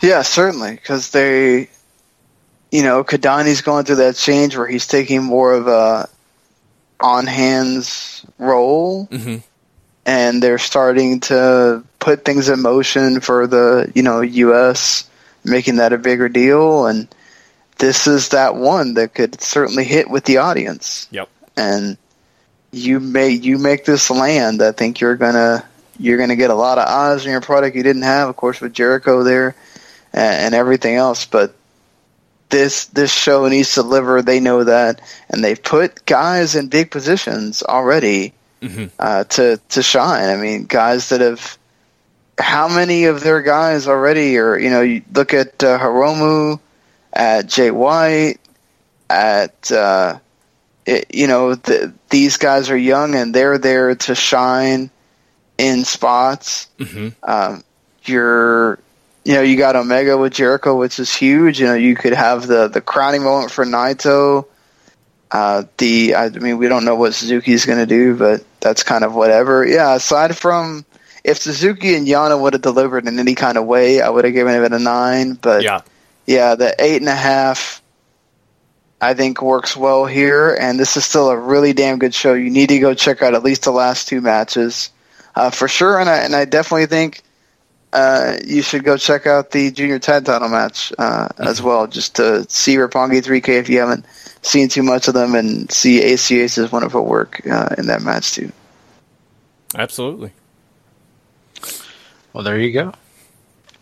Yeah, 0.00 0.22
certainly, 0.22 0.72
because 0.74 1.10
they, 1.10 1.68
you 2.70 2.82
know, 2.82 3.04
Kidani's 3.04 3.62
going 3.62 3.84
through 3.84 3.96
that 3.96 4.16
change 4.16 4.56
where 4.56 4.66
he's 4.66 4.86
taking 4.86 5.22
more 5.22 5.54
of 5.54 5.66
a 5.66 6.08
on 7.00 7.26
hands 7.26 8.24
role, 8.38 9.06
Mm-hmm. 9.08 9.36
and 10.06 10.42
they're 10.42 10.58
starting 10.58 11.20
to 11.20 11.82
put 11.98 12.24
things 12.24 12.48
in 12.48 12.60
motion 12.62 13.20
for 13.20 13.46
the 13.46 13.90
you 13.94 14.02
know 14.02 14.20
U.S. 14.20 15.08
making 15.44 15.76
that 15.76 15.92
a 15.92 15.98
bigger 15.98 16.28
deal, 16.28 16.86
and 16.86 17.08
this 17.78 18.06
is 18.06 18.30
that 18.30 18.56
one 18.56 18.94
that 18.94 19.14
could 19.14 19.40
certainly 19.40 19.84
hit 19.84 20.08
with 20.08 20.24
the 20.24 20.38
audience. 20.38 21.08
Yep. 21.10 21.28
And 21.56 21.96
you 22.72 23.00
make 23.00 23.44
you 23.44 23.58
make 23.58 23.84
this 23.84 24.10
land, 24.10 24.62
I 24.62 24.72
think 24.72 25.00
you're 25.00 25.16
gonna 25.16 25.64
you're 25.98 26.18
gonna 26.18 26.36
get 26.36 26.50
a 26.50 26.54
lot 26.54 26.78
of 26.78 26.88
eyes 26.88 27.24
on 27.24 27.32
your 27.32 27.40
product 27.40 27.76
you 27.76 27.82
didn't 27.82 28.02
have, 28.02 28.28
of 28.28 28.36
course, 28.36 28.60
with 28.60 28.72
Jericho 28.72 29.22
there 29.22 29.54
and, 30.12 30.46
and 30.46 30.54
everything 30.54 30.96
else. 30.96 31.24
But 31.24 31.54
this 32.50 32.86
this 32.86 33.12
show 33.12 33.48
needs 33.48 33.74
to 33.74 33.82
deliver. 33.82 34.22
They 34.22 34.40
know 34.40 34.64
that, 34.64 35.00
and 35.28 35.42
they've 35.42 35.62
put 35.62 36.04
guys 36.06 36.54
in 36.54 36.68
big 36.68 36.90
positions 36.90 37.62
already 37.62 38.34
uh, 38.98 39.24
to 39.24 39.60
to 39.70 39.82
shine. 39.82 40.28
I 40.28 40.36
mean, 40.36 40.64
guys 40.64 41.08
that 41.10 41.20
have 41.20 41.58
how 42.38 42.68
many 42.68 43.04
of 43.04 43.22
their 43.22 43.42
guys 43.42 43.86
already 43.86 44.38
are 44.38 44.58
you 44.58 44.70
know 44.70 44.80
you 44.80 45.02
look 45.12 45.34
at 45.34 45.62
uh, 45.62 45.78
Hiromu, 45.78 46.58
at 47.14 47.46
Jay 47.46 47.70
White, 47.70 48.38
at 49.08 49.70
uh, 49.70 50.18
it, 50.84 51.14
you 51.14 51.26
know 51.26 51.54
the, 51.54 51.92
these 52.10 52.36
guys 52.36 52.68
are 52.70 52.76
young 52.76 53.14
and 53.14 53.34
they're 53.34 53.58
there 53.58 53.94
to 53.94 54.14
shine 54.14 54.90
in 55.56 55.84
spots. 55.84 56.68
Mm-hmm. 56.78 57.08
Um, 57.22 57.64
you're 58.04 58.78
you 59.24 59.34
know 59.34 59.42
you 59.42 59.56
got 59.56 59.76
Omega 59.76 60.18
with 60.18 60.34
Jericho, 60.34 60.76
which 60.76 60.98
is 60.98 61.14
huge. 61.14 61.60
You 61.60 61.66
know 61.66 61.74
you 61.74 61.94
could 61.94 62.12
have 62.12 62.46
the 62.46 62.68
the 62.68 62.80
crowning 62.80 63.22
moment 63.22 63.50
for 63.50 63.64
Naito. 63.64 64.46
Uh, 65.30 65.64
the 65.78 66.14
I 66.14 66.28
mean 66.28 66.58
we 66.58 66.68
don't 66.68 66.84
know 66.84 66.96
what 66.96 67.14
Suzuki's 67.14 67.64
going 67.64 67.78
to 67.78 67.86
do, 67.86 68.16
but 68.16 68.44
that's 68.60 68.82
kind 68.82 69.04
of 69.04 69.14
whatever. 69.14 69.66
Yeah, 69.66 69.94
aside 69.94 70.36
from 70.36 70.84
if 71.22 71.38
Suzuki 71.38 71.94
and 71.94 72.06
Yano 72.06 72.40
would 72.40 72.52
have 72.52 72.62
delivered 72.62 73.08
in 73.08 73.18
any 73.18 73.34
kind 73.34 73.56
of 73.56 73.64
way, 73.64 74.02
I 74.02 74.10
would 74.10 74.24
have 74.24 74.34
given 74.34 74.62
it 74.62 74.72
a 74.72 74.78
nine. 74.78 75.32
But 75.32 75.62
Yeah. 75.62 75.80
Yeah, 76.26 76.54
the 76.54 76.74
eight 76.78 77.00
and 77.00 77.08
a 77.08 77.14
half, 77.14 77.82
I 79.00 79.14
think 79.14 79.42
works 79.42 79.76
well 79.76 80.06
here, 80.06 80.54
and 80.54 80.78
this 80.78 80.96
is 80.96 81.04
still 81.04 81.28
a 81.28 81.38
really 81.38 81.72
damn 81.72 81.98
good 81.98 82.14
show. 82.14 82.32
You 82.32 82.50
need 82.50 82.70
to 82.70 82.78
go 82.78 82.94
check 82.94 83.22
out 83.22 83.34
at 83.34 83.42
least 83.42 83.64
the 83.64 83.70
last 83.70 84.08
two 84.08 84.20
matches 84.20 84.90
uh, 85.34 85.50
for 85.50 85.68
sure, 85.68 86.00
and 86.00 86.08
I 86.08 86.18
and 86.18 86.34
I 86.34 86.46
definitely 86.46 86.86
think 86.86 87.22
uh, 87.92 88.38
you 88.44 88.62
should 88.62 88.84
go 88.84 88.96
check 88.96 89.26
out 89.26 89.50
the 89.50 89.70
junior 89.70 89.98
tag 89.98 90.24
title 90.24 90.48
match 90.48 90.92
uh, 90.98 91.28
as 91.38 91.60
well, 91.60 91.86
just 91.86 92.16
to 92.16 92.44
see 92.48 92.76
Roppongi 92.76 93.22
3K 93.22 93.60
if 93.60 93.68
you 93.68 93.78
haven't 93.80 94.06
seen 94.42 94.68
too 94.68 94.82
much 94.82 95.08
of 95.08 95.14
them, 95.14 95.34
and 95.34 95.70
see 95.70 96.00
ACH's 96.00 96.72
wonderful 96.72 97.04
work 97.04 97.46
uh, 97.46 97.74
in 97.76 97.86
that 97.86 98.02
match 98.02 98.32
too. 98.32 98.50
Absolutely. 99.76 100.32
Well, 102.32 102.42
there 102.42 102.58
you 102.58 102.72
go. 102.72 102.94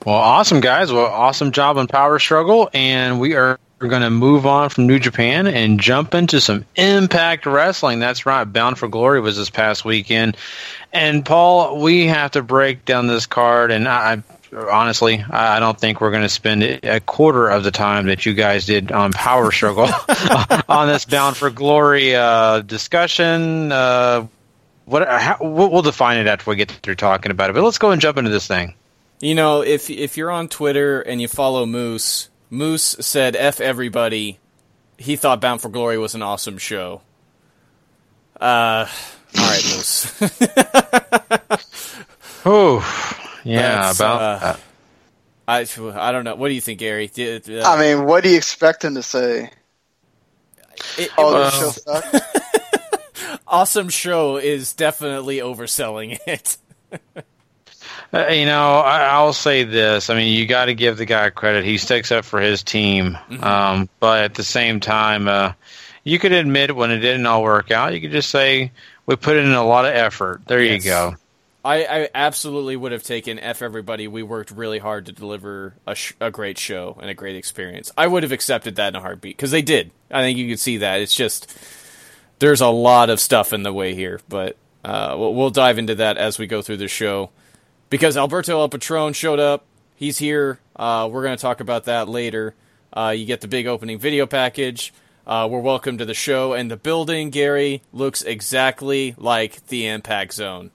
Well, 0.05 0.17
awesome, 0.17 0.61
guys. 0.61 0.93
Well, 0.93 1.07
awesome 1.07 1.53
job 1.53 1.79
on 1.79 1.87
Power 1.87 2.19
Struggle. 2.19 2.69
And 2.75 3.21
we 3.21 3.35
are 3.35 3.61
going 3.79 4.03
to 4.03 4.11
move 4.11 4.47
on 4.47 4.69
from 4.69 4.87
New 4.87 4.99
Japan 4.99 5.47
and 5.47 5.79
jump 5.79 6.15
into 6.15 6.41
some 6.41 6.65
Impact 6.75 7.47
Wrestling. 7.47 8.01
That's 8.01 8.27
right. 8.27 8.45
Bound 8.45 8.79
for 8.79 8.89
Glory 8.89 9.21
was 9.21 9.37
this 9.37 9.51
past 9.51 9.85
weekend. 9.85 10.37
And, 10.93 11.25
Paul, 11.25 11.81
we 11.81 12.07
have 12.09 12.33
to 12.33 12.43
break 12.43 12.85
down 12.85 13.07
this 13.07 13.27
card. 13.27 13.71
And 13.71 13.89
I. 13.89 14.23
Honestly, 14.55 15.25
I 15.31 15.61
don't 15.61 15.81
think 15.81 16.03
we're 16.03 16.11
going 16.11 16.25
to 16.25 16.29
spend 16.29 16.63
a 16.63 17.01
quarter 17.01 17.49
of 17.49 17.65
the 17.65 17.71
time 17.71 18.05
that 18.09 18.27
you 18.27 18.35
guys 18.35 18.67
did 18.67 18.93
on 18.93 19.11
Power 19.13 19.51
Struggle 19.51 19.89
on 20.69 20.89
this 20.89 21.07
Bound 21.07 21.39
for 21.39 21.49
Glory 21.49 22.15
uh, 22.15 22.61
discussion. 22.61 23.73
Uh, 23.73 24.27
what 24.85 25.09
how, 25.09 25.39
we'll 25.41 25.71
we'll 25.71 25.81
define 25.81 26.19
it 26.19 26.27
after 26.27 26.51
we 26.51 26.57
get 26.57 26.71
through 26.71 26.97
talking 26.97 27.31
about 27.31 27.49
it. 27.49 27.55
But 27.55 27.63
let's 27.63 27.79
go 27.79 27.93
and 27.93 28.03
jump 28.03 28.19
into 28.19 28.31
this 28.31 28.47
thing. 28.47 28.75
You 29.23 29.37
know, 29.37 29.63
if 29.63 29.89
if 29.89 30.17
you're 30.17 30.33
on 30.33 30.49
Twitter 30.49 31.01
and 31.01 31.21
you 31.21 31.29
follow 31.29 31.65
Moose, 31.65 32.29
Moose 32.51 32.97
said 32.99 33.37
"f 33.37 33.61
everybody." 33.61 34.41
He 34.99 35.15
thought 35.15 35.41
Bound 35.41 35.61
for 35.63 35.69
Glory 35.69 35.97
was 35.97 36.17
an 36.17 36.23
awesome 36.23 36.59
show. 36.59 37.03
Uh, 38.41 38.87
all 39.39 39.45
right, 39.45 39.63
Moose. 39.65 40.21
oh, 42.45 42.81
yeah, 43.45 43.83
That's, 43.83 44.01
about 44.01 44.21
uh, 44.21 44.39
that. 44.39 44.61
I 45.47 45.67
I 46.09 46.13
don't 46.13 46.25
know. 46.25 46.35
What 46.35 46.49
do 46.49 46.55
you 46.55 46.61
think, 46.61 46.81
Gary? 46.81 47.07
Did, 47.07 47.49
uh, 47.49 47.63
I 47.65 47.79
mean, 47.81 48.07
what 48.07 48.25
do 48.25 48.29
you 48.31 48.37
expect 48.37 48.85
him 48.85 48.97
to 48.97 49.05
say? 49.05 49.51
it, 50.99 51.01
it 51.07 51.11
Oh, 51.17 51.33
was- 51.33 51.77
the 51.85 52.01
show 52.01 52.01
sucked? 52.21 53.41
awesome 53.47 53.89
show 53.89 54.37
is 54.37 54.73
definitely 54.73 55.37
overselling 55.39 56.19
it. 56.27 56.57
Uh, 58.15 58.27
you 58.29 58.45
know, 58.45 58.77
I, 58.79 59.05
I'll 59.05 59.33
say 59.33 59.65
this. 59.65 60.11
I 60.11 60.15
mean, 60.15 60.37
you 60.37 60.47
got 60.47 60.67
to 60.67 60.75
give 60.75 60.99
the 60.99 61.07
guy 61.07 61.31
credit. 61.31 61.65
He 61.65 61.79
sticks 61.79 62.13
up 62.13 62.25
for 62.27 62.41
his 62.41 62.63
team. 62.63 63.17
Um, 63.41 63.89
but 64.01 64.25
at 64.25 64.35
the 64.35 64.43
same 64.45 64.81
time, 64.81 65.29
uh, 65.29 65.53
you 66.05 66.19
could 66.19 66.33
admit 66.33 66.77
when 66.77 66.91
it 66.91 66.99
didn't 66.99 67.25
all 67.25 67.43
work 67.43 67.71
out. 67.71 67.95
You 67.95 68.01
could 68.03 68.11
just 68.11 68.29
say 68.29 68.71
we 69.07 69.17
put 69.17 69.37
in 69.39 69.51
a 69.53 69.65
lot 69.65 69.87
of 69.87 69.95
effort. 69.95 70.43
There 70.47 70.63
Yes. 70.63 70.85
you 70.85 70.91
go. 70.91 71.15
I, 71.65 71.85
I 71.85 72.09
absolutely 72.13 72.75
would 72.77 72.91
have 72.91 73.05
taken 73.05 73.39
F 73.39 73.63
everybody. 73.63 74.09
We 74.09 74.25
worked 74.25 74.51
really 74.51 74.81
hard 74.81 75.07
to 75.07 75.13
deliver 75.13 75.75
a, 75.87 75.95
sh- 75.95 76.13
a 76.21 76.31
great 76.33 76.59
show 76.59 76.99
and 77.01 77.09
a 77.09 77.15
great 77.15 77.37
experience. 77.37 77.93
I 77.97 78.09
would 78.09 78.25
have 78.25 78.33
accepted 78.33 78.77
that 78.77 78.89
in 78.89 78.97
a 78.97 79.01
heartbeat 79.01 79.37
because 79.37 79.53
they 79.53 79.63
did. 79.63 79.93
I 80.11 80.23
think 80.23 80.39
you 80.39 80.49
can 80.49 80.57
see 80.57 80.79
that. 80.79 81.01
It's 81.01 81.15
just 81.15 81.57
there's 82.41 82.61
a 82.61 82.67
lot 82.69 83.11
of 83.11 83.21
stuff 83.21 83.53
in 83.53 83.63
the 83.63 83.73
way 83.73 83.95
here, 83.95 84.21
but 84.29 84.57
uh, 84.85 85.15
we'll, 85.17 85.35
we'll 85.35 85.51
dive 85.51 85.79
into 85.79 85.95
that 85.95 86.19
as 86.19 86.37
we 86.37 86.49
go 86.49 86.63
through 86.63 86.79
the 86.79 86.89
show. 86.89 87.31
Because 87.93 88.17
Alberto 88.17 88.59
El 88.59 88.71
Patron 88.71 89.13
showed 89.13 89.39
up, 89.39 89.67
he's 89.97 90.17
here. 90.17 90.59
Uh, 90.75 91.11
we're 91.13 91.23
going 91.23 91.37
to 91.37 91.43
talk 91.43 91.61
about 91.61 91.85
that 91.85 92.09
later. 92.09 92.55
Uh, 92.91 93.13
you 93.15 93.27
get 93.27 93.43
the 93.43 93.49
big 93.49 93.67
opening 93.67 93.99
video 93.99 94.25
package. 94.25 94.95
Uh, 95.27 95.47
we're 95.51 95.61
welcome 95.61 95.99
to 95.99 96.07
the 96.07 96.15
show, 96.15 96.55
and 96.55 96.71
the 96.71 96.79
building, 96.79 97.29
Gary, 97.29 97.83
looks 97.93 98.23
exactly 98.23 99.15
like 99.19 99.67
the 99.67 99.89
Impact 99.89 100.33
Zone. 100.33 100.71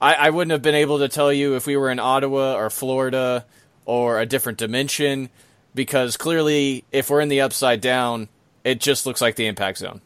I, 0.00 0.14
I 0.14 0.30
wouldn't 0.30 0.52
have 0.52 0.62
been 0.62 0.76
able 0.76 1.00
to 1.00 1.08
tell 1.08 1.32
you 1.32 1.56
if 1.56 1.66
we 1.66 1.76
were 1.76 1.90
in 1.90 1.98
Ottawa 1.98 2.54
or 2.54 2.70
Florida 2.70 3.44
or 3.84 4.20
a 4.20 4.24
different 4.24 4.58
dimension 4.58 5.30
because 5.74 6.16
clearly, 6.16 6.84
if 6.92 7.10
we're 7.10 7.22
in 7.22 7.28
the 7.28 7.40
upside 7.40 7.80
down, 7.80 8.28
it 8.62 8.78
just 8.78 9.04
looks 9.04 9.20
like 9.20 9.34
the 9.34 9.48
impact 9.48 9.78
zone. 9.78 10.00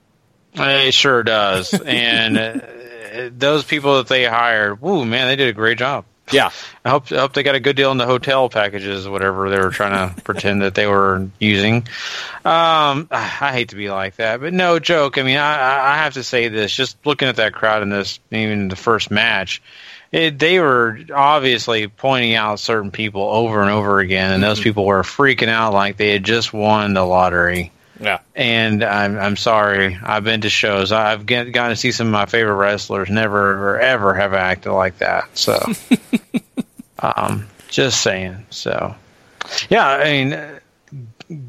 It 0.55 0.95
sure 0.95 1.23
does. 1.23 1.75
and 1.85 2.39
uh, 2.39 3.29
those 3.31 3.62
people 3.62 3.99
that 3.99 4.07
they 4.07 4.25
hired, 4.25 4.81
woo, 4.81 5.05
man, 5.05 5.29
they 5.29 5.37
did 5.37 5.49
a 5.49 5.53
great 5.53 5.77
job. 5.77 6.07
Yeah. 6.32 6.51
I 6.85 6.90
hope 6.90 7.12
I 7.12 7.16
hope 7.16 7.35
they 7.35 7.43
got 7.43 7.55
a 7.55 7.61
good 7.61 7.77
deal 7.77 7.90
on 7.90 7.98
the 7.98 8.07
hotel 8.07 8.48
packages, 8.48 9.09
whatever 9.09 9.51
they 9.51 9.59
were 9.59 9.70
trying 9.70 10.15
to 10.15 10.20
pretend 10.24 10.62
that 10.62 10.74
they 10.74 10.86
were 10.86 11.28
using. 11.39 11.86
Um, 12.44 13.09
I 13.11 13.51
hate 13.52 13.70
to 13.70 13.77
be 13.77 13.90
like 13.90 14.16
that, 14.16 14.40
but 14.40 14.52
no 14.52 14.78
joke. 14.78 15.19
I 15.19 15.23
mean, 15.23 15.39
I, 15.39 15.93
I 15.93 15.97
have 15.98 16.15
to 16.15 16.23
say 16.24 16.48
this. 16.48 16.74
Just 16.74 16.97
looking 17.05 17.28
at 17.28 17.36
that 17.36 17.52
crowd 17.52 17.82
in 17.82 17.90
this, 17.90 18.19
even 18.31 18.69
the 18.69 18.77
first 18.77 19.11
match, 19.11 19.61
it, 20.12 20.39
they 20.39 20.59
were 20.59 21.01
obviously 21.15 21.89
pointing 21.89 22.35
out 22.35 22.59
certain 22.61 22.90
people 22.90 23.23
over 23.23 23.61
and 23.61 23.70
over 23.70 24.01
again, 24.01 24.32
and 24.32 24.43
those 24.43 24.61
people 24.61 24.85
were 24.86 25.02
freaking 25.02 25.48
out 25.48 25.73
like 25.73 25.97
they 25.97 26.12
had 26.12 26.24
just 26.24 26.52
won 26.52 26.94
the 26.94 27.05
lottery. 27.05 27.73
Yeah. 28.01 28.20
And 28.35 28.82
I'm 28.82 29.18
I'm 29.18 29.36
sorry. 29.36 29.98
I've 30.02 30.24
been 30.24 30.40
to 30.40 30.48
shows. 30.51 30.90
I've 30.90 31.27
get, 31.27 31.52
gotten 31.52 31.70
to 31.70 31.77
see 31.77 31.93
some 31.93 32.06
of 32.06 32.12
my 32.12 32.27
favorite 32.27 32.55
wrestlers. 32.55 33.10
Never 33.10 33.72
or 33.72 33.81
ever 33.81 34.14
have 34.14 34.32
acted 34.32 34.72
like 34.72 34.98
that. 34.98 35.36
So, 35.36 35.60
um, 37.01 37.47
just 37.68 38.02
saying. 38.02 38.47
So, 38.48 38.94
yeah. 39.68 39.86
I 39.86 40.05
mean, 40.05 40.60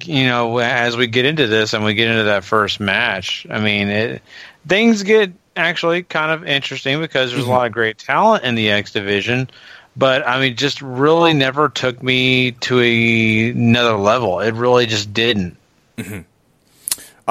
you 0.03 0.25
know, 0.25 0.57
as 0.59 0.97
we 0.97 1.07
get 1.07 1.25
into 1.25 1.47
this 1.47 1.73
and 1.73 1.85
we 1.85 1.93
get 1.93 2.09
into 2.09 2.23
that 2.23 2.43
first 2.43 2.79
match, 2.79 3.47
I 3.49 3.59
mean, 3.59 3.87
it, 3.87 4.21
things 4.67 5.03
get 5.03 5.31
actually 5.55 6.03
kind 6.03 6.31
of 6.31 6.47
interesting 6.47 6.99
because 6.99 7.31
there's 7.31 7.45
a 7.45 7.49
lot 7.49 7.65
of 7.65 7.71
great 7.71 7.97
talent 7.97 8.43
in 8.43 8.55
the 8.55 8.71
X 8.71 8.91
division. 8.91 9.49
But 9.95 10.27
I 10.27 10.39
mean, 10.39 10.55
just 10.55 10.81
really 10.81 11.33
never 11.33 11.69
took 11.69 12.03
me 12.03 12.51
to 12.51 12.79
a, 12.79 13.49
another 13.51 13.95
level. 13.97 14.39
It 14.41 14.53
really 14.53 14.85
just 14.85 15.13
didn't. 15.13 15.57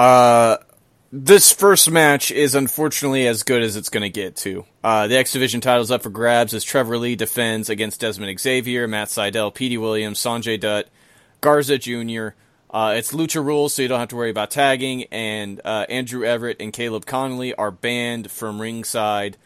Uh, 0.01 0.57
this 1.11 1.51
first 1.51 1.91
match 1.91 2.31
is 2.31 2.55
unfortunately 2.55 3.27
as 3.27 3.43
good 3.43 3.61
as 3.61 3.75
it's 3.75 3.89
going 3.89 4.01
to 4.01 4.09
get 4.09 4.35
to. 4.35 4.65
Uh, 4.83 5.05
the 5.05 5.15
X 5.15 5.31
Division 5.31 5.61
title's 5.61 5.91
up 5.91 6.01
for 6.01 6.09
grabs 6.09 6.55
as 6.55 6.63
Trevor 6.63 6.97
Lee 6.97 7.15
defends 7.15 7.69
against 7.69 8.01
Desmond 8.01 8.39
Xavier, 8.39 8.87
Matt 8.87 9.09
Sydal, 9.09 9.53
Petey 9.53 9.77
Williams, 9.77 10.17
Sanjay 10.17 10.59
Dutt, 10.59 10.87
Garza 11.39 11.77
Jr. 11.77 12.29
Uh, 12.71 12.95
it's 12.97 13.11
Lucha 13.11 13.45
rules, 13.45 13.75
so 13.75 13.83
you 13.83 13.87
don't 13.87 13.99
have 13.99 14.09
to 14.09 14.15
worry 14.15 14.31
about 14.31 14.49
tagging. 14.49 15.03
And 15.11 15.61
uh, 15.63 15.85
Andrew 15.87 16.25
Everett 16.25 16.57
and 16.59 16.73
Caleb 16.73 17.05
Connolly 17.05 17.53
are 17.53 17.69
banned 17.69 18.31
from 18.31 18.59
ringside. 18.59 19.37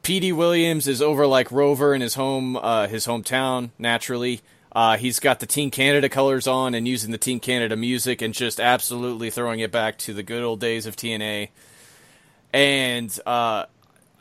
Petey 0.00 0.32
Williams 0.32 0.88
is 0.88 1.02
over 1.02 1.26
like 1.26 1.52
Rover 1.52 1.94
in 1.94 2.00
his 2.00 2.14
home, 2.14 2.56
uh, 2.56 2.86
his 2.86 3.06
hometown. 3.06 3.72
Naturally, 3.78 4.40
uh, 4.72 4.96
he's 4.96 5.18
got 5.18 5.40
the 5.40 5.46
Team 5.46 5.70
Canada 5.70 6.08
colors 6.08 6.46
on 6.46 6.74
and 6.74 6.86
using 6.86 7.10
the 7.10 7.18
Team 7.18 7.40
Canada 7.40 7.76
music 7.76 8.22
and 8.22 8.34
just 8.34 8.60
absolutely 8.60 9.30
throwing 9.30 9.60
it 9.60 9.72
back 9.72 9.98
to 9.98 10.12
the 10.12 10.22
good 10.22 10.42
old 10.42 10.60
days 10.60 10.86
of 10.86 10.96
TNA. 10.96 11.48
And 12.52 13.18
uh, 13.26 13.66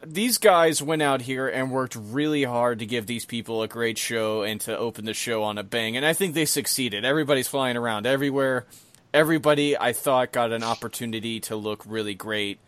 these 0.06 0.38
guys 0.38 0.82
went 0.82 1.02
out 1.02 1.22
here 1.22 1.48
and 1.48 1.72
worked 1.72 1.96
really 1.96 2.44
hard 2.44 2.80
to 2.80 2.86
give 2.86 3.08
these 3.08 3.26
people 3.26 3.62
a 3.62 3.68
great 3.68 3.98
show 3.98 4.44
and 4.44 4.62
to 4.62 4.78
open 4.78 5.06
the 5.06 5.14
show 5.14 5.44
on 5.44 5.58
a 5.58 5.64
bang. 5.64 5.98
And 5.98 6.06
I 6.06 6.14
think 6.14 6.34
they 6.34 6.46
succeeded. 6.46 7.04
Everybody's 7.04 7.48
flying 7.48 7.78
around 7.78 8.06
everywhere. 8.06 8.66
Everybody, 9.14 9.78
I 9.78 9.94
thought, 9.94 10.32
got 10.32 10.52
an 10.52 10.64
opportunity 10.64 11.40
to 11.42 11.56
look 11.56 11.84
really 11.86 12.14
great. 12.14 12.60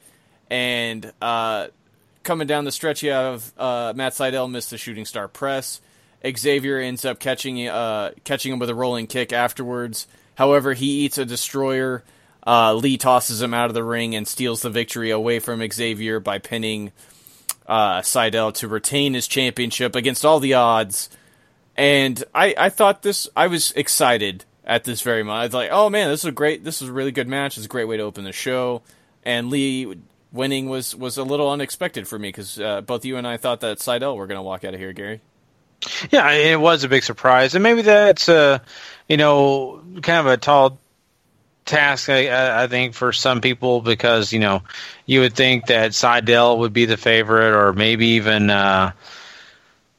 And 0.50 1.12
uh, 1.22 1.68
coming 2.24 2.48
down 2.48 2.66
the 2.66 2.72
stretch, 2.72 3.04
you 3.04 3.12
have 3.12 3.54
uh, 3.58 3.94
Matt 3.96 4.14
Sydal 4.14 4.50
missed 4.50 4.72
the 4.72 4.78
shooting 4.78 5.06
star 5.06 5.28
press. 5.28 5.82
Xavier 6.28 6.78
ends 6.80 7.06
up 7.06 7.20
catching 7.20 7.68
uh, 7.68 8.12
catching 8.24 8.54
him 8.54 8.60
with 8.60 8.70
a 8.70 8.76
rolling 8.76 9.08
kick 9.08 9.32
afterwards. 9.32 10.08
However, 10.36 10.74
he 10.74 11.06
eats 11.06 11.18
a 11.18 11.26
destroyer. 11.26 12.04
Uh, 12.46 12.74
Lee 12.74 12.98
tosses 12.98 13.41
him 13.41 13.54
out 13.54 13.70
of 13.70 13.74
the 13.74 13.84
ring 13.84 14.16
and 14.16 14.28
steals 14.28 14.62
the 14.62 14.70
victory 14.70 15.12
away 15.12 15.40
from 15.40 15.68
Xavier 15.70 16.20
by 16.20 16.40
pinning 16.40 16.91
uh, 17.68 18.02
Sydal 18.02 18.54
to 18.56 18.68
retain 18.68 19.14
his 19.14 19.28
championship 19.28 19.96
against 19.96 20.26
all 20.26 20.40
the 20.40 20.56
odds. 20.56 21.10
And 21.78 22.24
I, 22.34 22.56
I 22.58 22.70
thought 22.70 23.04
this, 23.04 23.30
I 23.38 23.48
was 23.48 23.72
excited 23.74 24.44
at 24.66 24.84
this 24.84 25.02
very 25.02 25.24
moment. 25.24 25.41
I 25.41 25.46
was 25.46 25.54
like, 25.54 25.70
oh 25.72 25.90
man, 25.90 26.10
this 26.10 26.22
is 26.22 26.26
a 26.26 26.32
great, 26.32 26.64
this 26.64 26.82
is 26.82 26.90
a 26.90 26.94
really 26.94 27.12
good 27.12 27.28
match. 27.28 27.58
It's 27.58 27.66
a 27.66 27.70
great 27.70 27.86
way 27.86 27.98
to 27.98 28.04
open 28.04 28.24
the 28.24 28.32
show. 28.32 28.82
And 29.24 29.50
Lee 29.50 29.96
winning 30.32 30.68
was, 30.68 30.96
was 30.96 31.18
a 31.18 31.24
little 31.24 31.50
unexpected 31.50 32.08
for 32.08 32.18
me 32.18 32.30
because 32.30 32.60
uh, 32.60 32.82
both 32.82 33.06
you 33.06 33.18
and 33.18 33.28
I 33.28 33.38
thought 33.38 33.62
that 33.62 33.78
Sydal 33.78 34.16
were 34.16 34.28
going 34.28 34.38
to 34.38 34.41
walk 34.41 34.64
out 34.64 34.74
of 34.74 34.80
here, 34.80 34.94
Gary. 34.94 35.22
Yeah, 36.12 36.30
it 36.32 36.60
was 36.60 36.84
a 36.84 36.90
big 36.90 37.04
surprise, 37.04 37.56
and 37.56 37.64
maybe 37.64 37.82
that's 37.82 38.28
a 38.28 38.62
you 39.08 39.18
know 39.18 39.82
kind 40.02 40.20
of 40.20 40.28
a 40.28 40.38
tall 40.38 40.78
task, 41.66 42.10
I, 42.10 42.64
I 42.64 42.68
think, 42.68 42.96
for 42.96 43.14
some 43.14 43.42
people 43.42 43.82
because 43.82 44.34
you 44.34 44.40
know 44.40 44.64
you 45.06 45.22
would 45.22 45.36
think 45.36 45.68
that 45.68 45.92
Sydal 45.92 46.58
would 46.60 46.74
be 46.74 46.86
the 46.86 46.98
favorite, 46.98 47.54
or 47.54 47.74
maybe 47.74 48.08
even 48.08 48.50
uh, 48.50 48.92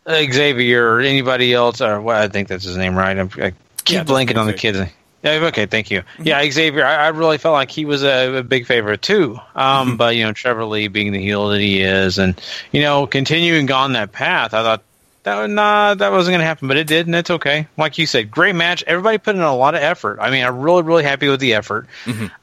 Xavier 0.08 0.94
or 0.94 1.00
anybody 1.00 1.52
else, 1.54 1.80
or 1.80 2.00
well, 2.00 2.20
I 2.20 2.28
think 2.28 2.48
that's 2.48 2.64
his 2.64 2.76
name, 2.76 2.94
right? 2.94 3.18
I'm, 3.18 3.30
I 3.36 3.52
keep 3.84 3.96
Yeah, 3.96 4.04
blanking 4.04 4.36
on 4.36 4.46
the 4.46 4.54
kids. 4.54 4.78
Yeah, 5.22 5.32
okay, 5.32 5.66
thank 5.66 5.90
you. 5.90 6.02
Yeah, 6.22 6.42
Xavier, 6.50 6.84
I, 6.84 7.06
I 7.06 7.08
really 7.08 7.36
felt 7.36 7.52
like 7.52 7.70
he 7.70 7.84
was 7.84 8.02
a, 8.02 8.36
a 8.36 8.42
big 8.42 8.64
favorite 8.66 9.02
too. 9.02 9.38
Um, 9.54 9.98
But 9.98 10.16
you 10.16 10.24
know, 10.24 10.32
Trevor 10.32 10.64
Lee 10.64 10.88
being 10.88 11.12
the 11.12 11.20
heel 11.20 11.48
that 11.48 11.60
he 11.60 11.82
is, 11.82 12.18
and 12.18 12.40
you 12.72 12.80
know, 12.80 13.06
continuing 13.06 13.70
on 13.70 13.92
that 13.92 14.12
path, 14.12 14.54
I 14.54 14.62
thought 14.62 14.82
that 15.22 15.50
nah, 15.50 15.94
that 15.94 16.12
wasn't 16.12 16.32
going 16.32 16.40
to 16.40 16.46
happen, 16.46 16.66
but 16.68 16.76
it 16.76 16.86
did, 16.86 17.06
and 17.06 17.14
it's 17.14 17.30
okay. 17.30 17.68
Like 17.76 17.98
you 17.98 18.06
said, 18.06 18.30
great 18.30 18.54
match. 18.54 18.82
Everybody 18.86 19.18
put 19.18 19.34
in 19.34 19.42
a 19.42 19.54
lot 19.54 19.74
of 19.74 19.82
effort. 19.82 20.18
I 20.20 20.30
mean, 20.30 20.44
I'm 20.44 20.60
really, 20.60 20.82
really 20.82 21.04
happy 21.04 21.28
with 21.28 21.40
the 21.40 21.54
effort. 21.54 21.88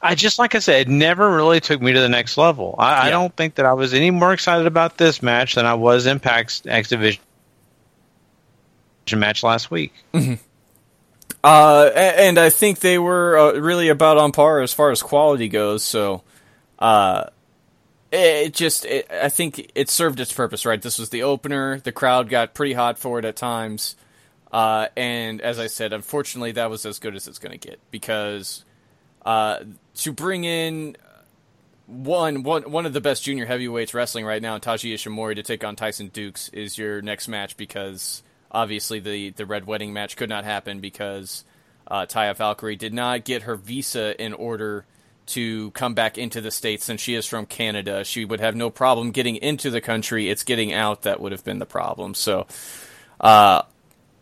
I 0.01 0.15
just, 0.15 0.37
like 0.37 0.53
I 0.53 0.59
said, 0.59 0.81
it 0.81 0.87
never 0.87 1.35
really 1.35 1.59
took 1.59 1.81
me 1.81 1.93
to 1.93 1.99
the 1.99 2.09
next 2.09 2.37
level. 2.37 2.75
I, 2.77 3.07
I 3.07 3.09
don't 3.09 3.35
think 3.35 3.55
that 3.55 3.65
I 3.65 3.73
was 3.73 3.93
any 3.93 4.11
more 4.11 4.31
excited 4.31 4.67
about 4.67 4.97
this 4.97 5.23
match 5.23 5.55
than 5.55 5.65
I 5.65 5.73
was 5.73 6.05
Impact's 6.05 6.63
X 6.67 6.89
Division 6.89 7.21
match 9.13 9.41
last 9.41 9.71
week. 9.71 9.93
Uh, 11.43 11.91
and 11.95 12.37
I 12.37 12.49
think 12.49 12.79
they 12.79 12.97
were 12.97 13.37
uh, 13.37 13.53
really 13.53 13.89
about 13.89 14.17
on 14.17 14.31
par 14.31 14.61
as 14.61 14.73
far 14.73 14.91
as 14.91 15.01
quality 15.01 15.47
goes. 15.47 15.83
So, 15.83 16.23
uh, 16.77 17.25
it 18.11 18.53
just, 18.53 18.85
it, 18.85 19.09
I 19.11 19.29
think 19.29 19.71
it 19.75 19.89
served 19.89 20.19
its 20.19 20.31
purpose, 20.31 20.65
right? 20.65 20.81
This 20.81 20.97
was 20.97 21.09
the 21.09 21.23
opener. 21.23 21.79
The 21.79 21.91
crowd 21.91 22.29
got 22.29 22.53
pretty 22.53 22.73
hot 22.73 22.97
for 22.97 23.19
it 23.19 23.25
at 23.25 23.35
times. 23.35 23.95
Uh, 24.51 24.87
and 24.95 25.41
as 25.41 25.59
I 25.59 25.67
said, 25.67 25.93
unfortunately, 25.93 26.53
that 26.53 26.69
was 26.69 26.85
as 26.85 26.99
good 26.99 27.15
as 27.15 27.27
it's 27.27 27.39
going 27.39 27.57
to 27.57 27.67
get 27.67 27.79
because 27.91 28.63
uh, 29.25 29.59
to 29.95 30.13
bring 30.13 30.45
in 30.45 30.95
one, 31.85 32.43
one, 32.43 32.63
one 32.71 32.85
of 32.85 32.93
the 32.93 33.01
best 33.01 33.23
junior 33.23 33.45
heavyweights 33.45 33.93
wrestling 33.93 34.25
right 34.25 34.41
now, 34.41 34.57
Taiji 34.57 34.93
Ishimori, 34.93 35.35
to 35.35 35.43
take 35.43 35.63
on 35.63 35.75
Tyson 35.75 36.09
Dux 36.13 36.49
is 36.49 36.77
your 36.77 37.01
next 37.01 37.27
match 37.27 37.57
because 37.57 38.23
obviously 38.51 38.99
the, 38.99 39.31
the 39.31 39.45
Red 39.45 39.67
Wedding 39.67 39.93
match 39.93 40.15
could 40.15 40.29
not 40.29 40.45
happen 40.45 40.79
because 40.79 41.43
uh, 41.87 42.05
Taya 42.05 42.35
Valkyrie 42.35 42.75
did 42.77 42.93
not 42.93 43.25
get 43.25 43.43
her 43.43 43.55
visa 43.55 44.21
in 44.21 44.33
order 44.33 44.85
to 45.27 45.71
come 45.71 45.93
back 45.93 46.17
into 46.17 46.41
the 46.41 46.51
States 46.51 46.85
since 46.85 47.01
she 47.01 47.15
is 47.15 47.25
from 47.25 47.45
Canada. 47.45 48.03
She 48.03 48.25
would 48.25 48.39
have 48.39 48.55
no 48.55 48.69
problem 48.69 49.11
getting 49.11 49.35
into 49.37 49.69
the 49.69 49.81
country. 49.81 50.29
It's 50.29 50.43
getting 50.43 50.73
out 50.73 51.03
that 51.03 51.19
would 51.19 51.31
have 51.31 51.43
been 51.43 51.59
the 51.59 51.65
problem. 51.65 52.13
So, 52.13 52.47
uh, 53.19 53.63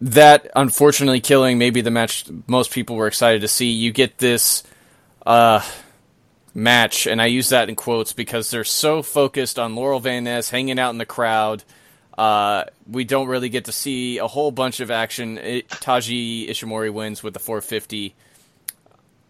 that 0.02 0.52
unfortunately 0.56 1.22
killing 1.22 1.57
maybe 1.57 1.82
the 1.82 1.91
match 1.91 2.26
most 2.48 2.72
people 2.72 2.95
were 2.95 3.07
excited 3.07 3.41
to 3.41 3.48
see. 3.48 3.72
You 3.72 3.91
get 3.91 4.18
this 4.18 4.64
uh, 5.26 5.61
match, 6.53 7.07
and 7.07 7.22
I 7.22 7.27
use 7.27 7.49
that 7.49 7.69
in 7.69 7.76
quotes 7.76 8.14
because 8.14 8.52
they're 8.52 8.64
so 8.64 9.02
focused 9.02 9.57
on 9.57 9.76
Laurel 9.76 9.99
Van 9.99 10.23
Ness 10.26 10.49
hanging 10.49 10.80
out 10.80 10.91
in 10.91 10.98
the 10.98 11.06
crowd. 11.06 11.64
Uh, 12.18 12.65
we 12.90 13.03
don't 13.03 13.27
really 13.27 13.49
get 13.49 13.65
to 13.65 13.72
see 13.72 14.19
a 14.19 14.27
whole 14.27 14.52
bunch 14.52 14.80
of 14.80 14.90
action. 14.90 15.38
It, 15.38 15.69
Taiji 15.69 16.49
Ishimori 16.49 16.91
wins 16.94 17.22
with 17.22 17.34
the 17.34 17.40
450. 17.40 18.15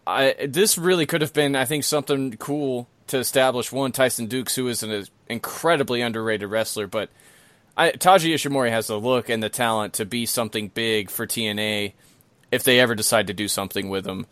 I, 0.06 0.34
this 0.46 0.78
really 0.78 1.06
could 1.06 1.20
have 1.20 1.32
been, 1.32 1.56
I 1.56 1.64
think, 1.64 1.84
something 1.84 2.36
cool 2.36 2.88
to 3.08 3.18
establish 3.18 3.72
one 3.72 3.92
Tyson 3.92 4.26
Dux, 4.26 4.54
who 4.54 4.68
is 4.68 4.82
an 4.82 5.06
incredibly 5.28 6.00
underrated 6.02 6.48
wrestler, 6.48 6.86
but 6.86 7.10
I, 7.76 7.90
Taiji 7.90 8.32
Ishimori 8.32 8.70
has 8.70 8.86
the 8.86 8.98
look 8.98 9.28
and 9.28 9.42
the 9.42 9.48
talent 9.48 9.94
to 9.94 10.04
be 10.04 10.26
something 10.26 10.68
big 10.68 11.10
for 11.10 11.26
TNA 11.26 11.92
if 12.50 12.62
they 12.62 12.80
ever 12.80 12.94
decide 12.94 13.26
to 13.26 13.34
do 13.34 13.48
something 13.48 13.88
with 13.88 14.06
him. 14.06 14.26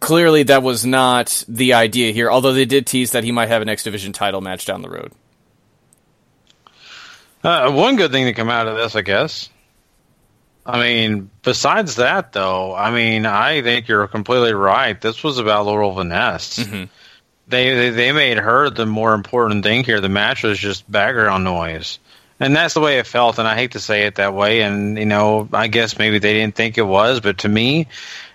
Clearly, 0.00 0.42
that 0.44 0.62
was 0.62 0.84
not 0.84 1.44
the 1.48 1.72
idea 1.72 2.12
here, 2.12 2.30
although 2.30 2.52
they 2.52 2.66
did 2.66 2.86
tease 2.86 3.12
that 3.12 3.24
he 3.24 3.32
might 3.32 3.48
have 3.48 3.62
an 3.62 3.70
X 3.70 3.84
Division 3.84 4.12
title 4.12 4.42
match 4.42 4.66
down 4.66 4.82
the 4.82 4.90
road. 4.90 5.12
Uh, 7.42 7.70
one 7.72 7.96
good 7.96 8.10
thing 8.10 8.26
to 8.26 8.34
come 8.34 8.50
out 8.50 8.68
of 8.68 8.76
this, 8.76 8.94
I 8.94 9.00
guess. 9.00 9.48
I 10.68 10.78
mean, 10.80 11.30
besides 11.42 11.96
that, 11.96 12.32
though, 12.34 12.74
I 12.74 12.90
mean, 12.90 13.24
I 13.24 13.62
think 13.62 13.88
you're 13.88 14.06
completely 14.06 14.52
right. 14.52 15.00
This 15.00 15.24
was 15.24 15.38
about 15.38 15.64
Laurel 15.64 15.94
Van 15.94 16.08
Ness. 16.08 16.58
Mm-hmm. 16.58 16.84
They, 17.48 17.74
they 17.74 17.90
they 17.90 18.12
made 18.12 18.36
her 18.36 18.68
the 18.68 18.84
more 18.84 19.14
important 19.14 19.64
thing 19.64 19.82
here. 19.82 20.02
The 20.02 20.10
match 20.10 20.42
was 20.42 20.58
just 20.58 20.90
background 20.90 21.44
noise, 21.44 21.98
and 22.38 22.54
that's 22.54 22.74
the 22.74 22.80
way 22.80 22.98
it 22.98 23.06
felt. 23.06 23.38
And 23.38 23.48
I 23.48 23.54
hate 23.54 23.72
to 23.72 23.80
say 23.80 24.02
it 24.02 24.16
that 24.16 24.34
way. 24.34 24.60
And 24.60 24.98
you 24.98 25.06
know, 25.06 25.48
I 25.54 25.68
guess 25.68 25.98
maybe 25.98 26.18
they 26.18 26.34
didn't 26.34 26.54
think 26.54 26.76
it 26.76 26.82
was, 26.82 27.20
but 27.20 27.38
to 27.38 27.48
me, 27.48 27.86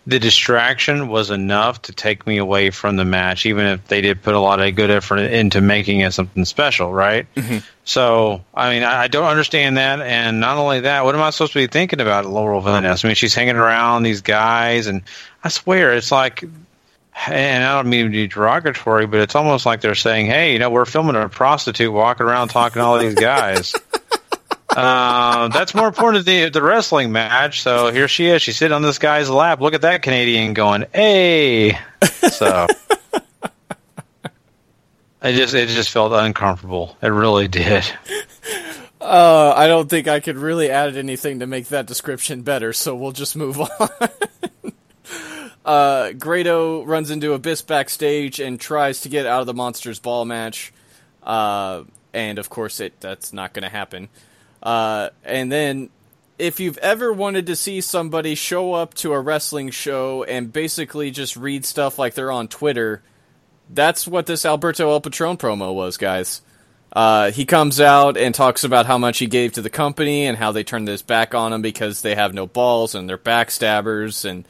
the 0.05 0.19
distraction 0.19 1.07
was 1.07 1.30
enough 1.30 1.84
to 1.84 1.93
take 1.93 2.27
me 2.27 2.38
away 2.38 2.71
from 2.71 2.97
the 2.97 3.05
match, 3.05 3.45
even 3.45 3.65
if 3.65 3.88
they 3.88 4.01
did 4.01 4.21
put 4.21 4.35
a 4.35 4.39
lot 4.39 4.59
of 4.59 4.75
good 4.75 4.91
effort 4.91 5.17
into 5.17 5.61
making 5.61 6.01
it 6.01 6.11
something 6.13 6.43
special, 6.43 6.91
right? 6.91 7.25
Mm-hmm. 7.35 7.59
So, 7.85 8.43
I 8.53 8.73
mean, 8.73 8.84
I 8.84 9.03
I 9.03 9.07
don't 9.07 9.27
understand 9.27 9.77
that. 9.77 10.01
And 10.01 10.41
not 10.41 10.57
only 10.57 10.81
that, 10.81 11.05
what 11.05 11.15
am 11.15 11.21
I 11.21 11.30
supposed 11.30 11.53
to 11.53 11.59
be 11.59 11.67
thinking 11.67 12.01
about 12.01 12.25
Laurel 12.25 12.59
Van 12.61 12.85
I 12.85 12.97
mean, 13.03 13.15
she's 13.15 13.34
hanging 13.34 13.55
around 13.55 14.03
these 14.03 14.21
guys, 14.21 14.88
and 14.88 15.03
I 15.43 15.49
swear 15.49 15.93
it's 15.93 16.11
like, 16.11 16.43
and 17.27 17.63
I 17.63 17.75
don't 17.75 17.89
mean 17.89 18.05
to 18.05 18.11
be 18.11 18.27
derogatory, 18.27 19.05
but 19.05 19.21
it's 19.21 19.35
almost 19.35 19.65
like 19.65 19.80
they're 19.80 19.95
saying, 19.95 20.25
hey, 20.25 20.53
you 20.53 20.59
know, 20.59 20.69
we're 20.69 20.85
filming 20.85 21.15
a 21.15 21.30
prostitute 21.30 21.93
walking 21.93 22.25
around 22.25 22.49
talking 22.49 22.81
to 22.81 22.85
all 22.85 22.99
these 22.99 23.15
guys. 23.15 23.73
Uh, 24.75 25.47
that's 25.49 25.75
more 25.75 25.87
important 25.87 26.25
than 26.25 26.45
the, 26.45 26.49
the 26.49 26.61
wrestling 26.63 27.11
match. 27.11 27.61
So 27.61 27.91
here 27.91 28.07
she 28.07 28.27
is. 28.27 28.41
She's 28.41 28.57
sitting 28.57 28.73
on 28.73 28.81
this 28.81 28.97
guy's 28.97 29.29
lap. 29.29 29.61
Look 29.61 29.73
at 29.73 29.81
that 29.81 30.01
Canadian 30.01 30.53
going, 30.53 30.85
hey. 30.93 31.77
So. 32.31 32.67
It 35.23 35.35
just 35.35 35.53
it 35.53 35.69
just 35.69 35.89
felt 35.89 36.11
uncomfortable. 36.11 36.97
It 37.01 37.07
really 37.07 37.47
did. 37.47 37.85
Uh, 38.99 39.53
I 39.55 39.67
don't 39.67 39.89
think 39.89 40.07
I 40.09 40.19
could 40.19 40.37
really 40.37 40.69
add 40.69 40.97
anything 40.97 41.39
to 41.39 41.47
make 41.47 41.69
that 41.69 41.85
description 41.85 42.41
better, 42.41 42.73
so 42.73 42.93
we'll 42.93 43.13
just 43.13 43.35
move 43.35 43.59
on. 43.79 43.89
uh, 45.65 46.11
Grado 46.11 46.83
runs 46.83 47.09
into 47.09 47.31
Abyss 47.33 47.61
backstage 47.61 48.41
and 48.41 48.59
tries 48.59 48.99
to 49.01 49.09
get 49.09 49.25
out 49.25 49.39
of 49.41 49.47
the 49.47 49.53
Monsters 49.53 49.99
Ball 49.99 50.25
match, 50.25 50.73
uh, 51.23 51.83
and 52.13 52.37
of 52.37 52.49
course, 52.49 52.81
it 52.81 52.99
that's 52.99 53.31
not 53.31 53.53
going 53.53 53.63
to 53.63 53.69
happen. 53.69 54.09
Uh, 54.64 55.10
and 55.23 55.52
then, 55.52 55.90
if 56.40 56.60
you've 56.60 56.77
ever 56.80 57.14
wanted 57.14 57.45
to 57.48 57.56
see 57.56 57.81
somebody 57.81 58.34
show 58.34 58.73
up 58.73 58.94
to 58.95 59.14
a 59.14 59.19
wrestling 59.19 59.69
show 59.69 60.23
and 60.23 60.52
basically 60.52 61.11
just 61.11 61.35
read 61.35 61.65
stuff 61.65 61.99
like 61.99 62.15
they're 62.15 62.31
on 62.31 62.48
Twitter, 62.48 63.03
that's 63.69 64.07
what 64.07 64.26
this 64.26 64.45
Alberto 64.45 64.90
El 64.90 65.02
Patron 65.02 65.38
promo 65.38 65.73
was, 65.73 65.98
guys. 65.98 66.41
Uh, 66.94 67.31
he 67.31 67.44
comes 67.44 67.81
out 67.81 68.18
and 68.18 68.35
talks 68.35 68.64
about 68.64 68.85
how 68.85 68.98
much 68.98 69.18
he 69.18 69.26
gave 69.26 69.53
to 69.53 69.61
the 69.61 69.69
company 69.69 70.27
and 70.27 70.38
how 70.38 70.52
they 70.52 70.64
turned 70.64 70.88
this 70.88 71.02
back 71.02 71.34
on 71.34 71.52
him 71.52 71.61
because 71.61 72.02
they 72.02 72.14
have 72.14 72.34
no 72.34 72.45
balls 72.45 72.94
and 72.94 73.10
they're 73.10 73.18
backstabbers 73.18 74.30
and 74.30 74.45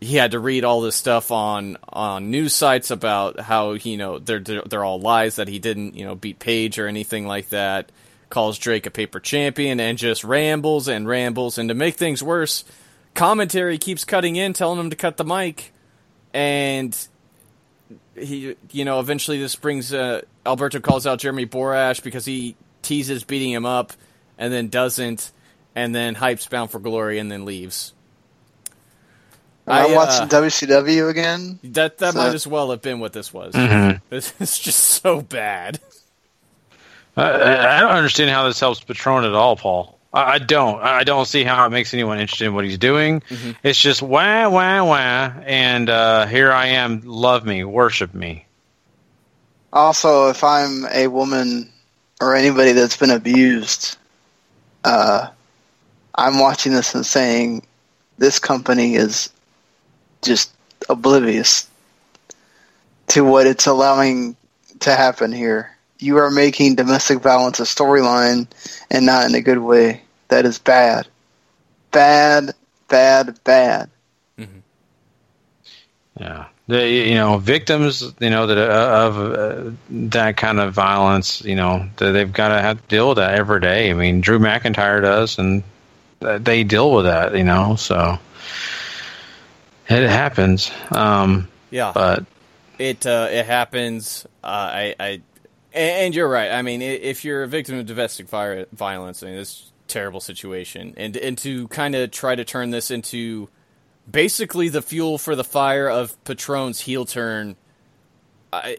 he 0.00 0.16
had 0.16 0.30
to 0.30 0.38
read 0.38 0.64
all 0.64 0.80
this 0.80 0.96
stuff 0.96 1.30
on 1.30 1.76
on 1.88 2.30
news 2.30 2.54
sites 2.54 2.90
about 2.90 3.38
how 3.38 3.72
you 3.72 3.96
know 3.96 4.18
they're 4.18 4.40
they're, 4.40 4.84
all 4.84 5.00
lies 5.00 5.36
that 5.36 5.48
he 5.48 5.58
didn't 5.58 5.94
you 5.94 6.04
know 6.04 6.14
beat 6.14 6.38
Page 6.38 6.78
or 6.78 6.86
anything 6.86 7.26
like 7.26 7.50
that. 7.50 7.90
Calls 8.30 8.58
Drake 8.58 8.86
a 8.86 8.90
paper 8.90 9.20
champion 9.20 9.78
and 9.80 9.98
just 9.98 10.24
rambles 10.24 10.88
and 10.88 11.06
rambles 11.06 11.58
and 11.58 11.68
to 11.68 11.74
make 11.74 11.96
things 11.96 12.22
worse, 12.22 12.64
commentary 13.14 13.76
keeps 13.76 14.04
cutting 14.04 14.36
in, 14.36 14.52
telling 14.52 14.78
him 14.80 14.88
to 14.90 14.96
cut 14.96 15.16
the 15.16 15.24
mic, 15.24 15.72
and 16.32 16.96
he 18.16 18.54
you 18.70 18.84
know 18.84 19.00
eventually 19.00 19.38
this 19.38 19.56
brings 19.56 19.92
uh, 19.92 20.20
Alberto 20.46 20.78
calls 20.80 21.06
out 21.06 21.18
Jeremy 21.18 21.44
Borash 21.46 22.02
because 22.02 22.24
he 22.24 22.54
teases 22.82 23.24
beating 23.24 23.50
him 23.50 23.66
up 23.66 23.92
and 24.38 24.52
then 24.52 24.68
doesn't 24.68 25.32
and 25.74 25.94
then 25.94 26.14
hypes 26.14 26.48
Bound 26.48 26.70
for 26.70 26.78
Glory 26.78 27.18
and 27.18 27.30
then 27.30 27.44
leaves. 27.44 27.92
I'm 29.66 29.90
I, 29.90 29.92
uh, 29.92 29.96
watching 29.96 30.28
WCW 30.28 31.08
again. 31.10 31.58
That 31.64 31.98
that 31.98 32.14
So- 32.14 32.18
might 32.18 32.34
as 32.34 32.46
well 32.46 32.70
have 32.70 32.82
been 32.82 32.98
what 33.00 33.12
this 33.12 33.32
was. 33.32 33.54
Mhm. 33.54 34.00
This 34.10 34.32
is 34.40 34.58
just 34.58 34.80
so 34.80 35.20
bad. 35.20 35.80
I, 37.20 37.30
I 37.30 37.76
I 37.76 37.80
don't 37.80 37.90
understand 37.90 38.30
how 38.30 38.46
this 38.46 38.60
helps 38.60 38.80
Patron 38.80 39.24
at 39.24 39.34
all, 39.34 39.56
Paul. 39.56 39.98
I, 40.12 40.22
I 40.22 40.38
don't. 40.38 40.80
I 40.82 41.04
don't 41.04 41.26
see 41.26 41.44
how 41.44 41.66
it 41.66 41.70
makes 41.70 41.92
anyone 41.94 42.18
interested 42.18 42.46
in 42.46 42.54
what 42.54 42.64
he's 42.64 42.78
doing. 42.78 43.22
It's 43.62 43.78
just 43.78 44.02
wah 44.02 44.48
wah 44.48 44.84
wah, 44.84 45.32
and 45.44 45.88
uh, 45.88 46.26
here 46.26 46.52
I 46.52 46.66
am. 46.68 47.02
Love 47.04 47.44
me, 47.44 47.64
worship 47.64 48.14
me. 48.14 48.46
Also, 49.72 50.28
if 50.30 50.42
I'm 50.42 50.86
a 50.86 51.06
woman 51.06 51.70
or 52.20 52.34
anybody 52.34 52.72
that's 52.72 52.96
been 52.96 53.10
abused, 53.10 53.96
uh, 54.84 55.28
I'm 56.16 56.38
watching 56.40 56.72
this 56.72 56.94
and 56.94 57.06
saying 57.06 57.66
this 58.18 58.38
company 58.38 58.96
is 58.96 59.30
just 60.22 60.52
oblivious 60.88 61.68
to 63.08 63.24
what 63.24 63.46
it's 63.46 63.66
allowing 63.66 64.36
to 64.80 64.94
happen 64.94 65.32
here. 65.32 65.76
You 66.00 66.16
are 66.18 66.30
making 66.30 66.76
domestic 66.76 67.20
violence 67.20 67.60
a 67.60 67.64
storyline 67.64 68.46
and 68.90 69.06
not 69.06 69.28
in 69.28 69.34
a 69.34 69.40
good 69.42 69.58
way. 69.58 70.02
That 70.28 70.46
is 70.46 70.58
bad. 70.58 71.06
Bad, 71.92 72.54
bad, 72.88 73.42
bad. 73.44 73.90
Yeah, 76.18 76.46
the 76.66 76.86
you 76.88 77.14
know 77.14 77.38
victims, 77.38 78.02
you 78.20 78.30
know 78.30 78.46
that 78.46 78.58
uh, 78.58 79.06
of 79.06 79.16
uh, 79.16 79.70
that 80.10 80.36
kind 80.36 80.60
of 80.60 80.74
violence, 80.74 81.42
you 81.42 81.54
know 81.56 81.88
that 81.96 82.12
they've 82.12 82.30
got 82.32 82.48
to 82.48 82.60
have 82.60 82.82
to 82.82 82.88
deal 82.88 83.08
with 83.08 83.16
that 83.18 83.34
every 83.34 83.60
day. 83.60 83.90
I 83.90 83.94
mean, 83.94 84.20
Drew 84.20 84.38
McIntyre 84.38 85.00
does, 85.00 85.38
and 85.38 85.62
they 86.20 86.64
deal 86.64 86.92
with 86.92 87.06
that, 87.06 87.34
you 87.34 87.44
know. 87.44 87.76
So 87.76 88.18
it 89.88 90.08
happens. 90.10 90.70
Um, 90.90 91.48
Yeah. 91.70 91.92
but 91.94 92.24
It 92.78 93.06
uh, 93.06 93.28
it 93.30 93.46
happens. 93.46 94.26
Uh, 94.44 94.46
I, 94.46 94.94
I 95.00 95.20
and, 95.72 96.14
you're 96.14 96.28
right. 96.28 96.50
I 96.50 96.62
mean, 96.62 96.82
if 96.82 97.24
you're 97.24 97.42
a 97.42 97.48
victim 97.48 97.78
of 97.78 97.86
domestic 97.86 98.28
violence, 98.28 99.22
I 99.22 99.26
mean, 99.26 99.36
this 99.36 99.72
terrible 99.86 100.20
situation, 100.20 100.94
and 100.96 101.16
and 101.16 101.36
to 101.38 101.68
kind 101.68 101.94
of 101.94 102.10
try 102.10 102.34
to 102.34 102.44
turn 102.44 102.70
this 102.70 102.90
into 102.90 103.48
basically 104.10 104.68
the 104.68 104.82
fuel 104.82 105.18
for 105.18 105.36
the 105.36 105.44
fire 105.44 105.88
of 105.88 106.22
Patron's 106.24 106.80
heel 106.80 107.04
turn. 107.04 107.56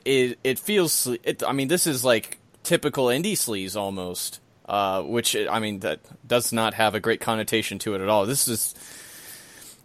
It 0.06 0.40
it 0.44 0.60
feels. 0.60 1.08
It, 1.24 1.44
I 1.44 1.54
mean, 1.54 1.68
this 1.68 1.88
is 1.88 2.04
like 2.04 2.40
typical 2.64 3.06
indie 3.06 3.34
sleaze 3.34 3.76
almost. 3.76 4.40
Uh, 4.68 5.02
which 5.02 5.36
I 5.36 5.60
mean, 5.60 5.82
that 5.82 6.00
does 6.26 6.54
not 6.54 6.76
have 6.76 6.96
a 6.96 7.02
great 7.02 7.20
connotation 7.20 7.78
to 7.80 7.94
it 7.96 8.02
at 8.02 8.08
all. 8.08 8.26
This 8.26 8.48
is 8.48 8.74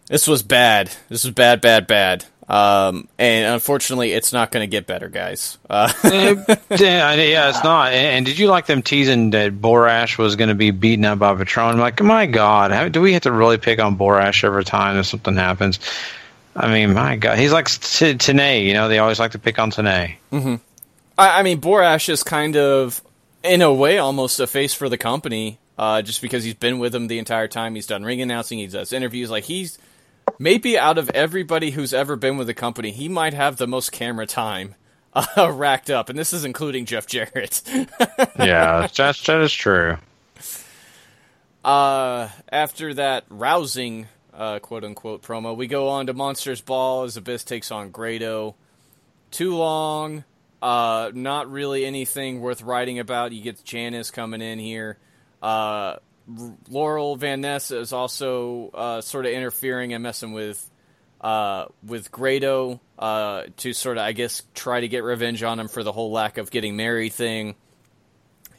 this 0.07 0.27
was 0.27 0.43
bad. 0.43 0.91
This 1.09 1.25
was 1.25 1.33
bad, 1.33 1.59
bad, 1.59 1.87
bad. 1.87 2.25
Um, 2.47 3.09
and 3.17 3.53
unfortunately, 3.53 4.13
it's 4.13 4.31
not 4.31 4.51
going 4.51 4.63
to 4.63 4.71
get 4.71 4.87
better, 4.87 5.09
guys. 5.09 5.57
Uh, 5.69 5.91
yeah, 6.03 7.13
yeah, 7.13 7.49
it's 7.49 7.63
not. 7.63 7.91
And, 7.91 8.07
and 8.17 8.25
did 8.25 8.39
you 8.39 8.47
like 8.47 8.67
them 8.67 8.81
teasing 8.81 9.31
that 9.31 9.53
Borash 9.53 10.17
was 10.17 10.37
going 10.37 10.49
to 10.49 10.55
be 10.55 10.71
beaten 10.71 11.03
up 11.03 11.19
by 11.19 11.35
Patron? 11.35 11.71
I'm 11.71 11.77
like, 11.77 12.01
my 12.01 12.25
God, 12.25 12.71
how, 12.71 12.87
do 12.87 13.01
we 13.01 13.13
have 13.13 13.23
to 13.23 13.31
really 13.33 13.57
pick 13.57 13.79
on 13.79 13.97
Borash 13.97 14.43
every 14.45 14.63
time 14.63 14.97
if 14.97 15.07
something 15.07 15.35
happens? 15.35 15.79
I 16.55 16.71
mean, 16.71 16.93
my 16.93 17.17
God, 17.17 17.37
he's 17.37 17.51
like 17.51 17.67
T-. 17.69 18.15
You 18.67 18.73
know, 18.73 18.87
they 18.87 18.99
always 18.99 19.19
like 19.19 19.31
to 19.31 19.39
pick 19.39 19.59
on 19.59 19.69
Tenay. 19.71 20.15
hmm 20.31 20.55
I, 21.17 21.39
I 21.39 21.43
mean, 21.43 21.59
Borash 21.59 22.07
is 22.09 22.23
kind 22.23 22.55
of, 22.55 23.01
in 23.43 23.61
a 23.61 23.73
way, 23.73 23.97
almost 23.97 24.39
a 24.39 24.47
face 24.47 24.73
for 24.73 24.87
the 24.87 24.97
company, 24.97 25.59
uh, 25.77 26.01
just 26.01 26.21
because 26.21 26.43
he's 26.43 26.53
been 26.53 26.79
with 26.79 26.93
them 26.93 27.07
the 27.07 27.19
entire 27.19 27.47
time. 27.47 27.75
He's 27.75 27.87
done 27.87 28.03
ring 28.03 28.21
announcing, 28.21 28.59
he 28.59 28.67
does 28.67 28.93
interviews. 28.93 29.29
Like 29.29 29.43
he's 29.43 29.77
maybe 30.39 30.77
out 30.77 30.97
of 30.97 31.09
everybody 31.11 31.71
who's 31.71 31.93
ever 31.93 32.15
been 32.15 32.37
with 32.37 32.47
the 32.47 32.53
company, 32.53 32.91
he 32.91 33.07
might 33.09 33.33
have 33.33 33.57
the 33.57 33.67
most 33.67 33.91
camera 33.91 34.25
time 34.25 34.75
uh, 35.13 35.51
racked 35.51 35.89
up, 35.89 36.09
and 36.09 36.17
this 36.17 36.33
is 36.33 36.45
including 36.45 36.85
Jeff 36.85 37.07
Jarrett. 37.07 37.61
yeah, 38.39 38.87
that's 38.95 39.23
that 39.23 39.41
is 39.41 39.53
true. 39.53 39.97
Uh, 41.63 42.29
after 42.49 42.93
that 42.93 43.25
rousing, 43.29 44.07
uh, 44.33 44.59
quote 44.59 44.83
unquote 44.83 45.21
promo, 45.21 45.55
we 45.55 45.67
go 45.67 45.89
on 45.89 46.07
to 46.07 46.13
Monsters 46.13 46.61
Ball 46.61 47.03
as 47.03 47.17
Abyss 47.17 47.43
takes 47.43 47.71
on 47.71 47.91
Grado. 47.91 48.55
Too 49.31 49.55
long, 49.55 50.23
uh, 50.61 51.11
not 51.13 51.51
really 51.51 51.85
anything 51.85 52.39
worth 52.39 52.61
writing 52.61 52.99
about. 52.99 53.33
You 53.33 53.41
get 53.41 53.63
Janice 53.63 54.11
coming 54.11 54.41
in 54.41 54.59
here. 54.59 54.97
Uh, 55.41 55.97
Laurel 56.69 57.15
Van 57.15 57.41
Ness 57.41 57.71
is 57.71 57.93
also 57.93 58.69
uh, 58.73 59.01
sort 59.01 59.25
of 59.25 59.31
interfering 59.31 59.93
and 59.93 60.03
messing 60.03 60.33
with 60.33 60.69
uh, 61.21 61.65
with 61.83 62.11
Grado 62.11 62.79
uh, 62.99 63.43
to 63.57 63.73
sort 63.73 63.97
of, 63.97 64.03
I 64.03 64.11
guess, 64.11 64.43
try 64.53 64.81
to 64.81 64.87
get 64.87 65.03
revenge 65.03 65.41
on 65.43 65.59
him 65.59 65.67
for 65.67 65.83
the 65.83 65.91
whole 65.91 66.11
lack 66.11 66.37
of 66.37 66.51
getting 66.51 66.75
married 66.75 67.13
thing. 67.13 67.55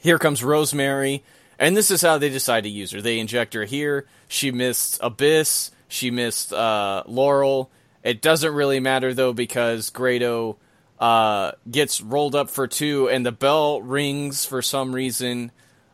Here 0.01 0.19
comes 0.19 0.43
Rosemary, 0.43 1.23
and 1.59 1.77
this 1.77 1.91
is 1.91 2.03
how 2.03 2.19
they 2.19 2.31
decide 2.31 2.65
to 2.65 2.71
use 2.71 2.91
her. 2.93 3.01
They 3.01 3.19
inject 3.19 3.55
her 3.55 3.65
here. 3.65 4.07
She 4.29 4.51
missed 4.51 4.99
Abyss. 5.03 5.71
She 5.89 6.11
missed 6.11 6.53
uh, 6.53 7.05
Laurel. 7.07 7.71
It 8.03 8.23
doesn't 8.23 8.53
really 8.53 8.81
matter 8.81 9.13
though 9.13 9.33
because 9.33 9.91
Grado 9.91 10.57
uh, 10.99 11.53
gets 11.71 12.01
rolled 12.01 12.35
up 12.35 12.51
for 12.51 12.67
two, 12.67 13.09
and 13.09 13.25
the 13.25 13.33
bell 13.33 13.83
rings 13.83 14.45
for 14.45 14.63
some 14.63 14.95
reason. 14.95 15.53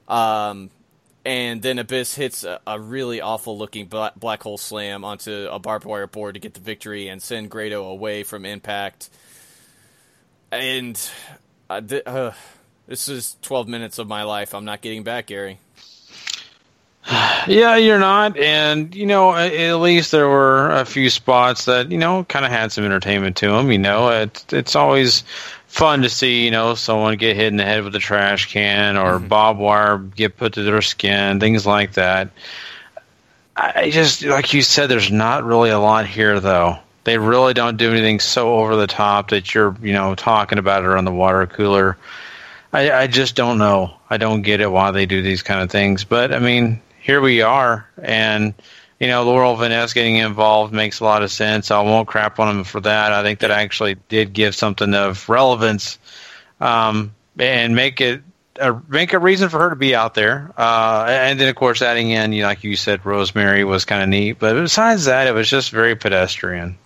Um, 0.08 0.70
and 1.24 1.62
then 1.62 1.78
Abyss 1.78 2.14
hits 2.14 2.44
a, 2.44 2.60
a 2.66 2.78
really 2.78 3.20
awful 3.20 3.56
looking 3.56 3.86
black, 3.86 4.14
black 4.16 4.42
hole 4.42 4.58
slam 4.58 5.04
onto 5.04 5.48
a 5.50 5.58
barbed 5.58 5.86
wire 5.86 6.06
board 6.06 6.34
to 6.34 6.40
get 6.40 6.54
the 6.54 6.60
victory 6.60 7.08
and 7.08 7.22
send 7.22 7.50
Grado 7.50 7.84
away 7.84 8.22
from 8.22 8.44
Impact. 8.44 9.08
And 10.52 11.00
uh, 11.70 11.80
th- 11.80 12.02
uh, 12.06 12.32
this 12.86 13.08
is 13.08 13.36
12 13.42 13.68
minutes 13.68 13.98
of 13.98 14.06
my 14.06 14.24
life. 14.24 14.54
I'm 14.54 14.66
not 14.66 14.82
getting 14.82 15.02
back, 15.02 15.26
Gary. 15.26 15.58
Yeah, 17.46 17.76
you're 17.76 17.98
not, 17.98 18.38
and 18.38 18.94
you 18.94 19.04
know, 19.04 19.34
at 19.34 19.74
least 19.74 20.12
there 20.12 20.26
were 20.26 20.70
a 20.70 20.86
few 20.86 21.10
spots 21.10 21.66
that 21.66 21.90
you 21.90 21.98
know 21.98 22.24
kind 22.24 22.46
of 22.46 22.50
had 22.50 22.72
some 22.72 22.84
entertainment 22.84 23.36
to 23.36 23.48
them. 23.48 23.70
You 23.70 23.76
know, 23.76 24.08
it's 24.08 24.50
it's 24.50 24.74
always 24.74 25.24
fun 25.74 26.02
to 26.02 26.08
see 26.08 26.44
you 26.44 26.52
know 26.52 26.76
someone 26.76 27.16
get 27.16 27.34
hit 27.34 27.48
in 27.48 27.56
the 27.56 27.64
head 27.64 27.82
with 27.82 27.96
a 27.96 27.98
trash 27.98 28.52
can 28.52 28.96
or 28.96 29.18
mm-hmm. 29.18 29.26
barbed 29.26 29.58
wire 29.58 29.98
get 29.98 30.36
put 30.36 30.52
to 30.52 30.62
their 30.62 30.80
skin, 30.80 31.40
things 31.40 31.66
like 31.66 31.94
that. 31.94 32.30
I 33.56 33.90
just 33.90 34.24
like 34.24 34.54
you 34.54 34.62
said, 34.62 34.88
there's 34.88 35.10
not 35.10 35.42
really 35.42 35.70
a 35.70 35.78
lot 35.80 36.06
here 36.06 36.38
though. 36.38 36.78
They 37.02 37.18
really 37.18 37.54
don't 37.54 37.76
do 37.76 37.90
anything 37.90 38.20
so 38.20 38.54
over 38.54 38.76
the 38.76 38.86
top 38.86 39.30
that 39.30 39.52
you're 39.52 39.76
you 39.82 39.92
know 39.92 40.14
talking 40.14 40.58
about 40.58 40.84
it 40.84 40.86
around 40.86 41.06
the 41.06 41.12
water 41.12 41.44
cooler. 41.48 41.96
I, 42.72 42.92
I 42.92 43.06
just 43.08 43.34
don't 43.34 43.58
know. 43.58 43.96
I 44.08 44.16
don't 44.16 44.42
get 44.42 44.60
it 44.60 44.70
why 44.70 44.92
they 44.92 45.06
do 45.06 45.22
these 45.22 45.42
kind 45.42 45.60
of 45.60 45.72
things. 45.72 46.04
But 46.04 46.32
I 46.32 46.38
mean, 46.38 46.80
here 47.00 47.20
we 47.20 47.42
are, 47.42 47.84
and 48.00 48.54
you 49.00 49.08
know, 49.08 49.24
Laurel 49.24 49.56
Van 49.56 49.70
Ness 49.70 49.92
getting 49.92 50.16
involved 50.16 50.72
makes 50.72 51.00
a 51.00 51.04
lot 51.04 51.22
of 51.22 51.30
sense. 51.32 51.70
I 51.70 51.80
won't 51.80 52.08
crap 52.08 52.38
on 52.38 52.58
him 52.58 52.64
for 52.64 52.80
that. 52.80 53.12
I 53.12 53.22
think 53.22 53.40
that 53.40 53.50
actually 53.50 53.96
did 54.08 54.32
give 54.32 54.54
something 54.54 54.94
of 54.94 55.28
relevance, 55.28 55.98
um, 56.60 57.14
and 57.38 57.74
make 57.74 58.00
it 58.00 58.22
a, 58.60 58.80
make 58.88 59.12
a 59.12 59.18
reason 59.18 59.48
for 59.48 59.58
her 59.58 59.70
to 59.70 59.76
be 59.76 59.94
out 59.94 60.14
there. 60.14 60.52
Uh, 60.56 61.06
and 61.08 61.40
then, 61.40 61.48
of 61.48 61.56
course, 61.56 61.82
adding 61.82 62.10
in, 62.10 62.32
you 62.32 62.42
know, 62.42 62.48
like 62.48 62.62
you 62.64 62.76
said, 62.76 63.04
Rosemary 63.04 63.64
was 63.64 63.84
kind 63.84 64.02
of 64.02 64.08
neat. 64.08 64.38
But 64.38 64.54
besides 64.54 65.06
that, 65.06 65.26
it 65.26 65.32
was 65.34 65.48
just 65.48 65.70
very 65.70 65.96
pedestrian. 65.96 66.78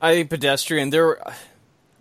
I 0.00 0.14
think 0.14 0.30
pedestrian. 0.30 0.90
There, 0.90 1.18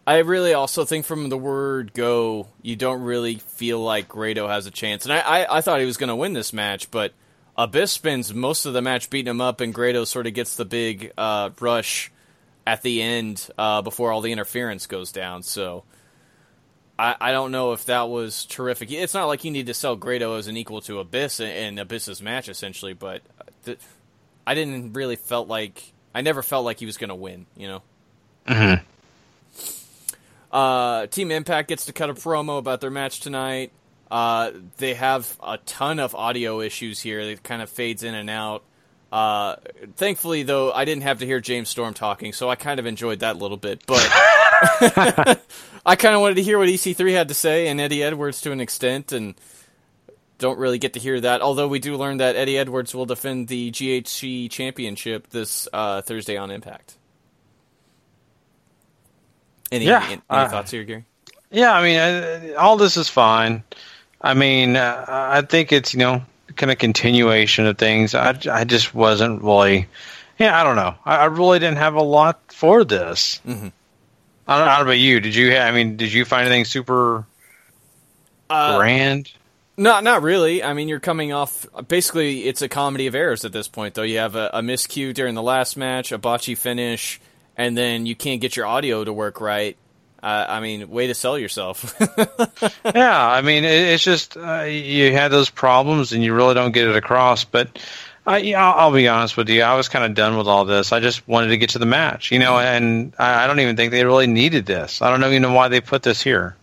I 0.05 0.17
really 0.17 0.53
also 0.53 0.85
think 0.85 1.05
from 1.05 1.29
the 1.29 1.37
word 1.37 1.93
go, 1.93 2.47
you 2.61 2.75
don't 2.75 3.01
really 3.01 3.35
feel 3.35 3.79
like 3.79 4.09
Grado 4.09 4.47
has 4.47 4.65
a 4.65 4.71
chance. 4.71 5.05
And 5.05 5.13
I, 5.13 5.19
I, 5.19 5.57
I 5.57 5.61
thought 5.61 5.79
he 5.79 5.85
was 5.85 5.97
going 5.97 6.09
to 6.09 6.15
win 6.15 6.33
this 6.33 6.51
match, 6.51 6.91
but 6.91 7.13
Abyss 7.57 7.91
spends 7.91 8.33
most 8.33 8.65
of 8.65 8.73
the 8.73 8.81
match 8.81 9.09
beating 9.09 9.29
him 9.29 9.41
up, 9.41 9.61
and 9.61 9.73
Grado 9.73 10.05
sort 10.05 10.27
of 10.27 10.33
gets 10.33 10.55
the 10.55 10.65
big 10.65 11.11
uh, 11.17 11.51
rush 11.59 12.11
at 12.67 12.81
the 12.81 13.01
end 13.01 13.47
uh, 13.57 13.81
before 13.81 14.11
all 14.11 14.21
the 14.21 14.31
interference 14.31 14.87
goes 14.87 15.11
down. 15.11 15.43
So. 15.43 15.83
I, 16.97 17.15
I 17.19 17.31
don't 17.33 17.51
know 17.51 17.73
if 17.73 17.87
that 17.87 18.07
was 18.07 18.45
terrific. 18.45 18.89
It's 18.89 19.13
not 19.13 19.25
like 19.25 19.43
you 19.43 19.51
need 19.51 19.65
to 19.65 19.73
sell 19.73 19.97
Grado 19.97 20.37
as 20.37 20.47
an 20.47 20.55
equal 20.55 20.79
to 20.83 20.99
Abyss 20.99 21.41
in, 21.41 21.49
in 21.49 21.79
Abyss's 21.79 22.21
match, 22.21 22.47
essentially. 22.47 22.93
But 22.93 23.21
th- 23.65 23.79
I 24.47 24.55
didn't 24.55 24.93
really 24.93 25.17
felt 25.17 25.49
like 25.49 25.91
I 26.13 26.21
never 26.21 26.41
felt 26.41 26.63
like 26.63 26.79
he 26.79 26.85
was 26.85 26.95
going 26.95 27.09
to 27.09 27.15
win. 27.15 27.47
You 27.57 27.67
know. 27.67 27.81
Mm-hmm. 28.47 28.85
Uh, 30.55 31.07
Team 31.07 31.31
Impact 31.31 31.67
gets 31.67 31.87
to 31.87 31.93
cut 31.93 32.09
a 32.09 32.13
promo 32.13 32.57
about 32.57 32.79
their 32.79 32.91
match 32.91 33.19
tonight. 33.19 33.73
Uh, 34.09 34.51
they 34.77 34.93
have 34.93 35.37
a 35.43 35.57
ton 35.57 35.99
of 35.99 36.15
audio 36.15 36.61
issues 36.61 36.99
here. 36.99 37.19
It 37.19 37.43
kind 37.43 37.61
of 37.61 37.69
fades 37.69 38.03
in 38.03 38.13
and 38.13 38.29
out. 38.29 38.63
Uh, 39.11 39.55
thankfully, 39.95 40.43
though, 40.43 40.71
I 40.71 40.85
didn't 40.85 41.03
have 41.03 41.19
to 41.19 41.25
hear 41.25 41.39
James 41.39 41.69
Storm 41.69 41.93
talking, 41.93 42.33
so 42.33 42.49
I 42.49 42.55
kind 42.55 42.79
of 42.79 42.85
enjoyed 42.85 43.19
that 43.19 43.37
little 43.37 43.57
bit. 43.57 43.85
But 43.85 44.05
I 45.85 45.95
kind 45.95 46.15
of 46.15 46.21
wanted 46.21 46.35
to 46.35 46.43
hear 46.43 46.57
what 46.57 46.67
EC3 46.67 47.13
had 47.13 47.29
to 47.29 47.33
say 47.33 47.67
and 47.67 47.79
Eddie 47.79 48.03
Edwards 48.03 48.41
to 48.41 48.51
an 48.51 48.59
extent, 48.59 49.11
and 49.11 49.35
don't 50.37 50.59
really 50.59 50.79
get 50.79 50.93
to 50.93 50.99
hear 50.99 51.19
that. 51.21 51.41
Although 51.41 51.67
we 51.67 51.79
do 51.79 51.95
learn 51.95 52.17
that 52.17 52.35
Eddie 52.35 52.57
Edwards 52.57 52.93
will 52.93 53.05
defend 53.05 53.47
the 53.47 53.71
GHC 53.71 54.49
championship 54.51 55.29
this 55.29 55.67
uh, 55.71 56.01
Thursday 56.01 56.37
on 56.37 56.51
Impact. 56.51 56.97
Any, 59.71 59.85
Yeah, 59.85 60.03
any, 60.03 60.13
any 60.13 60.21
uh, 60.29 60.47
thoughts 60.49 60.71
here, 60.71 60.83
Gary? 60.83 61.05
Yeah, 61.51 61.73
I 61.73 61.83
mean, 61.83 61.97
uh, 61.97 62.59
all 62.59 62.77
this 62.77 62.97
is 62.97 63.07
fine. 63.07 63.63
I 64.25 64.33
mean, 64.33 64.75
uh, 64.75 65.05
I 65.07 65.41
think 65.43 65.71
it's 65.71 65.93
you 65.93 65.99
know 65.99 66.25
kind 66.55 66.71
of 66.71 66.79
continuation 66.79 67.67
of 67.67 67.77
things. 67.77 68.15
I, 68.15 68.35
I 68.51 68.63
just 68.63 68.95
wasn't 68.95 69.43
really, 69.43 69.87
yeah, 70.39 70.59
I 70.59 70.63
don't 70.63 70.75
know. 70.75 70.95
I, 71.05 71.17
I 71.17 71.25
really 71.25 71.59
didn't 71.59 71.77
have 71.77 71.93
a 71.93 72.01
lot 72.01 72.39
for 72.51 72.83
this. 72.83 73.39
Mm-hmm. 73.45 73.67
I 74.47 74.57
don't, 74.57 74.67
know 74.67 74.81
about 74.81 74.97
you. 74.97 75.19
Did 75.19 75.35
you? 75.35 75.51
ha- 75.51 75.63
I 75.67 75.71
mean, 75.71 75.95
did 75.95 76.11
you 76.11 76.25
find 76.25 76.47
anything 76.47 76.65
super 76.65 77.25
Uh, 78.49 78.77
grand. 78.77 79.31
No, 79.77 79.99
not 79.99 80.21
really. 80.23 80.63
I 80.63 80.73
mean, 80.73 80.87
you're 80.87 80.99
coming 80.99 81.31
off. 81.33 81.65
Basically, 81.87 82.45
it's 82.47 82.61
a 82.61 82.69
comedy 82.69 83.07
of 83.07 83.13
errors 83.15 83.43
at 83.45 83.51
this 83.51 83.67
point, 83.67 83.93
though. 83.93 84.03
You 84.03 84.19
have 84.19 84.35
a, 84.35 84.49
a 84.53 84.61
miscue 84.61 85.13
during 85.13 85.35
the 85.35 85.43
last 85.43 85.77
match, 85.77 86.11
a 86.11 86.17
botchy 86.17 86.57
finish, 86.57 87.19
and 87.57 87.77
then 87.77 88.05
you 88.05 88.15
can't 88.15 88.39
get 88.41 88.55
your 88.55 88.65
audio 88.65 89.03
to 89.03 89.11
work 89.13 89.41
right. 89.41 89.77
Uh, 90.25 90.43
I 90.49 90.59
mean, 90.59 90.89
way 90.89 91.05
to 91.05 91.13
sell 91.13 91.37
yourself. 91.37 91.95
yeah, 92.95 93.27
I 93.27 93.43
mean, 93.43 93.63
it, 93.63 93.93
it's 93.93 94.03
just 94.03 94.35
uh, 94.35 94.63
you 94.63 95.11
had 95.11 95.27
those 95.27 95.51
problems 95.51 96.13
and 96.13 96.23
you 96.23 96.33
really 96.33 96.55
don't 96.55 96.71
get 96.71 96.87
it 96.87 96.95
across. 96.95 97.43
But 97.43 97.77
I, 98.25 98.39
yeah, 98.39 98.65
I'll, 98.65 98.87
I'll 98.87 98.91
be 98.91 99.07
honest 99.07 99.37
with 99.37 99.49
you, 99.49 99.61
I 99.61 99.75
was 99.75 99.87
kind 99.87 100.03
of 100.03 100.15
done 100.15 100.35
with 100.35 100.47
all 100.47 100.65
this. 100.65 100.91
I 100.91 100.99
just 100.99 101.27
wanted 101.27 101.49
to 101.49 101.57
get 101.57 101.69
to 101.71 101.77
the 101.77 101.85
match, 101.85 102.31
you 102.31 102.39
know, 102.39 102.57
and 102.57 103.13
I, 103.19 103.43
I 103.43 103.47
don't 103.47 103.59
even 103.59 103.75
think 103.75 103.91
they 103.91 104.03
really 104.03 104.25
needed 104.25 104.65
this. 104.65 104.99
I 105.03 105.11
don't 105.11 105.19
know, 105.19 105.29
even 105.29 105.43
know 105.43 105.53
why 105.53 105.67
they 105.67 105.79
put 105.79 106.01
this 106.01 106.23
here. 106.23 106.55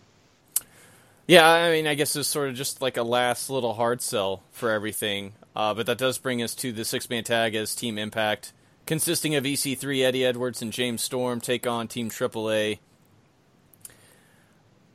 Yeah, 1.25 1.47
I 1.47 1.71
mean, 1.71 1.87
I 1.87 1.95
guess 1.95 2.17
it's 2.17 2.27
sort 2.27 2.49
of 2.49 2.55
just 2.55 2.81
like 2.81 2.97
a 2.97 3.03
last 3.03 3.49
little 3.49 3.75
hard 3.75 4.01
sell 4.01 4.43
for 4.51 4.71
everything. 4.71 5.35
Uh, 5.55 5.73
but 5.73 5.85
that 5.85 5.97
does 5.97 6.17
bring 6.17 6.43
us 6.43 6.53
to 6.55 6.73
the 6.73 6.83
six 6.83 7.09
man 7.09 7.23
tag 7.23 7.55
as 7.55 7.75
Team 7.75 7.97
Impact, 7.97 8.51
consisting 8.85 9.35
of 9.35 9.45
EC3, 9.45 10.03
Eddie 10.03 10.25
Edwards, 10.25 10.61
and 10.61 10.73
James 10.73 11.01
Storm, 11.01 11.39
take 11.39 11.65
on 11.65 11.87
Team 11.87 12.09
AAA. 12.09 12.79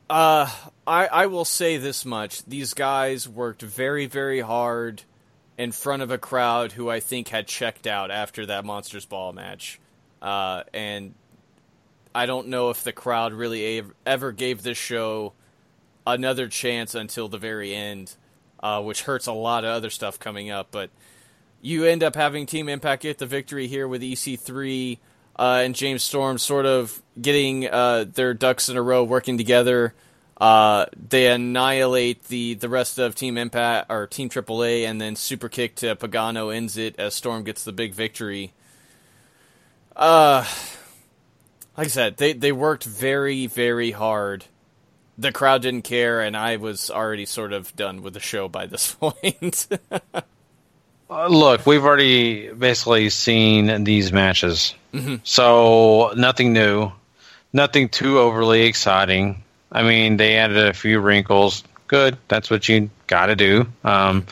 Uh, 0.09 0.49
I, 0.87 1.05
I 1.07 1.25
will 1.27 1.45
say 1.45 1.77
this 1.77 2.03
much. 2.03 2.43
These 2.45 2.73
guys 2.73 3.29
worked 3.29 3.61
very, 3.61 4.07
very 4.07 4.41
hard 4.41 5.03
in 5.57 5.71
front 5.71 6.01
of 6.01 6.09
a 6.09 6.17
crowd 6.17 6.71
who 6.71 6.89
I 6.89 6.99
think 6.99 7.27
had 7.27 7.47
checked 7.47 7.85
out 7.85 8.09
after 8.09 8.45
that 8.47 8.65
Monsters 8.65 9.05
Ball 9.05 9.33
match. 9.33 9.79
Uh, 10.21 10.63
and 10.73 11.13
I 12.15 12.25
don't 12.25 12.47
know 12.47 12.71
if 12.71 12.83
the 12.83 12.91
crowd 12.91 13.33
really 13.33 13.83
ever 14.05 14.31
gave 14.31 14.63
this 14.63 14.77
show 14.77 15.33
another 16.07 16.47
chance 16.47 16.95
until 16.95 17.27
the 17.27 17.37
very 17.37 17.75
end, 17.75 18.15
uh, 18.63 18.81
which 18.81 19.03
hurts 19.03 19.27
a 19.27 19.33
lot 19.33 19.63
of 19.63 19.69
other 19.69 19.91
stuff 19.91 20.17
coming 20.17 20.49
up. 20.49 20.69
But 20.71 20.89
you 21.61 21.85
end 21.85 22.03
up 22.03 22.15
having 22.15 22.47
Team 22.47 22.67
Impact 22.67 23.03
get 23.03 23.19
the 23.19 23.27
victory 23.27 23.67
here 23.67 23.87
with 23.87 24.01
EC3 24.01 24.97
uh, 25.37 25.61
and 25.63 25.75
James 25.75 26.03
Storm 26.03 26.37
sort 26.37 26.65
of 26.65 27.01
getting 27.19 27.67
uh, 27.67 28.05
their 28.13 28.33
ducks 28.33 28.69
in 28.69 28.77
a 28.77 28.81
row, 28.81 29.03
working 29.03 29.37
together. 29.37 29.93
Uh, 30.39 30.85
they 31.09 31.27
annihilate 31.27 32.23
the, 32.25 32.53
the 32.53 32.69
rest 32.69 32.97
of 32.97 33.13
Team 33.13 33.37
Impact 33.37 33.91
or 33.91 34.07
Team 34.07 34.29
AAA, 34.29 34.83
and 34.83 34.99
then 34.99 35.15
super 35.15 35.49
kick 35.49 35.75
to 35.75 35.95
Pagano 35.95 36.55
ends 36.55 36.77
it 36.77 36.95
as 36.97 37.13
Storm 37.13 37.43
gets 37.43 37.63
the 37.63 37.73
big 37.73 37.93
victory. 37.93 38.53
Uh, 39.95 40.45
like 41.77 41.87
I 41.87 41.89
said, 41.89 42.17
they 42.17 42.31
they 42.31 42.53
worked 42.53 42.85
very 42.85 43.47
very 43.47 43.91
hard 43.91 44.45
the 45.19 45.33
crowd 45.33 45.61
didn't 45.61 45.81
care, 45.81 46.21
and 46.21 46.35
I 46.35 46.55
was 46.55 46.89
already 46.89 47.25
sort 47.25 47.51
of 47.51 47.75
done 47.75 48.01
with 48.01 48.13
the 48.13 48.21
show 48.21 48.47
by 48.47 48.65
this 48.65 48.95
point. 48.99 49.67
Uh, 51.09 51.27
look, 51.27 51.65
we've 51.65 51.83
already 51.83 52.51
basically 52.51 53.09
seen 53.09 53.83
these 53.83 54.11
matches, 54.11 54.75
mm-hmm. 54.93 55.15
so 55.23 56.13
nothing 56.15 56.53
new, 56.53 56.91
nothing 57.51 57.89
too 57.89 58.19
overly 58.19 58.63
exciting. 58.63 59.43
I 59.71 59.83
mean, 59.83 60.17
they 60.17 60.37
added 60.37 60.57
a 60.57 60.73
few 60.73 60.99
wrinkles. 60.99 61.63
Good, 61.87 62.17
that's 62.27 62.49
what 62.49 62.69
you 62.69 62.89
got 63.07 63.27
to 63.27 63.35
do. 63.35 63.67
Um, 63.83 64.25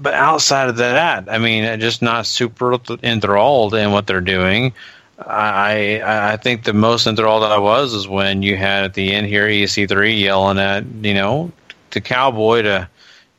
but 0.00 0.14
outside 0.14 0.68
of 0.68 0.76
that, 0.76 1.30
I 1.30 1.38
mean, 1.38 1.80
just 1.80 2.02
not 2.02 2.26
super 2.26 2.78
enthralled 3.02 3.74
in 3.74 3.92
what 3.92 4.06
they're 4.06 4.20
doing. 4.20 4.72
I 5.18 6.02
I 6.32 6.36
think 6.36 6.64
the 6.64 6.72
most 6.72 7.06
enthralled 7.06 7.44
I 7.44 7.58
was 7.58 7.94
is 7.94 8.08
when 8.08 8.42
you 8.42 8.56
had 8.56 8.84
at 8.84 8.94
the 8.94 9.12
end 9.12 9.26
here 9.26 9.46
EC3 9.46 10.20
yelling 10.20 10.58
at 10.58 10.84
you 11.02 11.14
know 11.14 11.52
the 11.90 12.00
cowboy 12.00 12.62
to 12.62 12.88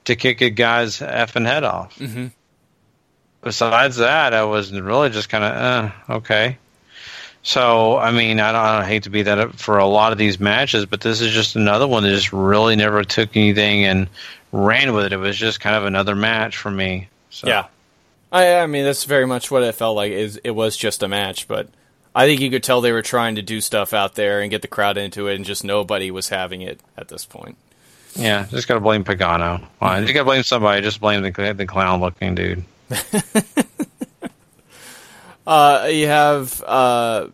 to 0.05 0.15
kick 0.15 0.41
a 0.41 0.49
guy's 0.49 0.99
effing 0.99 1.45
head 1.45 1.63
off. 1.63 1.97
Mm-hmm. 1.97 2.27
Besides 3.45 3.97
that, 3.97 4.33
I 4.33 4.43
was 4.43 4.73
really 4.73 5.11
just 5.11 5.29
kind 5.29 5.43
of 5.43 5.51
uh, 5.51 6.13
okay. 6.15 6.57
So 7.43 7.95
I 7.95 8.09
mean, 8.09 8.39
I 8.39 8.51
don't, 8.51 8.61
I 8.61 8.79
don't 8.79 8.87
hate 8.87 9.03
to 9.03 9.11
be 9.11 9.21
that 9.21 9.59
for 9.59 9.77
a 9.77 9.85
lot 9.85 10.11
of 10.11 10.17
these 10.17 10.39
matches, 10.39 10.87
but 10.87 11.01
this 11.01 11.21
is 11.21 11.31
just 11.31 11.55
another 11.55 11.85
one 11.85 12.01
that 12.01 12.09
just 12.09 12.33
really 12.33 12.75
never 12.75 13.03
took 13.03 13.37
anything 13.37 13.85
and 13.85 14.07
ran 14.51 14.93
with 14.95 15.05
it. 15.05 15.13
It 15.13 15.17
was 15.17 15.37
just 15.37 15.59
kind 15.59 15.75
of 15.75 15.85
another 15.85 16.15
match 16.15 16.57
for 16.57 16.71
me. 16.71 17.07
So. 17.29 17.47
Yeah, 17.47 17.67
I, 18.31 18.61
I 18.61 18.65
mean, 18.65 18.83
that's 18.83 19.03
very 19.03 19.27
much 19.27 19.51
what 19.51 19.61
it 19.61 19.75
felt 19.75 19.95
like. 19.95 20.11
Is 20.11 20.37
it 20.43 20.49
was 20.49 20.75
just 20.75 21.03
a 21.03 21.07
match, 21.07 21.47
but 21.47 21.69
I 22.15 22.25
think 22.25 22.41
you 22.41 22.49
could 22.49 22.63
tell 22.63 22.81
they 22.81 22.91
were 22.91 23.03
trying 23.03 23.35
to 23.35 23.43
do 23.43 23.61
stuff 23.61 23.93
out 23.93 24.15
there 24.15 24.41
and 24.41 24.49
get 24.49 24.63
the 24.63 24.67
crowd 24.67 24.97
into 24.97 25.27
it, 25.27 25.35
and 25.35 25.45
just 25.45 25.63
nobody 25.63 26.09
was 26.09 26.29
having 26.29 26.63
it 26.63 26.79
at 26.97 27.09
this 27.09 27.25
point. 27.25 27.57
Yeah, 28.15 28.47
just 28.49 28.67
gotta 28.67 28.79
blame 28.79 29.03
Pagano. 29.03 29.63
Well, 29.79 30.01
you 30.03 30.11
gotta 30.11 30.25
blame 30.25 30.41
somebody. 30.41 30.81
Just 30.81 30.99
blame 30.99 31.21
the 31.21 31.53
the 31.55 31.67
clown 31.67 32.01
looking 32.01 32.33
dude. 32.33 32.63
uh, 35.47 35.87
you 35.91 36.07
have 36.07 36.63
uh, 36.65 37.27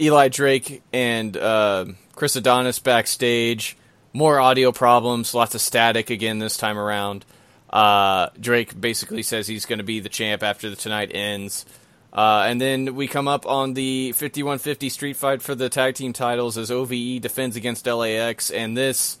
Eli 0.00 0.28
Drake 0.28 0.82
and 0.92 1.36
uh, 1.36 1.86
Chris 2.14 2.36
Adonis 2.36 2.78
backstage. 2.78 3.76
More 4.12 4.40
audio 4.40 4.72
problems, 4.72 5.34
lots 5.34 5.54
of 5.54 5.60
static 5.60 6.08
again 6.10 6.38
this 6.38 6.56
time 6.56 6.78
around. 6.78 7.24
Uh, 7.68 8.28
Drake 8.40 8.80
basically 8.80 9.22
says 9.22 9.46
he's 9.46 9.66
going 9.66 9.78
to 9.78 9.84
be 9.84 10.00
the 10.00 10.08
champ 10.08 10.42
after 10.42 10.70
the 10.70 10.76
tonight 10.76 11.10
ends. 11.12 11.66
Uh, 12.12 12.46
and 12.48 12.58
then 12.58 12.94
we 12.94 13.06
come 13.06 13.28
up 13.28 13.44
on 13.44 13.74
the 13.74 14.12
5150 14.12 14.88
street 14.88 15.16
fight 15.16 15.42
for 15.42 15.54
the 15.54 15.68
tag 15.68 15.96
team 15.96 16.14
titles 16.14 16.56
as 16.56 16.70
OVE 16.70 17.20
defends 17.20 17.56
against 17.56 17.86
LAX. 17.86 18.50
And 18.50 18.74
this, 18.74 19.18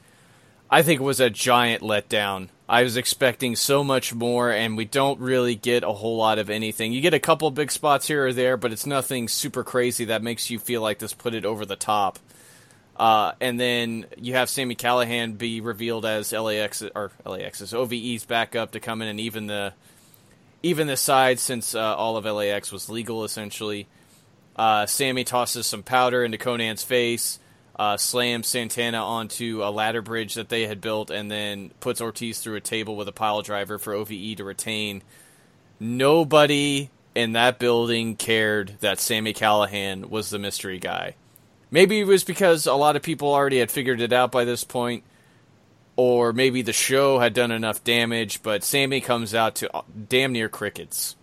I 0.70 0.82
think, 0.82 1.02
was 1.02 1.20
a 1.20 1.28
giant 1.28 1.82
letdown. 1.82 2.48
I 2.68 2.82
was 2.82 2.96
expecting 2.96 3.54
so 3.54 3.84
much 3.84 4.12
more, 4.12 4.50
and 4.50 4.76
we 4.76 4.84
don't 4.84 5.20
really 5.20 5.54
get 5.54 5.84
a 5.84 5.92
whole 5.92 6.16
lot 6.16 6.38
of 6.38 6.50
anything. 6.50 6.92
You 6.92 7.00
get 7.00 7.14
a 7.14 7.20
couple 7.20 7.48
big 7.52 7.70
spots 7.70 8.08
here 8.08 8.26
or 8.26 8.32
there, 8.32 8.56
but 8.56 8.72
it's 8.72 8.86
nothing 8.86 9.28
super 9.28 9.62
crazy 9.62 10.06
that 10.06 10.22
makes 10.22 10.50
you 10.50 10.58
feel 10.58 10.82
like 10.82 10.98
this 10.98 11.12
put 11.12 11.34
it 11.34 11.44
over 11.44 11.64
the 11.64 11.76
top. 11.76 12.18
Uh, 12.96 13.32
and 13.40 13.60
then 13.60 14.06
you 14.16 14.34
have 14.34 14.48
Sami 14.48 14.74
Callihan 14.74 15.36
be 15.36 15.60
revealed 15.60 16.06
as 16.06 16.32
LAX 16.32 16.82
or 16.94 17.12
LAX's 17.24 17.74
OVE's 17.74 18.24
backup 18.24 18.72
to 18.72 18.80
come 18.80 19.02
in 19.02 19.08
and 19.08 19.20
even 19.20 19.46
the 19.46 19.74
even 20.62 20.86
the 20.86 20.96
side 20.96 21.38
since 21.38 21.74
uh, 21.74 21.94
all 21.94 22.16
of 22.16 22.24
LAX 22.24 22.72
was 22.72 22.88
legal 22.88 23.22
essentially. 23.22 23.86
Uh, 24.56 24.86
Sami 24.86 25.24
tosses 25.24 25.66
some 25.66 25.82
powder 25.82 26.24
into 26.24 26.38
Konnan's 26.38 26.82
face, 26.82 27.38
uh, 27.78 27.96
slams 27.96 28.46
Santana 28.46 28.98
onto 28.98 29.60
a 29.62 29.70
ladder 29.70 30.02
bridge 30.02 30.34
that 30.34 30.48
they 30.48 30.66
had 30.66 30.80
built, 30.80 31.10
and 31.10 31.30
then 31.30 31.70
puts 31.80 32.00
Ortiz 32.00 32.40
through 32.40 32.56
a 32.56 32.60
table 32.60 32.96
with 32.96 33.08
a 33.08 33.12
pile 33.12 33.42
driver 33.42 33.78
for 33.78 33.92
OVE 33.92 34.36
to 34.36 34.44
retain. 34.44 35.02
Nobody 35.78 36.90
in 37.14 37.32
that 37.32 37.58
building 37.58 38.16
cared 38.16 38.76
that 38.80 39.00
Sami 39.00 39.32
Callihan 39.32 40.08
was 40.08 40.30
the 40.30 40.38
mystery 40.38 40.78
guy. 40.78 41.14
Maybe 41.70 42.00
it 42.00 42.06
was 42.06 42.24
because 42.24 42.66
a 42.66 42.74
lot 42.74 42.96
of 42.96 43.02
people 43.02 43.32
already 43.32 43.58
had 43.58 43.70
figured 43.70 44.00
it 44.00 44.12
out 44.12 44.32
by 44.32 44.44
this 44.44 44.64
point, 44.64 45.02
or 45.96 46.32
maybe 46.32 46.62
the 46.62 46.72
show 46.72 47.18
had 47.18 47.34
done 47.34 47.50
enough 47.50 47.84
damage, 47.84 48.42
but 48.42 48.64
Sammy 48.64 49.00
comes 49.00 49.34
out 49.34 49.56
to 49.56 49.82
damn 50.08 50.32
near 50.32 50.48
crickets. 50.48 51.16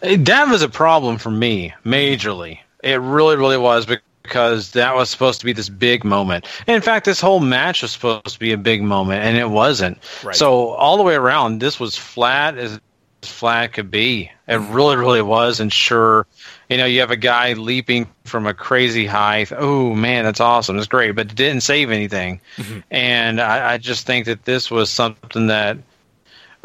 That 0.00 0.48
was 0.48 0.62
a 0.62 0.68
problem 0.68 1.18
for 1.18 1.30
me, 1.30 1.74
majorly. 1.84 2.60
It 2.82 3.00
really, 3.00 3.36
really 3.36 3.58
was 3.58 3.86
because 4.22 4.72
that 4.72 4.94
was 4.94 5.10
supposed 5.10 5.40
to 5.40 5.46
be 5.46 5.52
this 5.52 5.68
big 5.68 6.04
moment. 6.04 6.46
And 6.66 6.76
in 6.76 6.82
fact, 6.82 7.04
this 7.04 7.20
whole 7.20 7.40
match 7.40 7.82
was 7.82 7.92
supposed 7.92 8.28
to 8.28 8.38
be 8.38 8.52
a 8.52 8.58
big 8.58 8.82
moment, 8.82 9.24
and 9.24 9.36
it 9.36 9.50
wasn't. 9.50 9.98
Right. 10.22 10.34
So 10.34 10.68
all 10.70 10.96
the 10.96 11.02
way 11.02 11.14
around, 11.14 11.60
this 11.60 11.80
was 11.80 11.96
flat 11.96 12.56
as 12.58 12.80
flat 13.22 13.72
could 13.72 13.90
be. 13.90 14.30
It 14.48 14.56
really, 14.56 14.96
really 14.96 15.22
was. 15.22 15.60
And 15.60 15.72
sure, 15.72 16.26
you 16.68 16.76
know, 16.76 16.86
you 16.86 17.00
have 17.00 17.10
a 17.10 17.16
guy 17.16 17.52
leaping 17.52 18.08
from 18.24 18.46
a 18.46 18.54
crazy 18.54 19.06
height. 19.06 19.52
Oh 19.54 19.94
man, 19.94 20.24
that's 20.24 20.40
awesome. 20.40 20.78
It's 20.78 20.86
great, 20.86 21.12
but 21.12 21.30
it 21.30 21.34
didn't 21.34 21.62
save 21.62 21.90
anything. 21.90 22.40
Mm-hmm. 22.56 22.80
And 22.90 23.40
I, 23.40 23.74
I 23.74 23.78
just 23.78 24.06
think 24.06 24.26
that 24.26 24.44
this 24.44 24.70
was 24.70 24.90
something 24.90 25.48
that 25.48 25.78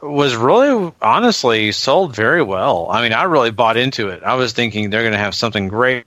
was 0.06 0.36
really 0.36 0.92
honestly 1.02 1.72
sold 1.72 2.16
very 2.16 2.44
well. 2.44 2.88
I 2.90 3.02
mean, 3.02 3.14
I 3.14 3.24
really 3.24 3.52
bought 3.52 3.78
into 3.78 4.10
it. 4.10 4.24
I 4.24 4.36
was 4.36 4.54
thinking 4.54 4.90
they're 4.90 5.02
going 5.02 5.14
to 5.14 5.18
have 5.18 5.36
something 5.36 5.68
great. 5.68 6.06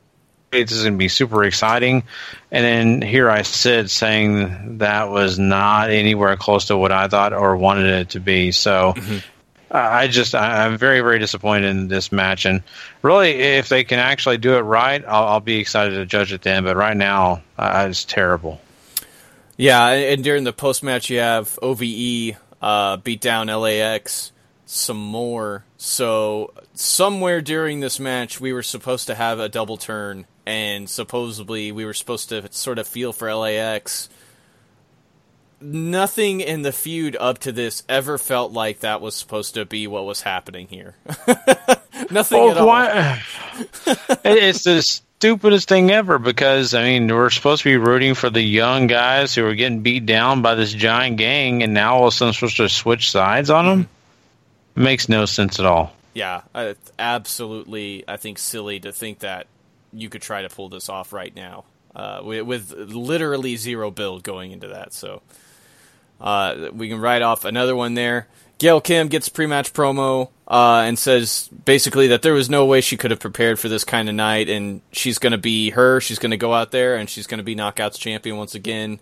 This 0.50 0.72
is 0.72 0.82
going 0.82 0.94
to 0.94 0.98
be 0.98 1.08
super 1.08 1.44
exciting. 1.44 2.04
And 2.50 2.64
then 2.64 3.02
here 3.02 3.28
I 3.28 3.42
sit 3.42 3.90
saying 3.90 4.78
that 4.78 5.10
was 5.10 5.38
not 5.38 5.90
anywhere 5.90 6.36
close 6.36 6.66
to 6.66 6.76
what 6.76 6.92
I 6.92 7.08
thought 7.08 7.34
or 7.34 7.56
wanted 7.56 7.86
it 7.86 8.10
to 8.10 8.20
be. 8.20 8.52
So 8.52 8.94
Mm-hmm. 8.96 9.18
I 9.70 10.08
just 10.08 10.34
I, 10.34 10.64
I'm 10.64 10.78
very 10.78 11.00
very 11.00 11.18
disappointed 11.18 11.68
in 11.68 11.88
this 11.88 12.10
match, 12.10 12.46
and 12.46 12.62
really, 13.02 13.32
if 13.32 13.68
they 13.68 13.84
can 13.84 13.98
actually 13.98 14.38
do 14.38 14.54
it 14.54 14.60
right, 14.60 15.04
I'll, 15.06 15.24
I'll 15.24 15.40
be 15.40 15.58
excited 15.58 15.96
to 15.96 16.06
judge 16.06 16.32
it 16.32 16.42
then. 16.42 16.64
But 16.64 16.76
right 16.76 16.96
now, 16.96 17.42
uh, 17.58 17.86
it's 17.90 18.04
terrible. 18.04 18.60
Yeah, 19.56 19.88
and 19.88 20.24
during 20.24 20.44
the 20.44 20.52
post 20.52 20.82
match, 20.82 21.10
you 21.10 21.18
have 21.18 21.58
OVE 21.60 22.36
uh, 22.62 22.96
beat 22.98 23.20
down 23.20 23.48
LAX 23.48 24.32
some 24.66 24.98
more. 24.98 25.64
So 25.76 26.52
somewhere 26.74 27.40
during 27.40 27.80
this 27.80 27.98
match, 27.98 28.40
we 28.40 28.52
were 28.52 28.62
supposed 28.62 29.06
to 29.06 29.14
have 29.14 29.38
a 29.38 29.48
double 29.48 29.76
turn, 29.76 30.26
and 30.44 30.88
supposedly 30.88 31.72
we 31.72 31.84
were 31.84 31.94
supposed 31.94 32.28
to 32.30 32.50
sort 32.52 32.78
of 32.78 32.86
feel 32.86 33.12
for 33.12 33.32
LAX 33.34 34.08
nothing 35.60 36.40
in 36.40 36.62
the 36.62 36.72
feud 36.72 37.16
up 37.18 37.38
to 37.38 37.52
this 37.52 37.82
ever 37.88 38.18
felt 38.18 38.52
like 38.52 38.80
that 38.80 39.00
was 39.00 39.14
supposed 39.14 39.54
to 39.54 39.64
be 39.64 39.86
what 39.86 40.04
was 40.04 40.22
happening 40.22 40.68
here. 40.68 40.94
nothing 42.10 42.48
at 42.48 42.58
all. 42.58 42.66
why- 42.66 43.22
it's 44.24 44.64
the 44.64 45.00
stupidest 45.18 45.68
thing 45.68 45.90
ever 45.90 46.20
because 46.20 46.74
I 46.74 46.84
mean 46.84 47.08
we're 47.08 47.30
supposed 47.30 47.64
to 47.64 47.68
be 47.68 47.76
rooting 47.76 48.14
for 48.14 48.30
the 48.30 48.40
young 48.40 48.86
guys 48.86 49.34
who 49.34 49.44
are 49.46 49.54
getting 49.54 49.80
beat 49.80 50.06
down 50.06 50.42
by 50.42 50.54
this 50.54 50.72
giant 50.72 51.16
gang, 51.16 51.64
and 51.64 51.74
now 51.74 51.96
all 51.96 52.04
of 52.04 52.08
a 52.08 52.16
sudden 52.16 52.34
supposed 52.34 52.58
to 52.58 52.68
switch 52.68 53.10
sides 53.10 53.50
on 53.50 53.66
them. 53.66 53.88
Makes 54.76 55.08
no 55.08 55.24
sense 55.24 55.58
at 55.58 55.66
all. 55.66 55.92
Yeah, 56.14 56.42
absolutely. 56.98 58.04
I 58.06 58.16
think 58.16 58.38
silly 58.38 58.78
to 58.80 58.92
think 58.92 59.20
that 59.20 59.48
you 59.92 60.08
could 60.08 60.22
try 60.22 60.42
to 60.42 60.48
pull 60.48 60.68
this 60.68 60.88
off 60.88 61.12
right 61.12 61.34
now 61.34 61.64
uh, 61.96 62.20
with, 62.22 62.42
with 62.42 62.72
literally 62.72 63.56
zero 63.56 63.90
build 63.90 64.22
going 64.22 64.52
into 64.52 64.68
that. 64.68 64.92
So 64.92 65.20
uh, 66.20 66.68
we 66.72 66.88
can 66.88 67.00
write 67.00 67.22
off 67.22 67.44
another 67.44 67.74
one 67.74 67.94
there. 67.94 68.28
Gail 68.58 68.80
Kim 68.80 69.08
gets 69.08 69.28
pre-match 69.28 69.72
promo 69.72 70.30
uh, 70.48 70.82
and 70.84 70.98
says 70.98 71.48
basically 71.64 72.08
that 72.08 72.22
there 72.22 72.34
was 72.34 72.50
no 72.50 72.66
way 72.66 72.80
she 72.80 72.96
could 72.96 73.10
have 73.10 73.20
prepared 73.20 73.58
for 73.58 73.68
this 73.68 73.84
kind 73.84 74.08
of 74.08 74.14
night, 74.14 74.48
and 74.48 74.80
she's 74.92 75.18
going 75.18 75.32
to 75.32 75.38
be 75.38 75.70
her. 75.70 76.00
She's 76.00 76.18
going 76.18 76.32
to 76.32 76.36
go 76.36 76.52
out 76.52 76.72
there 76.72 76.96
and 76.96 77.08
she's 77.08 77.26
going 77.26 77.38
to 77.38 77.44
be 77.44 77.54
Knockouts 77.54 77.98
champion 77.98 78.36
once 78.36 78.54
again. 78.54 79.00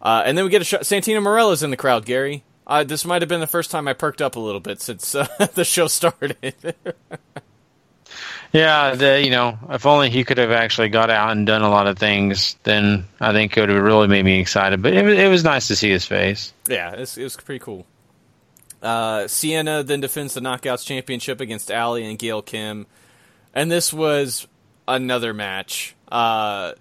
Uh, 0.00 0.22
and 0.24 0.38
then 0.38 0.44
we 0.44 0.50
get 0.50 0.62
a 0.62 0.64
shot. 0.64 0.82
Santino 0.82 1.22
Marella's 1.22 1.62
in 1.62 1.70
the 1.70 1.76
crowd. 1.76 2.04
Gary, 2.04 2.44
uh, 2.66 2.84
this 2.84 3.04
might 3.04 3.22
have 3.22 3.28
been 3.28 3.40
the 3.40 3.46
first 3.46 3.70
time 3.70 3.88
I 3.88 3.94
perked 3.94 4.22
up 4.22 4.36
a 4.36 4.40
little 4.40 4.60
bit 4.60 4.80
since 4.80 5.14
uh, 5.14 5.26
the 5.54 5.64
show 5.64 5.88
started. 5.88 6.44
Yeah, 8.54 8.94
the, 8.94 9.20
you 9.20 9.30
know, 9.30 9.58
if 9.70 9.84
only 9.84 10.10
he 10.10 10.22
could 10.22 10.38
have 10.38 10.52
actually 10.52 10.88
got 10.88 11.10
out 11.10 11.32
and 11.32 11.44
done 11.44 11.62
a 11.62 11.68
lot 11.68 11.88
of 11.88 11.98
things, 11.98 12.56
then 12.62 13.04
I 13.18 13.32
think 13.32 13.56
it 13.56 13.60
would 13.60 13.68
have 13.68 13.82
really 13.82 14.06
made 14.06 14.24
me 14.24 14.38
excited. 14.38 14.80
But 14.80 14.94
it 14.94 15.04
was, 15.04 15.18
it 15.18 15.28
was 15.28 15.42
nice 15.42 15.66
to 15.66 15.74
see 15.74 15.90
his 15.90 16.04
face. 16.04 16.52
Yeah, 16.68 16.92
it 16.92 17.00
was, 17.00 17.18
it 17.18 17.24
was 17.24 17.36
pretty 17.36 17.58
cool. 17.58 17.84
Uh, 18.84 19.26
Sienna 19.26 19.82
then 19.82 20.00
defends 20.00 20.34
the 20.34 20.40
Knockouts 20.40 20.84
Championship 20.84 21.40
against 21.40 21.70
Allie 21.70 22.04
and 22.04 22.18
Gail 22.18 22.42
Kim, 22.42 22.86
and 23.54 23.70
this 23.70 23.92
was 23.92 24.46
another 24.86 25.32
match. 25.32 25.96
Uh, 26.12 26.74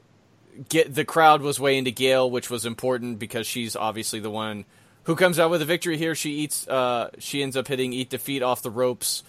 get 0.67 0.93
the 0.93 1.05
crowd 1.05 1.41
was 1.41 1.59
way 1.59 1.77
into 1.77 1.91
Gail, 1.91 2.29
which 2.29 2.49
was 2.49 2.65
important 2.65 3.19
because 3.19 3.47
she's 3.47 3.75
obviously 3.75 4.19
the 4.19 4.29
one 4.29 4.65
who 5.03 5.15
comes 5.15 5.39
out 5.39 5.49
with 5.49 5.61
a 5.61 5.65
victory 5.65 5.97
here. 5.97 6.13
She 6.13 6.31
eats. 6.31 6.67
Uh, 6.67 7.09
she 7.19 7.41
ends 7.41 7.55
up 7.55 7.67
hitting 7.67 7.93
eat 7.93 8.09
defeat 8.09 8.43
off 8.43 8.61
the 8.61 8.71
ropes 8.71 9.23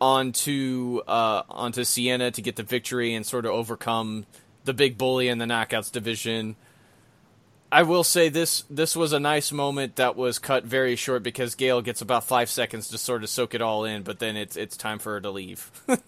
onto 0.00 1.00
uh, 1.06 1.42
onto 1.48 1.84
Sienna 1.84 2.30
to 2.30 2.42
get 2.42 2.56
the 2.56 2.62
victory 2.62 3.14
and 3.14 3.26
sort 3.26 3.44
of 3.44 3.52
overcome 3.52 4.26
the 4.64 4.74
big 4.74 4.96
bully 4.96 5.28
in 5.28 5.38
the 5.38 5.46
Knockouts 5.46 5.90
division. 5.90 6.56
I 7.72 7.82
will 7.82 8.04
say 8.04 8.28
this 8.28 8.64
this 8.70 8.96
was 8.96 9.12
a 9.12 9.20
nice 9.20 9.52
moment 9.52 9.96
that 9.96 10.16
was 10.16 10.38
cut 10.38 10.64
very 10.64 10.96
short 10.96 11.22
because 11.22 11.54
Gail 11.54 11.82
gets 11.82 12.00
about 12.00 12.24
five 12.24 12.50
seconds 12.50 12.88
to 12.88 12.98
sort 12.98 13.22
of 13.22 13.28
soak 13.28 13.54
it 13.54 13.62
all 13.62 13.84
in, 13.84 14.02
but 14.02 14.18
then 14.18 14.36
it's 14.36 14.56
it's 14.56 14.76
time 14.76 14.98
for 14.98 15.12
her 15.14 15.20
to 15.20 15.30
leave. 15.30 15.70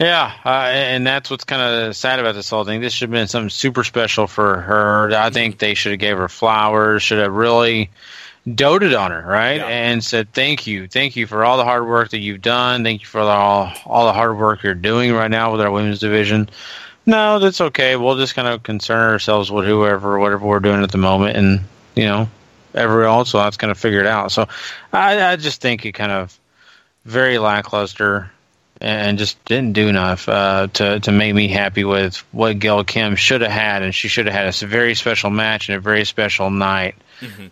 Yeah, 0.00 0.32
uh, 0.46 0.48
and 0.48 1.06
that's 1.06 1.28
what's 1.28 1.44
kind 1.44 1.60
of 1.60 1.94
sad 1.94 2.20
about 2.20 2.34
this 2.34 2.48
whole 2.48 2.64
thing. 2.64 2.80
This 2.80 2.94
should 2.94 3.10
have 3.10 3.12
been 3.12 3.28
something 3.28 3.50
super 3.50 3.84
special 3.84 4.26
for 4.26 4.62
her. 4.62 5.12
I 5.14 5.28
think 5.28 5.58
they 5.58 5.74
should 5.74 5.92
have 5.92 5.98
gave 5.98 6.16
her 6.16 6.30
flowers. 6.30 7.02
Should 7.02 7.18
have 7.18 7.34
really 7.34 7.90
doted 8.54 8.94
on 8.94 9.10
her, 9.10 9.20
right? 9.20 9.60
And 9.60 10.02
said 10.02 10.32
thank 10.32 10.66
you, 10.66 10.88
thank 10.88 11.16
you 11.16 11.26
for 11.26 11.44
all 11.44 11.58
the 11.58 11.64
hard 11.64 11.86
work 11.86 12.10
that 12.10 12.20
you've 12.20 12.40
done. 12.40 12.82
Thank 12.82 13.02
you 13.02 13.06
for 13.06 13.20
all 13.20 13.70
all 13.84 14.06
the 14.06 14.14
hard 14.14 14.38
work 14.38 14.62
you're 14.62 14.74
doing 14.74 15.12
right 15.12 15.30
now 15.30 15.52
with 15.52 15.60
our 15.60 15.70
women's 15.70 15.98
division. 15.98 16.48
No, 17.06 17.38
that's 17.38 17.60
okay. 17.60 17.96
We'll 17.96 18.16
just 18.16 18.34
kind 18.34 18.48
of 18.48 18.62
concern 18.62 19.10
ourselves 19.10 19.50
with 19.50 19.66
whoever, 19.66 20.18
whatever 20.18 20.46
we're 20.46 20.60
doing 20.60 20.82
at 20.82 20.92
the 20.92 20.98
moment, 20.98 21.36
and 21.36 21.60
you 21.96 22.04
know, 22.04 22.28
everyone 22.74 23.06
else 23.06 23.32
will 23.32 23.42
have 23.42 23.54
to 23.54 23.58
kind 23.58 23.70
of 23.70 23.78
figure 23.78 24.00
it 24.00 24.06
out. 24.06 24.32
So, 24.32 24.48
I, 24.92 25.32
I 25.32 25.36
just 25.36 25.60
think 25.60 25.84
it 25.86 25.92
kind 25.92 26.12
of 26.12 26.38
very 27.04 27.38
lackluster 27.38 28.30
and 28.80 29.18
just 29.18 29.42
didn't 29.44 29.72
do 29.74 29.88
enough 29.88 30.28
uh, 30.28 30.68
to 30.74 31.00
to 31.00 31.12
make 31.12 31.34
me 31.34 31.48
happy 31.48 31.84
with 31.84 32.16
what 32.32 32.58
Gail 32.58 32.84
Kim 32.84 33.16
should 33.16 33.40
have 33.42 33.50
had, 33.50 33.82
and 33.82 33.94
she 33.94 34.08
should 34.08 34.26
have 34.26 34.34
had 34.34 34.62
a 34.62 34.66
very 34.66 34.94
special 34.94 35.30
match 35.30 35.68
and 35.68 35.76
a 35.76 35.80
very 35.80 36.04
special 36.04 36.50
night 36.50 36.94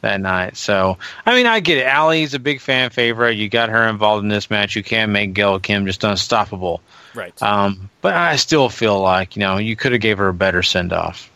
that 0.00 0.20
night. 0.20 0.56
So, 0.56 0.96
I 1.26 1.34
mean, 1.34 1.46
I 1.46 1.60
get 1.60 1.78
it. 1.78 1.86
Allie's 1.86 2.32
a 2.34 2.38
big 2.38 2.60
fan 2.60 2.90
favorite. 2.90 3.36
You 3.36 3.48
got 3.50 3.68
her 3.68 3.86
involved 3.88 4.22
in 4.22 4.28
this 4.28 4.48
match. 4.50 4.76
You 4.76 4.82
can't 4.82 5.12
make 5.12 5.34
Gail 5.34 5.58
Kim 5.58 5.84
just 5.84 6.04
unstoppable. 6.04 6.80
Right. 7.14 7.42
Um, 7.42 7.90
but 8.00 8.14
I 8.14 8.36
still 8.36 8.68
feel 8.68 9.00
like 9.00 9.36
you 9.36 9.40
know 9.40 9.58
you 9.58 9.76
could 9.76 9.92
have 9.92 10.00
gave 10.00 10.18
her 10.18 10.28
a 10.28 10.34
better 10.34 10.62
send 10.62 10.92
off. 10.92 11.30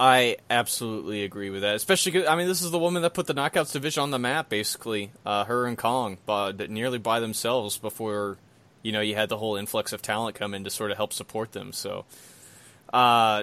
I 0.00 0.36
absolutely 0.48 1.24
agree 1.24 1.50
with 1.50 1.62
that. 1.62 1.74
Especially, 1.74 2.26
I 2.26 2.36
mean, 2.36 2.46
this 2.46 2.62
is 2.62 2.70
the 2.70 2.78
woman 2.78 3.02
that 3.02 3.14
put 3.14 3.26
the 3.26 3.34
Knockouts 3.34 3.72
division 3.72 4.02
on 4.04 4.10
the 4.10 4.18
map, 4.18 4.48
basically. 4.48 5.10
Uh, 5.26 5.44
her 5.44 5.66
and 5.66 5.76
Kong, 5.76 6.18
but 6.24 6.70
nearly 6.70 6.98
by 6.98 7.18
themselves 7.18 7.78
before, 7.78 8.36
you 8.82 8.92
know, 8.92 9.00
you 9.00 9.16
had 9.16 9.28
the 9.28 9.36
whole 9.36 9.56
influx 9.56 9.92
of 9.92 10.00
talent 10.00 10.36
come 10.36 10.54
in 10.54 10.62
to 10.64 10.70
sort 10.70 10.92
of 10.92 10.96
help 10.96 11.12
support 11.12 11.50
them. 11.50 11.72
So, 11.72 12.04
uh, 12.92 13.42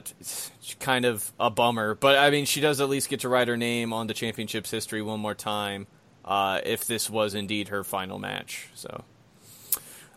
kind 0.80 1.04
of 1.04 1.30
a 1.40 1.50
bummer. 1.50 1.94
But 1.94 2.18
I 2.18 2.30
mean, 2.30 2.46
she 2.46 2.62
does 2.62 2.80
at 2.80 2.88
least 2.88 3.10
get 3.10 3.20
to 3.22 3.30
write 3.30 3.50
her 3.50 3.58
name 3.58 3.92
on 3.92 4.08
the 4.08 4.14
championship's 4.14 4.72
history 4.72 5.02
one 5.02 5.20
more 5.20 5.36
time. 5.36 5.88
Uh, 6.24 6.62
if 6.64 6.86
this 6.86 7.10
was 7.10 7.36
indeed 7.36 7.68
her 7.68 7.84
final 7.84 8.18
match, 8.18 8.70
so. 8.74 9.04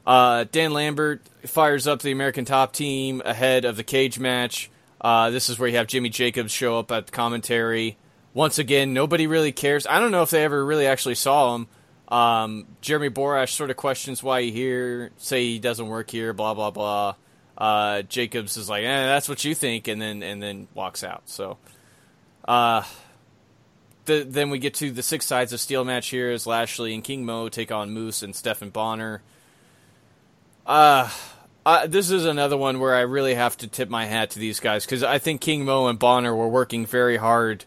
Uh, 0.08 0.46
Dan 0.50 0.72
Lambert 0.72 1.20
fires 1.44 1.86
up 1.86 2.00
the 2.00 2.12
American 2.12 2.46
Top 2.46 2.72
Team 2.72 3.20
ahead 3.26 3.66
of 3.66 3.76
the 3.76 3.84
cage 3.84 4.18
match. 4.18 4.70
Uh, 5.02 5.28
this 5.28 5.50
is 5.50 5.58
where 5.58 5.68
you 5.68 5.76
have 5.76 5.86
Jimmy 5.86 6.08
Jacobs 6.08 6.50
show 6.50 6.78
up 6.78 6.90
at 6.90 7.06
the 7.06 7.12
commentary. 7.12 7.98
Once 8.32 8.58
again, 8.58 8.94
nobody 8.94 9.26
really 9.26 9.52
cares. 9.52 9.86
I 9.86 10.00
don't 10.00 10.10
know 10.10 10.22
if 10.22 10.30
they 10.30 10.42
ever 10.44 10.64
really 10.64 10.86
actually 10.86 11.14
saw 11.14 11.54
him. 11.54 11.66
Um, 12.08 12.66
Jeremy 12.80 13.10
Borash 13.10 13.50
sort 13.50 13.68
of 13.68 13.76
questions 13.76 14.22
why 14.22 14.40
he 14.40 14.50
here, 14.50 15.10
say 15.18 15.44
he 15.44 15.58
doesn't 15.58 15.86
work 15.86 16.10
here, 16.10 16.32
blah 16.32 16.54
blah 16.54 16.70
blah. 16.70 17.14
Uh, 17.58 18.00
Jacobs 18.00 18.56
is 18.56 18.70
like, 18.70 18.84
"Eh, 18.84 19.06
that's 19.06 19.28
what 19.28 19.44
you 19.44 19.54
think," 19.54 19.88
and 19.88 20.00
then 20.00 20.22
and 20.22 20.42
then 20.42 20.68
walks 20.72 21.04
out. 21.04 21.24
So, 21.26 21.58
uh, 22.46 22.82
the, 24.06 24.24
then 24.26 24.48
we 24.48 24.58
get 24.58 24.72
to 24.76 24.90
the 24.90 25.02
six 25.02 25.26
sides 25.26 25.52
of 25.52 25.60
steel 25.60 25.84
match 25.84 26.08
here 26.08 26.30
as 26.30 26.46
Lashley 26.46 26.94
and 26.94 27.04
King 27.04 27.26
Mo 27.26 27.50
take 27.50 27.70
on 27.70 27.90
Moose 27.90 28.22
and 28.22 28.34
Stephan 28.34 28.70
Bonnar. 28.70 29.20
Uh, 30.68 31.08
uh, 31.64 31.86
this 31.86 32.10
is 32.10 32.26
another 32.26 32.58
one 32.58 32.78
where 32.78 32.94
I 32.94 33.00
really 33.00 33.34
have 33.34 33.56
to 33.58 33.66
tip 33.66 33.88
my 33.88 34.04
hat 34.04 34.30
to 34.30 34.38
these 34.38 34.60
guys 34.60 34.84
because 34.84 35.02
I 35.02 35.18
think 35.18 35.40
King 35.40 35.64
Mo 35.64 35.86
and 35.86 35.98
Bonnar 35.98 36.36
were 36.36 36.48
working 36.48 36.84
very 36.84 37.16
hard 37.16 37.64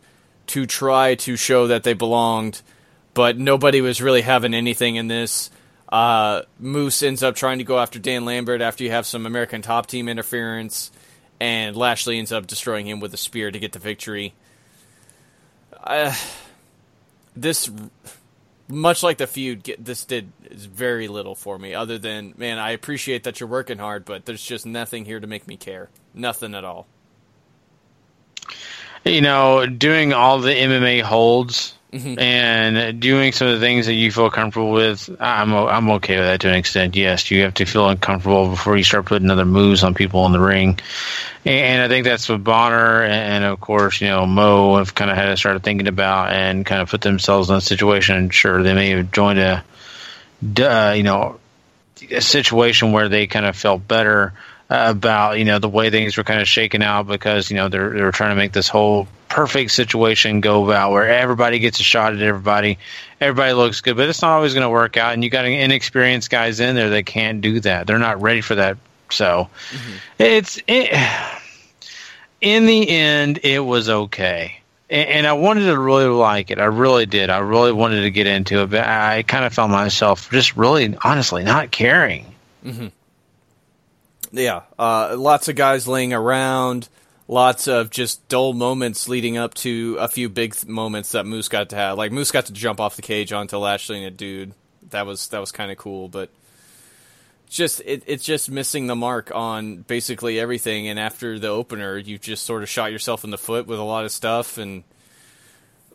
to 0.47 0.67
try 0.67 1.15
to 1.15 1.35
show 1.35 1.67
that 1.67 1.81
they 1.81 1.93
belonged, 1.93 2.61
but 3.15 3.39
nobody 3.39 3.81
was 3.81 4.03
really 4.03 4.21
having 4.21 4.53
anything 4.53 4.97
in 4.97 5.07
this. 5.07 5.49
Uh, 5.89 6.43
Moose 6.59 7.01
ends 7.01 7.23
up 7.23 7.35
trying 7.35 7.57
to 7.57 7.63
go 7.63 7.79
after 7.79 7.97
Dan 7.97 8.23
Lambert 8.23 8.61
after 8.61 8.83
you 8.83 8.91
have 8.91 9.07
some 9.07 9.25
American 9.25 9.63
top 9.63 9.87
team 9.87 10.07
interference, 10.07 10.91
and 11.39 11.75
Lashley 11.75 12.19
ends 12.19 12.31
up 12.31 12.45
destroying 12.45 12.87
him 12.87 12.99
with 12.99 13.13
a 13.15 13.17
spear 13.17 13.49
to 13.49 13.59
get 13.59 13.71
the 13.71 13.79
victory. 13.79 14.35
Uh, 15.83 16.13
this 17.35 17.69
much 18.71 19.03
like 19.03 19.17
the 19.17 19.27
feud, 19.27 19.63
get, 19.63 19.83
this 19.83 20.05
did 20.05 20.31
very 20.49 21.07
little 21.07 21.35
for 21.35 21.59
me. 21.59 21.73
Other 21.73 21.97
than, 21.97 22.33
man, 22.37 22.57
I 22.57 22.71
appreciate 22.71 23.23
that 23.23 23.39
you're 23.39 23.49
working 23.49 23.77
hard, 23.77 24.05
but 24.05 24.25
there's 24.25 24.43
just 24.43 24.65
nothing 24.65 25.05
here 25.05 25.19
to 25.19 25.27
make 25.27 25.47
me 25.47 25.57
care. 25.57 25.89
Nothing 26.13 26.55
at 26.55 26.63
all. 26.63 26.87
You 29.05 29.21
know, 29.21 29.65
doing 29.65 30.13
all 30.13 30.39
the 30.39 30.53
MMA 30.53 31.01
holds 31.01 31.73
and 31.93 33.01
doing 33.01 33.33
some 33.33 33.49
of 33.49 33.59
the 33.59 33.65
things 33.65 33.85
that 33.85 33.93
you 33.93 34.11
feel 34.11 34.29
comfortable 34.29 34.71
with, 34.71 35.09
I'm 35.19 35.53
I'm 35.53 35.89
okay 35.91 36.17
with 36.17 36.25
that 36.25 36.41
to 36.41 36.47
an 36.47 36.55
extent. 36.55 36.95
Yes, 36.95 37.29
you 37.29 37.41
have 37.41 37.55
to 37.55 37.65
feel 37.65 37.89
uncomfortable 37.89 38.49
before 38.49 38.77
you 38.77 38.83
start 38.83 39.05
putting 39.05 39.29
other 39.29 39.45
moves 39.45 39.83
on 39.83 39.93
people 39.93 40.25
in 40.25 40.31
the 40.31 40.39
ring, 40.39 40.79
and 41.43 41.81
I 41.81 41.89
think 41.89 42.05
that's 42.05 42.29
what 42.29 42.43
Bonnar 42.43 43.03
and 43.03 43.43
of 43.43 43.59
course 43.59 43.99
you 43.99 44.07
know 44.07 44.25
Mo 44.25 44.77
have 44.77 44.95
kind 44.95 45.11
of 45.11 45.17
had 45.17 45.25
to 45.25 45.37
start 45.37 45.61
thinking 45.63 45.89
about 45.89 46.31
and 46.31 46.65
kind 46.65 46.81
of 46.81 46.89
put 46.89 47.01
themselves 47.01 47.49
in 47.49 47.57
a 47.57 47.61
situation. 47.61 48.29
Sure, 48.29 48.63
they 48.63 48.73
may 48.73 48.91
have 48.91 49.11
joined 49.11 49.39
a, 49.39 49.63
uh, 50.61 50.93
you 50.95 51.03
know, 51.03 51.39
a 52.09 52.21
situation 52.21 52.93
where 52.93 53.09
they 53.09 53.27
kind 53.27 53.45
of 53.45 53.57
felt 53.57 53.85
better 53.85 54.33
about 54.71 55.37
you 55.37 55.43
know 55.43 55.59
the 55.59 55.67
way 55.67 55.89
things 55.89 56.15
were 56.15 56.23
kind 56.23 56.39
of 56.39 56.47
shaken 56.47 56.81
out 56.81 57.05
because 57.05 57.51
you 57.51 57.57
know 57.57 57.67
they're 57.67 57.89
they're 57.89 58.11
trying 58.11 58.31
to 58.31 58.35
make 58.35 58.53
this 58.53 58.69
whole 58.69 59.05
perfect 59.27 59.71
situation 59.71 60.39
go 60.39 60.63
about 60.63 60.91
where 60.91 61.07
everybody 61.07 61.59
gets 61.59 61.79
a 61.79 61.83
shot 61.83 62.13
at 62.13 62.21
everybody, 62.21 62.77
everybody 63.19 63.53
looks 63.53 63.81
good, 63.81 63.97
but 63.97 64.07
it's 64.09 64.21
not 64.21 64.31
always 64.35 64.53
going 64.53 64.63
to 64.63 64.69
work 64.69 64.97
out, 64.97 65.13
and 65.13 65.23
you 65.23 65.29
got 65.29 65.45
inexperienced 65.45 66.29
guys 66.29 66.59
in 66.59 66.75
there 66.75 66.89
that 66.89 67.05
can't 67.05 67.41
do 67.41 67.59
that. 67.59 67.85
They're 67.85 67.99
not 67.99 68.21
ready 68.21 68.41
for 68.41 68.55
that. 68.55 68.77
So 69.09 69.49
it's 70.17 70.57
it, 70.67 70.97
in 72.39 72.65
the 72.65 72.89
end, 72.89 73.39
it 73.43 73.59
was 73.59 73.89
okay. 73.89 74.57
And 74.89 75.09
and 75.09 75.27
I 75.27 75.33
wanted 75.33 75.65
to 75.65 75.77
really 75.77 76.05
like 76.05 76.49
it. 76.49 76.59
I 76.59 76.65
really 76.65 77.05
did. 77.05 77.29
I 77.29 77.39
really 77.39 77.73
wanted 77.73 78.03
to 78.03 78.11
get 78.11 78.25
into 78.25 78.61
it, 78.61 78.69
but 78.69 78.85
I 78.85 79.23
kind 79.23 79.43
of 79.43 79.53
found 79.53 79.73
myself 79.73 80.31
just 80.31 80.55
really, 80.55 80.95
honestly, 81.03 81.43
not 81.43 81.71
caring. 81.71 82.33
Mm-hmm. 82.65 82.87
Yeah, 84.31 84.61
uh, 84.79 85.15
lots 85.17 85.47
of 85.47 85.55
guys 85.55 85.87
laying 85.87 86.13
around, 86.13 86.87
lots 87.27 87.67
of 87.67 87.89
just 87.89 88.27
dull 88.29 88.53
moments 88.53 89.09
leading 89.09 89.37
up 89.37 89.53
to 89.55 89.97
a 89.99 90.07
few 90.07 90.29
big 90.29 90.55
th- 90.55 90.67
moments 90.67 91.11
that 91.11 91.25
Moose 91.25 91.49
got 91.49 91.69
to 91.69 91.75
have. 91.75 91.97
Like 91.97 92.11
Moose 92.11 92.31
got 92.31 92.45
to 92.45 92.53
jump 92.53 92.79
off 92.79 92.95
the 92.95 93.01
cage 93.01 93.33
onto 93.33 93.57
Lashley 93.57 93.97
and 93.97 94.05
a 94.05 94.11
dude. 94.11 94.53
That 94.89 95.05
was 95.05 95.27
that 95.29 95.39
was 95.39 95.51
kind 95.51 95.71
of 95.71 95.77
cool, 95.77 96.07
but 96.07 96.29
just 97.49 97.81
it, 97.85 98.03
it's 98.07 98.23
just 98.23 98.49
missing 98.49 98.87
the 98.87 98.95
mark 98.95 99.31
on 99.35 99.77
basically 99.77 100.39
everything. 100.39 100.87
And 100.87 100.97
after 100.97 101.37
the 101.37 101.49
opener, 101.49 101.97
you 101.97 102.17
just 102.17 102.45
sort 102.45 102.63
of 102.63 102.69
shot 102.69 102.91
yourself 102.91 103.23
in 103.23 103.29
the 103.29 103.37
foot 103.37 103.67
with 103.67 103.79
a 103.79 103.83
lot 103.83 104.05
of 104.05 104.11
stuff 104.11 104.57
and 104.57 104.83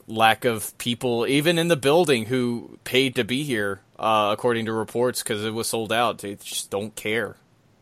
lack 0.06 0.44
of 0.44 0.76
people, 0.78 1.26
even 1.26 1.58
in 1.58 1.68
the 1.68 1.76
building, 1.76 2.26
who 2.26 2.78
paid 2.84 3.14
to 3.16 3.24
be 3.24 3.42
here, 3.42 3.80
uh, 3.98 4.28
according 4.32 4.66
to 4.66 4.72
reports, 4.72 5.22
because 5.22 5.44
it 5.44 5.54
was 5.54 5.66
sold 5.66 5.92
out. 5.92 6.18
They 6.18 6.36
just 6.36 6.70
don't 6.70 6.94
care. 6.94 7.36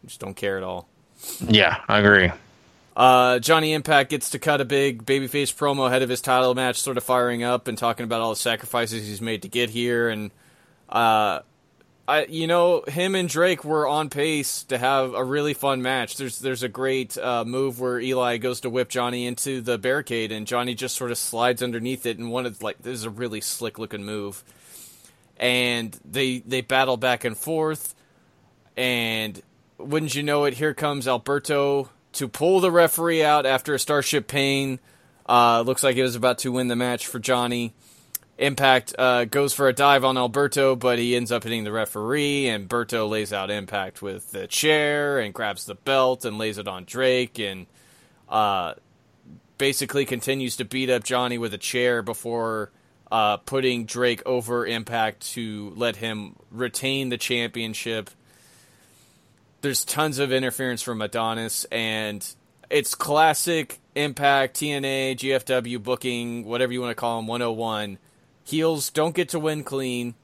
Just 0.06 0.20
don't 0.20 0.35
care 0.35 0.56
at 0.56 0.62
all. 0.62 0.89
Yeah, 1.40 1.81
I 1.89 1.98
agree. 1.98 2.31
Uh, 2.97 3.39
Johnny 3.40 3.72
Impact 3.72 4.10
gets 4.10 4.31
to 4.31 4.39
cut 4.39 4.60
a 4.60 4.64
big 4.64 5.05
babyface 5.05 5.52
promo 5.55 5.86
ahead 5.86 6.02
of 6.02 6.09
his 6.09 6.20
title 6.20 6.55
match, 6.55 6.81
sort 6.81 6.97
of 6.97 7.05
firing 7.05 7.43
up 7.43 7.66
and 7.66 7.76
talking 7.76 8.05
about 8.05 8.20
all 8.20 8.31
the 8.31 8.36
sacrifices 8.36 9.06
he's 9.06 9.20
made 9.20 9.43
to 9.43 9.48
get 9.48 9.70
here. 9.70 10.09
And, 10.09 10.31
uh, 10.89 11.40
I, 12.06 12.26
you 12.26 12.47
know, 12.47 12.82
him 12.86 13.14
and 13.14 13.28
Drake 13.28 13.64
were 13.64 13.89
on 13.89 14.10
pace 14.10 14.62
to 14.64 14.78
have 14.78 15.14
a 15.14 15.24
really 15.24 15.55
fun 15.55 15.82
match. 15.82 16.16
There's, 16.16 16.39
there's 16.39 16.62
a 16.62 16.68
great 16.68 17.18
uh, 17.18 17.44
move 17.44 17.81
where 17.81 17.98
Eli 17.98 18.36
goes 18.36 18.60
to 18.60 18.70
whip 18.70 18.90
Johnny 18.90 19.26
into 19.26 19.60
the 19.60 19.78
barricade, 19.78 20.31
and 20.31 20.47
Johnny 20.47 20.74
just 20.74 20.94
sort 20.97 21.10
of 21.10 21.18
slides 21.18 21.62
underneath 21.62 22.06
it. 22.06 22.18
And 22.18 22.31
one 22.31 22.47
of 22.47 22.62
like, 22.62 22.81
this 22.82 22.94
is 22.94 23.05
a 23.05 23.10
really 23.10 23.40
slick 23.40 23.78
looking 23.78 24.05
move. 24.05 24.44
And 25.36 25.98
they 26.05 26.39
they 26.39 26.60
battle 26.60 26.97
back 26.97 27.24
and 27.24 27.36
forth, 27.36 27.97
and 28.76 29.43
wouldn't 29.85 30.15
you 30.15 30.23
know 30.23 30.44
it, 30.44 30.55
here 30.55 30.74
comes 30.74 31.06
Alberto 31.06 31.90
to 32.15 32.28
pull 32.28 32.61
the 32.61 32.70
referee 32.70 33.23
out 33.23 33.47
after 33.47 33.74
a 33.74 33.78
Starship 33.78 34.27
Pain. 34.28 34.78
Uh, 35.28 35.62
looks 35.62 35.82
like 35.82 35.97
it 35.97 36.02
was 36.02 36.16
about 36.16 36.39
to 36.39 36.52
win 36.52 36.69
the 36.69 36.77
match 36.77 37.06
for 37.06 37.19
Johnny. 37.19 37.74
Impact 38.36 38.94
uh, 38.98 39.24
goes 39.27 39.52
for 39.52 39.69
a 39.69 39.73
dive 39.73 40.05
on 40.05 40.19
Alberto, 40.19 40.74
but 40.74 40.98
he 40.98 41.15
ends 41.15 41.31
up 41.31 41.44
hitting 41.44 41.62
the 41.62 41.70
referee, 41.70 42.48
and 42.48 42.69
Berto 42.69 43.09
lays 43.09 43.32
out 43.32 43.51
Impact 43.51 44.02
with 44.02 44.32
the 44.32 44.48
chair 44.48 45.20
and 45.20 45.32
grabs 45.32 45.66
the 45.66 45.77
belt 45.77 46.24
and 46.24 46.36
lays 46.36 46.59
it 46.59 46.66
on 46.66 46.85
Drake, 46.85 47.39
and 47.39 47.66
uh, 48.28 48.74
basically 49.56 50.05
continues 50.05 50.56
to 50.56 50.65
beat 50.65 50.90
up 50.90 51.05
Johnny 51.05 51.39
with 51.39 51.55
a 51.55 51.59
chair 51.59 52.02
before 52.02 52.73
uh, 53.12 53.36
putting 53.36 53.85
Drake 53.85 54.23
over 54.27 54.66
Impact 54.66 55.32
to 55.35 55.73
let 55.77 55.97
him 55.97 56.35
retain 56.51 57.11
the 57.11 57.19
championship 57.19 58.11
there's 59.65 59.85
tons 59.85 60.19
of 60.19 60.31
interference 60.31 60.82
from 60.82 61.01
Adonis, 61.01 61.65
and 61.73 62.24
it's 62.69 62.95
classic 62.95 63.78
Impact, 63.95 64.57
TNA, 64.57 65.16
GFW 65.16 65.82
booking, 65.82 66.45
whatever 66.45 66.73
you 66.73 66.82
want 66.82 66.91
to 66.91 66.95
call 66.95 67.19
them, 67.19 67.27
101. 67.27 67.99
Heels 68.45 68.91
don't 68.91 69.15
get 69.15 69.31
to 69.31 69.39
win 69.41 69.65
clean, 69.65 70.15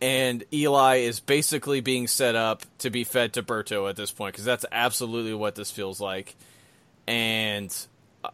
and 0.00 0.44
Eli 0.52 0.98
is 0.98 1.18
basically 1.18 1.80
being 1.80 2.06
set 2.06 2.36
up 2.36 2.62
to 2.78 2.88
be 2.88 3.02
fed 3.02 3.32
to 3.32 3.42
Berto 3.42 3.90
at 3.90 3.96
this 3.96 4.12
point 4.12 4.34
because 4.34 4.44
that's 4.44 4.64
absolutely 4.70 5.34
what 5.34 5.56
this 5.56 5.72
feels 5.72 6.00
like. 6.00 6.36
And 7.08 7.74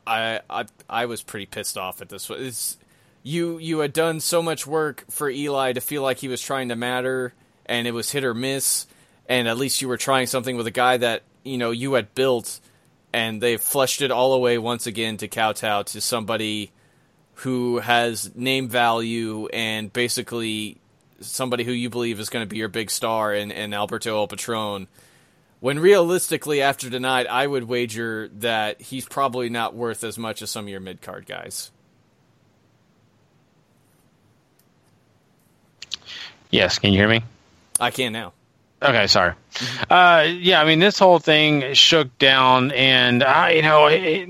I, 0.06 0.40
I, 0.50 0.66
I 0.90 1.06
was 1.06 1.22
pretty 1.22 1.46
pissed 1.46 1.78
off 1.78 2.02
at 2.02 2.10
this. 2.10 2.28
It's 2.28 2.76
you, 3.22 3.56
you 3.56 3.78
had 3.78 3.94
done 3.94 4.20
so 4.20 4.42
much 4.42 4.66
work 4.66 5.04
for 5.08 5.30
Eli 5.30 5.72
to 5.72 5.80
feel 5.80 6.02
like 6.02 6.18
he 6.18 6.28
was 6.28 6.42
trying 6.42 6.68
to 6.68 6.76
matter, 6.76 7.32
and 7.64 7.86
it 7.86 7.92
was 7.92 8.10
hit 8.10 8.24
or 8.24 8.34
miss 8.34 8.86
and 9.28 9.48
at 9.48 9.56
least 9.56 9.80
you 9.82 9.88
were 9.88 9.96
trying 9.96 10.26
something 10.26 10.56
with 10.56 10.66
a 10.66 10.72
guy 10.72 10.96
that 10.96 11.22
you 11.44 11.58
know 11.58 11.70
you 11.70 11.94
had 11.94 12.14
built, 12.14 12.60
and 13.12 13.40
they 13.40 13.56
fleshed 13.56 14.02
it 14.02 14.10
all 14.10 14.34
away 14.34 14.58
once 14.58 14.86
again 14.86 15.16
to 15.18 15.28
kowtow 15.28 15.82
to 15.82 16.00
somebody 16.00 16.70
who 17.36 17.78
has 17.78 18.34
name 18.34 18.68
value 18.68 19.46
and 19.48 19.92
basically 19.92 20.78
somebody 21.20 21.64
who 21.64 21.72
you 21.72 21.90
believe 21.90 22.20
is 22.20 22.28
going 22.28 22.44
to 22.44 22.48
be 22.48 22.56
your 22.56 22.68
big 22.68 22.90
star 22.90 23.34
in, 23.34 23.50
in 23.50 23.72
Alberto 23.74 24.16
El 24.16 24.28
Patron. 24.28 24.86
When 25.60 25.78
realistically, 25.78 26.60
after 26.60 26.90
tonight, 26.90 27.26
I 27.28 27.46
would 27.46 27.64
wager 27.64 28.28
that 28.38 28.80
he's 28.80 29.06
probably 29.06 29.48
not 29.48 29.74
worth 29.74 30.02
as 30.02 30.18
much 30.18 30.42
as 30.42 30.50
some 30.50 30.64
of 30.64 30.68
your 30.68 30.80
mid 30.80 31.00
card 31.00 31.26
guys. 31.26 31.70
Yes, 36.50 36.78
can 36.78 36.92
you 36.92 36.98
hear 36.98 37.08
me? 37.08 37.22
I 37.80 37.90
can 37.90 38.12
now. 38.12 38.32
Okay, 38.82 39.06
sorry. 39.06 39.34
Uh, 39.88 40.26
yeah, 40.28 40.60
I 40.60 40.64
mean, 40.64 40.80
this 40.80 40.98
whole 40.98 41.20
thing 41.20 41.74
shook 41.74 42.18
down, 42.18 42.72
and 42.72 43.22
I, 43.22 43.50
you 43.52 43.62
know, 43.62 43.86
it, 43.86 44.28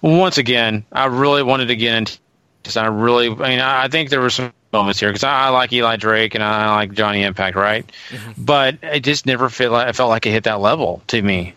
once 0.00 0.38
again, 0.38 0.84
I 0.90 1.06
really 1.06 1.42
wanted 1.42 1.66
to 1.66 1.76
get 1.76 1.94
into. 1.96 2.18
I 2.76 2.86
really, 2.86 3.28
I 3.28 3.48
mean, 3.48 3.60
I 3.60 3.88
think 3.88 4.10
there 4.10 4.20
were 4.20 4.30
some 4.30 4.52
moments 4.72 5.00
here 5.00 5.08
because 5.10 5.24
I, 5.24 5.46
I, 5.46 5.48
like 5.48 5.72
Eli 5.72 5.96
Drake 5.96 6.34
and 6.34 6.44
I 6.44 6.74
like 6.76 6.92
Johnny 6.92 7.22
Impact, 7.22 7.56
right? 7.56 7.90
Mm-hmm. 8.10 8.44
But 8.44 8.78
it 8.82 9.00
just 9.00 9.26
never 9.26 9.48
felt 9.48 9.72
like 9.72 9.88
it 9.88 9.96
felt 9.96 10.10
like 10.10 10.26
it 10.26 10.30
hit 10.30 10.44
that 10.44 10.60
level 10.60 11.02
to 11.08 11.20
me. 11.20 11.54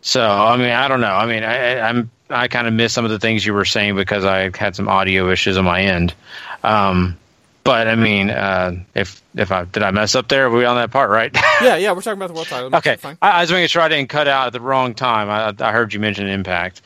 So 0.00 0.26
I 0.26 0.56
mean, 0.56 0.70
I 0.70 0.88
don't 0.88 1.00
know. 1.00 1.12
I 1.12 1.26
mean, 1.26 1.42
I, 1.42 1.80
I'm 1.80 2.10
I 2.30 2.48
kind 2.48 2.66
of 2.66 2.72
missed 2.72 2.94
some 2.94 3.04
of 3.04 3.10
the 3.10 3.18
things 3.18 3.44
you 3.44 3.52
were 3.52 3.64
saying 3.64 3.96
because 3.96 4.24
I 4.24 4.56
had 4.56 4.74
some 4.74 4.88
audio 4.88 5.30
issues 5.30 5.56
on 5.56 5.64
my 5.64 5.82
end. 5.82 6.14
Um, 6.62 7.18
but 7.64 7.88
I 7.88 7.94
mean, 7.94 8.30
uh, 8.30 8.76
if 8.94 9.22
if 9.34 9.52
I 9.52 9.64
did 9.64 9.82
I 9.82 9.90
mess 9.90 10.14
up 10.14 10.28
there? 10.28 10.46
Are 10.46 10.50
we 10.50 10.64
on 10.64 10.76
that 10.76 10.90
part, 10.90 11.10
right? 11.10 11.34
yeah, 11.62 11.76
yeah, 11.76 11.92
we're 11.92 12.00
talking 12.00 12.18
about 12.18 12.28
the 12.28 12.34
world 12.34 12.46
title. 12.46 12.74
okay, 12.76 12.96
I, 13.20 13.30
I, 13.30 13.40
was 13.42 13.50
making 13.50 13.68
sure 13.68 13.82
I 13.82 13.88
didn't 13.88 14.08
cut 14.08 14.28
out 14.28 14.48
at 14.48 14.52
the 14.52 14.60
wrong 14.60 14.94
time. 14.94 15.28
I, 15.28 15.54
I 15.64 15.72
heard 15.72 15.92
you 15.92 16.00
mention 16.00 16.26
Impact, 16.26 16.82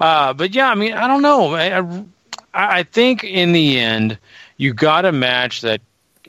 uh, 0.00 0.32
but 0.34 0.54
yeah, 0.54 0.68
I 0.68 0.74
mean, 0.74 0.92
I 0.92 1.06
don't 1.08 1.22
know. 1.22 1.54
I, 1.54 2.04
I 2.52 2.82
think 2.82 3.24
in 3.24 3.52
the 3.52 3.78
end, 3.78 4.18
you 4.56 4.74
got 4.74 5.04
a 5.04 5.12
match 5.12 5.62
that 5.62 5.80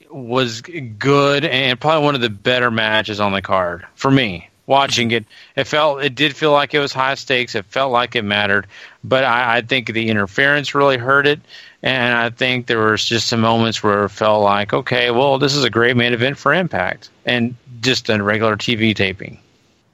was 0.09 0.61
good 0.61 1.45
and 1.45 1.79
probably 1.79 2.03
one 2.03 2.15
of 2.15 2.21
the 2.21 2.29
better 2.29 2.71
matches 2.71 3.19
on 3.19 3.31
the 3.31 3.41
card 3.41 3.85
for 3.95 4.09
me. 4.09 4.47
Watching 4.65 5.09
it, 5.09 5.25
it 5.55 5.63
felt 5.63 6.03
it 6.03 6.13
did 6.13 6.35
feel 6.35 6.51
like 6.51 6.75
it 6.75 6.79
was 6.79 6.93
high 6.93 7.15
stakes. 7.15 7.55
It 7.55 7.65
felt 7.65 7.91
like 7.91 8.15
it 8.15 8.21
mattered, 8.21 8.67
but 9.03 9.23
I, 9.23 9.57
I 9.57 9.61
think 9.61 9.91
the 9.91 10.09
interference 10.09 10.75
really 10.75 10.97
hurt 10.97 11.25
it. 11.25 11.39
And 11.81 12.13
I 12.13 12.29
think 12.29 12.67
there 12.67 12.79
was 12.79 13.05
just 13.05 13.27
some 13.27 13.39
moments 13.39 13.81
where 13.81 14.05
it 14.05 14.09
felt 14.09 14.43
like, 14.43 14.73
okay, 14.73 15.11
well, 15.11 15.39
this 15.39 15.55
is 15.55 15.63
a 15.63 15.69
great 15.69 15.95
main 15.95 16.13
event 16.13 16.37
for 16.37 16.53
Impact, 16.53 17.09
and 17.25 17.55
just 17.79 18.09
a 18.09 18.21
regular 18.21 18.57
TV 18.57 18.93
taping. 18.93 19.39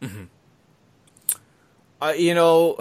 Mm-hmm. 0.01 0.23
Uh, 2.01 2.13
you 2.17 2.33
know, 2.33 2.77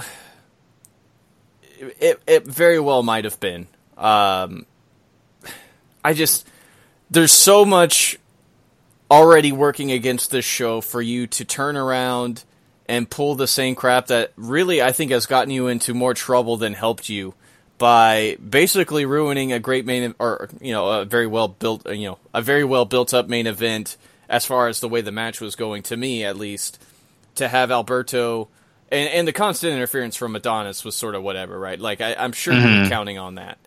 it 2.01 2.21
it 2.27 2.47
very 2.47 2.81
well 2.81 3.03
might 3.03 3.25
have 3.25 3.39
been. 3.41 3.67
Um, 3.99 4.65
I 6.05 6.15
just 6.15 6.49
there's 7.11 7.33
so 7.33 7.65
much 7.65 8.19
already 9.11 9.53
working 9.53 9.93
against 9.93 10.31
this 10.31 10.45
show 10.45 10.81
for 10.81 11.03
you 11.03 11.27
to 11.27 11.45
turn 11.45 11.77
around 11.77 12.45
and 12.87 13.09
pull 13.09 13.35
the 13.35 13.47
same 13.47 13.75
crap 13.75 14.07
that 14.07 14.33
really 14.37 14.83
I 14.83 14.93
think 14.93 15.11
has 15.11 15.27
gotten 15.27 15.51
you 15.51 15.69
into 15.69 15.95
more 15.95 16.15
trouble 16.15 16.57
than 16.57 16.75
helped 16.75 17.09
you 17.09 17.35
by 17.79 18.37
basically 18.37 19.05
ruining 19.05 19.53
a 19.53 19.59
great 19.59 19.85
main 19.87 20.15
or 20.19 20.49
you 20.61 20.73
know 20.73 21.01
a 21.01 21.05
very 21.05 21.27
well 21.27 21.49
built 21.49 21.89
you 21.91 22.09
know 22.09 22.19
a 22.33 22.41
very 22.41 22.65
well 22.65 22.85
built 22.85 23.13
up 23.13 23.29
main 23.29 23.47
event 23.47 23.97
as 24.29 24.47
far 24.47 24.69
as 24.69 24.81
the 24.81 24.89
way 24.89 25.01
the 25.01 25.13
match 25.13 25.41
was 25.41 25.57
going 25.57 25.83
to 25.83 25.97
me 25.97 26.25
at 26.25 26.37
least 26.37 26.81
to 27.35 27.49
have 27.49 27.71
Alberto 27.71 28.49
and 28.91 29.09
and 29.09 29.29
the 29.29 29.33
constant 29.33 29.73
interference 29.73 30.17
from 30.17 30.37
Adonis 30.37 30.85
was 30.85 30.95
sort 30.95 31.15
of 31.15 31.23
whatever 31.23 31.59
right 31.59 31.81
like 31.81 32.01
I, 32.01 32.13
am 32.13 32.33
sure 32.33 32.55
mm-hmm. 32.55 32.83
you're 32.83 32.89
counting 32.89 33.19
on 33.19 33.37
that 33.37 33.59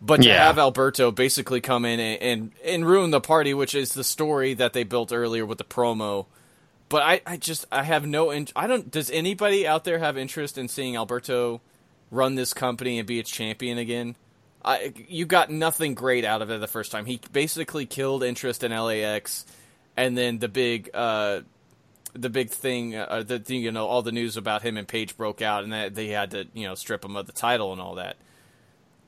but 0.00 0.22
to 0.22 0.28
yeah. 0.28 0.46
have 0.46 0.58
Alberto 0.58 1.10
basically 1.10 1.60
come 1.60 1.84
in 1.84 2.00
and, 2.00 2.22
and 2.22 2.52
and 2.64 2.86
ruin 2.86 3.10
the 3.10 3.20
party 3.20 3.52
which 3.52 3.74
is 3.74 3.92
the 3.92 4.04
story 4.04 4.54
that 4.54 4.72
they 4.72 4.82
built 4.82 5.12
earlier 5.12 5.44
with 5.44 5.58
the 5.58 5.64
promo 5.64 6.26
but 6.88 7.02
I, 7.02 7.20
I 7.26 7.36
just 7.36 7.66
I 7.70 7.82
have 7.82 8.06
no 8.06 8.30
in- 8.30 8.48
I 8.56 8.66
don't 8.66 8.90
does 8.90 9.10
anybody 9.10 9.66
out 9.66 9.84
there 9.84 9.98
have 9.98 10.16
interest 10.16 10.56
in 10.56 10.68
seeing 10.68 10.96
Alberto 10.96 11.60
run 12.12 12.36
this 12.36 12.54
company 12.54 12.98
and 12.98 13.08
be 13.08 13.18
its 13.18 13.30
champion 13.30 13.78
again. 13.78 14.14
I, 14.64 14.92
you 15.08 15.26
got 15.26 15.50
nothing 15.50 15.94
great 15.94 16.24
out 16.24 16.42
of 16.42 16.50
it 16.50 16.60
the 16.60 16.68
first 16.68 16.92
time. 16.92 17.06
He 17.06 17.20
basically 17.32 17.86
killed 17.86 18.22
interest 18.22 18.62
in 18.62 18.70
LAX, 18.70 19.44
and 19.96 20.16
then 20.16 20.38
the 20.38 20.48
big, 20.48 20.90
uh, 20.94 21.40
the 22.12 22.30
big 22.30 22.50
thing, 22.50 22.94
uh, 22.94 23.24
the 23.26 23.42
you 23.48 23.72
know 23.72 23.86
all 23.86 24.02
the 24.02 24.12
news 24.12 24.36
about 24.36 24.62
him 24.62 24.76
and 24.76 24.86
Page 24.86 25.16
broke 25.16 25.42
out, 25.42 25.64
and 25.64 25.72
that 25.72 25.96
they 25.96 26.08
had 26.08 26.30
to 26.30 26.46
you 26.54 26.68
know 26.68 26.76
strip 26.76 27.04
him 27.04 27.16
of 27.16 27.26
the 27.26 27.32
title 27.32 27.72
and 27.72 27.80
all 27.80 27.96
that. 27.96 28.16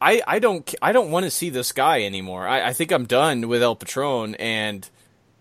I, 0.01 0.22
I 0.26 0.39
don't 0.40 0.74
I 0.82 0.90
don't 0.90 1.12
want 1.12 1.24
to 1.24 1.31
see 1.31 1.51
this 1.51 1.70
guy 1.70 2.02
anymore. 2.02 2.48
I, 2.48 2.68
I 2.68 2.72
think 2.72 2.90
I'm 2.90 3.06
done 3.06 3.47
with 3.47 3.62
El 3.62 3.76
Patron, 3.76 4.35
and 4.36 4.89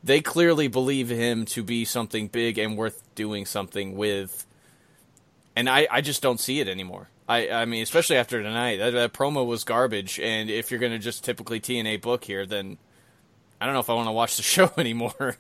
they 0.04 0.22
clearly 0.22 0.68
believe 0.68 1.10
him 1.10 1.46
to 1.46 1.64
be 1.64 1.86
something 1.86 2.28
big 2.28 2.60
and 2.60 2.78
worth 2.78 3.02
doing 3.16 3.48
something 3.48 3.98
with. 3.98 4.46
And 5.56 5.70
I, 5.70 5.88
I 5.90 6.02
just 6.02 6.22
don't 6.22 6.40
see 6.40 6.60
it 6.60 6.68
anymore. 6.68 7.10
I, 7.28 7.50
I 7.50 7.66
mean, 7.66 7.84
especially 7.84 8.18
after 8.18 8.42
tonight, 8.42 8.78
that, 8.78 8.92
that 8.92 9.14
promo 9.14 9.46
was 9.46 9.64
garbage. 9.64 10.20
And 10.20 10.50
if 10.50 10.72
you're 10.72 10.80
going 10.80 10.92
to 10.92 11.00
just 11.00 11.24
typically 11.24 11.60
TNA 11.60 12.02
book 12.02 12.24
here, 12.24 12.46
then 12.46 12.78
I 13.62 13.66
don't 13.66 13.74
know 13.74 13.80
if 13.80 13.90
I 13.90 13.94
want 13.94 14.08
to 14.08 14.12
watch 14.12 14.38
the 14.38 14.44
show 14.44 14.72
anymore. 14.78 15.38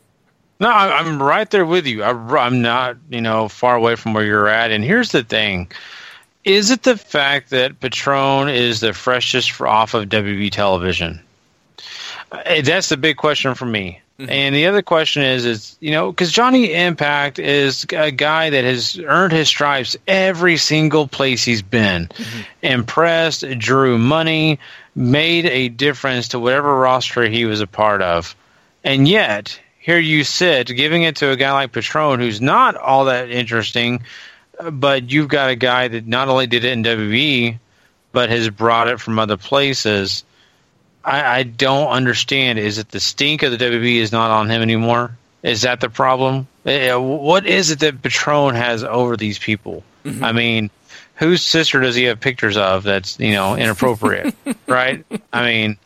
No, 0.59 0.69
I'm 0.69 1.21
right 1.21 1.49
there 1.49 1.65
with 1.65 1.85
you. 1.85 2.03
I, 2.03 2.45
am 2.47 2.61
not, 2.61 2.97
you 3.09 3.21
know, 3.21 3.49
far 3.49 3.75
away 3.75 3.95
from 3.95 4.13
where 4.13 4.23
you're 4.23 4.47
at. 4.47 4.71
And 4.71 4.83
here's 4.83 5.11
the 5.11 5.23
thing: 5.23 5.69
is 6.45 6.71
it 6.71 6.83
the 6.83 6.95
fact 6.95 7.49
that 7.49 7.79
Patron 7.79 8.49
is 8.49 8.79
the 8.79 8.93
freshest 8.93 9.59
off 9.59 9.93
of 9.93 10.07
WB 10.09 10.51
television? 10.51 11.19
Uh, 12.31 12.61
That's 12.61 12.89
the 12.89 12.97
big 12.97 13.17
question 13.17 13.55
for 13.55 13.65
me. 13.65 13.99
Mm-hmm. 14.19 14.29
And 14.29 14.55
the 14.55 14.67
other 14.67 14.83
question 14.83 15.23
is, 15.23 15.43
is 15.45 15.77
you 15.79 15.91
know, 15.91 16.11
because 16.11 16.31
Johnny 16.31 16.71
Impact 16.73 17.39
is 17.39 17.85
a 17.91 18.11
guy 18.11 18.51
that 18.51 18.63
has 18.63 18.99
earned 18.99 19.33
his 19.33 19.47
stripes 19.47 19.97
every 20.07 20.57
single 20.57 21.07
place 21.07 21.43
he's 21.43 21.63
been, 21.63 22.07
mm-hmm. 22.07 22.41
impressed, 22.61 23.43
drew 23.57 23.97
money, 23.97 24.59
made 24.95 25.47
a 25.47 25.69
difference 25.69 26.29
to 26.29 26.39
whatever 26.39 26.77
roster 26.77 27.23
he 27.23 27.45
was 27.45 27.61
a 27.61 27.67
part 27.67 28.03
of, 28.03 28.35
and 28.83 29.07
yet 29.07 29.59
here 29.83 29.99
you 29.99 30.23
sit 30.23 30.67
giving 30.67 31.03
it 31.03 31.17
to 31.17 31.31
a 31.31 31.35
guy 31.35 31.51
like 31.51 31.73
Patron, 31.73 32.21
who's 32.21 32.39
not 32.39 32.77
all 32.77 33.05
that 33.05 33.29
interesting, 33.29 34.03
but 34.71 35.11
you've 35.11 35.27
got 35.27 35.49
a 35.49 35.55
guy 35.55 35.89
that 35.89 36.07
not 36.07 36.29
only 36.29 36.47
did 36.47 36.63
it 36.63 36.71
in 36.71 36.83
WWE, 36.83 37.59
but 38.13 38.29
has 38.29 38.49
brought 38.49 38.87
it 38.87 39.01
from 39.01 39.19
other 39.19 39.35
places. 39.35 40.23
I, 41.03 41.39
I 41.39 41.43
don't 41.43 41.89
understand. 41.89 42.59
Is 42.59 42.77
it 42.77 42.89
the 42.89 42.99
stink 42.99 43.43
of 43.43 43.51
the 43.51 43.57
WB 43.57 43.95
is 43.95 44.11
not 44.11 44.31
on 44.31 44.49
him 44.49 44.61
anymore? 44.61 45.17
Is 45.41 45.63
that 45.63 45.81
the 45.81 45.89
problem? 45.89 46.47
Eh, 46.65 46.93
What 46.95 47.45
is 47.45 47.71
it 47.71 47.79
that 47.79 48.01
Patron 48.01 48.55
has 48.55 48.83
over 48.83 49.17
these 49.17 49.37
people? 49.37 49.83
I 50.21 50.31
mean, 50.33 50.69
whose 51.15 51.41
sister 51.41 51.79
does 51.79 51.95
he 51.95 52.03
have 52.05 52.19
pictures 52.19 52.57
of 52.57 52.83
that's 52.83 53.17
you 53.19 53.31
know 53.31 53.55
inappropriate, 53.55 54.35
right? 54.67 55.05
I 55.31 55.45
mean, 55.45 55.77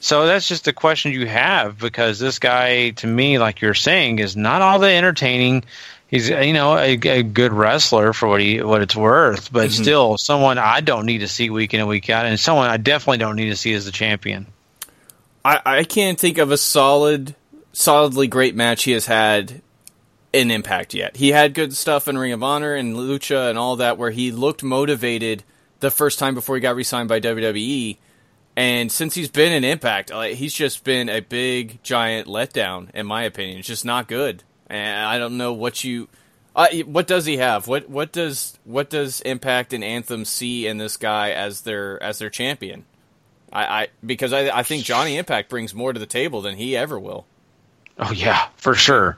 so 0.00 0.26
that's 0.26 0.48
just 0.48 0.64
the 0.64 0.72
question 0.72 1.12
you 1.12 1.26
have 1.26 1.78
because 1.78 2.18
this 2.18 2.38
guy, 2.38 2.90
to 2.90 3.06
me, 3.06 3.38
like 3.38 3.60
you're 3.60 3.74
saying, 3.74 4.18
is 4.18 4.36
not 4.36 4.60
all 4.62 4.78
the 4.80 4.90
entertaining. 4.90 5.64
He's 6.08 6.28
you 6.28 6.52
know 6.52 6.76
a, 6.76 6.92
a 7.08 7.22
good 7.22 7.52
wrestler 7.52 8.12
for 8.12 8.28
what 8.28 8.40
he 8.40 8.62
what 8.62 8.82
it's 8.82 8.94
worth, 8.94 9.52
but 9.52 9.70
Mhm. 9.70 9.82
still 9.82 10.18
someone 10.18 10.58
I 10.58 10.80
don't 10.80 11.06
need 11.06 11.18
to 11.18 11.28
see 11.28 11.50
week 11.50 11.74
in 11.74 11.80
and 11.80 11.88
week 11.88 12.08
out, 12.10 12.26
and 12.26 12.38
someone 12.38 12.68
I 12.70 12.76
definitely 12.76 13.18
don't 13.18 13.36
need 13.36 13.50
to 13.50 13.56
see 13.56 13.72
as 13.74 13.84
the 13.84 13.90
champion. 13.92 14.46
I, 15.44 15.60
I 15.64 15.84
can't 15.84 16.18
think 16.18 16.38
of 16.38 16.50
a 16.52 16.56
solid, 16.56 17.34
solidly 17.72 18.26
great 18.28 18.54
match 18.54 18.84
he 18.84 18.92
has 18.92 19.06
had 19.06 19.60
in 20.32 20.50
Impact 20.50 20.94
yet. 20.94 21.16
He 21.16 21.32
had 21.32 21.52
good 21.54 21.76
stuff 21.76 22.06
in 22.08 22.16
Ring 22.16 22.32
of 22.32 22.42
Honor 22.42 22.74
and 22.74 22.94
Lucha 22.96 23.50
and 23.50 23.58
all 23.58 23.76
that, 23.76 23.98
where 23.98 24.10
he 24.10 24.30
looked 24.30 24.62
motivated 24.62 25.42
the 25.80 25.90
first 25.90 26.18
time 26.18 26.34
before 26.34 26.54
he 26.56 26.60
got 26.60 26.76
re-signed 26.76 27.08
by 27.08 27.20
WWE. 27.20 27.98
And 28.56 28.90
since 28.90 29.14
he's 29.14 29.28
been 29.28 29.52
in 29.52 29.64
Impact, 29.64 30.10
like, 30.12 30.34
he's 30.36 30.54
just 30.54 30.82
been 30.84 31.08
a 31.08 31.20
big, 31.20 31.82
giant 31.82 32.26
letdown, 32.28 32.88
in 32.94 33.06
my 33.06 33.22
opinion. 33.24 33.58
It's 33.58 33.68
just 33.68 33.84
not 33.84 34.06
good, 34.08 34.42
and 34.74 35.06
I 35.06 35.18
don't 35.18 35.36
know 35.36 35.52
what 35.52 35.84
you. 35.84 36.08
Uh, 36.56 36.68
what 36.86 37.06
does 37.06 37.26
he 37.26 37.38
have? 37.38 37.66
What 37.66 37.88
what 37.90 38.12
does 38.12 38.58
what 38.64 38.88
does 38.90 39.20
Impact 39.22 39.72
and 39.72 39.82
Anthem 39.82 40.24
see 40.24 40.66
in 40.66 40.78
this 40.78 40.96
guy 40.96 41.30
as 41.32 41.62
their 41.62 42.00
as 42.02 42.18
their 42.18 42.30
champion? 42.30 42.84
I, 43.52 43.64
I 43.64 43.88
because 44.04 44.32
I 44.32 44.56
I 44.58 44.62
think 44.62 44.84
Johnny 44.84 45.16
Impact 45.16 45.48
brings 45.48 45.74
more 45.74 45.92
to 45.92 45.98
the 46.00 46.06
table 46.06 46.42
than 46.42 46.56
he 46.56 46.76
ever 46.76 46.98
will. 46.98 47.26
Oh 47.98 48.12
yeah, 48.12 48.46
for 48.56 48.74
sure. 48.74 49.16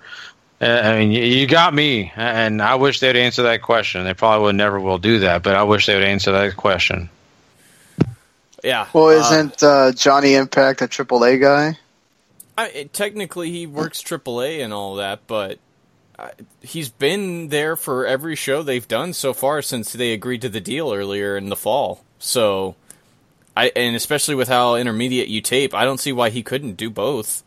Uh, 0.61 0.65
I 0.65 0.99
mean, 0.99 1.11
you- 1.11 1.23
you 1.25 1.47
got 1.47 1.75
me, 1.75 2.11
and 2.17 2.63
I 2.63 2.77
wish 2.77 3.01
they'd 3.01 3.15
answer 3.17 3.43
that 3.43 3.61
question. 3.61 4.05
They 4.05 4.15
probably 4.15 4.45
would 4.47 4.55
never 4.57 4.81
will 4.81 4.97
do 4.99 5.19
that, 5.19 5.43
but 5.43 5.55
I 5.55 5.65
wish 5.65 5.85
they 5.85 5.95
would 5.95 6.03
answer 6.05 6.33
that 6.33 6.57
question. 6.57 7.11
Yeah. 8.65 8.87
Well, 8.95 9.09
uh, 9.09 9.21
isn't 9.21 9.63
uh, 9.63 9.93
Johnny 9.93 10.35
Impact 10.35 10.81
a 10.81 10.89
AAA 10.89 11.41
guy? 11.41 11.79
I, 12.59 12.69
it- 12.69 12.93
technically 12.93 13.51
he 13.51 13.67
works 13.67 14.03
AAA 14.03 14.63
and 14.65 14.73
all 14.73 14.97
that, 14.97 15.27
but 15.27 15.59
uh, 16.19 16.29
he's 16.63 16.89
been 16.89 17.49
there 17.49 17.77
for 17.77 18.07
every 18.07 18.37
show 18.37 18.63
they've 18.63 18.89
done 18.89 19.13
so 19.13 19.33
far 19.35 19.61
since 19.63 19.93
they 19.93 20.13
agreed 20.13 20.43
to 20.43 20.49
the 20.49 20.61
deal 20.61 20.93
earlier 20.93 21.37
in 21.37 21.49
the 21.51 21.57
fall. 21.57 22.03
So, 22.19 22.75
I 23.57 23.71
and 23.77 23.95
especially 23.95 24.35
with 24.35 24.49
how 24.49 24.77
intermediate 24.77 25.29
you 25.29 25.41
tape, 25.43 25.75
I 25.75 25.85
don't 25.85 25.99
see 26.01 26.13
why 26.13 26.31
he 26.31 26.43
couldn't 26.43 26.77
do 26.79 26.89
both. 26.91 27.43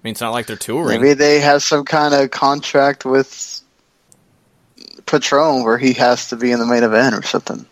mean, 0.04 0.12
it's 0.12 0.20
not 0.20 0.30
like 0.30 0.46
they're 0.46 0.56
touring. 0.56 1.00
Maybe 1.00 1.14
they 1.14 1.40
have 1.40 1.60
some 1.62 1.84
kind 1.84 2.14
of 2.14 2.30
contract 2.30 3.04
with 3.04 3.60
Patron 5.06 5.64
where 5.64 5.78
he 5.78 5.94
has 5.94 6.28
to 6.28 6.36
be 6.36 6.52
in 6.52 6.60
the 6.60 6.66
main 6.66 6.84
event 6.84 7.16
or 7.16 7.22
something. 7.22 7.66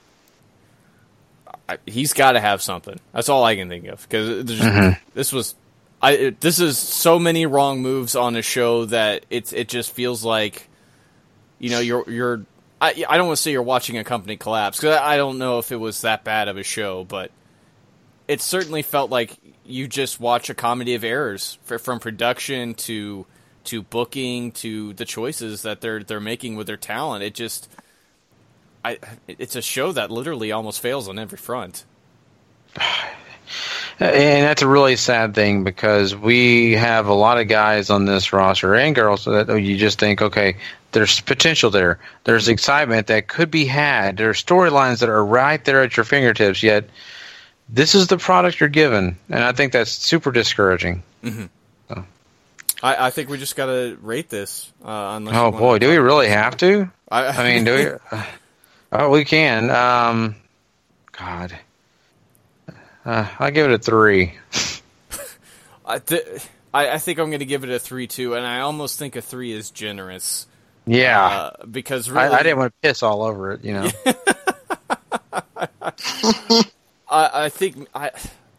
I, 1.69 1.79
he's 1.87 2.13
got 2.13 2.33
to 2.33 2.41
have 2.41 2.63
something. 2.63 2.99
That's 3.13 3.29
all 3.29 3.45
I 3.45 3.55
can 3.57 3.69
think 3.69 3.87
of 3.87 4.03
because 4.03 4.45
Mhm. 4.45 4.99
this 5.15 5.33
was, 5.33 5.55
I 6.03 6.35
this 6.41 6.61
is 6.61 6.79
so 6.79 7.19
many 7.19 7.47
wrong 7.47 7.81
moves 7.81 8.15
on 8.15 8.37
a 8.37 8.43
show 8.43 8.85
that 8.87 9.25
it's 9.31 9.53
it 9.53 9.69
just 9.69 9.93
feels 9.93 10.25
like, 10.25 10.69
you 11.59 11.71
know, 11.71 11.81
you're 11.81 12.09
you're. 12.11 12.47
I 12.81 13.05
I 13.09 13.17
don't 13.17 13.29
want 13.29 13.39
to 13.39 13.43
say 13.43 13.53
you're 13.53 13.63
watching 13.63 13.97
a 13.97 14.05
company 14.05 14.37
collapse 14.37 14.79
because 14.79 14.97
I 14.97 15.15
I 15.15 15.17
don't 15.17 15.39
know 15.39 15.59
if 15.59 15.73
it 15.73 15.77
was 15.77 16.03
that 16.03 16.25
bad 16.25 16.49
of 16.49 16.59
a 16.59 16.63
show, 16.63 17.05
but 17.05 17.31
it 18.29 18.43
certainly 18.43 18.83
felt 18.83 19.11
like 19.11 19.37
you 19.65 19.89
just 19.89 20.21
watch 20.21 20.51
a 20.51 20.55
comedy 20.55 20.95
of 20.95 21.03
errors 21.03 21.59
fr- 21.65 21.79
from 21.79 21.99
production 21.99 22.75
to 22.75 23.25
to 23.65 23.83
booking 23.83 24.53
to 24.53 24.93
the 24.93 25.07
choices 25.07 25.63
that 25.63 25.81
they're 25.81 26.03
they're 26.03 26.21
making 26.21 26.57
with 26.57 26.67
their 26.67 26.77
talent. 26.77 27.25
It 27.25 27.35
just 27.35 27.71
I 28.85 28.99
it's 29.27 29.57
a 29.57 29.63
show 29.63 29.93
that 29.93 30.11
literally 30.11 30.53
almost 30.53 30.81
fails 30.81 31.09
on 31.09 31.19
every 31.19 31.39
front. 31.39 31.87
And 33.99 34.45
that's 34.45 34.61
a 34.63 34.69
really 34.69 34.97
sad 34.97 35.35
thing 35.35 35.65
because 35.65 36.15
we 36.15 36.73
have 36.73 37.07
a 37.07 37.15
lot 37.15 37.39
of 37.41 37.49
guys 37.49 37.89
on 37.89 38.05
this 38.05 38.33
roster 38.33 38.75
and 38.75 38.95
girls 38.95 39.25
that 39.25 39.49
you 39.49 39.79
just 39.79 39.99
think, 39.99 40.21
okay, 40.21 40.57
there's 40.93 41.21
potential 41.21 41.71
there. 41.71 41.99
There's 42.25 42.49
excitement 42.49 43.07
that 43.07 43.27
could 43.27 43.51
be 43.51 43.65
had. 43.65 44.19
There 44.19 44.29
are 44.29 44.35
storylines 44.35 45.01
that 45.01 45.09
are 45.09 45.25
right 45.25 45.65
there 45.65 45.83
at 45.83 45.97
your 45.97 46.05
fingertips, 46.05 46.63
yet 46.63 46.91
this 47.71 47.95
is 47.95 48.07
the 48.09 48.19
product 48.19 48.61
you're 48.61 48.69
given. 48.69 49.17
And 49.31 49.43
I 49.43 49.53
think 49.53 49.73
that's 49.73 49.91
super 49.93 50.31
discouraging. 50.31 51.03
Mm-hmm. 51.25 52.01
I, 52.83 53.07
I 53.07 53.11
think 53.11 53.31
we 53.31 53.39
just 53.39 53.57
got 53.57 53.67
to 53.67 53.97
rate 54.03 54.29
this. 54.29 54.71
Uh, 54.85 55.19
Oh, 55.33 55.51
boy, 55.51 55.79
do 55.79 55.89
we 55.89 55.97
really 55.97 56.29
have 56.29 56.59
to? 56.59 56.91
I- 57.11 57.29
I 57.29 57.45
mean, 57.55 57.65
do 57.65 57.99
we? 58.13 58.19
Oh, 58.93 59.11
we 59.11 59.25
can. 59.25 59.69
Um, 59.71 60.37
God. 61.13 61.59
Uh, 63.07 63.29
I'll 63.39 63.53
give 63.53 63.71
it 63.71 63.75
a 63.75 63.79
three. 63.79 64.35
I, 65.87 66.01
th- 66.01 66.25
I 66.75 66.91
I 66.91 66.99
think 66.99 67.21
I'm 67.21 67.31
going 67.31 67.39
to 67.41 67.47
give 67.47 67.63
it 67.65 67.71
a 67.71 67.79
three 67.79 68.09
two, 68.09 68.35
and 68.35 68.45
I 68.45 68.61
almost 68.61 68.99
think 68.99 69.17
a 69.17 69.23
three 69.23 69.53
is 69.53 69.71
generous. 69.71 70.47
Yeah. 70.87 71.25
uh, 71.27 71.67
because 71.67 72.11
really, 72.11 72.35
I, 72.35 72.39
I 72.39 72.43
didn't 72.43 72.59
want 72.59 72.73
to 72.75 72.89
piss 72.89 73.03
all 73.05 73.23
over 73.23 73.53
it, 73.53 73.65
you 73.65 73.73
know. 73.75 73.91
I, 77.09 77.31
I 77.45 77.49
think 77.49 77.89
I 77.95 78.11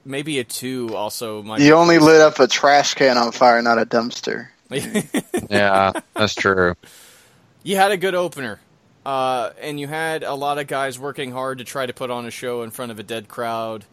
maybe 0.06 0.40
a 0.40 0.44
two 0.45 0.95
also. 0.95 1.44
Might 1.44 1.60
You 1.61 1.74
only 1.74 1.99
lit 1.99 2.22
up 2.22 2.40
a 2.40 2.48
trash 2.48 2.94
can 2.94 3.18
on 3.18 3.32
fire, 3.34 3.61
not 3.61 3.80
a 3.80 3.86
dumpster. 3.86 4.48
yeah, 5.49 5.94
that's 6.14 6.36
true. 6.36 6.76
you 7.64 7.76
had 7.78 7.91
a 7.91 7.98
good 7.98 8.15
opener, 8.15 8.60
uh, 9.06 9.52
and 9.61 9.80
you 9.80 9.88
had 9.88 10.24
a 10.24 10.34
lot 10.34 10.57
of 10.57 10.68
guys 10.68 10.99
working 10.99 11.32
hard 11.32 11.57
to 11.60 11.64
try 11.64 11.86
to 11.86 11.94
put 11.94 12.10
on 12.11 12.26
a 12.26 12.32
show 12.32 12.64
in 12.64 12.72
front 12.72 12.91
of 12.91 12.99
a 12.99 13.03
dead 13.03 13.28
crowd. 13.30 13.86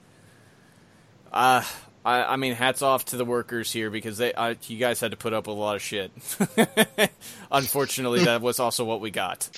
Uh, 1.35 1.63
I, 2.05 2.23
I 2.25 2.37
mean, 2.37 2.55
hats 2.55 2.81
off 2.81 3.07
to 3.07 3.17
the 3.17 3.25
workers 3.25 3.73
here 3.73 3.91
because 3.91 4.19
they, 4.19 4.33
uh, 4.33 4.55
you 4.69 4.79
guys 4.79 5.01
had 5.01 5.11
to 5.11 5.17
put 5.17 5.33
up 5.33 5.47
with 5.49 5.57
a 5.57 5.61
lot 5.61 5.75
of 5.75 5.83
shit. 5.83 6.13
Unfortunately, 7.53 8.25
that 8.25 8.41
was 8.41 8.61
also 8.61 8.85
what 8.85 9.01
we 9.01 9.11
got. 9.11 9.49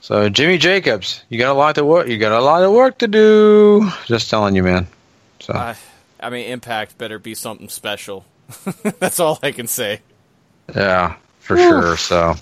So 0.00 0.28
Jimmy 0.28 0.58
Jacobs, 0.58 1.24
you 1.28 1.38
got 1.38 1.50
a 1.50 1.58
lot 1.58 1.74
to 1.74 1.84
work. 1.84 2.06
You 2.08 2.18
got 2.18 2.32
a 2.32 2.40
lot 2.40 2.62
of 2.62 2.72
work 2.72 2.98
to 2.98 3.08
do. 3.08 3.90
Just 4.06 4.30
telling 4.30 4.54
you, 4.54 4.62
man. 4.62 4.86
So 5.40 5.54
Uh, 5.54 5.74
I 6.20 6.30
mean, 6.30 6.46
Impact 6.46 6.96
better 6.96 7.18
be 7.18 7.34
something 7.34 7.68
special. 7.68 8.24
That's 8.98 9.18
all 9.20 9.38
I 9.42 9.52
can 9.52 9.66
say. 9.66 10.00
yeah, 10.74 11.16
for 11.40 11.56
sure. 11.56 11.96
So 11.96 12.34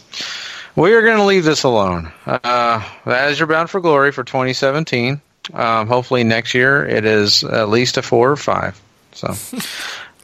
we 0.77 0.93
are 0.93 1.03
going 1.03 1.17
to 1.19 1.25
leave 1.25 1.45
this 1.45 1.63
alone. 1.63 2.13
Uh, 2.27 2.83
as 3.07 3.39
you're 3.39 3.49
bound 3.49 3.71
for 3.71 3.81
glory 3.81 4.13
for 4.13 4.25
2017. 4.25 5.21
Um, 5.55 5.87
hopefully 5.89 6.25
next 6.25 6.55
year 6.55 6.87
it 6.87 7.05
is 7.05 7.43
at 7.45 7.69
least 7.69 7.97
a 7.97 8.03
four 8.03 8.31
or 8.31 8.37
five. 8.37 8.81
So. 9.13 9.35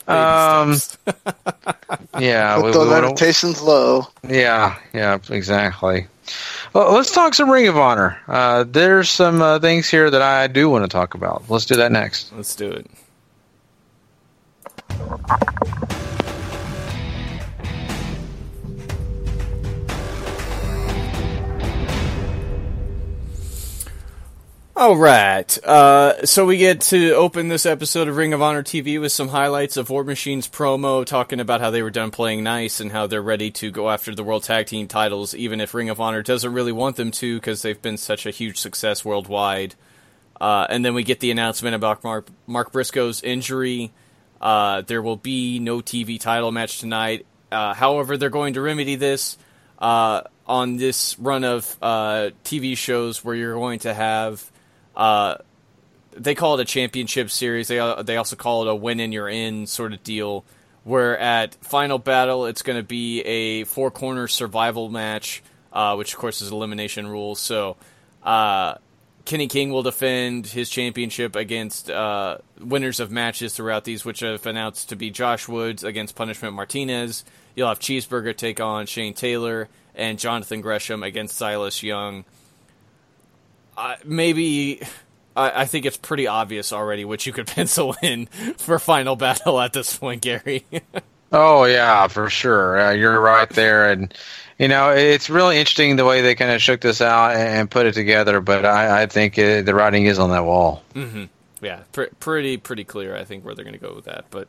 Um, 0.07 0.75
yeah, 2.21 2.57
Put 2.57 2.65
we- 2.67 2.73
those 2.73 2.87
we 2.89 2.93
wanna- 2.93 3.63
low. 3.63 4.07
Yeah, 4.29 4.77
yeah, 4.93 5.17
exactly. 5.31 6.09
Well, 6.75 6.93
let's 6.93 7.11
talk 7.11 7.33
some 7.33 7.49
Ring 7.49 7.69
of 7.69 7.79
Honor. 7.79 8.19
Uh, 8.29 8.65
there's 8.69 9.09
some 9.09 9.41
uh, 9.41 9.61
things 9.61 9.89
here 9.89 10.11
that 10.11 10.21
I 10.21 10.47
do 10.49 10.69
want 10.69 10.85
to 10.85 10.89
talk 10.89 11.15
about. 11.15 11.45
Let's 11.49 11.65
do 11.65 11.77
that 11.77 11.91
next. 11.91 12.35
Let's 12.37 12.55
do 12.55 12.71
it. 12.71 12.87
All 24.77 24.97
right. 24.97 25.65
Uh, 25.65 26.27
so 26.27 26.47
we 26.47 26.57
get 26.57 26.81
to 26.81 27.13
open 27.13 27.47
this 27.47 27.65
episode 27.65 28.09
of 28.09 28.17
Ring 28.17 28.33
of 28.33 28.43
Honor 28.43 28.65
TV 28.65 29.01
with 29.01 29.13
some 29.13 29.29
highlights 29.29 29.77
of 29.77 29.89
War 29.89 30.03
Machine's 30.03 30.49
promo, 30.49 31.07
talking 31.07 31.39
about 31.39 31.61
how 31.61 31.71
they 31.71 31.81
were 31.81 31.93
done 31.93 32.11
playing 32.11 32.43
nice 32.43 32.81
and 32.81 32.91
how 32.91 33.07
they're 33.07 33.23
ready 33.23 33.53
to 33.53 33.71
go 33.71 33.89
after 33.89 34.13
the 34.13 34.25
World 34.25 34.43
Tag 34.43 34.67
Team 34.67 34.89
titles, 34.89 35.33
even 35.33 35.61
if 35.61 35.75
Ring 35.75 35.91
of 35.91 36.01
Honor 36.01 36.25
doesn't 36.25 36.53
really 36.53 36.73
want 36.73 36.97
them 36.97 37.13
to 37.13 37.37
because 37.37 37.63
they've 37.63 37.81
been 37.81 37.97
such 37.97 38.27
a 38.27 38.33
huge 38.33 38.59
success 38.59 39.05
worldwide. 39.05 39.77
Uh, 40.41 40.67
and 40.69 40.85
then 40.85 40.93
we 40.93 41.05
get 41.05 41.21
the 41.21 41.31
announcement 41.31 41.77
about 41.77 42.03
Mark, 42.03 42.27
Mark 42.49 42.73
Briscoe's 42.73 43.23
injury. 43.23 43.93
Uh, 44.41 44.81
there 44.81 45.03
will 45.03 45.17
be 45.17 45.61
no 45.61 45.83
TV 45.83 46.19
title 46.19 46.51
match 46.51 46.81
tonight. 46.81 47.27
Uh, 47.53 47.75
however, 47.75 48.17
they're 48.17 48.29
going 48.29 48.55
to 48.55 48.61
remedy 48.61 48.97
this 48.97 49.39
uh, 49.79 50.23
on 50.49 50.79
this 50.79 51.17
run 51.21 51.45
of 51.45 51.79
uh, 51.81 52.31
TV 52.45 52.77
shows 52.77 53.25
where 53.25 53.37
you're 53.37 53.55
going 53.55 53.79
to 53.79 53.95
have. 53.95 54.51
Uh, 54.97 55.37
they 56.13 56.35
call 56.35 56.59
it 56.59 56.63
a 56.63 56.65
championship 56.65 57.31
series. 57.31 57.69
They 57.69 57.95
they 58.05 58.17
also 58.17 58.37
call 58.37 58.63
it 58.63 58.71
a 58.71 58.75
win 58.75 59.01
and 59.01 59.13
you're 59.13 59.29
in 59.29 59.67
sort 59.67 59.93
of 59.93 60.03
deal. 60.03 60.45
Where 60.85 61.19
at 61.19 61.55
Final 61.65 61.99
Battle, 61.99 62.45
it's 62.47 62.61
going 62.63 62.79
to 62.79 62.87
be 62.87 63.23
a 63.23 63.65
four 63.65 63.91
corner 63.91 64.29
survival 64.29 64.91
match, 64.91 65.43
which 65.97 66.13
of 66.13 66.19
course 66.19 66.43
is 66.43 66.53
elimination 66.53 67.07
rules. 67.07 67.41
So 67.41 67.77
uh, 68.23 68.75
Kenny 69.25 69.49
King 69.49 69.71
will 69.71 69.83
defend 69.83 70.47
his 70.47 70.69
championship 70.69 71.35
against 71.35 71.91
uh, 71.91 72.39
winners 72.61 73.01
of 73.01 73.11
matches 73.11 73.55
throughout 73.55 73.85
these, 73.85 74.05
which 74.05 74.21
have 74.21 74.45
announced 74.45 74.91
to 74.91 74.97
be 74.97 75.11
Josh 75.11 75.49
Woods 75.49 75.83
against 75.83 76.15
Punishment 76.15 76.55
Martinez. 76.55 77.25
You'll 77.55 77.69
have 77.69 77.81
Cheeseburger 77.81 78.37
take 78.37 78.61
on 78.61 78.85
Shane 78.85 79.15
Taylor 79.15 79.69
and 79.95 80.19
Jonathan 80.19 80.61
Gresham 80.61 81.03
against 81.03 81.37
Silas 81.37 81.83
Young. 81.83 82.27
Uh, 83.77 83.97
maybe 84.05 84.81
I, 85.37 85.63
I, 85.63 85.65
think 85.65 85.85
it's 85.85 85.97
pretty 85.97 86.27
obvious 86.27 86.73
already 86.73 87.05
what 87.05 87.27
you 87.27 87.33
could 87.33 87.47
pencil 87.49 87.97
in 88.03 88.27
for 88.57 88.79
Final 88.79 89.17
Battle 89.17 89.61
at 89.61 89.73
this 89.73 89.97
point, 89.97 90.23
Gary. 90.23 90.65
oh 91.33 91.65
yeah, 91.65 92.07
for 92.09 92.31
sure. 92.31 92.81
Uh, 92.81 92.91
you're 92.93 93.21
right 93.21 93.49
there, 93.51 93.91
and 93.91 94.15
you 94.59 94.69
know, 94.69 94.91
it's 94.91 95.29
really 95.29 95.59
interesting 95.59 95.97
the 95.97 96.05
way 96.05 96.21
they 96.23 96.35
kind 96.35 96.53
of 96.53 96.63
shook 96.63 96.81
this 96.81 97.01
out 97.01 97.35
and 97.35 97.71
put 97.71 97.87
it 97.87 97.95
together. 97.95 98.41
But 98.41 98.65
I, 98.65 99.03
I 99.03 99.07
think 99.07 99.39
it, 99.39 99.67
the 99.67 99.75
writing 99.75 100.07
is 100.07 100.19
on 100.19 100.31
that 100.31 100.45
wall. 100.45 100.83
Mm-hmm. 100.95 101.25
Yeah, 101.61 101.81
pr- 101.93 102.15
pretty 102.21 102.57
pretty 102.57 102.85
clear. 102.85 103.17
I 103.17 103.25
think 103.25 103.45
where 103.45 103.55
they're 103.55 103.65
going 103.65 103.79
to 103.79 103.85
go 103.85 103.95
with 103.95 104.05
that. 104.05 104.27
But 104.31 104.49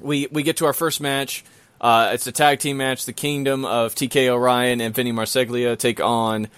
we 0.00 0.28
we 0.30 0.42
get 0.42 0.58
to 0.58 0.66
our 0.66 0.72
first 0.72 1.00
match. 1.00 1.44
Uh, 1.80 2.10
it's 2.12 2.26
a 2.26 2.32
tag 2.32 2.58
team 2.58 2.76
match. 2.76 3.04
The 3.04 3.12
Kingdom 3.12 3.64
of 3.64 3.94
TK 3.94 4.28
O'Ryan 4.28 4.80
and 4.80 4.94
Vinny 4.94 5.12
Marseglia 5.12 5.78
take 5.78 6.00
on 6.00 6.48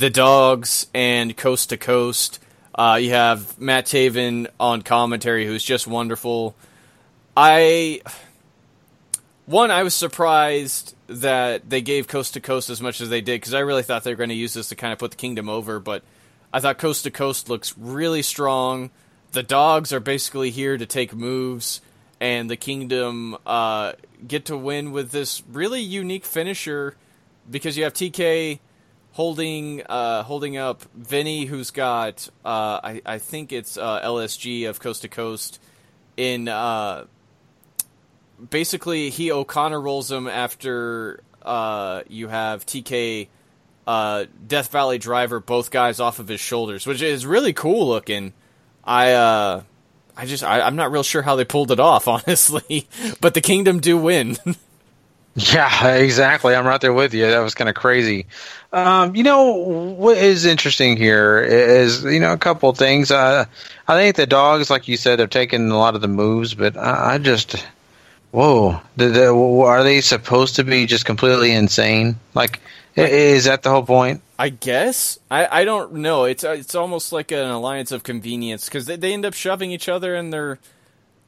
the 0.00 0.08
Dogs 0.08 0.86
and 0.94 1.36
Coast 1.36 1.68
to 1.68 1.76
Coast. 1.76 2.42
Uh, 2.74 2.98
you 3.00 3.10
have 3.10 3.60
Matt 3.60 3.84
Taven 3.84 4.46
on 4.58 4.80
commentary, 4.80 5.44
who's 5.44 5.62
just 5.62 5.86
wonderful. 5.86 6.56
I 7.36 8.00
one, 9.44 9.70
I 9.70 9.82
was 9.82 9.94
surprised 9.94 10.94
that 11.08 11.68
they 11.68 11.82
gave 11.82 12.08
Coast 12.08 12.32
to 12.32 12.40
Coast 12.40 12.70
as 12.70 12.80
much 12.80 13.02
as 13.02 13.10
they 13.10 13.20
did 13.20 13.42
because 13.42 13.52
I 13.52 13.58
really 13.60 13.82
thought 13.82 14.02
they 14.04 14.10
were 14.10 14.16
going 14.16 14.30
to 14.30 14.34
use 14.34 14.54
this 14.54 14.70
to 14.70 14.74
kind 14.74 14.90
of 14.90 14.98
put 14.98 15.10
the 15.10 15.16
kingdom 15.18 15.50
over. 15.50 15.78
But 15.78 16.02
I 16.50 16.60
thought 16.60 16.78
Coast 16.78 17.04
to 17.04 17.10
Coast 17.10 17.50
looks 17.50 17.76
really 17.76 18.22
strong. 18.22 18.90
The 19.32 19.42
dogs 19.42 19.92
are 19.92 20.00
basically 20.00 20.50
here 20.50 20.78
to 20.78 20.86
take 20.86 21.14
moves, 21.14 21.82
and 22.18 22.48
the 22.48 22.56
kingdom 22.56 23.36
uh, 23.44 23.92
get 24.26 24.46
to 24.46 24.56
win 24.56 24.92
with 24.92 25.10
this 25.10 25.42
really 25.52 25.82
unique 25.82 26.24
finisher 26.24 26.96
because 27.50 27.76
you 27.76 27.84
have 27.84 27.92
TK 27.92 28.60
holding 29.20 29.82
uh, 29.82 30.22
holding 30.22 30.56
up 30.56 30.82
Vinny, 30.94 31.44
who's 31.44 31.70
got 31.70 32.26
uh, 32.42 32.80
I, 32.82 33.02
I 33.04 33.18
think 33.18 33.52
it's 33.52 33.76
uh, 33.76 34.00
LSG 34.00 34.66
of 34.66 34.80
Coast 34.80 35.02
to 35.02 35.08
Coast 35.08 35.60
in 36.16 36.48
uh, 36.48 37.04
basically 38.48 39.10
he 39.10 39.30
O'Connor 39.30 39.78
rolls 39.78 40.10
him 40.10 40.26
after 40.26 41.22
uh, 41.42 42.00
you 42.08 42.28
have 42.28 42.64
TK 42.64 43.28
uh, 43.86 44.24
Death 44.46 44.72
Valley 44.72 44.96
Driver 44.96 45.38
both 45.38 45.70
guys 45.70 46.00
off 46.00 46.18
of 46.18 46.26
his 46.26 46.40
shoulders, 46.40 46.86
which 46.86 47.02
is 47.02 47.26
really 47.26 47.52
cool 47.52 47.88
looking. 47.88 48.32
I 48.82 49.12
uh, 49.12 49.64
I 50.16 50.24
just 50.24 50.42
I, 50.42 50.66
am 50.66 50.76
not 50.76 50.92
real 50.92 51.02
sure 51.02 51.20
how 51.20 51.36
they 51.36 51.44
pulled 51.44 51.70
it 51.70 51.78
off, 51.78 52.08
honestly. 52.16 52.88
but 53.20 53.34
the 53.34 53.42
Kingdom 53.42 53.80
do 53.80 53.98
win. 53.98 54.38
yeah, 55.34 55.88
exactly. 55.94 56.54
I'm 56.54 56.66
right 56.66 56.80
there 56.80 56.92
with 56.92 57.14
you. 57.14 57.26
That 57.26 57.40
was 57.40 57.54
kind 57.54 57.68
of 57.68 57.74
crazy. 57.74 58.26
Um, 58.72 59.16
you 59.16 59.22
know 59.22 59.52
what 59.52 60.16
is 60.16 60.44
interesting 60.44 60.96
here 60.96 61.40
is 61.40 62.04
you 62.04 62.20
know 62.20 62.32
a 62.32 62.38
couple 62.38 62.72
things. 62.72 63.10
Uh, 63.10 63.44
I 63.88 63.94
think 63.96 64.16
the 64.16 64.26
dogs, 64.26 64.70
like 64.70 64.88
you 64.88 64.96
said, 64.96 65.18
have 65.18 65.30
taken 65.30 65.70
a 65.70 65.78
lot 65.78 65.94
of 65.94 66.00
the 66.00 66.08
moves, 66.08 66.54
but 66.54 66.76
I, 66.76 67.14
I 67.14 67.18
just 67.18 67.66
Whoa! 68.30 68.80
The, 68.96 69.08
the, 69.08 69.34
are 69.34 69.82
they 69.82 70.00
supposed 70.00 70.56
to 70.56 70.64
be 70.64 70.86
just 70.86 71.04
completely 71.04 71.50
insane? 71.50 72.16
Like, 72.32 72.60
is 72.94 73.44
that 73.44 73.62
the 73.62 73.70
whole 73.70 73.82
point? 73.82 74.22
I 74.38 74.50
guess. 74.50 75.18
I, 75.30 75.60
I 75.60 75.64
don't 75.64 75.94
know. 75.94 76.24
It's 76.24 76.44
uh, 76.44 76.50
it's 76.50 76.76
almost 76.76 77.12
like 77.12 77.32
an 77.32 77.50
alliance 77.50 77.90
of 77.90 78.04
convenience 78.04 78.66
because 78.66 78.86
they, 78.86 78.96
they 78.96 79.12
end 79.12 79.26
up 79.26 79.34
shoving 79.34 79.72
each 79.72 79.88
other, 79.88 80.14
and 80.14 80.32
their 80.32 80.60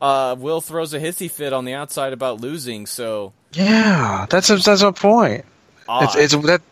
uh, 0.01 0.37
Will 0.39 0.61
throws 0.61 0.95
a 0.95 1.01
hissy 1.01 1.29
fit 1.29 1.53
on 1.53 1.65
the 1.65 1.75
outside 1.75 2.13
about 2.13 2.41
losing. 2.41 2.87
So 2.87 3.33
yeah, 3.53 4.27
that's 4.29 4.51
a, 4.51 4.57
that's 4.57 4.83
a 4.83 4.93
point. 4.93 5.45
Odd. 5.89 6.05
It's 6.05 6.35
it's 6.35 6.47
that. 6.47 6.63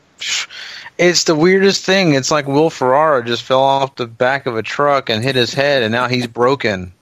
It's 0.98 1.24
the 1.24 1.34
weirdest 1.34 1.86
thing. 1.86 2.12
It's 2.12 2.30
like 2.30 2.46
Will 2.46 2.68
Ferrara 2.68 3.24
just 3.24 3.42
fell 3.42 3.62
off 3.62 3.96
the 3.96 4.06
back 4.06 4.44
of 4.44 4.56
a 4.56 4.62
truck 4.62 5.08
and 5.08 5.24
hit 5.24 5.34
his 5.34 5.54
head, 5.54 5.82
and 5.82 5.92
now 5.92 6.08
he's 6.08 6.26
broken. 6.26 6.92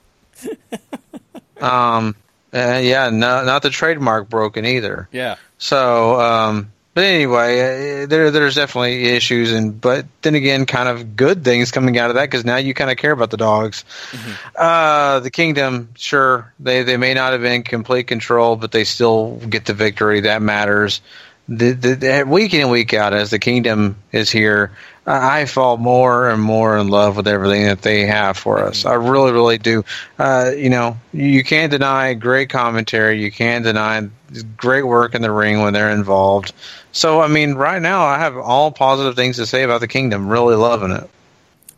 um, 1.61 2.15
uh, 2.55 2.81
yeah, 2.81 3.11
no, 3.11 3.45
not 3.45 3.63
the 3.63 3.71
trademark 3.71 4.29
broken 4.29 4.65
either. 4.65 5.09
Yeah. 5.11 5.37
So, 5.59 6.21
um, 6.21 6.73
but 6.99 7.05
anyway, 7.05 7.61
uh, 8.03 8.07
there 8.07 8.33
there's 8.33 8.57
definitely 8.57 9.05
issues, 9.05 9.53
and 9.53 9.81
but 9.81 10.05
then 10.23 10.35
again, 10.35 10.67
kind 10.67 10.89
of 10.89 11.15
good 11.15 11.45
things 11.45 11.71
coming 11.71 11.97
out 11.97 12.11
of 12.11 12.17
that 12.17 12.25
because 12.25 12.45
now 12.45 12.57
you 12.57 12.75
kind 12.75 12.91
of 12.91 12.97
care 12.97 13.13
about 13.13 13.31
the 13.31 13.37
dogs. 13.37 13.85
Mm-hmm. 14.11 14.33
Uh, 14.57 15.21
the 15.21 15.31
kingdom, 15.31 15.91
sure, 15.95 16.53
they 16.59 16.83
they 16.83 16.97
may 16.97 17.15
not 17.15 17.35
have 17.35 17.41
been 17.41 17.53
in 17.53 17.63
complete 17.63 18.09
control, 18.09 18.57
but 18.57 18.73
they 18.73 18.83
still 18.83 19.37
get 19.37 19.65
the 19.65 19.75
victory. 19.75 20.23
That 20.23 20.43
matters. 20.43 21.01
The, 21.49 21.71
the, 21.71 21.95
the 21.95 22.25
week 22.27 22.53
in 22.53 22.63
and 22.63 22.71
week 22.73 22.93
out, 22.93 23.15
as 23.15 23.31
the 23.31 23.39
kingdom 23.39 23.95
is 24.11 24.29
here, 24.29 24.73
I 25.09 25.47
fall 25.47 25.79
more 25.79 26.29
and 26.29 26.43
more 26.43 26.77
in 26.77 26.89
love 26.89 27.17
with 27.17 27.27
everything 27.27 27.65
that 27.65 27.81
they 27.81 28.05
have 28.05 28.37
for 28.37 28.59
us. 28.59 28.85
I 28.85 28.95
really, 28.95 29.33
really 29.33 29.57
do. 29.57 29.85
Uh, 30.19 30.53
you 30.55 30.69
know, 30.69 30.99
you 31.15 31.43
can't 31.43 31.71
deny 31.71 32.13
great 32.13 32.51
commentary. 32.51 33.23
You 33.23 33.33
can't 33.33 33.65
deny 33.65 34.07
great 34.59 34.83
work 34.83 35.15
in 35.15 35.23
the 35.23 35.33
ring 35.33 35.63
when 35.63 35.73
they're 35.73 35.91
involved. 35.91 36.53
So, 36.93 37.23
I 37.23 37.29
mean, 37.29 37.55
right 37.55 37.81
now 37.81 38.05
I 38.05 38.19
have 38.19 38.37
all 38.37 38.71
positive 38.71 39.17
things 39.17 39.37
to 39.37 39.47
say 39.47 39.63
about 39.63 39.81
the 39.81 39.89
Kingdom. 39.89 40.29
Really 40.29 40.57
loving 40.57 40.91
it. 40.91 41.09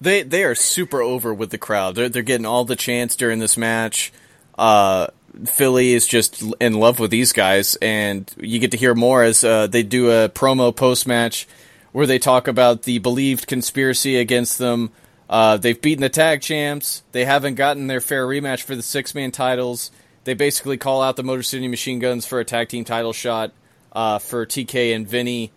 They 0.00 0.22
they 0.22 0.44
are 0.44 0.54
super 0.56 1.00
over 1.00 1.32
with 1.32 1.50
the 1.50 1.58
crowd. 1.58 1.94
They're 1.94 2.08
they're 2.08 2.22
getting 2.22 2.46
all 2.46 2.64
the 2.64 2.74
chants 2.74 3.14
during 3.14 3.38
this 3.38 3.56
match. 3.56 4.12
Uh, 4.58 5.08
Philly 5.44 5.92
is 5.92 6.06
just 6.06 6.42
in 6.58 6.74
love 6.74 6.98
with 6.98 7.10
these 7.10 7.32
guys, 7.32 7.76
and 7.76 8.28
you 8.38 8.58
get 8.58 8.72
to 8.72 8.76
hear 8.76 8.94
more 8.94 9.22
as 9.22 9.44
uh, 9.44 9.68
they 9.68 9.82
do 9.82 10.10
a 10.10 10.28
promo 10.28 10.74
post 10.74 11.06
match 11.06 11.46
where 11.92 12.06
they 12.06 12.18
talk 12.18 12.48
about 12.48 12.82
the 12.82 12.98
believed 12.98 13.46
conspiracy 13.46 14.16
against 14.16 14.58
them. 14.58 14.90
Uh, 15.28 15.56
they've 15.56 15.80
beaten 15.80 16.02
the 16.02 16.08
tag 16.08 16.42
champs. 16.42 17.02
They 17.12 17.24
haven't 17.24 17.54
gotten 17.54 17.86
their 17.86 18.00
fair 18.00 18.26
rematch 18.26 18.62
for 18.62 18.74
the 18.74 18.82
six 18.82 19.14
man 19.14 19.30
titles. 19.30 19.90
They 20.24 20.34
basically 20.34 20.76
call 20.76 21.02
out 21.02 21.16
the 21.16 21.22
Motor 21.22 21.42
City 21.42 21.68
Machine 21.68 21.98
Guns 21.98 22.26
for 22.26 22.40
a 22.40 22.44
tag 22.44 22.68
team 22.68 22.84
title 22.84 23.12
shot 23.12 23.52
uh, 23.92 24.18
for 24.18 24.44
TK 24.44 24.94
and 24.94 25.08
Vinny. 25.08 25.52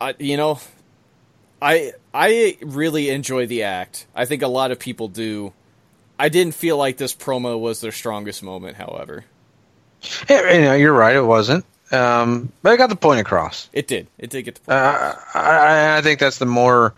Uh, 0.00 0.14
you 0.18 0.36
know, 0.36 0.58
I 1.60 1.92
I 2.12 2.58
really 2.62 3.10
enjoy 3.10 3.46
the 3.46 3.62
act. 3.64 4.06
I 4.14 4.24
think 4.24 4.42
a 4.42 4.48
lot 4.48 4.70
of 4.70 4.78
people 4.78 5.08
do. 5.08 5.52
I 6.18 6.28
didn't 6.28 6.54
feel 6.54 6.76
like 6.76 6.96
this 6.96 7.14
promo 7.14 7.58
was 7.60 7.80
their 7.80 7.92
strongest 7.92 8.42
moment, 8.42 8.76
however. 8.76 9.24
Yeah, 10.28 10.74
you're 10.74 10.92
right. 10.92 11.16
It 11.16 11.24
wasn't. 11.24 11.64
Um, 11.92 12.52
but 12.62 12.72
I 12.72 12.76
got 12.76 12.88
the 12.88 12.96
point 12.96 13.20
across. 13.20 13.68
It 13.72 13.86
did. 13.86 14.08
It 14.18 14.30
did 14.30 14.42
get 14.42 14.56
the 14.56 14.60
point. 14.62 14.78
Uh, 14.78 15.14
I, 15.34 15.98
I, 15.98 16.02
think 16.02 16.18
that's 16.18 16.38
the 16.38 16.46
more 16.46 16.94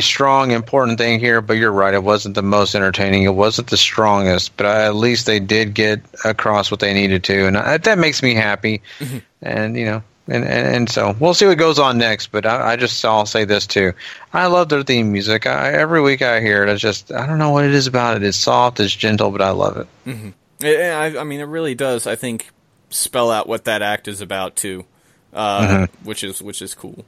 strong, 0.00 0.52
important 0.52 0.98
thing 0.98 1.18
here. 1.18 1.40
But 1.40 1.54
you're 1.54 1.72
right. 1.72 1.92
It 1.92 2.02
wasn't 2.02 2.36
the 2.36 2.42
most 2.42 2.74
entertaining. 2.74 3.24
It 3.24 3.34
wasn't 3.34 3.70
the 3.70 3.76
strongest. 3.76 4.56
But 4.56 4.66
I, 4.66 4.86
at 4.86 4.94
least 4.94 5.26
they 5.26 5.40
did 5.40 5.74
get 5.74 6.00
across 6.24 6.70
what 6.70 6.80
they 6.80 6.94
needed 6.94 7.24
to, 7.24 7.46
and 7.46 7.56
I, 7.56 7.78
that 7.78 7.98
makes 7.98 8.22
me 8.22 8.34
happy. 8.34 8.82
Mm-hmm. 9.00 9.18
and 9.42 9.76
you 9.76 9.84
know, 9.86 10.02
and, 10.28 10.44
and, 10.44 10.76
and 10.76 10.88
so 10.88 11.16
we'll 11.18 11.34
see 11.34 11.46
what 11.46 11.58
goes 11.58 11.80
on 11.80 11.98
next. 11.98 12.28
But 12.28 12.46
I, 12.46 12.72
I 12.72 12.76
just 12.76 13.04
I'll 13.04 13.26
say 13.26 13.44
this 13.44 13.66
too. 13.66 13.94
I 14.32 14.46
love 14.46 14.68
their 14.68 14.84
theme 14.84 15.10
music. 15.10 15.46
I, 15.46 15.72
every 15.72 16.00
week 16.00 16.22
I 16.22 16.40
hear 16.40 16.62
it. 16.62 16.68
It's 16.68 16.80
just 16.80 17.10
I 17.10 17.26
don't 17.26 17.38
know 17.38 17.50
what 17.50 17.64
it 17.64 17.74
is 17.74 17.88
about 17.88 18.16
it. 18.16 18.22
It's 18.22 18.36
soft. 18.36 18.78
It's 18.78 18.94
gentle, 18.94 19.32
but 19.32 19.42
I 19.42 19.50
love 19.50 19.76
it. 19.76 19.88
Mm-hmm. 20.06 20.28
I, 20.64 21.20
I 21.20 21.24
mean, 21.24 21.40
it 21.40 21.46
really 21.46 21.74
does. 21.74 22.06
I 22.06 22.14
think 22.14 22.48
spell 22.92 23.30
out 23.30 23.48
what 23.48 23.64
that 23.64 23.82
act 23.82 24.08
is 24.08 24.20
about 24.20 24.56
too, 24.56 24.84
uh, 25.32 25.66
mm-hmm. 25.66 26.04
which 26.04 26.24
is 26.24 26.42
which 26.42 26.62
is 26.62 26.74
cool. 26.74 27.04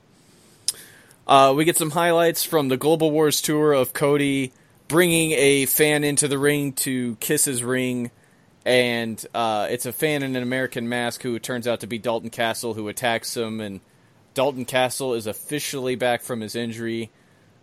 Uh, 1.26 1.54
we 1.56 1.64
get 1.64 1.76
some 1.76 1.90
highlights 1.90 2.44
from 2.44 2.68
the 2.68 2.76
Global 2.76 3.10
Wars 3.10 3.40
tour 3.40 3.72
of 3.72 3.92
Cody 3.92 4.52
bringing 4.88 5.32
a 5.32 5.66
fan 5.66 6.04
into 6.04 6.28
the 6.28 6.38
ring 6.38 6.72
to 6.72 7.16
kiss 7.16 7.44
his 7.44 7.62
ring, 7.62 8.10
and 8.64 9.24
uh, 9.34 9.66
it's 9.70 9.86
a 9.86 9.92
fan 9.92 10.22
in 10.22 10.36
an 10.36 10.42
American 10.42 10.88
mask 10.88 11.22
who 11.22 11.38
turns 11.38 11.66
out 11.66 11.80
to 11.80 11.86
be 11.86 11.98
Dalton 11.98 12.30
Castle 12.30 12.74
who 12.74 12.88
attacks 12.88 13.36
him, 13.36 13.60
and 13.60 13.80
Dalton 14.34 14.64
Castle 14.64 15.14
is 15.14 15.26
officially 15.26 15.94
back 15.94 16.20
from 16.22 16.40
his 16.40 16.54
injury, 16.54 17.10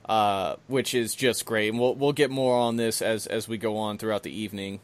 uh, 0.06 0.56
which 0.68 0.96
is 0.96 1.14
just 1.14 1.46
great. 1.46 1.70
And 1.70 1.80
we'll 1.80 1.96
we'll 1.96 2.14
get 2.14 2.32
more 2.32 2.58
on 2.58 2.78
this 2.78 3.02
as 3.02 3.28
as 3.28 3.48
we 3.48 3.58
go 3.58 3.78
on 3.78 3.98
throughout 3.98 4.24
the 4.24 4.36
evening. 4.36 4.80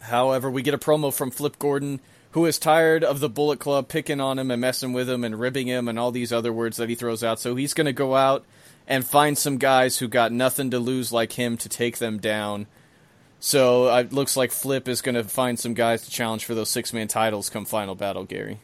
However, 0.00 0.50
we 0.50 0.62
get 0.62 0.74
a 0.74 0.78
promo 0.78 1.12
from 1.12 1.30
Flip 1.30 1.58
Gordon, 1.58 2.00
who 2.36 2.44
is 2.44 2.58
tired 2.58 3.02
of 3.02 3.18
the 3.18 3.30
Bullet 3.30 3.58
Club 3.58 3.88
picking 3.88 4.20
on 4.20 4.38
him 4.38 4.50
and 4.50 4.60
messing 4.60 4.92
with 4.92 5.08
him 5.08 5.24
and 5.24 5.40
ribbing 5.40 5.68
him 5.68 5.88
and 5.88 5.98
all 5.98 6.10
these 6.10 6.34
other 6.34 6.52
words 6.52 6.76
that 6.76 6.90
he 6.90 6.94
throws 6.94 7.24
out. 7.24 7.40
So 7.40 7.56
he's 7.56 7.72
going 7.72 7.86
to 7.86 7.94
go 7.94 8.14
out 8.14 8.44
and 8.86 9.06
find 9.06 9.38
some 9.38 9.56
guys 9.56 9.96
who 9.96 10.06
got 10.06 10.32
nothing 10.32 10.70
to 10.72 10.78
lose 10.78 11.10
like 11.10 11.32
him 11.32 11.56
to 11.56 11.66
take 11.70 11.96
them 11.96 12.18
down. 12.18 12.66
So 13.40 13.88
uh, 13.88 14.00
it 14.00 14.12
looks 14.12 14.36
like 14.36 14.52
Flip 14.52 14.86
is 14.86 15.00
going 15.00 15.14
to 15.14 15.24
find 15.24 15.58
some 15.58 15.72
guys 15.72 16.02
to 16.02 16.10
challenge 16.10 16.44
for 16.44 16.54
those 16.54 16.68
six 16.68 16.92
man 16.92 17.08
titles 17.08 17.48
come 17.48 17.64
final 17.64 17.94
battle, 17.94 18.24
Gary. 18.24 18.60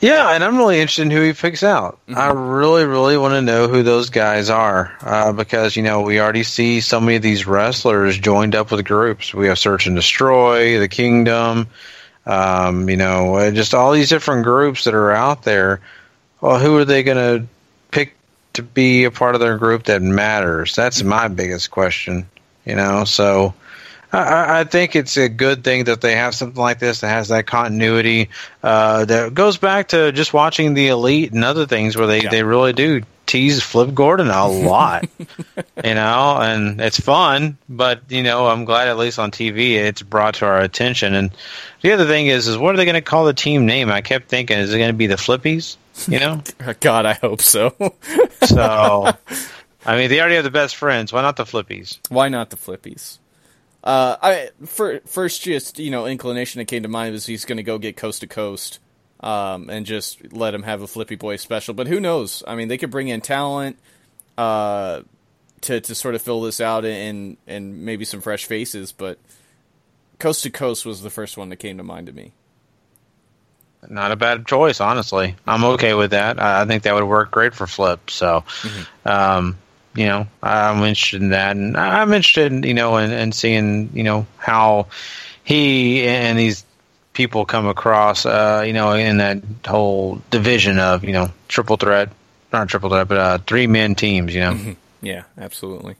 Yeah, 0.00 0.32
and 0.32 0.44
I'm 0.44 0.58
really 0.58 0.80
interested 0.80 1.02
in 1.02 1.10
who 1.10 1.22
he 1.22 1.32
picks 1.32 1.62
out. 1.62 1.98
Mm-hmm. 2.08 2.18
I 2.18 2.30
really, 2.32 2.84
really 2.84 3.16
want 3.16 3.34
to 3.34 3.42
know 3.42 3.68
who 3.68 3.82
those 3.82 4.10
guys 4.10 4.50
are 4.50 4.94
uh, 5.00 5.32
because 5.32 5.76
you 5.76 5.82
know 5.82 6.02
we 6.02 6.20
already 6.20 6.42
see 6.42 6.80
so 6.80 7.00
many 7.00 7.16
of 7.16 7.22
these 7.22 7.46
wrestlers 7.46 8.18
joined 8.18 8.54
up 8.54 8.70
with 8.70 8.84
groups. 8.84 9.32
We 9.32 9.46
have 9.46 9.58
Search 9.58 9.86
and 9.86 9.96
Destroy, 9.96 10.78
the 10.78 10.88
Kingdom, 10.88 11.68
um, 12.26 12.88
you 12.90 12.96
know, 12.96 13.36
uh, 13.36 13.50
just 13.50 13.74
all 13.74 13.92
these 13.92 14.08
different 14.08 14.44
groups 14.44 14.84
that 14.84 14.94
are 14.94 15.12
out 15.12 15.42
there. 15.42 15.80
Well, 16.40 16.58
who 16.58 16.76
are 16.76 16.84
they 16.84 17.02
going 17.02 17.16
to 17.16 17.46
pick 17.90 18.14
to 18.54 18.62
be 18.62 19.04
a 19.04 19.10
part 19.10 19.34
of 19.34 19.40
their 19.40 19.56
group 19.56 19.84
that 19.84 20.02
matters? 20.02 20.74
That's 20.74 20.98
mm-hmm. 20.98 21.08
my 21.08 21.28
biggest 21.28 21.70
question. 21.70 22.28
You 22.66 22.76
know, 22.76 23.04
so 23.04 23.54
I, 24.14 24.60
I, 24.60 24.64
think 24.64 24.96
it's 24.96 25.16
a 25.16 25.28
good 25.28 25.64
thing 25.64 25.84
that 25.84 26.00
they 26.00 26.16
have 26.16 26.34
something 26.34 26.60
like 26.60 26.78
this 26.78 27.00
that 27.00 27.08
has 27.08 27.28
that 27.28 27.46
continuity 27.46 28.30
uh, 28.62 29.04
that 29.04 29.34
goes 29.34 29.58
back 29.58 29.88
to 29.88 30.12
just 30.12 30.32
watching 30.32 30.74
the 30.74 30.88
elite 30.88 31.32
and 31.32 31.44
other 31.44 31.66
things 31.66 31.96
where 31.96 32.06
they, 32.06 32.22
yeah. 32.22 32.30
they 32.30 32.42
really 32.42 32.72
do 32.72 33.02
tease 33.26 33.62
Flip 33.62 33.94
Gordon 33.94 34.28
a 34.28 34.46
lot, 34.48 35.08
you 35.84 35.94
know, 35.94 36.38
and 36.40 36.80
it's 36.80 37.00
fun. 37.00 37.56
But 37.68 38.02
you 38.10 38.22
know, 38.22 38.46
I'm 38.46 38.64
glad 38.64 38.88
at 38.88 38.98
least 38.98 39.18
on 39.18 39.30
TV 39.30 39.72
it's 39.72 40.02
brought 40.02 40.34
to 40.36 40.46
our 40.46 40.60
attention. 40.60 41.14
And 41.14 41.30
the 41.82 41.92
other 41.92 42.06
thing 42.06 42.26
is, 42.26 42.48
is 42.48 42.56
what 42.56 42.74
are 42.74 42.76
they 42.76 42.84
going 42.84 42.94
to 42.94 43.02
call 43.02 43.24
the 43.24 43.34
team 43.34 43.66
name? 43.66 43.90
I 43.90 44.00
kept 44.00 44.28
thinking, 44.28 44.58
is 44.58 44.72
it 44.72 44.78
going 44.78 44.90
to 44.90 44.96
be 44.96 45.06
the 45.06 45.16
Flippies? 45.16 45.76
You 46.08 46.20
know, 46.20 46.42
God, 46.80 47.06
I 47.06 47.14
hope 47.14 47.40
so. 47.40 47.74
so, 48.42 49.16
I 49.86 49.96
mean, 49.96 50.08
they 50.08 50.20
already 50.20 50.36
have 50.36 50.44
the 50.44 50.50
best 50.50 50.76
friends. 50.76 51.12
Why 51.12 51.22
not 51.22 51.36
the 51.36 51.44
Flippies? 51.44 51.98
Why 52.08 52.28
not 52.28 52.50
the 52.50 52.56
Flippies? 52.56 53.18
Uh, 53.84 54.16
I 54.22 54.50
for, 54.64 55.00
first 55.04 55.42
just 55.42 55.78
you 55.78 55.90
know 55.90 56.06
inclination 56.06 56.58
that 56.58 56.64
came 56.64 56.82
to 56.84 56.88
mind 56.88 57.12
was 57.12 57.26
he's 57.26 57.44
going 57.44 57.58
to 57.58 57.62
go 57.62 57.76
get 57.76 57.98
coast 57.98 58.22
to 58.22 58.26
coast, 58.26 58.78
um, 59.20 59.68
and 59.68 59.84
just 59.84 60.32
let 60.32 60.54
him 60.54 60.62
have 60.62 60.80
a 60.80 60.86
Flippy 60.86 61.16
Boy 61.16 61.36
special. 61.36 61.74
But 61.74 61.86
who 61.86 62.00
knows? 62.00 62.42
I 62.46 62.54
mean, 62.54 62.68
they 62.68 62.78
could 62.78 62.90
bring 62.90 63.08
in 63.08 63.20
talent, 63.20 63.78
uh, 64.38 65.02
to 65.60 65.80
to 65.82 65.94
sort 65.94 66.14
of 66.14 66.22
fill 66.22 66.40
this 66.40 66.62
out 66.62 66.86
and 66.86 67.36
and 67.46 67.82
maybe 67.84 68.06
some 68.06 68.22
fresh 68.22 68.46
faces. 68.46 68.90
But 68.92 69.18
coast 70.18 70.44
to 70.44 70.50
coast 70.50 70.86
was 70.86 71.02
the 71.02 71.10
first 71.10 71.36
one 71.36 71.50
that 71.50 71.56
came 71.56 71.76
to 71.76 71.84
mind 71.84 72.06
to 72.06 72.12
me. 72.12 72.32
Not 73.86 74.12
a 74.12 74.16
bad 74.16 74.46
choice, 74.46 74.80
honestly. 74.80 75.36
I'm 75.46 75.62
okay 75.64 75.92
with 75.92 76.12
that. 76.12 76.40
I 76.40 76.64
think 76.64 76.84
that 76.84 76.94
would 76.94 77.04
work 77.04 77.30
great 77.30 77.54
for 77.54 77.66
Flip. 77.66 78.08
So, 78.08 78.42
mm-hmm. 78.46 79.08
um, 79.08 79.58
you 79.94 80.06
know, 80.06 80.26
I'm 80.42 80.82
interested 80.84 81.22
in 81.22 81.30
that, 81.30 81.56
and 81.56 81.76
I'm 81.76 82.12
interested, 82.12 82.52
in, 82.52 82.62
you 82.62 82.74
know, 82.74 82.96
in, 82.96 83.12
in 83.12 83.32
seeing, 83.32 83.90
you 83.94 84.02
know, 84.02 84.26
how 84.38 84.88
he 85.44 86.06
and 86.06 86.38
these 86.38 86.64
people 87.12 87.44
come 87.44 87.66
across, 87.66 88.26
uh, 88.26 88.64
you 88.66 88.72
know, 88.72 88.92
in 88.92 89.18
that 89.18 89.42
whole 89.66 90.20
division 90.30 90.78
of, 90.78 91.04
you 91.04 91.12
know, 91.12 91.28
triple 91.48 91.76
threat, 91.76 92.10
not 92.52 92.68
triple 92.68 92.90
threat, 92.90 93.08
but 93.08 93.18
uh, 93.18 93.38
three 93.38 93.66
men 93.66 93.94
teams, 93.94 94.34
you 94.34 94.40
know. 94.40 94.52
Mm-hmm. 94.52 94.72
Yeah, 95.06 95.24
absolutely. 95.38 95.96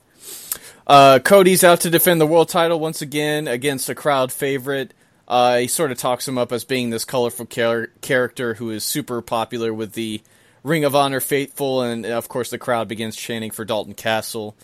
Uh, 0.86 1.18
Cody's 1.18 1.64
out 1.64 1.80
to 1.82 1.90
defend 1.90 2.20
the 2.20 2.26
world 2.26 2.48
title 2.48 2.78
once 2.80 3.00
again 3.00 3.48
against 3.48 3.88
a 3.88 3.94
crowd 3.94 4.32
favorite. 4.32 4.92
Uh, 5.26 5.58
he 5.58 5.66
sort 5.66 5.90
of 5.90 5.98
talks 5.98 6.28
him 6.28 6.36
up 6.36 6.52
as 6.52 6.64
being 6.64 6.90
this 6.90 7.04
colorful 7.04 7.46
char- 7.46 7.90
character 8.02 8.54
who 8.54 8.70
is 8.70 8.84
super 8.84 9.22
popular 9.22 9.72
with 9.72 9.92
the 9.92 10.20
Ring 10.64 10.84
of 10.84 10.96
Honor 10.96 11.20
faithful, 11.20 11.82
and 11.82 12.04
of 12.06 12.28
course 12.28 12.50
the 12.50 12.58
crowd 12.58 12.88
begins 12.88 13.14
chanting 13.14 13.50
for 13.50 13.64
Dalton 13.64 13.94
Castle. 13.94 14.56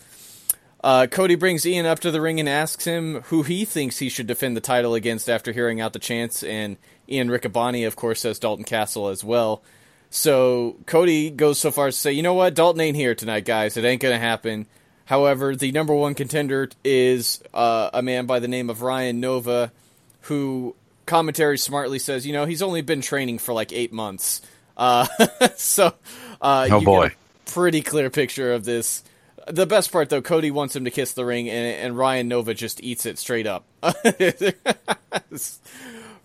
Uh, 0.83 1.05
Cody 1.05 1.35
brings 1.35 1.65
Ian 1.65 1.85
up 1.85 1.99
to 1.99 2.09
the 2.09 2.19
ring 2.19 2.39
and 2.39 2.49
asks 2.49 2.85
him 2.85 3.21
who 3.25 3.43
he 3.43 3.65
thinks 3.65 3.99
he 3.99 4.09
should 4.09 4.25
defend 4.25 4.57
the 4.57 4.61
title 4.61 4.95
against 4.95 5.29
after 5.29 5.51
hearing 5.51 5.79
out 5.79 5.93
the 5.93 5.99
chants, 5.99 6.43
and 6.43 6.75
Ian 7.07 7.29
Riccaboni, 7.29 7.85
of 7.85 7.95
course, 7.95 8.21
says 8.21 8.39
Dalton 8.39 8.65
Castle 8.65 9.09
as 9.09 9.23
well. 9.23 9.61
So 10.09 10.75
Cody 10.87 11.29
goes 11.29 11.59
so 11.59 11.69
far 11.69 11.87
as 11.87 11.95
to 11.95 12.01
say, 12.01 12.11
you 12.13 12.23
know 12.23 12.33
what, 12.33 12.55
Dalton 12.55 12.81
ain't 12.81 12.97
here 12.97 13.13
tonight, 13.13 13.45
guys. 13.45 13.77
It 13.77 13.85
ain't 13.85 14.01
gonna 14.01 14.17
happen. 14.17 14.65
However, 15.05 15.55
the 15.55 15.71
number 15.71 15.93
one 15.93 16.15
contender 16.15 16.69
is 16.83 17.43
uh, 17.53 17.91
a 17.93 18.01
man 18.01 18.25
by 18.25 18.39
the 18.39 18.47
name 18.47 18.71
of 18.71 18.81
Ryan 18.81 19.19
Nova, 19.19 19.71
who 20.21 20.75
commentary 21.05 21.57
smartly 21.57 21.99
says, 21.99 22.25
you 22.25 22.33
know, 22.33 22.45
he's 22.45 22.61
only 22.61 22.81
been 22.81 23.01
training 23.01 23.37
for 23.37 23.53
like 23.53 23.71
eight 23.71 23.93
months. 23.93 24.41
Uh, 24.81 25.05
so, 25.57 25.93
uh, 26.41 26.67
oh 26.71 26.81
boy, 26.81 27.11
pretty 27.45 27.83
clear 27.83 28.09
picture 28.09 28.51
of 28.51 28.65
this. 28.65 29.03
The 29.47 29.67
best 29.67 29.91
part, 29.91 30.09
though, 30.09 30.23
Cody 30.23 30.49
wants 30.49 30.75
him 30.75 30.85
to 30.85 30.91
kiss 30.91 31.13
the 31.13 31.23
ring, 31.23 31.49
and, 31.49 31.85
and 31.85 31.97
Ryan 31.97 32.27
Nova 32.27 32.55
just 32.55 32.81
eats 32.83 33.05
it 33.05 33.19
straight 33.19 33.45
up. 33.45 33.65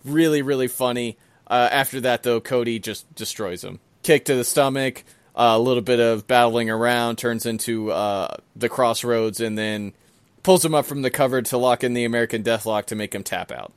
really, 0.05 0.41
really 0.41 0.67
funny. 0.67 1.17
Uh, 1.45 1.69
after 1.71 2.01
that, 2.01 2.23
though, 2.23 2.41
Cody 2.41 2.79
just 2.79 3.13
destroys 3.13 3.63
him. 3.63 3.79
Kick 4.01 4.25
to 4.25 4.35
the 4.35 4.43
stomach, 4.43 5.03
uh, 5.35 5.53
a 5.53 5.59
little 5.59 5.83
bit 5.83 5.99
of 5.99 6.25
battling 6.25 6.71
around 6.71 7.17
turns 7.17 7.45
into 7.45 7.91
uh, 7.91 8.37
the 8.55 8.69
Cross 8.69 9.03
Rhodes, 9.03 9.39
and 9.39 9.55
then 9.55 9.93
pulls 10.41 10.65
him 10.65 10.73
up 10.73 10.87
from 10.87 11.03
the 11.03 11.11
cover 11.11 11.43
to 11.43 11.57
lock 11.57 11.83
in 11.83 11.93
the 11.93 12.05
American 12.05 12.43
Deathlock 12.43 12.85
to 12.85 12.95
make 12.95 13.13
him 13.13 13.23
tap 13.23 13.51
out 13.51 13.71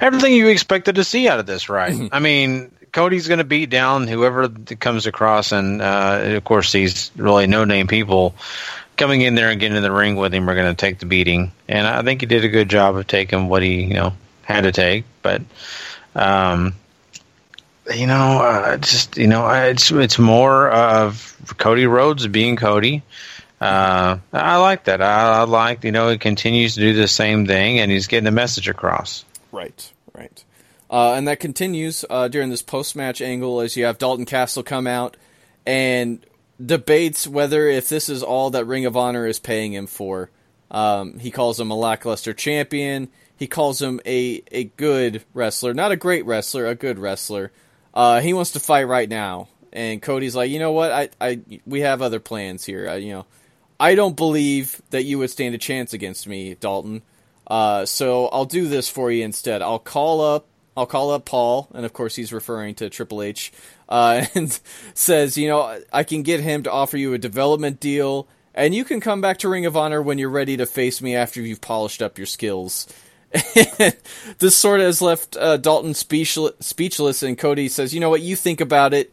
everything 0.00 0.32
you 0.34 0.48
expected 0.48 0.96
to 0.96 1.04
see 1.04 1.28
out 1.28 1.38
of 1.38 1.46
this, 1.46 1.68
right? 1.68 1.92
Mm-hmm. 1.92 2.08
I 2.12 2.18
mean, 2.18 2.72
Cody's 2.92 3.28
going 3.28 3.38
to 3.38 3.44
beat 3.44 3.70
down 3.70 4.06
whoever 4.06 4.48
comes 4.48 5.06
across, 5.06 5.52
and 5.52 5.82
uh, 5.82 6.22
of 6.36 6.44
course, 6.44 6.72
these 6.72 7.10
really 7.16 7.46
no-name 7.46 7.86
people 7.86 8.34
coming 8.96 9.22
in 9.22 9.34
there 9.34 9.50
and 9.50 9.60
getting 9.60 9.76
in 9.76 9.82
the 9.82 9.92
ring 9.92 10.16
with 10.16 10.34
him 10.34 10.48
are 10.50 10.54
going 10.54 10.74
to 10.74 10.74
take 10.74 10.98
the 10.98 11.06
beating. 11.06 11.52
And 11.68 11.86
I 11.86 12.02
think 12.02 12.20
he 12.20 12.26
did 12.26 12.44
a 12.44 12.48
good 12.48 12.68
job 12.68 12.96
of 12.96 13.06
taking 13.06 13.48
what 13.48 13.62
he, 13.62 13.84
you 13.84 13.94
know, 13.94 14.12
had 14.42 14.62
to 14.62 14.72
take. 14.72 15.04
But, 15.22 15.42
um, 16.14 16.74
you 17.94 18.06
know, 18.06 18.40
uh, 18.40 18.76
just 18.78 19.16
you 19.16 19.28
know, 19.28 19.48
it's 19.48 19.90
it's 19.90 20.18
more 20.18 20.68
of 20.70 21.36
Cody 21.56 21.86
Rhodes 21.86 22.26
being 22.26 22.56
Cody. 22.56 23.02
Uh, 23.60 24.18
I 24.32 24.56
like 24.58 24.84
that. 24.84 25.02
I, 25.02 25.40
I 25.40 25.42
like, 25.42 25.84
you 25.84 25.90
know, 25.90 26.10
he 26.10 26.18
continues 26.18 26.74
to 26.74 26.80
do 26.80 26.94
the 26.94 27.08
same 27.08 27.46
thing, 27.46 27.80
and 27.80 27.90
he's 27.90 28.06
getting 28.06 28.24
the 28.24 28.30
message 28.30 28.68
across. 28.68 29.24
Right, 29.52 29.92
right. 30.14 30.44
Uh, 30.90 31.14
and 31.14 31.28
that 31.28 31.40
continues 31.40 32.04
uh, 32.08 32.28
during 32.28 32.50
this 32.50 32.62
post 32.62 32.96
match 32.96 33.20
angle 33.20 33.60
as 33.60 33.76
you 33.76 33.84
have 33.84 33.98
Dalton 33.98 34.24
Castle 34.24 34.62
come 34.62 34.86
out 34.86 35.16
and 35.66 36.24
debates 36.64 37.26
whether 37.26 37.68
if 37.68 37.88
this 37.88 38.08
is 38.08 38.22
all 38.22 38.50
that 38.50 38.64
Ring 38.66 38.86
of 38.86 38.96
Honor 38.96 39.26
is 39.26 39.38
paying 39.38 39.72
him 39.72 39.86
for. 39.86 40.30
Um, 40.70 41.18
he 41.18 41.30
calls 41.30 41.58
him 41.58 41.70
a 41.70 41.76
lackluster 41.76 42.32
champion. 42.32 43.08
He 43.36 43.46
calls 43.46 43.80
him 43.80 44.00
a, 44.04 44.42
a 44.50 44.64
good 44.64 45.22
wrestler, 45.32 45.72
not 45.72 45.92
a 45.92 45.96
great 45.96 46.26
wrestler, 46.26 46.66
a 46.66 46.74
good 46.74 46.98
wrestler. 46.98 47.52
Uh, 47.94 48.20
he 48.20 48.32
wants 48.32 48.52
to 48.52 48.60
fight 48.60 48.84
right 48.84 49.08
now, 49.08 49.48
and 49.72 50.02
Cody's 50.02 50.34
like, 50.34 50.50
you 50.50 50.58
know 50.58 50.72
what? 50.72 50.92
I, 50.92 51.08
I 51.20 51.40
we 51.66 51.80
have 51.80 52.02
other 52.02 52.20
plans 52.20 52.64
here. 52.64 52.88
I, 52.88 52.96
you 52.96 53.12
know, 53.12 53.26
I 53.80 53.94
don't 53.94 54.16
believe 54.16 54.82
that 54.90 55.04
you 55.04 55.18
would 55.18 55.30
stand 55.30 55.54
a 55.54 55.58
chance 55.58 55.92
against 55.92 56.26
me, 56.26 56.54
Dalton. 56.54 57.02
Uh, 57.48 57.86
so 57.86 58.28
I'll 58.28 58.44
do 58.44 58.68
this 58.68 58.88
for 58.88 59.10
you 59.10 59.24
instead. 59.24 59.62
I'll 59.62 59.78
call 59.78 60.20
up 60.20 60.46
I'll 60.78 60.86
call 60.86 61.10
up 61.10 61.24
Paul, 61.24 61.68
and 61.74 61.84
of 61.84 61.92
course 61.92 62.14
he's 62.14 62.32
referring 62.32 62.76
to 62.76 62.88
Triple 62.88 63.20
H, 63.20 63.52
uh, 63.88 64.26
and 64.36 64.60
says, 64.94 65.36
you 65.36 65.48
know, 65.48 65.80
I 65.92 66.04
can 66.04 66.22
get 66.22 66.38
him 66.38 66.62
to 66.62 66.70
offer 66.70 66.96
you 66.96 67.14
a 67.14 67.18
development 67.18 67.80
deal, 67.80 68.28
and 68.54 68.76
you 68.76 68.84
can 68.84 69.00
come 69.00 69.20
back 69.20 69.38
to 69.38 69.48
Ring 69.48 69.66
of 69.66 69.76
Honor 69.76 70.00
when 70.00 70.18
you're 70.18 70.30
ready 70.30 70.56
to 70.56 70.66
face 70.66 71.02
me 71.02 71.16
after 71.16 71.42
you've 71.42 71.60
polished 71.60 72.00
up 72.00 72.16
your 72.16 72.28
skills. 72.28 72.86
this 74.38 74.54
sort 74.54 74.78
of 74.78 74.86
has 74.86 75.02
left 75.02 75.36
uh, 75.36 75.56
Dalton 75.56 75.94
speechless, 75.94 76.54
speechless, 76.60 77.24
and 77.24 77.36
Cody 77.36 77.68
says, 77.68 77.92
you 77.92 77.98
know 77.98 78.10
what, 78.10 78.22
you 78.22 78.36
think 78.36 78.60
about 78.60 78.94
it. 78.94 79.12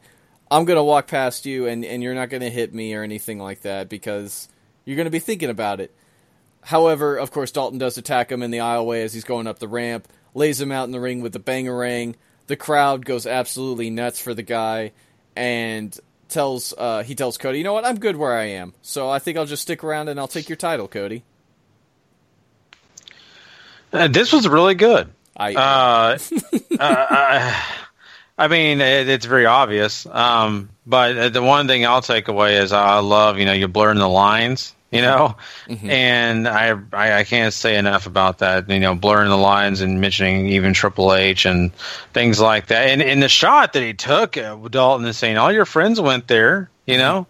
I'm 0.52 0.66
going 0.66 0.78
to 0.78 0.84
walk 0.84 1.08
past 1.08 1.48
you, 1.48 1.66
and, 1.66 1.84
and 1.84 2.04
you're 2.04 2.14
not 2.14 2.30
going 2.30 2.44
to 2.44 2.52
hit 2.52 2.76
me 2.76 2.94
or 2.94 3.02
anything 3.02 3.40
like 3.40 3.62
that 3.62 3.90
because 3.90 4.50
you're 4.86 4.98
going 4.98 5.06
to 5.06 5.12
be 5.12 5.18
thinking 5.18 5.50
about 5.50 5.80
it. 5.80 5.92
However, 6.66 7.18
of 7.18 7.30
course, 7.30 7.52
Dalton 7.52 7.78
does 7.78 7.98
attack 7.98 8.32
him 8.32 8.42
in 8.42 8.50
the 8.50 8.58
aisleway 8.58 9.04
as 9.04 9.14
he's 9.14 9.24
going 9.24 9.46
up 9.46 9.60
the 9.60 9.68
ramp, 9.68 10.08
lays 10.34 10.60
him 10.60 10.72
out 10.72 10.86
in 10.86 10.92
the 10.92 11.00
ring 11.00 11.22
with 11.22 11.32
the 11.32 11.40
Bang-A-Rang. 11.40 12.16
The 12.48 12.56
crowd 12.56 13.06
goes 13.06 13.28
absolutely 13.28 13.92
nuts 13.92 14.20
for 14.20 14.34
the 14.34 14.44
guy, 14.44 14.92
and 15.36 15.98
tells 16.28 16.74
uh, 16.78 17.04
he 17.04 17.16
tells 17.16 17.38
Cody, 17.38 17.60
you 17.60 17.64
know 17.64 17.74
what, 17.74 17.86
I'm 17.86 18.00
good 18.00 18.16
where 18.16 18.34
I 18.34 18.46
am, 18.46 18.74
so 18.82 19.10
I 19.10 19.20
think 19.20 19.38
I'll 19.38 19.46
just 19.46 19.62
stick 19.62 19.84
around 19.84 20.10
and 20.10 20.20
I'll 20.20 20.28
take 20.28 20.50
your 20.50 20.56
title, 20.56 20.88
Cody. 20.88 21.24
Uh, 23.94 24.08
this 24.08 24.34
was 24.34 24.48
really 24.48 24.76
good. 24.76 25.10
I, 25.38 25.54
uh, 25.54 26.18
uh, 26.80 26.84
uh, 26.84 27.62
I 28.38 28.48
mean, 28.48 28.82
it, 28.82 29.08
it's 29.08 29.26
very 29.26 29.46
obvious. 29.46 30.06
Um, 30.06 30.70
but 30.86 31.30
the 31.32 31.42
one 31.42 31.68
thing 31.68 31.86
I'll 31.86 32.02
take 32.02 32.28
away 32.28 32.58
is 32.58 32.74
I 32.74 33.00
love, 33.00 33.38
you 33.38 33.46
know, 33.46 33.54
you're 33.54 33.68
blurring 33.68 34.00
the 34.00 34.10
lines, 34.10 34.75
you 34.92 35.02
know, 35.02 35.36
Mm-hmm. 35.68 35.90
and 35.90 36.48
I, 36.48 36.78
I 36.94 37.24
can't 37.24 37.54
say 37.54 37.78
enough 37.78 38.06
about 38.08 38.40
that. 38.40 38.70
You 38.70 38.80
know, 38.80 38.96
blurring 38.96 39.30
the 39.30 39.38
lines 39.38 39.82
and 39.82 40.00
mentioning 40.00 40.50
even 40.50 40.74
Triple 40.74 41.14
H 41.14 41.46
and 41.46 41.74
things 42.14 42.40
like 42.40 42.68
that. 42.68 42.88
And 42.90 43.02
in 43.02 43.20
the 43.20 43.30
shot 43.30 43.74
that 43.74 43.84
he 43.84 43.94
took, 43.94 44.34
Dalton 44.34 45.06
is 45.08 45.18
saying, 45.18 45.38
"All 45.38 45.52
your 45.52 45.66
friends 45.66 46.00
went 46.00 46.28
there," 46.28 46.70
you 46.86 46.98
know. 46.98 47.28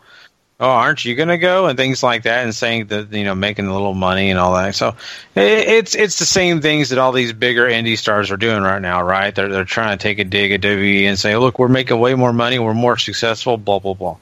Oh, 0.57 0.69
aren't 0.69 1.03
you 1.03 1.15
going 1.15 1.27
to 1.27 1.37
go 1.37 1.65
and 1.67 1.77
things 1.77 2.01
like 2.01 2.23
that, 2.23 2.45
and 2.45 2.55
saying 2.55 2.87
that 2.87 3.11
you 3.11 3.25
know 3.25 3.35
making 3.35 3.65
a 3.67 3.73
little 3.73 3.93
money 3.93 4.29
and 4.29 4.39
all 4.39 4.53
that. 4.55 4.73
So 4.73 4.95
it, 5.35 5.67
it's 5.67 5.95
it's 5.95 6.17
the 6.19 6.25
same 6.25 6.61
things 6.61 6.89
that 6.89 6.97
all 6.97 7.11
these 7.11 7.33
bigger 7.33 7.65
indie 7.65 7.97
stars 7.97 8.31
are 8.31 8.37
doing 8.37 8.63
right 8.63 8.81
now, 8.81 9.03
right? 9.03 9.35
They're 9.35 9.49
they're 9.49 9.65
trying 9.65 9.97
to 9.97 10.01
take 10.01 10.17
a 10.17 10.23
dig 10.23 10.53
at 10.53 10.61
WWE 10.61 11.03
and 11.03 11.19
say, 11.19 11.35
look, 11.35 11.59
we're 11.59 11.67
making 11.67 11.99
way 11.99 12.15
more 12.15 12.31
money, 12.31 12.57
we're 12.57 12.73
more 12.73 12.95
successful, 12.97 13.57
blah 13.57 13.79
blah 13.79 13.95
blah. 13.95 14.17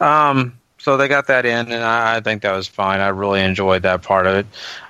Um, 0.00 0.52
so 0.80 0.96
they 0.96 1.08
got 1.08 1.26
that 1.26 1.44
in, 1.44 1.70
and 1.70 1.84
I, 1.84 2.16
I 2.16 2.20
think 2.20 2.42
that 2.42 2.52
was 2.52 2.66
fine. 2.66 3.00
I 3.00 3.08
really 3.08 3.42
enjoyed 3.42 3.82
that 3.82 4.02
part 4.02 4.26
of 4.26 4.36
it. 4.36 4.46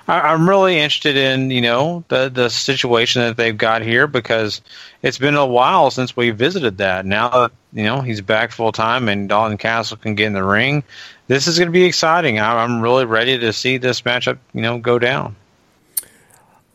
I, 0.07 0.31
I'm 0.31 0.47
really 0.47 0.77
interested 0.77 1.17
in 1.17 1.51
you 1.51 1.61
know 1.61 2.05
the 2.07 2.29
the 2.29 2.49
situation 2.49 3.21
that 3.21 3.35
they've 3.35 3.57
got 3.57 3.81
here 3.81 4.07
because 4.07 4.61
it's 5.01 5.17
been 5.17 5.35
a 5.35 5.45
while 5.45 5.91
since 5.91 6.15
we 6.15 6.29
visited 6.29 6.77
that. 6.77 7.05
Now 7.05 7.29
that 7.29 7.51
you 7.73 7.83
know 7.83 8.01
he's 8.01 8.21
back 8.21 8.51
full 8.51 8.71
time 8.71 9.09
and 9.09 9.27
Dalton 9.27 9.57
Castle 9.57 9.97
can 9.97 10.15
get 10.15 10.27
in 10.27 10.33
the 10.33 10.43
ring, 10.43 10.83
this 11.27 11.47
is 11.47 11.59
going 11.59 11.67
to 11.67 11.73
be 11.73 11.83
exciting. 11.83 12.39
I, 12.39 12.63
I'm 12.63 12.81
really 12.81 13.05
ready 13.05 13.37
to 13.39 13.51
see 13.51 13.77
this 13.77 14.01
matchup 14.01 14.37
you 14.53 14.61
know 14.61 14.77
go 14.77 14.97
down. 14.97 15.35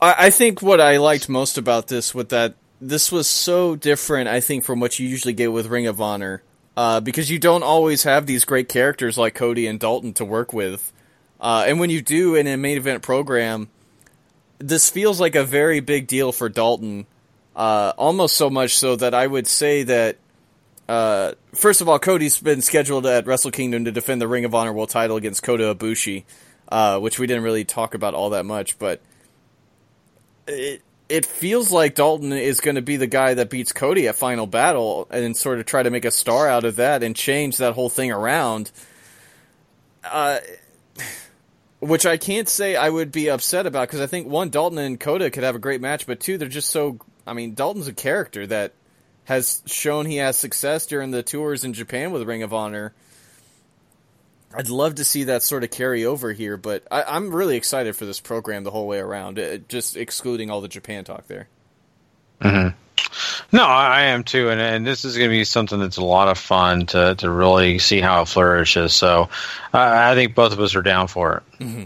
I, 0.00 0.26
I 0.26 0.30
think 0.30 0.60
what 0.60 0.80
I 0.80 0.98
liked 0.98 1.28
most 1.28 1.56
about 1.56 1.88
this 1.88 2.14
with 2.14 2.28
that 2.28 2.54
this 2.82 3.10
was 3.10 3.26
so 3.26 3.76
different. 3.76 4.28
I 4.28 4.40
think 4.40 4.64
from 4.64 4.80
what 4.80 4.98
you 4.98 5.08
usually 5.08 5.32
get 5.32 5.52
with 5.52 5.68
Ring 5.68 5.86
of 5.86 6.02
Honor, 6.02 6.42
uh, 6.76 7.00
because 7.00 7.30
you 7.30 7.38
don't 7.38 7.62
always 7.62 8.02
have 8.02 8.26
these 8.26 8.44
great 8.44 8.68
characters 8.68 9.16
like 9.16 9.34
Cody 9.34 9.66
and 9.66 9.80
Dalton 9.80 10.12
to 10.14 10.24
work 10.24 10.52
with, 10.52 10.92
uh, 11.40 11.64
and 11.66 11.80
when 11.80 11.90
you 11.90 12.02
do 12.02 12.34
in 12.34 12.46
a 12.46 12.56
main 12.56 12.76
event 12.76 13.02
program, 13.02 13.68
this 14.58 14.90
feels 14.90 15.20
like 15.20 15.34
a 15.34 15.44
very 15.44 15.80
big 15.80 16.06
deal 16.06 16.32
for 16.32 16.48
Dalton. 16.48 17.06
Uh, 17.54 17.92
almost 17.96 18.36
so 18.36 18.50
much 18.50 18.76
so 18.76 18.96
that 18.96 19.14
I 19.14 19.26
would 19.26 19.46
say 19.46 19.82
that. 19.84 20.18
Uh, 20.88 21.32
first 21.52 21.80
of 21.80 21.88
all, 21.88 21.98
Cody's 21.98 22.38
been 22.40 22.62
scheduled 22.62 23.06
at 23.06 23.26
Wrestle 23.26 23.50
Kingdom 23.50 23.86
to 23.86 23.90
defend 23.90 24.20
the 24.20 24.28
Ring 24.28 24.44
of 24.44 24.54
Honor 24.54 24.72
World 24.72 24.88
Title 24.88 25.16
against 25.16 25.42
Kota 25.42 25.74
Ibushi, 25.74 26.22
uh, 26.68 27.00
which 27.00 27.18
we 27.18 27.26
didn't 27.26 27.42
really 27.42 27.64
talk 27.64 27.94
about 27.94 28.14
all 28.14 28.30
that 28.30 28.44
much, 28.44 28.78
but 28.78 29.00
it 30.46 30.82
it 31.08 31.24
feels 31.24 31.70
like 31.70 31.94
Dalton 31.94 32.32
is 32.32 32.60
going 32.60 32.74
to 32.74 32.82
be 32.82 32.96
the 32.96 33.06
guy 33.06 33.34
that 33.34 33.50
beats 33.50 33.72
Cody 33.72 34.08
at 34.08 34.16
Final 34.16 34.46
Battle 34.46 35.06
and 35.10 35.36
sort 35.36 35.60
of 35.60 35.66
try 35.66 35.82
to 35.82 35.90
make 35.90 36.04
a 36.04 36.10
star 36.10 36.48
out 36.48 36.64
of 36.64 36.76
that 36.76 37.02
and 37.02 37.14
change 37.14 37.58
that 37.58 37.74
whole 37.74 37.88
thing 37.88 38.10
around. 38.10 38.72
Uh, 40.04 40.38
which 41.80 42.06
I 42.06 42.16
can't 42.16 42.48
say 42.48 42.76
I 42.76 42.88
would 42.88 43.12
be 43.12 43.30
upset 43.30 43.66
about 43.66 43.88
because 43.88 44.00
I 44.00 44.06
think 44.06 44.26
one 44.26 44.50
Dalton 44.50 44.78
and 44.78 44.98
Cody 44.98 45.30
could 45.30 45.44
have 45.44 45.54
a 45.54 45.60
great 45.60 45.80
match, 45.80 46.06
but 46.06 46.20
two 46.20 46.38
they're 46.38 46.48
just 46.48 46.70
so. 46.70 46.98
I 47.26 47.32
mean, 47.32 47.54
Dalton's 47.54 47.88
a 47.88 47.92
character 47.92 48.46
that 48.46 48.72
has 49.24 49.62
shown 49.66 50.06
he 50.06 50.16
has 50.16 50.36
success 50.36 50.86
during 50.86 51.10
the 51.10 51.22
tours 51.22 51.64
in 51.64 51.72
Japan 51.72 52.12
with 52.12 52.22
Ring 52.22 52.42
of 52.42 52.54
Honor. 52.54 52.94
I'd 54.56 54.70
love 54.70 54.94
to 54.96 55.04
see 55.04 55.24
that 55.24 55.42
sort 55.42 55.64
of 55.64 55.70
carry 55.70 56.06
over 56.06 56.32
here, 56.32 56.56
but 56.56 56.86
I, 56.90 57.02
I'm 57.02 57.34
really 57.34 57.56
excited 57.56 57.94
for 57.94 58.06
this 58.06 58.20
program 58.20 58.64
the 58.64 58.70
whole 58.70 58.86
way 58.86 58.98
around. 58.98 59.38
uh, 59.38 59.58
just 59.68 59.96
excluding 59.96 60.50
all 60.50 60.62
the 60.62 60.68
Japan 60.68 61.04
talk 61.04 61.26
there. 61.26 61.48
hmm 62.40 62.68
No, 63.52 63.64
I 63.64 63.98
I 63.98 64.02
am 64.04 64.24
too, 64.24 64.48
and, 64.48 64.60
and 64.60 64.86
this 64.86 65.04
is 65.04 65.16
going 65.16 65.28
to 65.28 65.36
be 65.36 65.44
something 65.44 65.78
that's 65.78 65.98
a 65.98 66.04
lot 66.04 66.28
of 66.28 66.38
fun 66.38 66.86
to, 66.86 67.14
to 67.16 67.30
really 67.30 67.78
see 67.78 68.00
how 68.00 68.22
it 68.22 68.28
flourishes. 68.28 68.94
So 68.94 69.28
uh, 69.74 69.78
I 69.78 70.14
think 70.14 70.34
both 70.34 70.52
of 70.52 70.60
us 70.60 70.74
are 70.74 70.82
down 70.82 71.08
for 71.08 71.36
it. 71.36 71.62
Mm-hmm. 71.62 71.84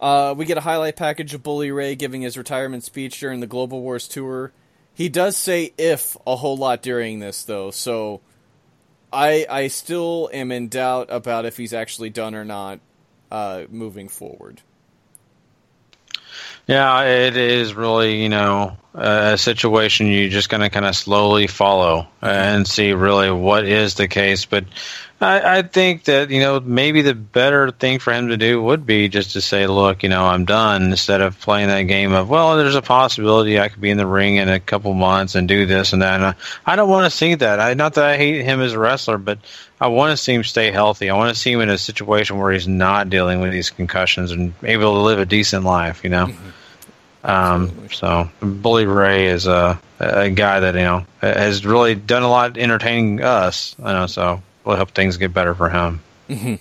Uh, 0.00 0.34
we 0.34 0.44
get 0.44 0.56
a 0.58 0.60
highlight 0.60 0.94
package 0.94 1.34
of 1.34 1.42
Bully 1.42 1.72
Ray 1.72 1.96
giving 1.96 2.22
his 2.22 2.38
retirement 2.38 2.84
speech 2.84 3.18
during 3.18 3.40
the 3.40 3.48
Global 3.48 3.80
Wars 3.80 4.06
tour. 4.06 4.52
He 4.94 5.08
does 5.08 5.36
say 5.36 5.72
"if" 5.76 6.16
a 6.26 6.36
whole 6.36 6.56
lot 6.56 6.82
during 6.82 7.18
this, 7.18 7.42
though, 7.42 7.70
so 7.72 8.20
I 9.12 9.46
I 9.48 9.68
still 9.68 10.30
am 10.32 10.52
in 10.52 10.68
doubt 10.68 11.08
about 11.10 11.46
if 11.46 11.56
he's 11.56 11.72
actually 11.72 12.10
done 12.10 12.34
or 12.34 12.44
not 12.44 12.80
uh, 13.30 13.64
moving 13.70 14.08
forward. 14.08 14.60
Yeah, 16.66 17.04
it 17.04 17.36
is 17.36 17.72
really, 17.72 18.22
you 18.22 18.28
know, 18.28 18.76
a 18.92 19.38
situation 19.38 20.06
you're 20.08 20.28
just 20.28 20.50
going 20.50 20.60
to 20.60 20.68
kind 20.68 20.84
of 20.84 20.94
slowly 20.94 21.46
follow 21.46 22.08
and 22.20 22.68
see 22.68 22.92
really 22.92 23.30
what 23.30 23.66
is 23.66 23.94
the 23.94 24.06
case. 24.06 24.44
But 24.44 24.64
I, 25.20 25.58
I 25.58 25.62
think 25.62 26.04
that, 26.04 26.30
you 26.30 26.40
know, 26.40 26.60
maybe 26.60 27.02
the 27.02 27.14
better 27.14 27.72
thing 27.72 27.98
for 27.98 28.12
him 28.12 28.28
to 28.28 28.36
do 28.36 28.62
would 28.62 28.86
be 28.86 29.08
just 29.08 29.32
to 29.32 29.40
say, 29.40 29.66
look, 29.66 30.04
you 30.04 30.08
know, 30.08 30.24
I'm 30.24 30.44
done 30.44 30.84
instead 30.84 31.20
of 31.20 31.40
playing 31.40 31.68
that 31.68 31.82
game 31.82 32.12
of, 32.12 32.28
well, 32.28 32.56
there's 32.56 32.76
a 32.76 32.82
possibility 32.82 33.58
I 33.58 33.68
could 33.68 33.80
be 33.80 33.90
in 33.90 33.96
the 33.96 34.06
ring 34.06 34.36
in 34.36 34.48
a 34.48 34.60
couple 34.60 34.94
months 34.94 35.34
and 35.34 35.48
do 35.48 35.66
this 35.66 35.92
and 35.92 36.02
that. 36.02 36.14
And 36.14 36.24
I, 36.24 36.34
I 36.64 36.76
don't 36.76 36.88
want 36.88 37.10
to 37.10 37.16
see 37.16 37.34
that. 37.34 37.58
I, 37.58 37.74
not 37.74 37.94
that 37.94 38.04
I 38.04 38.16
hate 38.16 38.44
him 38.44 38.60
as 38.60 38.74
a 38.74 38.78
wrestler, 38.78 39.18
but 39.18 39.38
I 39.80 39.88
want 39.88 40.12
to 40.12 40.16
see 40.16 40.34
him 40.34 40.44
stay 40.44 40.70
healthy. 40.70 41.10
I 41.10 41.16
want 41.16 41.34
to 41.34 41.40
see 41.40 41.50
him 41.50 41.60
in 41.60 41.68
a 41.68 41.78
situation 41.78 42.38
where 42.38 42.52
he's 42.52 42.68
not 42.68 43.10
dealing 43.10 43.40
with 43.40 43.50
these 43.50 43.70
concussions 43.70 44.30
and 44.30 44.54
able 44.62 44.94
to 44.94 45.00
live 45.00 45.18
a 45.18 45.26
decent 45.26 45.64
life, 45.64 46.04
you 46.04 46.10
know? 46.10 46.32
Um, 47.24 47.88
so 47.90 48.30
Bully 48.40 48.86
Ray 48.86 49.26
is 49.26 49.48
a, 49.48 49.80
a 49.98 50.30
guy 50.30 50.60
that 50.60 50.74
you 50.76 50.82
know 50.82 51.04
has 51.20 51.66
really 51.66 51.96
done 51.96 52.22
a 52.22 52.30
lot 52.30 52.56
entertaining 52.56 53.22
us. 53.22 53.74
I 53.82 53.92
know, 53.92 54.06
so 54.06 54.40
we'll 54.68 54.76
hope 54.76 54.90
things 54.90 55.16
get 55.16 55.32
better 55.32 55.54
for 55.54 55.70
him. 55.70 56.00
Mm-hmm. 56.28 56.54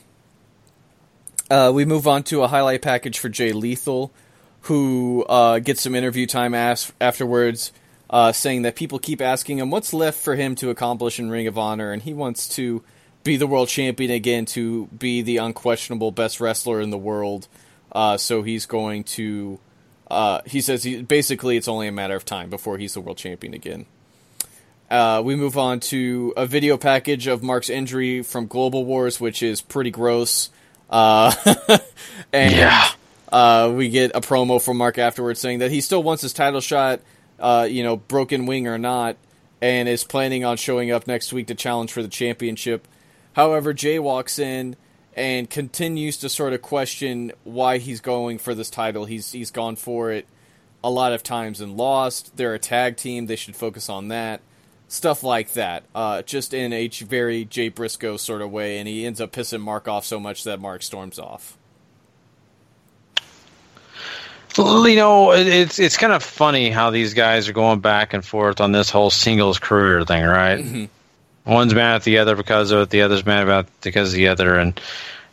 Uh, 1.52 1.72
we 1.74 1.84
move 1.84 2.08
on 2.08 2.24
to 2.24 2.42
a 2.42 2.48
highlight 2.48 2.82
package 2.82 3.20
for 3.20 3.28
Jay 3.28 3.52
Lethal, 3.52 4.14
who 4.62 5.26
uh, 5.26 5.60
gets 5.60 5.82
some 5.82 5.94
interview 5.94 6.26
time 6.26 6.56
as- 6.56 6.94
afterwards, 7.02 7.74
uh, 8.10 8.32
saying 8.32 8.62
that 8.62 8.78
people 8.78 8.98
keep 8.98 9.22
asking 9.22 9.60
him 9.60 9.70
what's 9.72 9.94
left 9.94 10.20
for 10.20 10.36
him 10.36 10.56
to 10.56 10.70
accomplish 10.70 11.20
in 11.20 11.30
Ring 11.30 11.48
of 11.48 11.58
Honor, 11.58 11.92
and 11.92 12.02
he 12.02 12.14
wants 12.14 12.48
to 12.56 12.82
be 13.26 13.36
the 13.36 13.46
world 13.46 13.68
champion 13.68 14.10
again, 14.10 14.46
to 14.46 14.88
be 14.88 15.22
the 15.22 15.38
unquestionable 15.38 16.12
best 16.12 16.40
wrestler 16.40 16.80
in 16.80 16.92
the 16.92 16.98
world. 16.98 17.50
Uh, 17.92 18.16
so 18.16 18.42
he's 18.42 18.66
going 18.66 19.04
to. 19.04 19.60
Uh, 20.10 20.40
he 20.46 20.62
says 20.62 20.86
he, 20.86 21.02
basically 21.02 21.58
it's 21.58 21.68
only 21.68 21.90
a 21.90 21.92
matter 21.92 22.16
of 22.16 22.24
time 22.24 22.50
before 22.50 22.78
he's 22.78 22.94
the 22.94 23.02
world 23.02 23.18
champion 23.18 23.54
again. 23.54 23.86
Uh, 24.90 25.22
we 25.24 25.36
move 25.36 25.58
on 25.58 25.80
to 25.82 26.34
a 26.38 26.46
video 26.46 26.78
package 26.78 27.28
of 27.28 27.44
Mark's 27.44 27.70
injury 27.70 28.22
from 28.24 28.48
Global 28.48 28.86
Wars, 28.86 29.20
which 29.20 29.44
is 29.44 29.62
pretty 29.62 29.92
gross. 29.92 30.50
Uh, 30.90 31.34
and 32.34 32.56
Yeah. 32.56 32.88
uh, 33.32 33.72
we 33.76 33.90
get 33.90 34.12
a 34.16 34.22
promo 34.22 34.62
from 34.62 34.78
Mark 34.78 34.98
afterwards 34.98 35.40
saying 35.42 35.60
that 35.60 35.72
he 35.72 35.82
still 35.82 36.02
wants 36.04 36.22
his 36.22 36.32
title 36.32 36.62
shot, 36.62 37.02
uh, 37.40 37.68
you 37.70 37.84
know, 37.84 37.98
broken 37.98 38.46
wing 38.46 38.68
or 38.68 38.78
not, 38.78 39.18
and 39.62 39.90
is 39.90 40.06
planning 40.06 40.46
on 40.46 40.56
showing 40.56 40.92
up 40.92 41.06
next 41.08 41.34
week 41.34 41.48
to 41.48 41.56
challenge 41.56 41.92
for 41.92 42.02
the 42.02 42.08
championship. 42.08 42.88
However, 43.34 43.74
Jay 43.74 44.00
walks 44.00 44.40
in 44.40 44.78
and 45.16 45.50
continues 45.50 46.16
to 46.18 46.30
sort 46.30 46.54
of 46.54 46.62
question 46.62 47.34
why 47.44 47.80
he's 47.80 48.00
going 48.00 48.38
for 48.38 48.56
this 48.56 48.70
title. 48.70 49.06
He's 49.06 49.32
he's 49.34 49.52
gone 49.52 49.76
for 49.76 50.12
it 50.12 50.28
a 50.84 50.90
lot 50.90 51.12
of 51.12 51.24
times 51.24 51.60
and 51.60 51.76
lost. 51.76 52.38
They're 52.38 52.54
a 52.54 52.60
tag 52.60 52.96
team. 52.98 53.26
They 53.26 53.36
should 53.36 53.56
focus 53.56 53.90
on 53.90 54.08
that. 54.10 54.42
Stuff 54.90 55.22
like 55.22 55.54
that. 55.54 55.84
Uh, 55.94 56.22
just 56.22 56.54
in 56.54 56.72
a 56.72 56.88
very 56.88 57.44
Jay 57.44 57.70
Briscoe 57.70 58.18
sort 58.18 58.42
of 58.42 58.52
way, 58.52 58.78
and 58.78 58.88
he 58.88 59.06
ends 59.06 59.20
up 59.20 59.32
pissing 59.32 59.62
Mark 59.62 59.88
off 59.88 60.06
so 60.06 60.20
much 60.20 60.44
that 60.46 60.62
Mark 60.62 60.82
storms 60.82 61.20
off. 61.20 61.58
Well, 64.58 64.88
you 64.88 64.96
know, 64.96 65.34
it's 65.34 65.78
it's 65.78 65.98
kind 65.98 66.14
of 66.14 66.24
funny 66.24 66.70
how 66.70 66.90
these 66.90 67.14
guys 67.14 67.48
are 67.48 67.54
going 67.54 67.80
back 67.80 68.14
and 68.14 68.26
forth 68.26 68.60
on 68.60 68.72
this 68.72 68.90
whole 68.90 69.10
singles 69.10 69.60
career 69.60 70.04
thing, 70.04 70.24
right? 70.24 70.90
One's 71.46 71.76
mad 71.76 71.96
at 71.96 72.04
the 72.04 72.18
other 72.18 72.36
because 72.36 72.72
of 72.72 72.82
it, 72.82 72.90
the 72.90 73.04
other's 73.04 73.26
mad 73.26 73.44
about 73.44 73.68
because 73.82 74.10
of 74.10 74.16
the 74.16 74.30
other, 74.30 74.56
and 74.58 74.80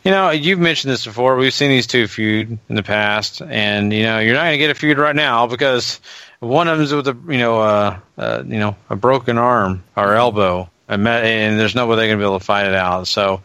you 0.03 0.11
know, 0.11 0.29
you've 0.29 0.59
mentioned 0.59 0.93
this 0.93 1.05
before. 1.05 1.35
We've 1.35 1.53
seen 1.53 1.71
these 1.71 1.87
two 1.87 2.07
feud 2.07 2.59
in 2.69 2.75
the 2.75 2.83
past, 2.83 3.41
and 3.41 3.91
you 3.91 4.03
know, 4.03 4.19
you're 4.19 4.35
not 4.35 4.43
going 4.43 4.53
to 4.53 4.57
get 4.59 4.69
a 4.69 4.75
feud 4.75 4.99
right 4.99 5.15
now 5.15 5.47
because 5.47 5.99
one 6.39 6.67
of 6.67 6.77
them's 6.77 6.93
with 6.93 7.07
a 7.07 7.17
you 7.27 7.37
know, 7.37 7.59
uh, 7.61 7.99
uh, 8.17 8.43
you 8.45 8.59
know, 8.59 8.75
a 8.89 8.95
broken 8.95 9.37
arm 9.37 9.83
or 9.95 10.13
elbow, 10.13 10.69
and, 10.87 11.07
and 11.07 11.59
there's 11.59 11.75
no 11.75 11.87
way 11.87 11.95
they're 11.95 12.07
going 12.07 12.17
to 12.17 12.21
be 12.23 12.27
able 12.27 12.39
to 12.39 12.45
fight 12.45 12.67
it 12.67 12.75
out. 12.75 13.07
So 13.07 13.41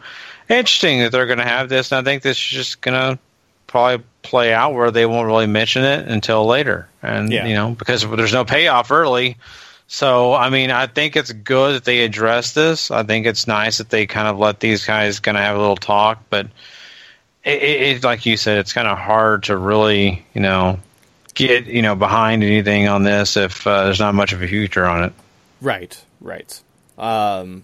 interesting 0.49 0.99
that 0.99 1.11
they're 1.11 1.25
going 1.27 1.39
to 1.39 1.45
have 1.45 1.69
this, 1.69 1.91
and 1.91 1.99
I 1.99 2.09
think 2.09 2.23
this 2.23 2.37
is 2.37 2.43
just 2.43 2.81
going 2.81 2.95
to 2.95 3.19
probably 3.67 4.03
play 4.21 4.53
out 4.53 4.73
where 4.73 4.91
they 4.91 5.05
won't 5.05 5.25
really 5.27 5.47
mention 5.47 5.83
it 5.83 6.07
until 6.07 6.45
later, 6.45 6.87
and 7.01 7.31
Yeah. 7.31 7.45
you 7.47 7.53
know, 7.53 7.71
because 7.71 8.07
there's 8.07 8.33
no 8.33 8.45
payoff 8.45 8.91
early. 8.91 9.37
So, 9.87 10.33
I 10.33 10.49
mean, 10.49 10.71
I 10.71 10.87
think 10.87 11.17
it's 11.17 11.33
good 11.33 11.75
that 11.75 11.83
they 11.83 12.05
address 12.05 12.53
this. 12.53 12.91
I 12.91 13.03
think 13.03 13.25
it's 13.25 13.45
nice 13.45 13.79
that 13.79 13.89
they 13.89 14.05
kind 14.05 14.27
of 14.27 14.39
let 14.39 14.61
these 14.61 14.85
guys 14.85 15.19
kind 15.19 15.35
of 15.35 15.43
have 15.43 15.57
a 15.57 15.59
little 15.59 15.75
talk, 15.75 16.23
but 16.29 16.47
it, 17.43 17.61
it, 17.61 17.81
it 17.97 18.03
like 18.03 18.25
you 18.25 18.37
said, 18.37 18.59
it's 18.59 18.71
kind 18.71 18.87
of 18.87 18.97
hard 18.97 19.43
to 19.43 19.57
really, 19.57 20.25
you 20.33 20.41
know, 20.41 20.79
get 21.33 21.65
you 21.65 21.81
know 21.81 21.95
behind 21.95 22.43
anything 22.43 22.87
on 22.87 23.03
this 23.03 23.37
if 23.37 23.65
uh, 23.65 23.85
there's 23.85 23.99
not 23.99 24.15
much 24.15 24.33
of 24.33 24.41
a 24.41 24.47
future 24.47 24.85
on 24.85 25.03
it. 25.03 25.13
Right, 25.61 26.03
right. 26.19 26.61
Um, 26.97 27.63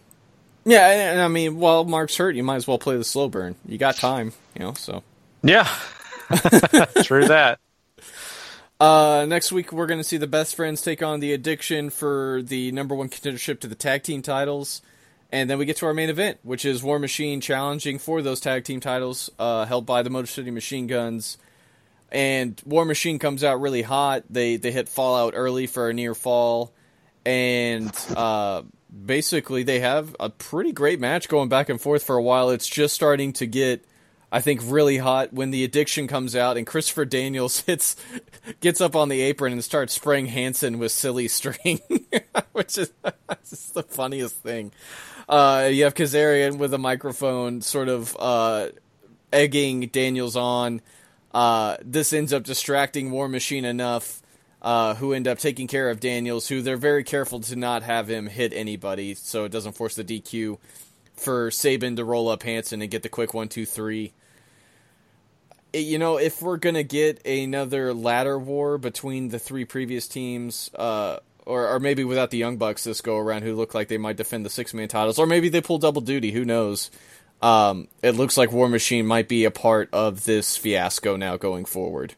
yeah, 0.65 0.89
and, 0.89 1.01
and 1.01 1.21
I 1.21 1.27
mean, 1.27 1.57
while 1.57 1.85
Mark's 1.85 2.17
hurt, 2.17 2.35
you 2.35 2.43
might 2.43 2.57
as 2.57 2.67
well 2.67 2.77
play 2.77 2.97
the 2.97 3.03
slow 3.03 3.29
burn. 3.29 3.55
You 3.65 3.77
got 3.77 3.95
time, 3.95 4.33
you 4.53 4.65
know. 4.65 4.73
So 4.73 5.03
Yeah, 5.43 5.67
true 7.03 7.27
that. 7.27 7.59
Uh, 8.79 9.25
next 9.27 9.51
week 9.51 9.71
we're 9.71 9.87
going 9.87 9.99
to 9.99 10.03
see 10.03 10.17
the 10.17 10.27
best 10.27 10.55
friends 10.55 10.83
take 10.83 11.01
on 11.01 11.19
the 11.19 11.33
addiction 11.33 11.89
for 11.89 12.43
the 12.43 12.71
number 12.71 12.93
one 12.93 13.09
contendership 13.09 13.59
to 13.59 13.67
the 13.67 13.75
tag 13.75 14.03
team 14.03 14.21
titles, 14.21 14.81
and 15.31 15.49
then 15.49 15.57
we 15.57 15.65
get 15.65 15.77
to 15.77 15.85
our 15.85 15.93
main 15.93 16.09
event, 16.09 16.37
which 16.43 16.63
is 16.63 16.83
War 16.83 16.99
Machine 16.99 17.41
challenging 17.41 17.97
for 17.97 18.21
those 18.21 18.39
tag 18.39 18.65
team 18.65 18.79
titles, 18.79 19.31
uh, 19.39 19.65
held 19.65 19.85
by 19.85 20.03
the 20.03 20.09
Motor 20.09 20.27
City 20.27 20.51
Machine 20.51 20.85
Guns. 20.85 21.37
And 22.11 22.61
War 22.65 22.85
Machine 22.85 23.19
comes 23.19 23.43
out 23.43 23.59
really 23.59 23.81
hot. 23.81 24.23
They 24.29 24.55
they 24.55 24.71
hit 24.71 24.87
Fallout 24.87 25.33
early 25.35 25.67
for 25.67 25.89
a 25.89 25.93
near 25.93 26.15
fall, 26.15 26.73
and 27.25 27.93
uh, 28.15 28.63
basically 29.05 29.63
they 29.63 29.79
have 29.81 30.15
a 30.19 30.29
pretty 30.29 30.71
great 30.71 30.99
match 30.99 31.27
going 31.27 31.49
back 31.49 31.69
and 31.69 31.81
forth 31.81 32.03
for 32.03 32.15
a 32.15 32.23
while. 32.23 32.49
It's 32.49 32.67
just 32.67 32.95
starting 32.95 33.33
to 33.33 33.45
get. 33.45 33.83
I 34.29 34.41
think 34.41 34.59
really 34.65 34.97
hot 34.97 35.31
when 35.31 35.51
the 35.51 35.63
addiction 35.63 36.07
comes 36.07 36.35
out 36.35 36.57
and 36.57 36.67
Christopher 36.67 37.05
Daniels 37.05 37.61
hits 37.65 37.95
gets 38.59 38.81
up 38.81 38.93
on 38.93 39.07
the 39.07 39.21
apron 39.21 39.53
and 39.53 39.63
starts 39.63 39.93
spraying 39.93 40.25
Hanson 40.25 40.79
with 40.79 40.91
silly 40.91 41.27
string, 41.29 41.79
which 42.51 42.77
is 42.77 42.91
just 43.49 43.73
the 43.73 43.83
funniest 43.83 44.35
thing. 44.35 44.71
Uh, 45.29 45.69
you 45.71 45.83
have 45.83 45.93
Kazarian 45.93 46.57
with 46.57 46.73
a 46.73 46.77
microphone, 46.77 47.61
sort 47.61 47.89
of 47.89 48.15
uh, 48.19 48.69
egging 49.31 49.87
Daniels 49.87 50.35
on. 50.35 50.81
Uh, 51.37 51.77
this 51.83 52.13
ends 52.13 52.33
up 52.33 52.41
distracting 52.41 53.11
War 53.11 53.29
Machine 53.29 53.63
enough, 53.63 54.23
uh, 54.59 54.95
who 54.95 55.13
end 55.13 55.27
up 55.27 55.37
taking 55.37 55.67
care 55.67 55.91
of 55.91 55.99
Daniels, 55.99 56.47
who 56.47 56.63
they're 56.63 56.77
very 56.77 57.03
careful 57.03 57.41
to 57.41 57.55
not 57.55 57.83
have 57.83 58.07
him 58.07 58.25
hit 58.25 58.53
anybody, 58.53 59.13
so 59.13 59.45
it 59.45 59.51
doesn't 59.51 59.73
force 59.73 59.93
the 59.93 60.03
DQ 60.03 60.57
for 61.15 61.51
Sabin 61.51 61.95
to 61.97 62.03
roll 62.03 62.27
up 62.27 62.41
Hanson 62.41 62.81
and 62.81 62.89
get 62.89 63.03
the 63.03 63.09
quick 63.09 63.35
one, 63.35 63.49
two, 63.49 63.67
three. 63.67 64.13
You 65.73 65.99
know, 65.99 66.17
if 66.17 66.41
we're 66.41 66.57
gonna 66.57 66.81
get 66.81 67.23
another 67.23 67.93
ladder 67.93 68.39
war 68.39 68.79
between 68.79 69.29
the 69.29 69.37
three 69.37 69.63
previous 69.63 70.07
teams, 70.07 70.71
uh, 70.73 71.17
or 71.45 71.67
or 71.67 71.79
maybe 71.79 72.03
without 72.03 72.31
the 72.31 72.39
Young 72.39 72.57
Bucks 72.57 72.83
this 72.83 73.01
go 73.01 73.15
around, 73.15 73.43
who 73.43 73.53
look 73.53 73.75
like 73.75 73.89
they 73.89 73.99
might 73.99 74.17
defend 74.17 74.43
the 74.43 74.49
six 74.49 74.73
man 74.73 74.87
titles, 74.87 75.19
or 75.19 75.27
maybe 75.27 75.49
they 75.49 75.61
pull 75.61 75.77
double 75.77 76.01
duty. 76.01 76.31
Who 76.31 76.45
knows? 76.45 76.89
Um, 77.41 77.87
it 78.01 78.11
looks 78.11 78.37
like 78.37 78.51
War 78.51 78.67
Machine 78.67 79.05
might 79.05 79.27
be 79.27 79.45
a 79.45 79.51
part 79.51 79.89
of 79.93 80.25
this 80.25 80.57
fiasco 80.57 81.15
now 81.15 81.37
going 81.37 81.65
forward. 81.65 82.15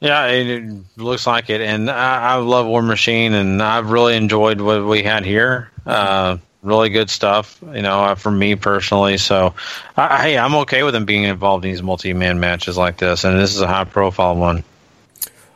Yeah, 0.00 0.26
it, 0.26 0.46
it 0.46 0.84
looks 0.96 1.26
like 1.26 1.50
it, 1.50 1.60
and 1.60 1.90
I, 1.90 2.34
I 2.34 2.34
love 2.36 2.66
War 2.66 2.82
Machine, 2.82 3.34
and 3.34 3.60
I've 3.62 3.90
really 3.90 4.16
enjoyed 4.16 4.60
what 4.60 4.86
we 4.86 5.02
had 5.02 5.24
here. 5.24 5.70
Uh, 5.84 6.38
really 6.62 6.88
good 6.88 7.10
stuff, 7.10 7.58
you 7.74 7.82
know, 7.82 8.04
uh, 8.04 8.14
for 8.14 8.30
me 8.30 8.54
personally. 8.54 9.18
So, 9.18 9.54
I, 9.96 10.22
hey, 10.22 10.38
I'm 10.38 10.54
okay 10.56 10.84
with 10.84 10.94
them 10.94 11.04
being 11.04 11.24
involved 11.24 11.64
in 11.64 11.72
these 11.72 11.82
multi-man 11.82 12.38
matches 12.38 12.76
like 12.76 12.96
this, 12.98 13.24
and 13.24 13.38
this 13.38 13.54
is 13.54 13.60
a 13.60 13.66
high-profile 13.66 14.36
one. 14.36 14.62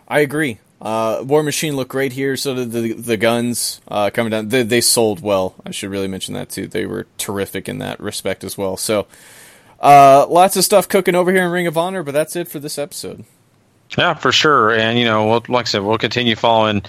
I 0.09 0.21
agree. 0.21 0.59
Uh, 0.83 1.23
War 1.25 1.45
Machine 1.45 1.77
looked 1.77 1.93
great 1.93 2.13
here. 2.13 2.37
So 2.37 2.57
did 2.57 2.73
the 2.73 2.93
the 2.93 3.17
guns 3.17 3.81
uh, 3.87 4.11
coming 4.11 4.33
down. 4.33 4.49
They, 4.49 4.65
they 4.65 4.81
sold 4.81 5.23
well. 5.23 5.55
I 5.65 5.71
should 5.71 5.91
really 5.91 6.09
mention 6.09 6.35
that 6.35 6.51
too. 6.51 6.67
They 6.67 6.87
were 6.87 7.07
terrific 7.19 7.69
in 7.69 7.79
that 7.79 8.01
respect 8.01 8.43
as 8.43 8.59
well. 8.59 8.77
So 8.77 9.07
uh, 9.79 10.27
lots 10.29 10.57
of 10.57 10.65
stuff 10.65 10.89
cooking 10.89 11.15
over 11.15 11.33
here 11.33 11.45
in 11.45 11.53
Ring 11.53 11.69
of 11.69 11.79
Honor. 11.79 12.03
But 12.03 12.15
that's 12.15 12.35
it 12.35 12.49
for 12.49 12.59
this 12.59 12.79
episode. 12.79 13.25
Yeah, 13.97 14.15
for 14.15 14.33
sure. 14.33 14.73
And 14.73 14.99
you 14.99 15.05
know, 15.05 15.29
we'll, 15.29 15.45
like 15.49 15.67
I 15.67 15.69
said, 15.69 15.83
we'll 15.83 15.99
continue 15.99 16.35
following 16.35 16.83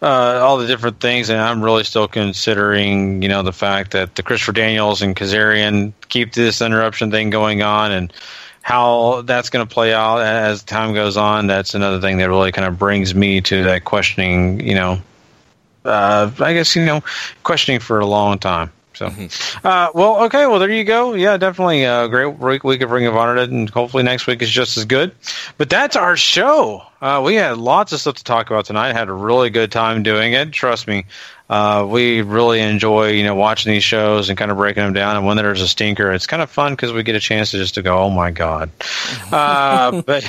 uh, 0.00 0.40
all 0.42 0.56
the 0.56 0.66
different 0.66 1.00
things. 1.00 1.28
And 1.28 1.38
I'm 1.38 1.62
really 1.62 1.84
still 1.84 2.08
considering, 2.08 3.22
you 3.22 3.28
know, 3.28 3.42
the 3.42 3.52
fact 3.52 3.90
that 3.90 4.14
the 4.14 4.22
Christopher 4.22 4.52
Daniels 4.52 5.02
and 5.02 5.14
Kazarian 5.14 5.92
keep 6.08 6.32
this 6.32 6.62
interruption 6.62 7.10
thing 7.10 7.28
going 7.28 7.60
on, 7.60 7.92
and 7.92 8.12
how 8.64 9.20
that's 9.20 9.50
going 9.50 9.66
to 9.66 9.72
play 9.72 9.92
out 9.92 10.20
as 10.22 10.62
time 10.62 10.94
goes 10.94 11.18
on. 11.18 11.46
That's 11.46 11.74
another 11.74 12.00
thing 12.00 12.16
that 12.16 12.30
really 12.30 12.50
kind 12.50 12.66
of 12.66 12.78
brings 12.78 13.14
me 13.14 13.42
to 13.42 13.62
that 13.64 13.84
questioning. 13.84 14.66
You 14.66 14.74
know, 14.74 15.02
uh, 15.84 16.30
I 16.40 16.54
guess 16.54 16.74
you 16.74 16.82
know, 16.82 17.02
questioning 17.42 17.78
for 17.78 18.00
a 18.00 18.06
long 18.06 18.38
time. 18.38 18.72
So, 18.94 19.12
uh, 19.64 19.90
well, 19.94 20.24
okay, 20.24 20.46
well, 20.46 20.58
there 20.58 20.70
you 20.70 20.84
go. 20.84 21.14
Yeah, 21.14 21.36
definitely 21.36 21.84
a 21.84 22.08
great 22.08 22.38
week, 22.38 22.64
week 22.64 22.80
of 22.80 22.90
Ring 22.90 23.06
of 23.06 23.16
Honor, 23.16 23.36
and 23.36 23.68
hopefully 23.70 24.02
next 24.02 24.26
week 24.26 24.42
is 24.42 24.50
just 24.50 24.76
as 24.76 24.84
good. 24.84 25.14
But 25.58 25.70
that's 25.70 25.96
our 25.96 26.16
show. 26.16 26.82
Uh, 27.00 27.22
we 27.24 27.34
had 27.34 27.58
lots 27.58 27.92
of 27.92 28.00
stuff 28.00 28.14
to 28.16 28.24
talk 28.24 28.50
about 28.50 28.64
tonight. 28.64 28.92
Had 28.94 29.08
a 29.08 29.12
really 29.12 29.50
good 29.50 29.72
time 29.72 30.02
doing 30.02 30.32
it. 30.32 30.52
Trust 30.52 30.86
me, 30.86 31.04
uh, 31.50 31.86
we 31.88 32.22
really 32.22 32.60
enjoy 32.60 33.10
you 33.10 33.24
know 33.24 33.34
watching 33.34 33.72
these 33.72 33.84
shows 33.84 34.28
and 34.28 34.38
kind 34.38 34.50
of 34.50 34.56
breaking 34.56 34.82
them 34.82 34.92
down. 34.92 35.16
And 35.16 35.26
when 35.26 35.36
there's 35.36 35.60
a 35.60 35.68
stinker, 35.68 36.12
it's 36.12 36.26
kind 36.26 36.42
of 36.42 36.50
fun 36.50 36.72
because 36.72 36.92
we 36.92 37.02
get 37.02 37.16
a 37.16 37.20
chance 37.20 37.50
to 37.50 37.58
just 37.58 37.74
to 37.74 37.82
go, 37.82 37.98
oh 37.98 38.10
my 38.10 38.30
god. 38.30 38.70
Uh, 39.32 40.02
but 40.02 40.24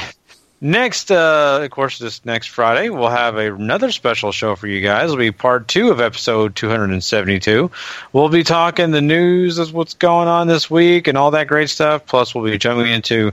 Next, 0.66 1.12
uh, 1.12 1.60
of 1.62 1.70
course, 1.70 2.00
this 2.00 2.26
next 2.26 2.48
Friday, 2.48 2.90
we'll 2.90 3.10
have 3.10 3.38
a, 3.38 3.54
another 3.54 3.92
special 3.92 4.32
show 4.32 4.56
for 4.56 4.66
you 4.66 4.82
guys. 4.82 5.04
It'll 5.04 5.18
be 5.18 5.32
part 5.32 5.68
two 5.68 5.92
of 5.92 6.02
episode 6.02 6.56
272. 6.56 7.70
We'll 8.12 8.30
be 8.30 8.44
talking 8.44 8.90
the 8.90 9.00
news 9.00 9.60
of 9.60 9.72
what's 9.76 9.94
going 9.94 10.28
on 10.28 10.48
this 10.48 10.68
week 10.68 11.08
and 11.08 11.20
all 11.20 11.30
that 11.30 11.46
great 11.46 11.70
stuff. 11.70 12.08
Plus, 12.08 12.34
we'll 12.34 12.46
be 12.46 12.58
jumping 12.58 12.88
into 12.88 13.32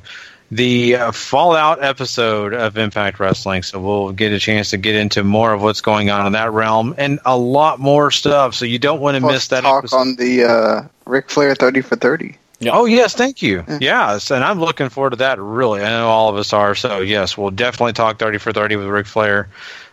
the 0.50 0.96
uh, 0.96 1.12
Fallout 1.12 1.82
episode 1.82 2.52
of 2.52 2.76
Impact 2.76 3.18
Wrestling. 3.18 3.62
So 3.62 3.80
we'll 3.80 4.12
get 4.12 4.32
a 4.32 4.38
chance 4.38 4.68
to 4.68 4.76
get 4.76 4.94
into 4.94 5.24
more 5.24 5.54
of 5.54 5.62
what's 5.62 5.80
going 5.80 6.10
on 6.10 6.26
in 6.26 6.32
that 6.34 6.52
realm 6.52 6.94
and 6.98 7.18
a 7.24 7.38
lot 7.38 7.80
more 7.80 8.10
stuff. 8.10 8.54
So 8.54 8.66
you 8.66 8.78
don't 8.78 9.00
want 9.00 9.16
to 9.16 9.26
miss 9.26 9.48
that 9.48 9.62
talk 9.62 9.84
episode. 9.84 9.96
on 9.96 10.16
the 10.16 10.44
uh, 10.44 10.82
Ric 11.06 11.30
Flair 11.30 11.54
30 11.54 11.80
for 11.80 11.96
30. 11.96 12.36
Oh 12.66 12.84
yes, 12.84 13.14
thank 13.14 13.42
you. 13.42 13.64
Yes, 13.80 14.30
and 14.30 14.44
I'm 14.44 14.60
looking 14.60 14.88
forward 14.88 15.10
to 15.10 15.16
that. 15.16 15.40
Really, 15.40 15.82
I 15.82 15.88
know 15.88 16.08
all 16.08 16.28
of 16.28 16.36
us 16.36 16.52
are. 16.52 16.74
So 16.74 17.00
yes, 17.00 17.36
we'll 17.36 17.50
definitely 17.50 17.92
talk 17.92 18.18
thirty 18.18 18.38
for 18.38 18.52
thirty 18.52 18.76
with 18.76 18.86
Ric 18.86 19.06
Flair. 19.06 19.48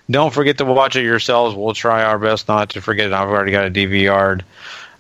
Don't 0.10 0.34
forget 0.34 0.58
to 0.58 0.66
watch 0.66 0.96
it 0.96 1.04
yourselves. 1.04 1.56
We'll 1.56 1.74
try 1.74 2.04
our 2.04 2.18
best 2.18 2.48
not 2.48 2.70
to 2.72 2.82
forget 2.82 3.08
it. 3.08 3.14
I've 3.14 3.30
already 3.30 3.52
got 3.52 3.66
a 3.66 3.72
DVR'd. 3.72 4.44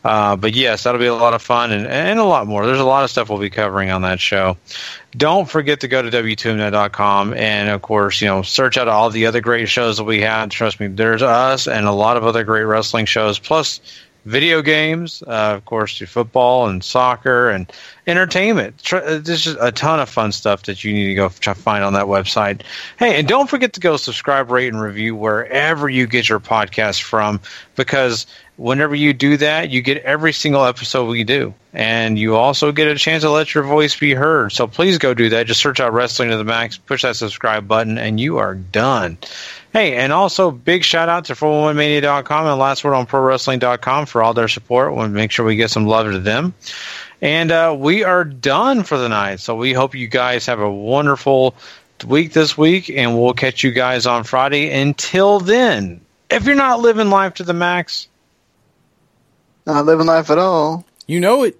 Uh, 0.03 0.35
but 0.35 0.53
yes, 0.53 0.83
that'll 0.83 0.99
be 0.99 1.07
a 1.07 1.14
lot 1.14 1.33
of 1.33 1.41
fun 1.41 1.72
and, 1.72 1.85
and 1.85 2.19
a 2.19 2.23
lot 2.23 2.48
more. 2.48 2.65
There's 2.65 2.80
a 2.80 2.85
lot 2.85 3.03
of 3.03 3.09
stuff 3.09 3.30
we'll 3.30 3.39
be 3.39 3.49
covering 3.49 3.89
on 3.89 4.03
that 4.03 4.19
show. 4.19 4.56
Don't 5.17 5.49
forget 5.49 5.81
to 5.81 5.89
go 5.89 6.01
to 6.01 6.09
W2Mnet.com 6.09 7.33
and, 7.33 7.69
of 7.69 7.81
course, 7.81 8.22
you 8.22 8.27
know, 8.27 8.41
search 8.41 8.77
out 8.77 8.88
all 8.88 9.09
the 9.09 9.25
other 9.25 9.41
great 9.41 9.67
shows 9.67 9.98
that 9.98 10.06
we 10.06 10.22
have. 10.22 10.49
Trust 10.49 10.80
me, 10.80 10.88
there's 10.88 11.22
us 11.22 11.67
and 11.67 11.85
a 11.85 11.91
lot 11.91 12.15
of 12.15 12.23
other 12.23 12.45
great 12.45 12.64
wrestling 12.64 13.06
shows, 13.06 13.39
plus 13.39 13.81
video 14.25 14.61
games, 14.61 15.23
uh, 15.27 15.53
of 15.56 15.65
course, 15.65 15.98
football 15.98 16.67
and 16.67 16.83
soccer 16.83 17.49
and 17.49 17.72
entertainment. 18.06 18.81
Uh, 18.93 19.19
There's 19.19 19.43
just 19.43 19.57
a 19.59 19.72
ton 19.72 19.99
of 19.99 20.09
fun 20.09 20.31
stuff 20.31 20.64
that 20.64 20.83
you 20.83 20.93
need 20.93 21.07
to 21.07 21.15
go 21.15 21.30
find 21.30 21.83
on 21.83 21.93
that 21.93 22.06
website. 22.06 22.61
Hey, 22.98 23.17
and 23.17 23.27
don't 23.27 23.49
forget 23.49 23.73
to 23.73 23.80
go 23.80 23.98
subscribe, 23.98 24.51
rate, 24.51 24.73
and 24.73 24.81
review 24.81 25.15
wherever 25.15 25.89
you 25.89 26.06
get 26.07 26.30
your 26.30 26.39
podcast 26.39 27.01
from, 27.01 27.39
because 27.75 28.27
whenever 28.57 28.93
you 28.93 29.14
do 29.14 29.38
that, 29.38 29.69
you 29.69 29.81
get 29.81 30.03
every 30.03 30.33
single 30.33 30.65
episode 30.65 31.06
we 31.06 31.23
do, 31.23 31.53
and 31.73 32.19
you 32.19 32.35
also 32.35 32.73
get 32.73 32.88
a 32.88 32.95
chance 32.95 33.23
to 33.23 33.30
let 33.30 33.53
your 33.56 33.64
voice 33.64 33.98
be 33.98 34.14
heard. 34.14 34.51
So 34.51 34.67
please 34.67 34.98
go 34.98 35.14
do 35.14 35.30
that. 35.30 35.48
Just 35.48 35.61
search 35.61 35.80
out 35.80 35.93
Wrestling 35.93 36.30
to 36.30 36.38
the 36.38 36.43
Max, 36.43 36.77
push 36.77 37.03
that 37.03 37.15
subscribe 37.15 37.67
button, 37.67 37.98
and 37.98 38.19
you 38.19 38.38
are 38.38 38.56
done. 38.56 39.17
Hey, 39.72 39.95
and 39.98 40.11
also 40.11 40.49
big 40.49 40.83
shout 40.83 41.09
out 41.09 41.25
to 41.25 41.33
411mania.com 41.33 42.48
and 42.48 42.59
last 42.59 42.83
word 42.83 42.95
on 42.95 43.06
prowrestling.com 43.06 44.07
for 44.07 44.23
all 44.23 44.33
their 44.33 44.48
support. 44.48 44.95
Want 44.95 45.11
to 45.11 45.15
make 45.15 45.31
sure 45.31 45.45
we 45.45 45.56
get 45.56 45.69
some 45.69 45.85
love 45.85 46.11
to 46.11 46.19
them. 46.19 46.56
And 47.22 47.51
uh, 47.51 47.75
we 47.77 48.03
are 48.03 48.23
done 48.23 48.83
for 48.83 48.98
the 48.98 49.09
night. 49.09 49.41
So 49.41 49.56
we 49.56 49.73
hope 49.73 49.93
you 49.93 50.07
guys 50.07 50.48
have 50.48 50.59
a 50.59 50.72
wonderful 50.72 51.53
week 52.07 52.33
this 52.33 52.57
week, 52.57 52.89
and 52.89 53.19
we'll 53.19 53.33
catch 53.33 53.64
you 53.64 53.72
guys 53.72 54.07
on 54.07 54.23
Friday. 54.23 54.72
Until 54.81 55.39
then, 55.39 56.01
if 56.30 56.45
you're 56.45 56.56
not 56.56 56.80
living 56.80 57.09
life 57.09 57.35
to 57.35 57.43
the 57.43 57.53
max, 57.53 58.07
Not 59.65 59.85
living 59.85 60.07
life 60.07 60.31
at 60.31 60.39
all. 60.39 60.85
You 61.06 61.19
know 61.19 61.43
it. 61.43 61.59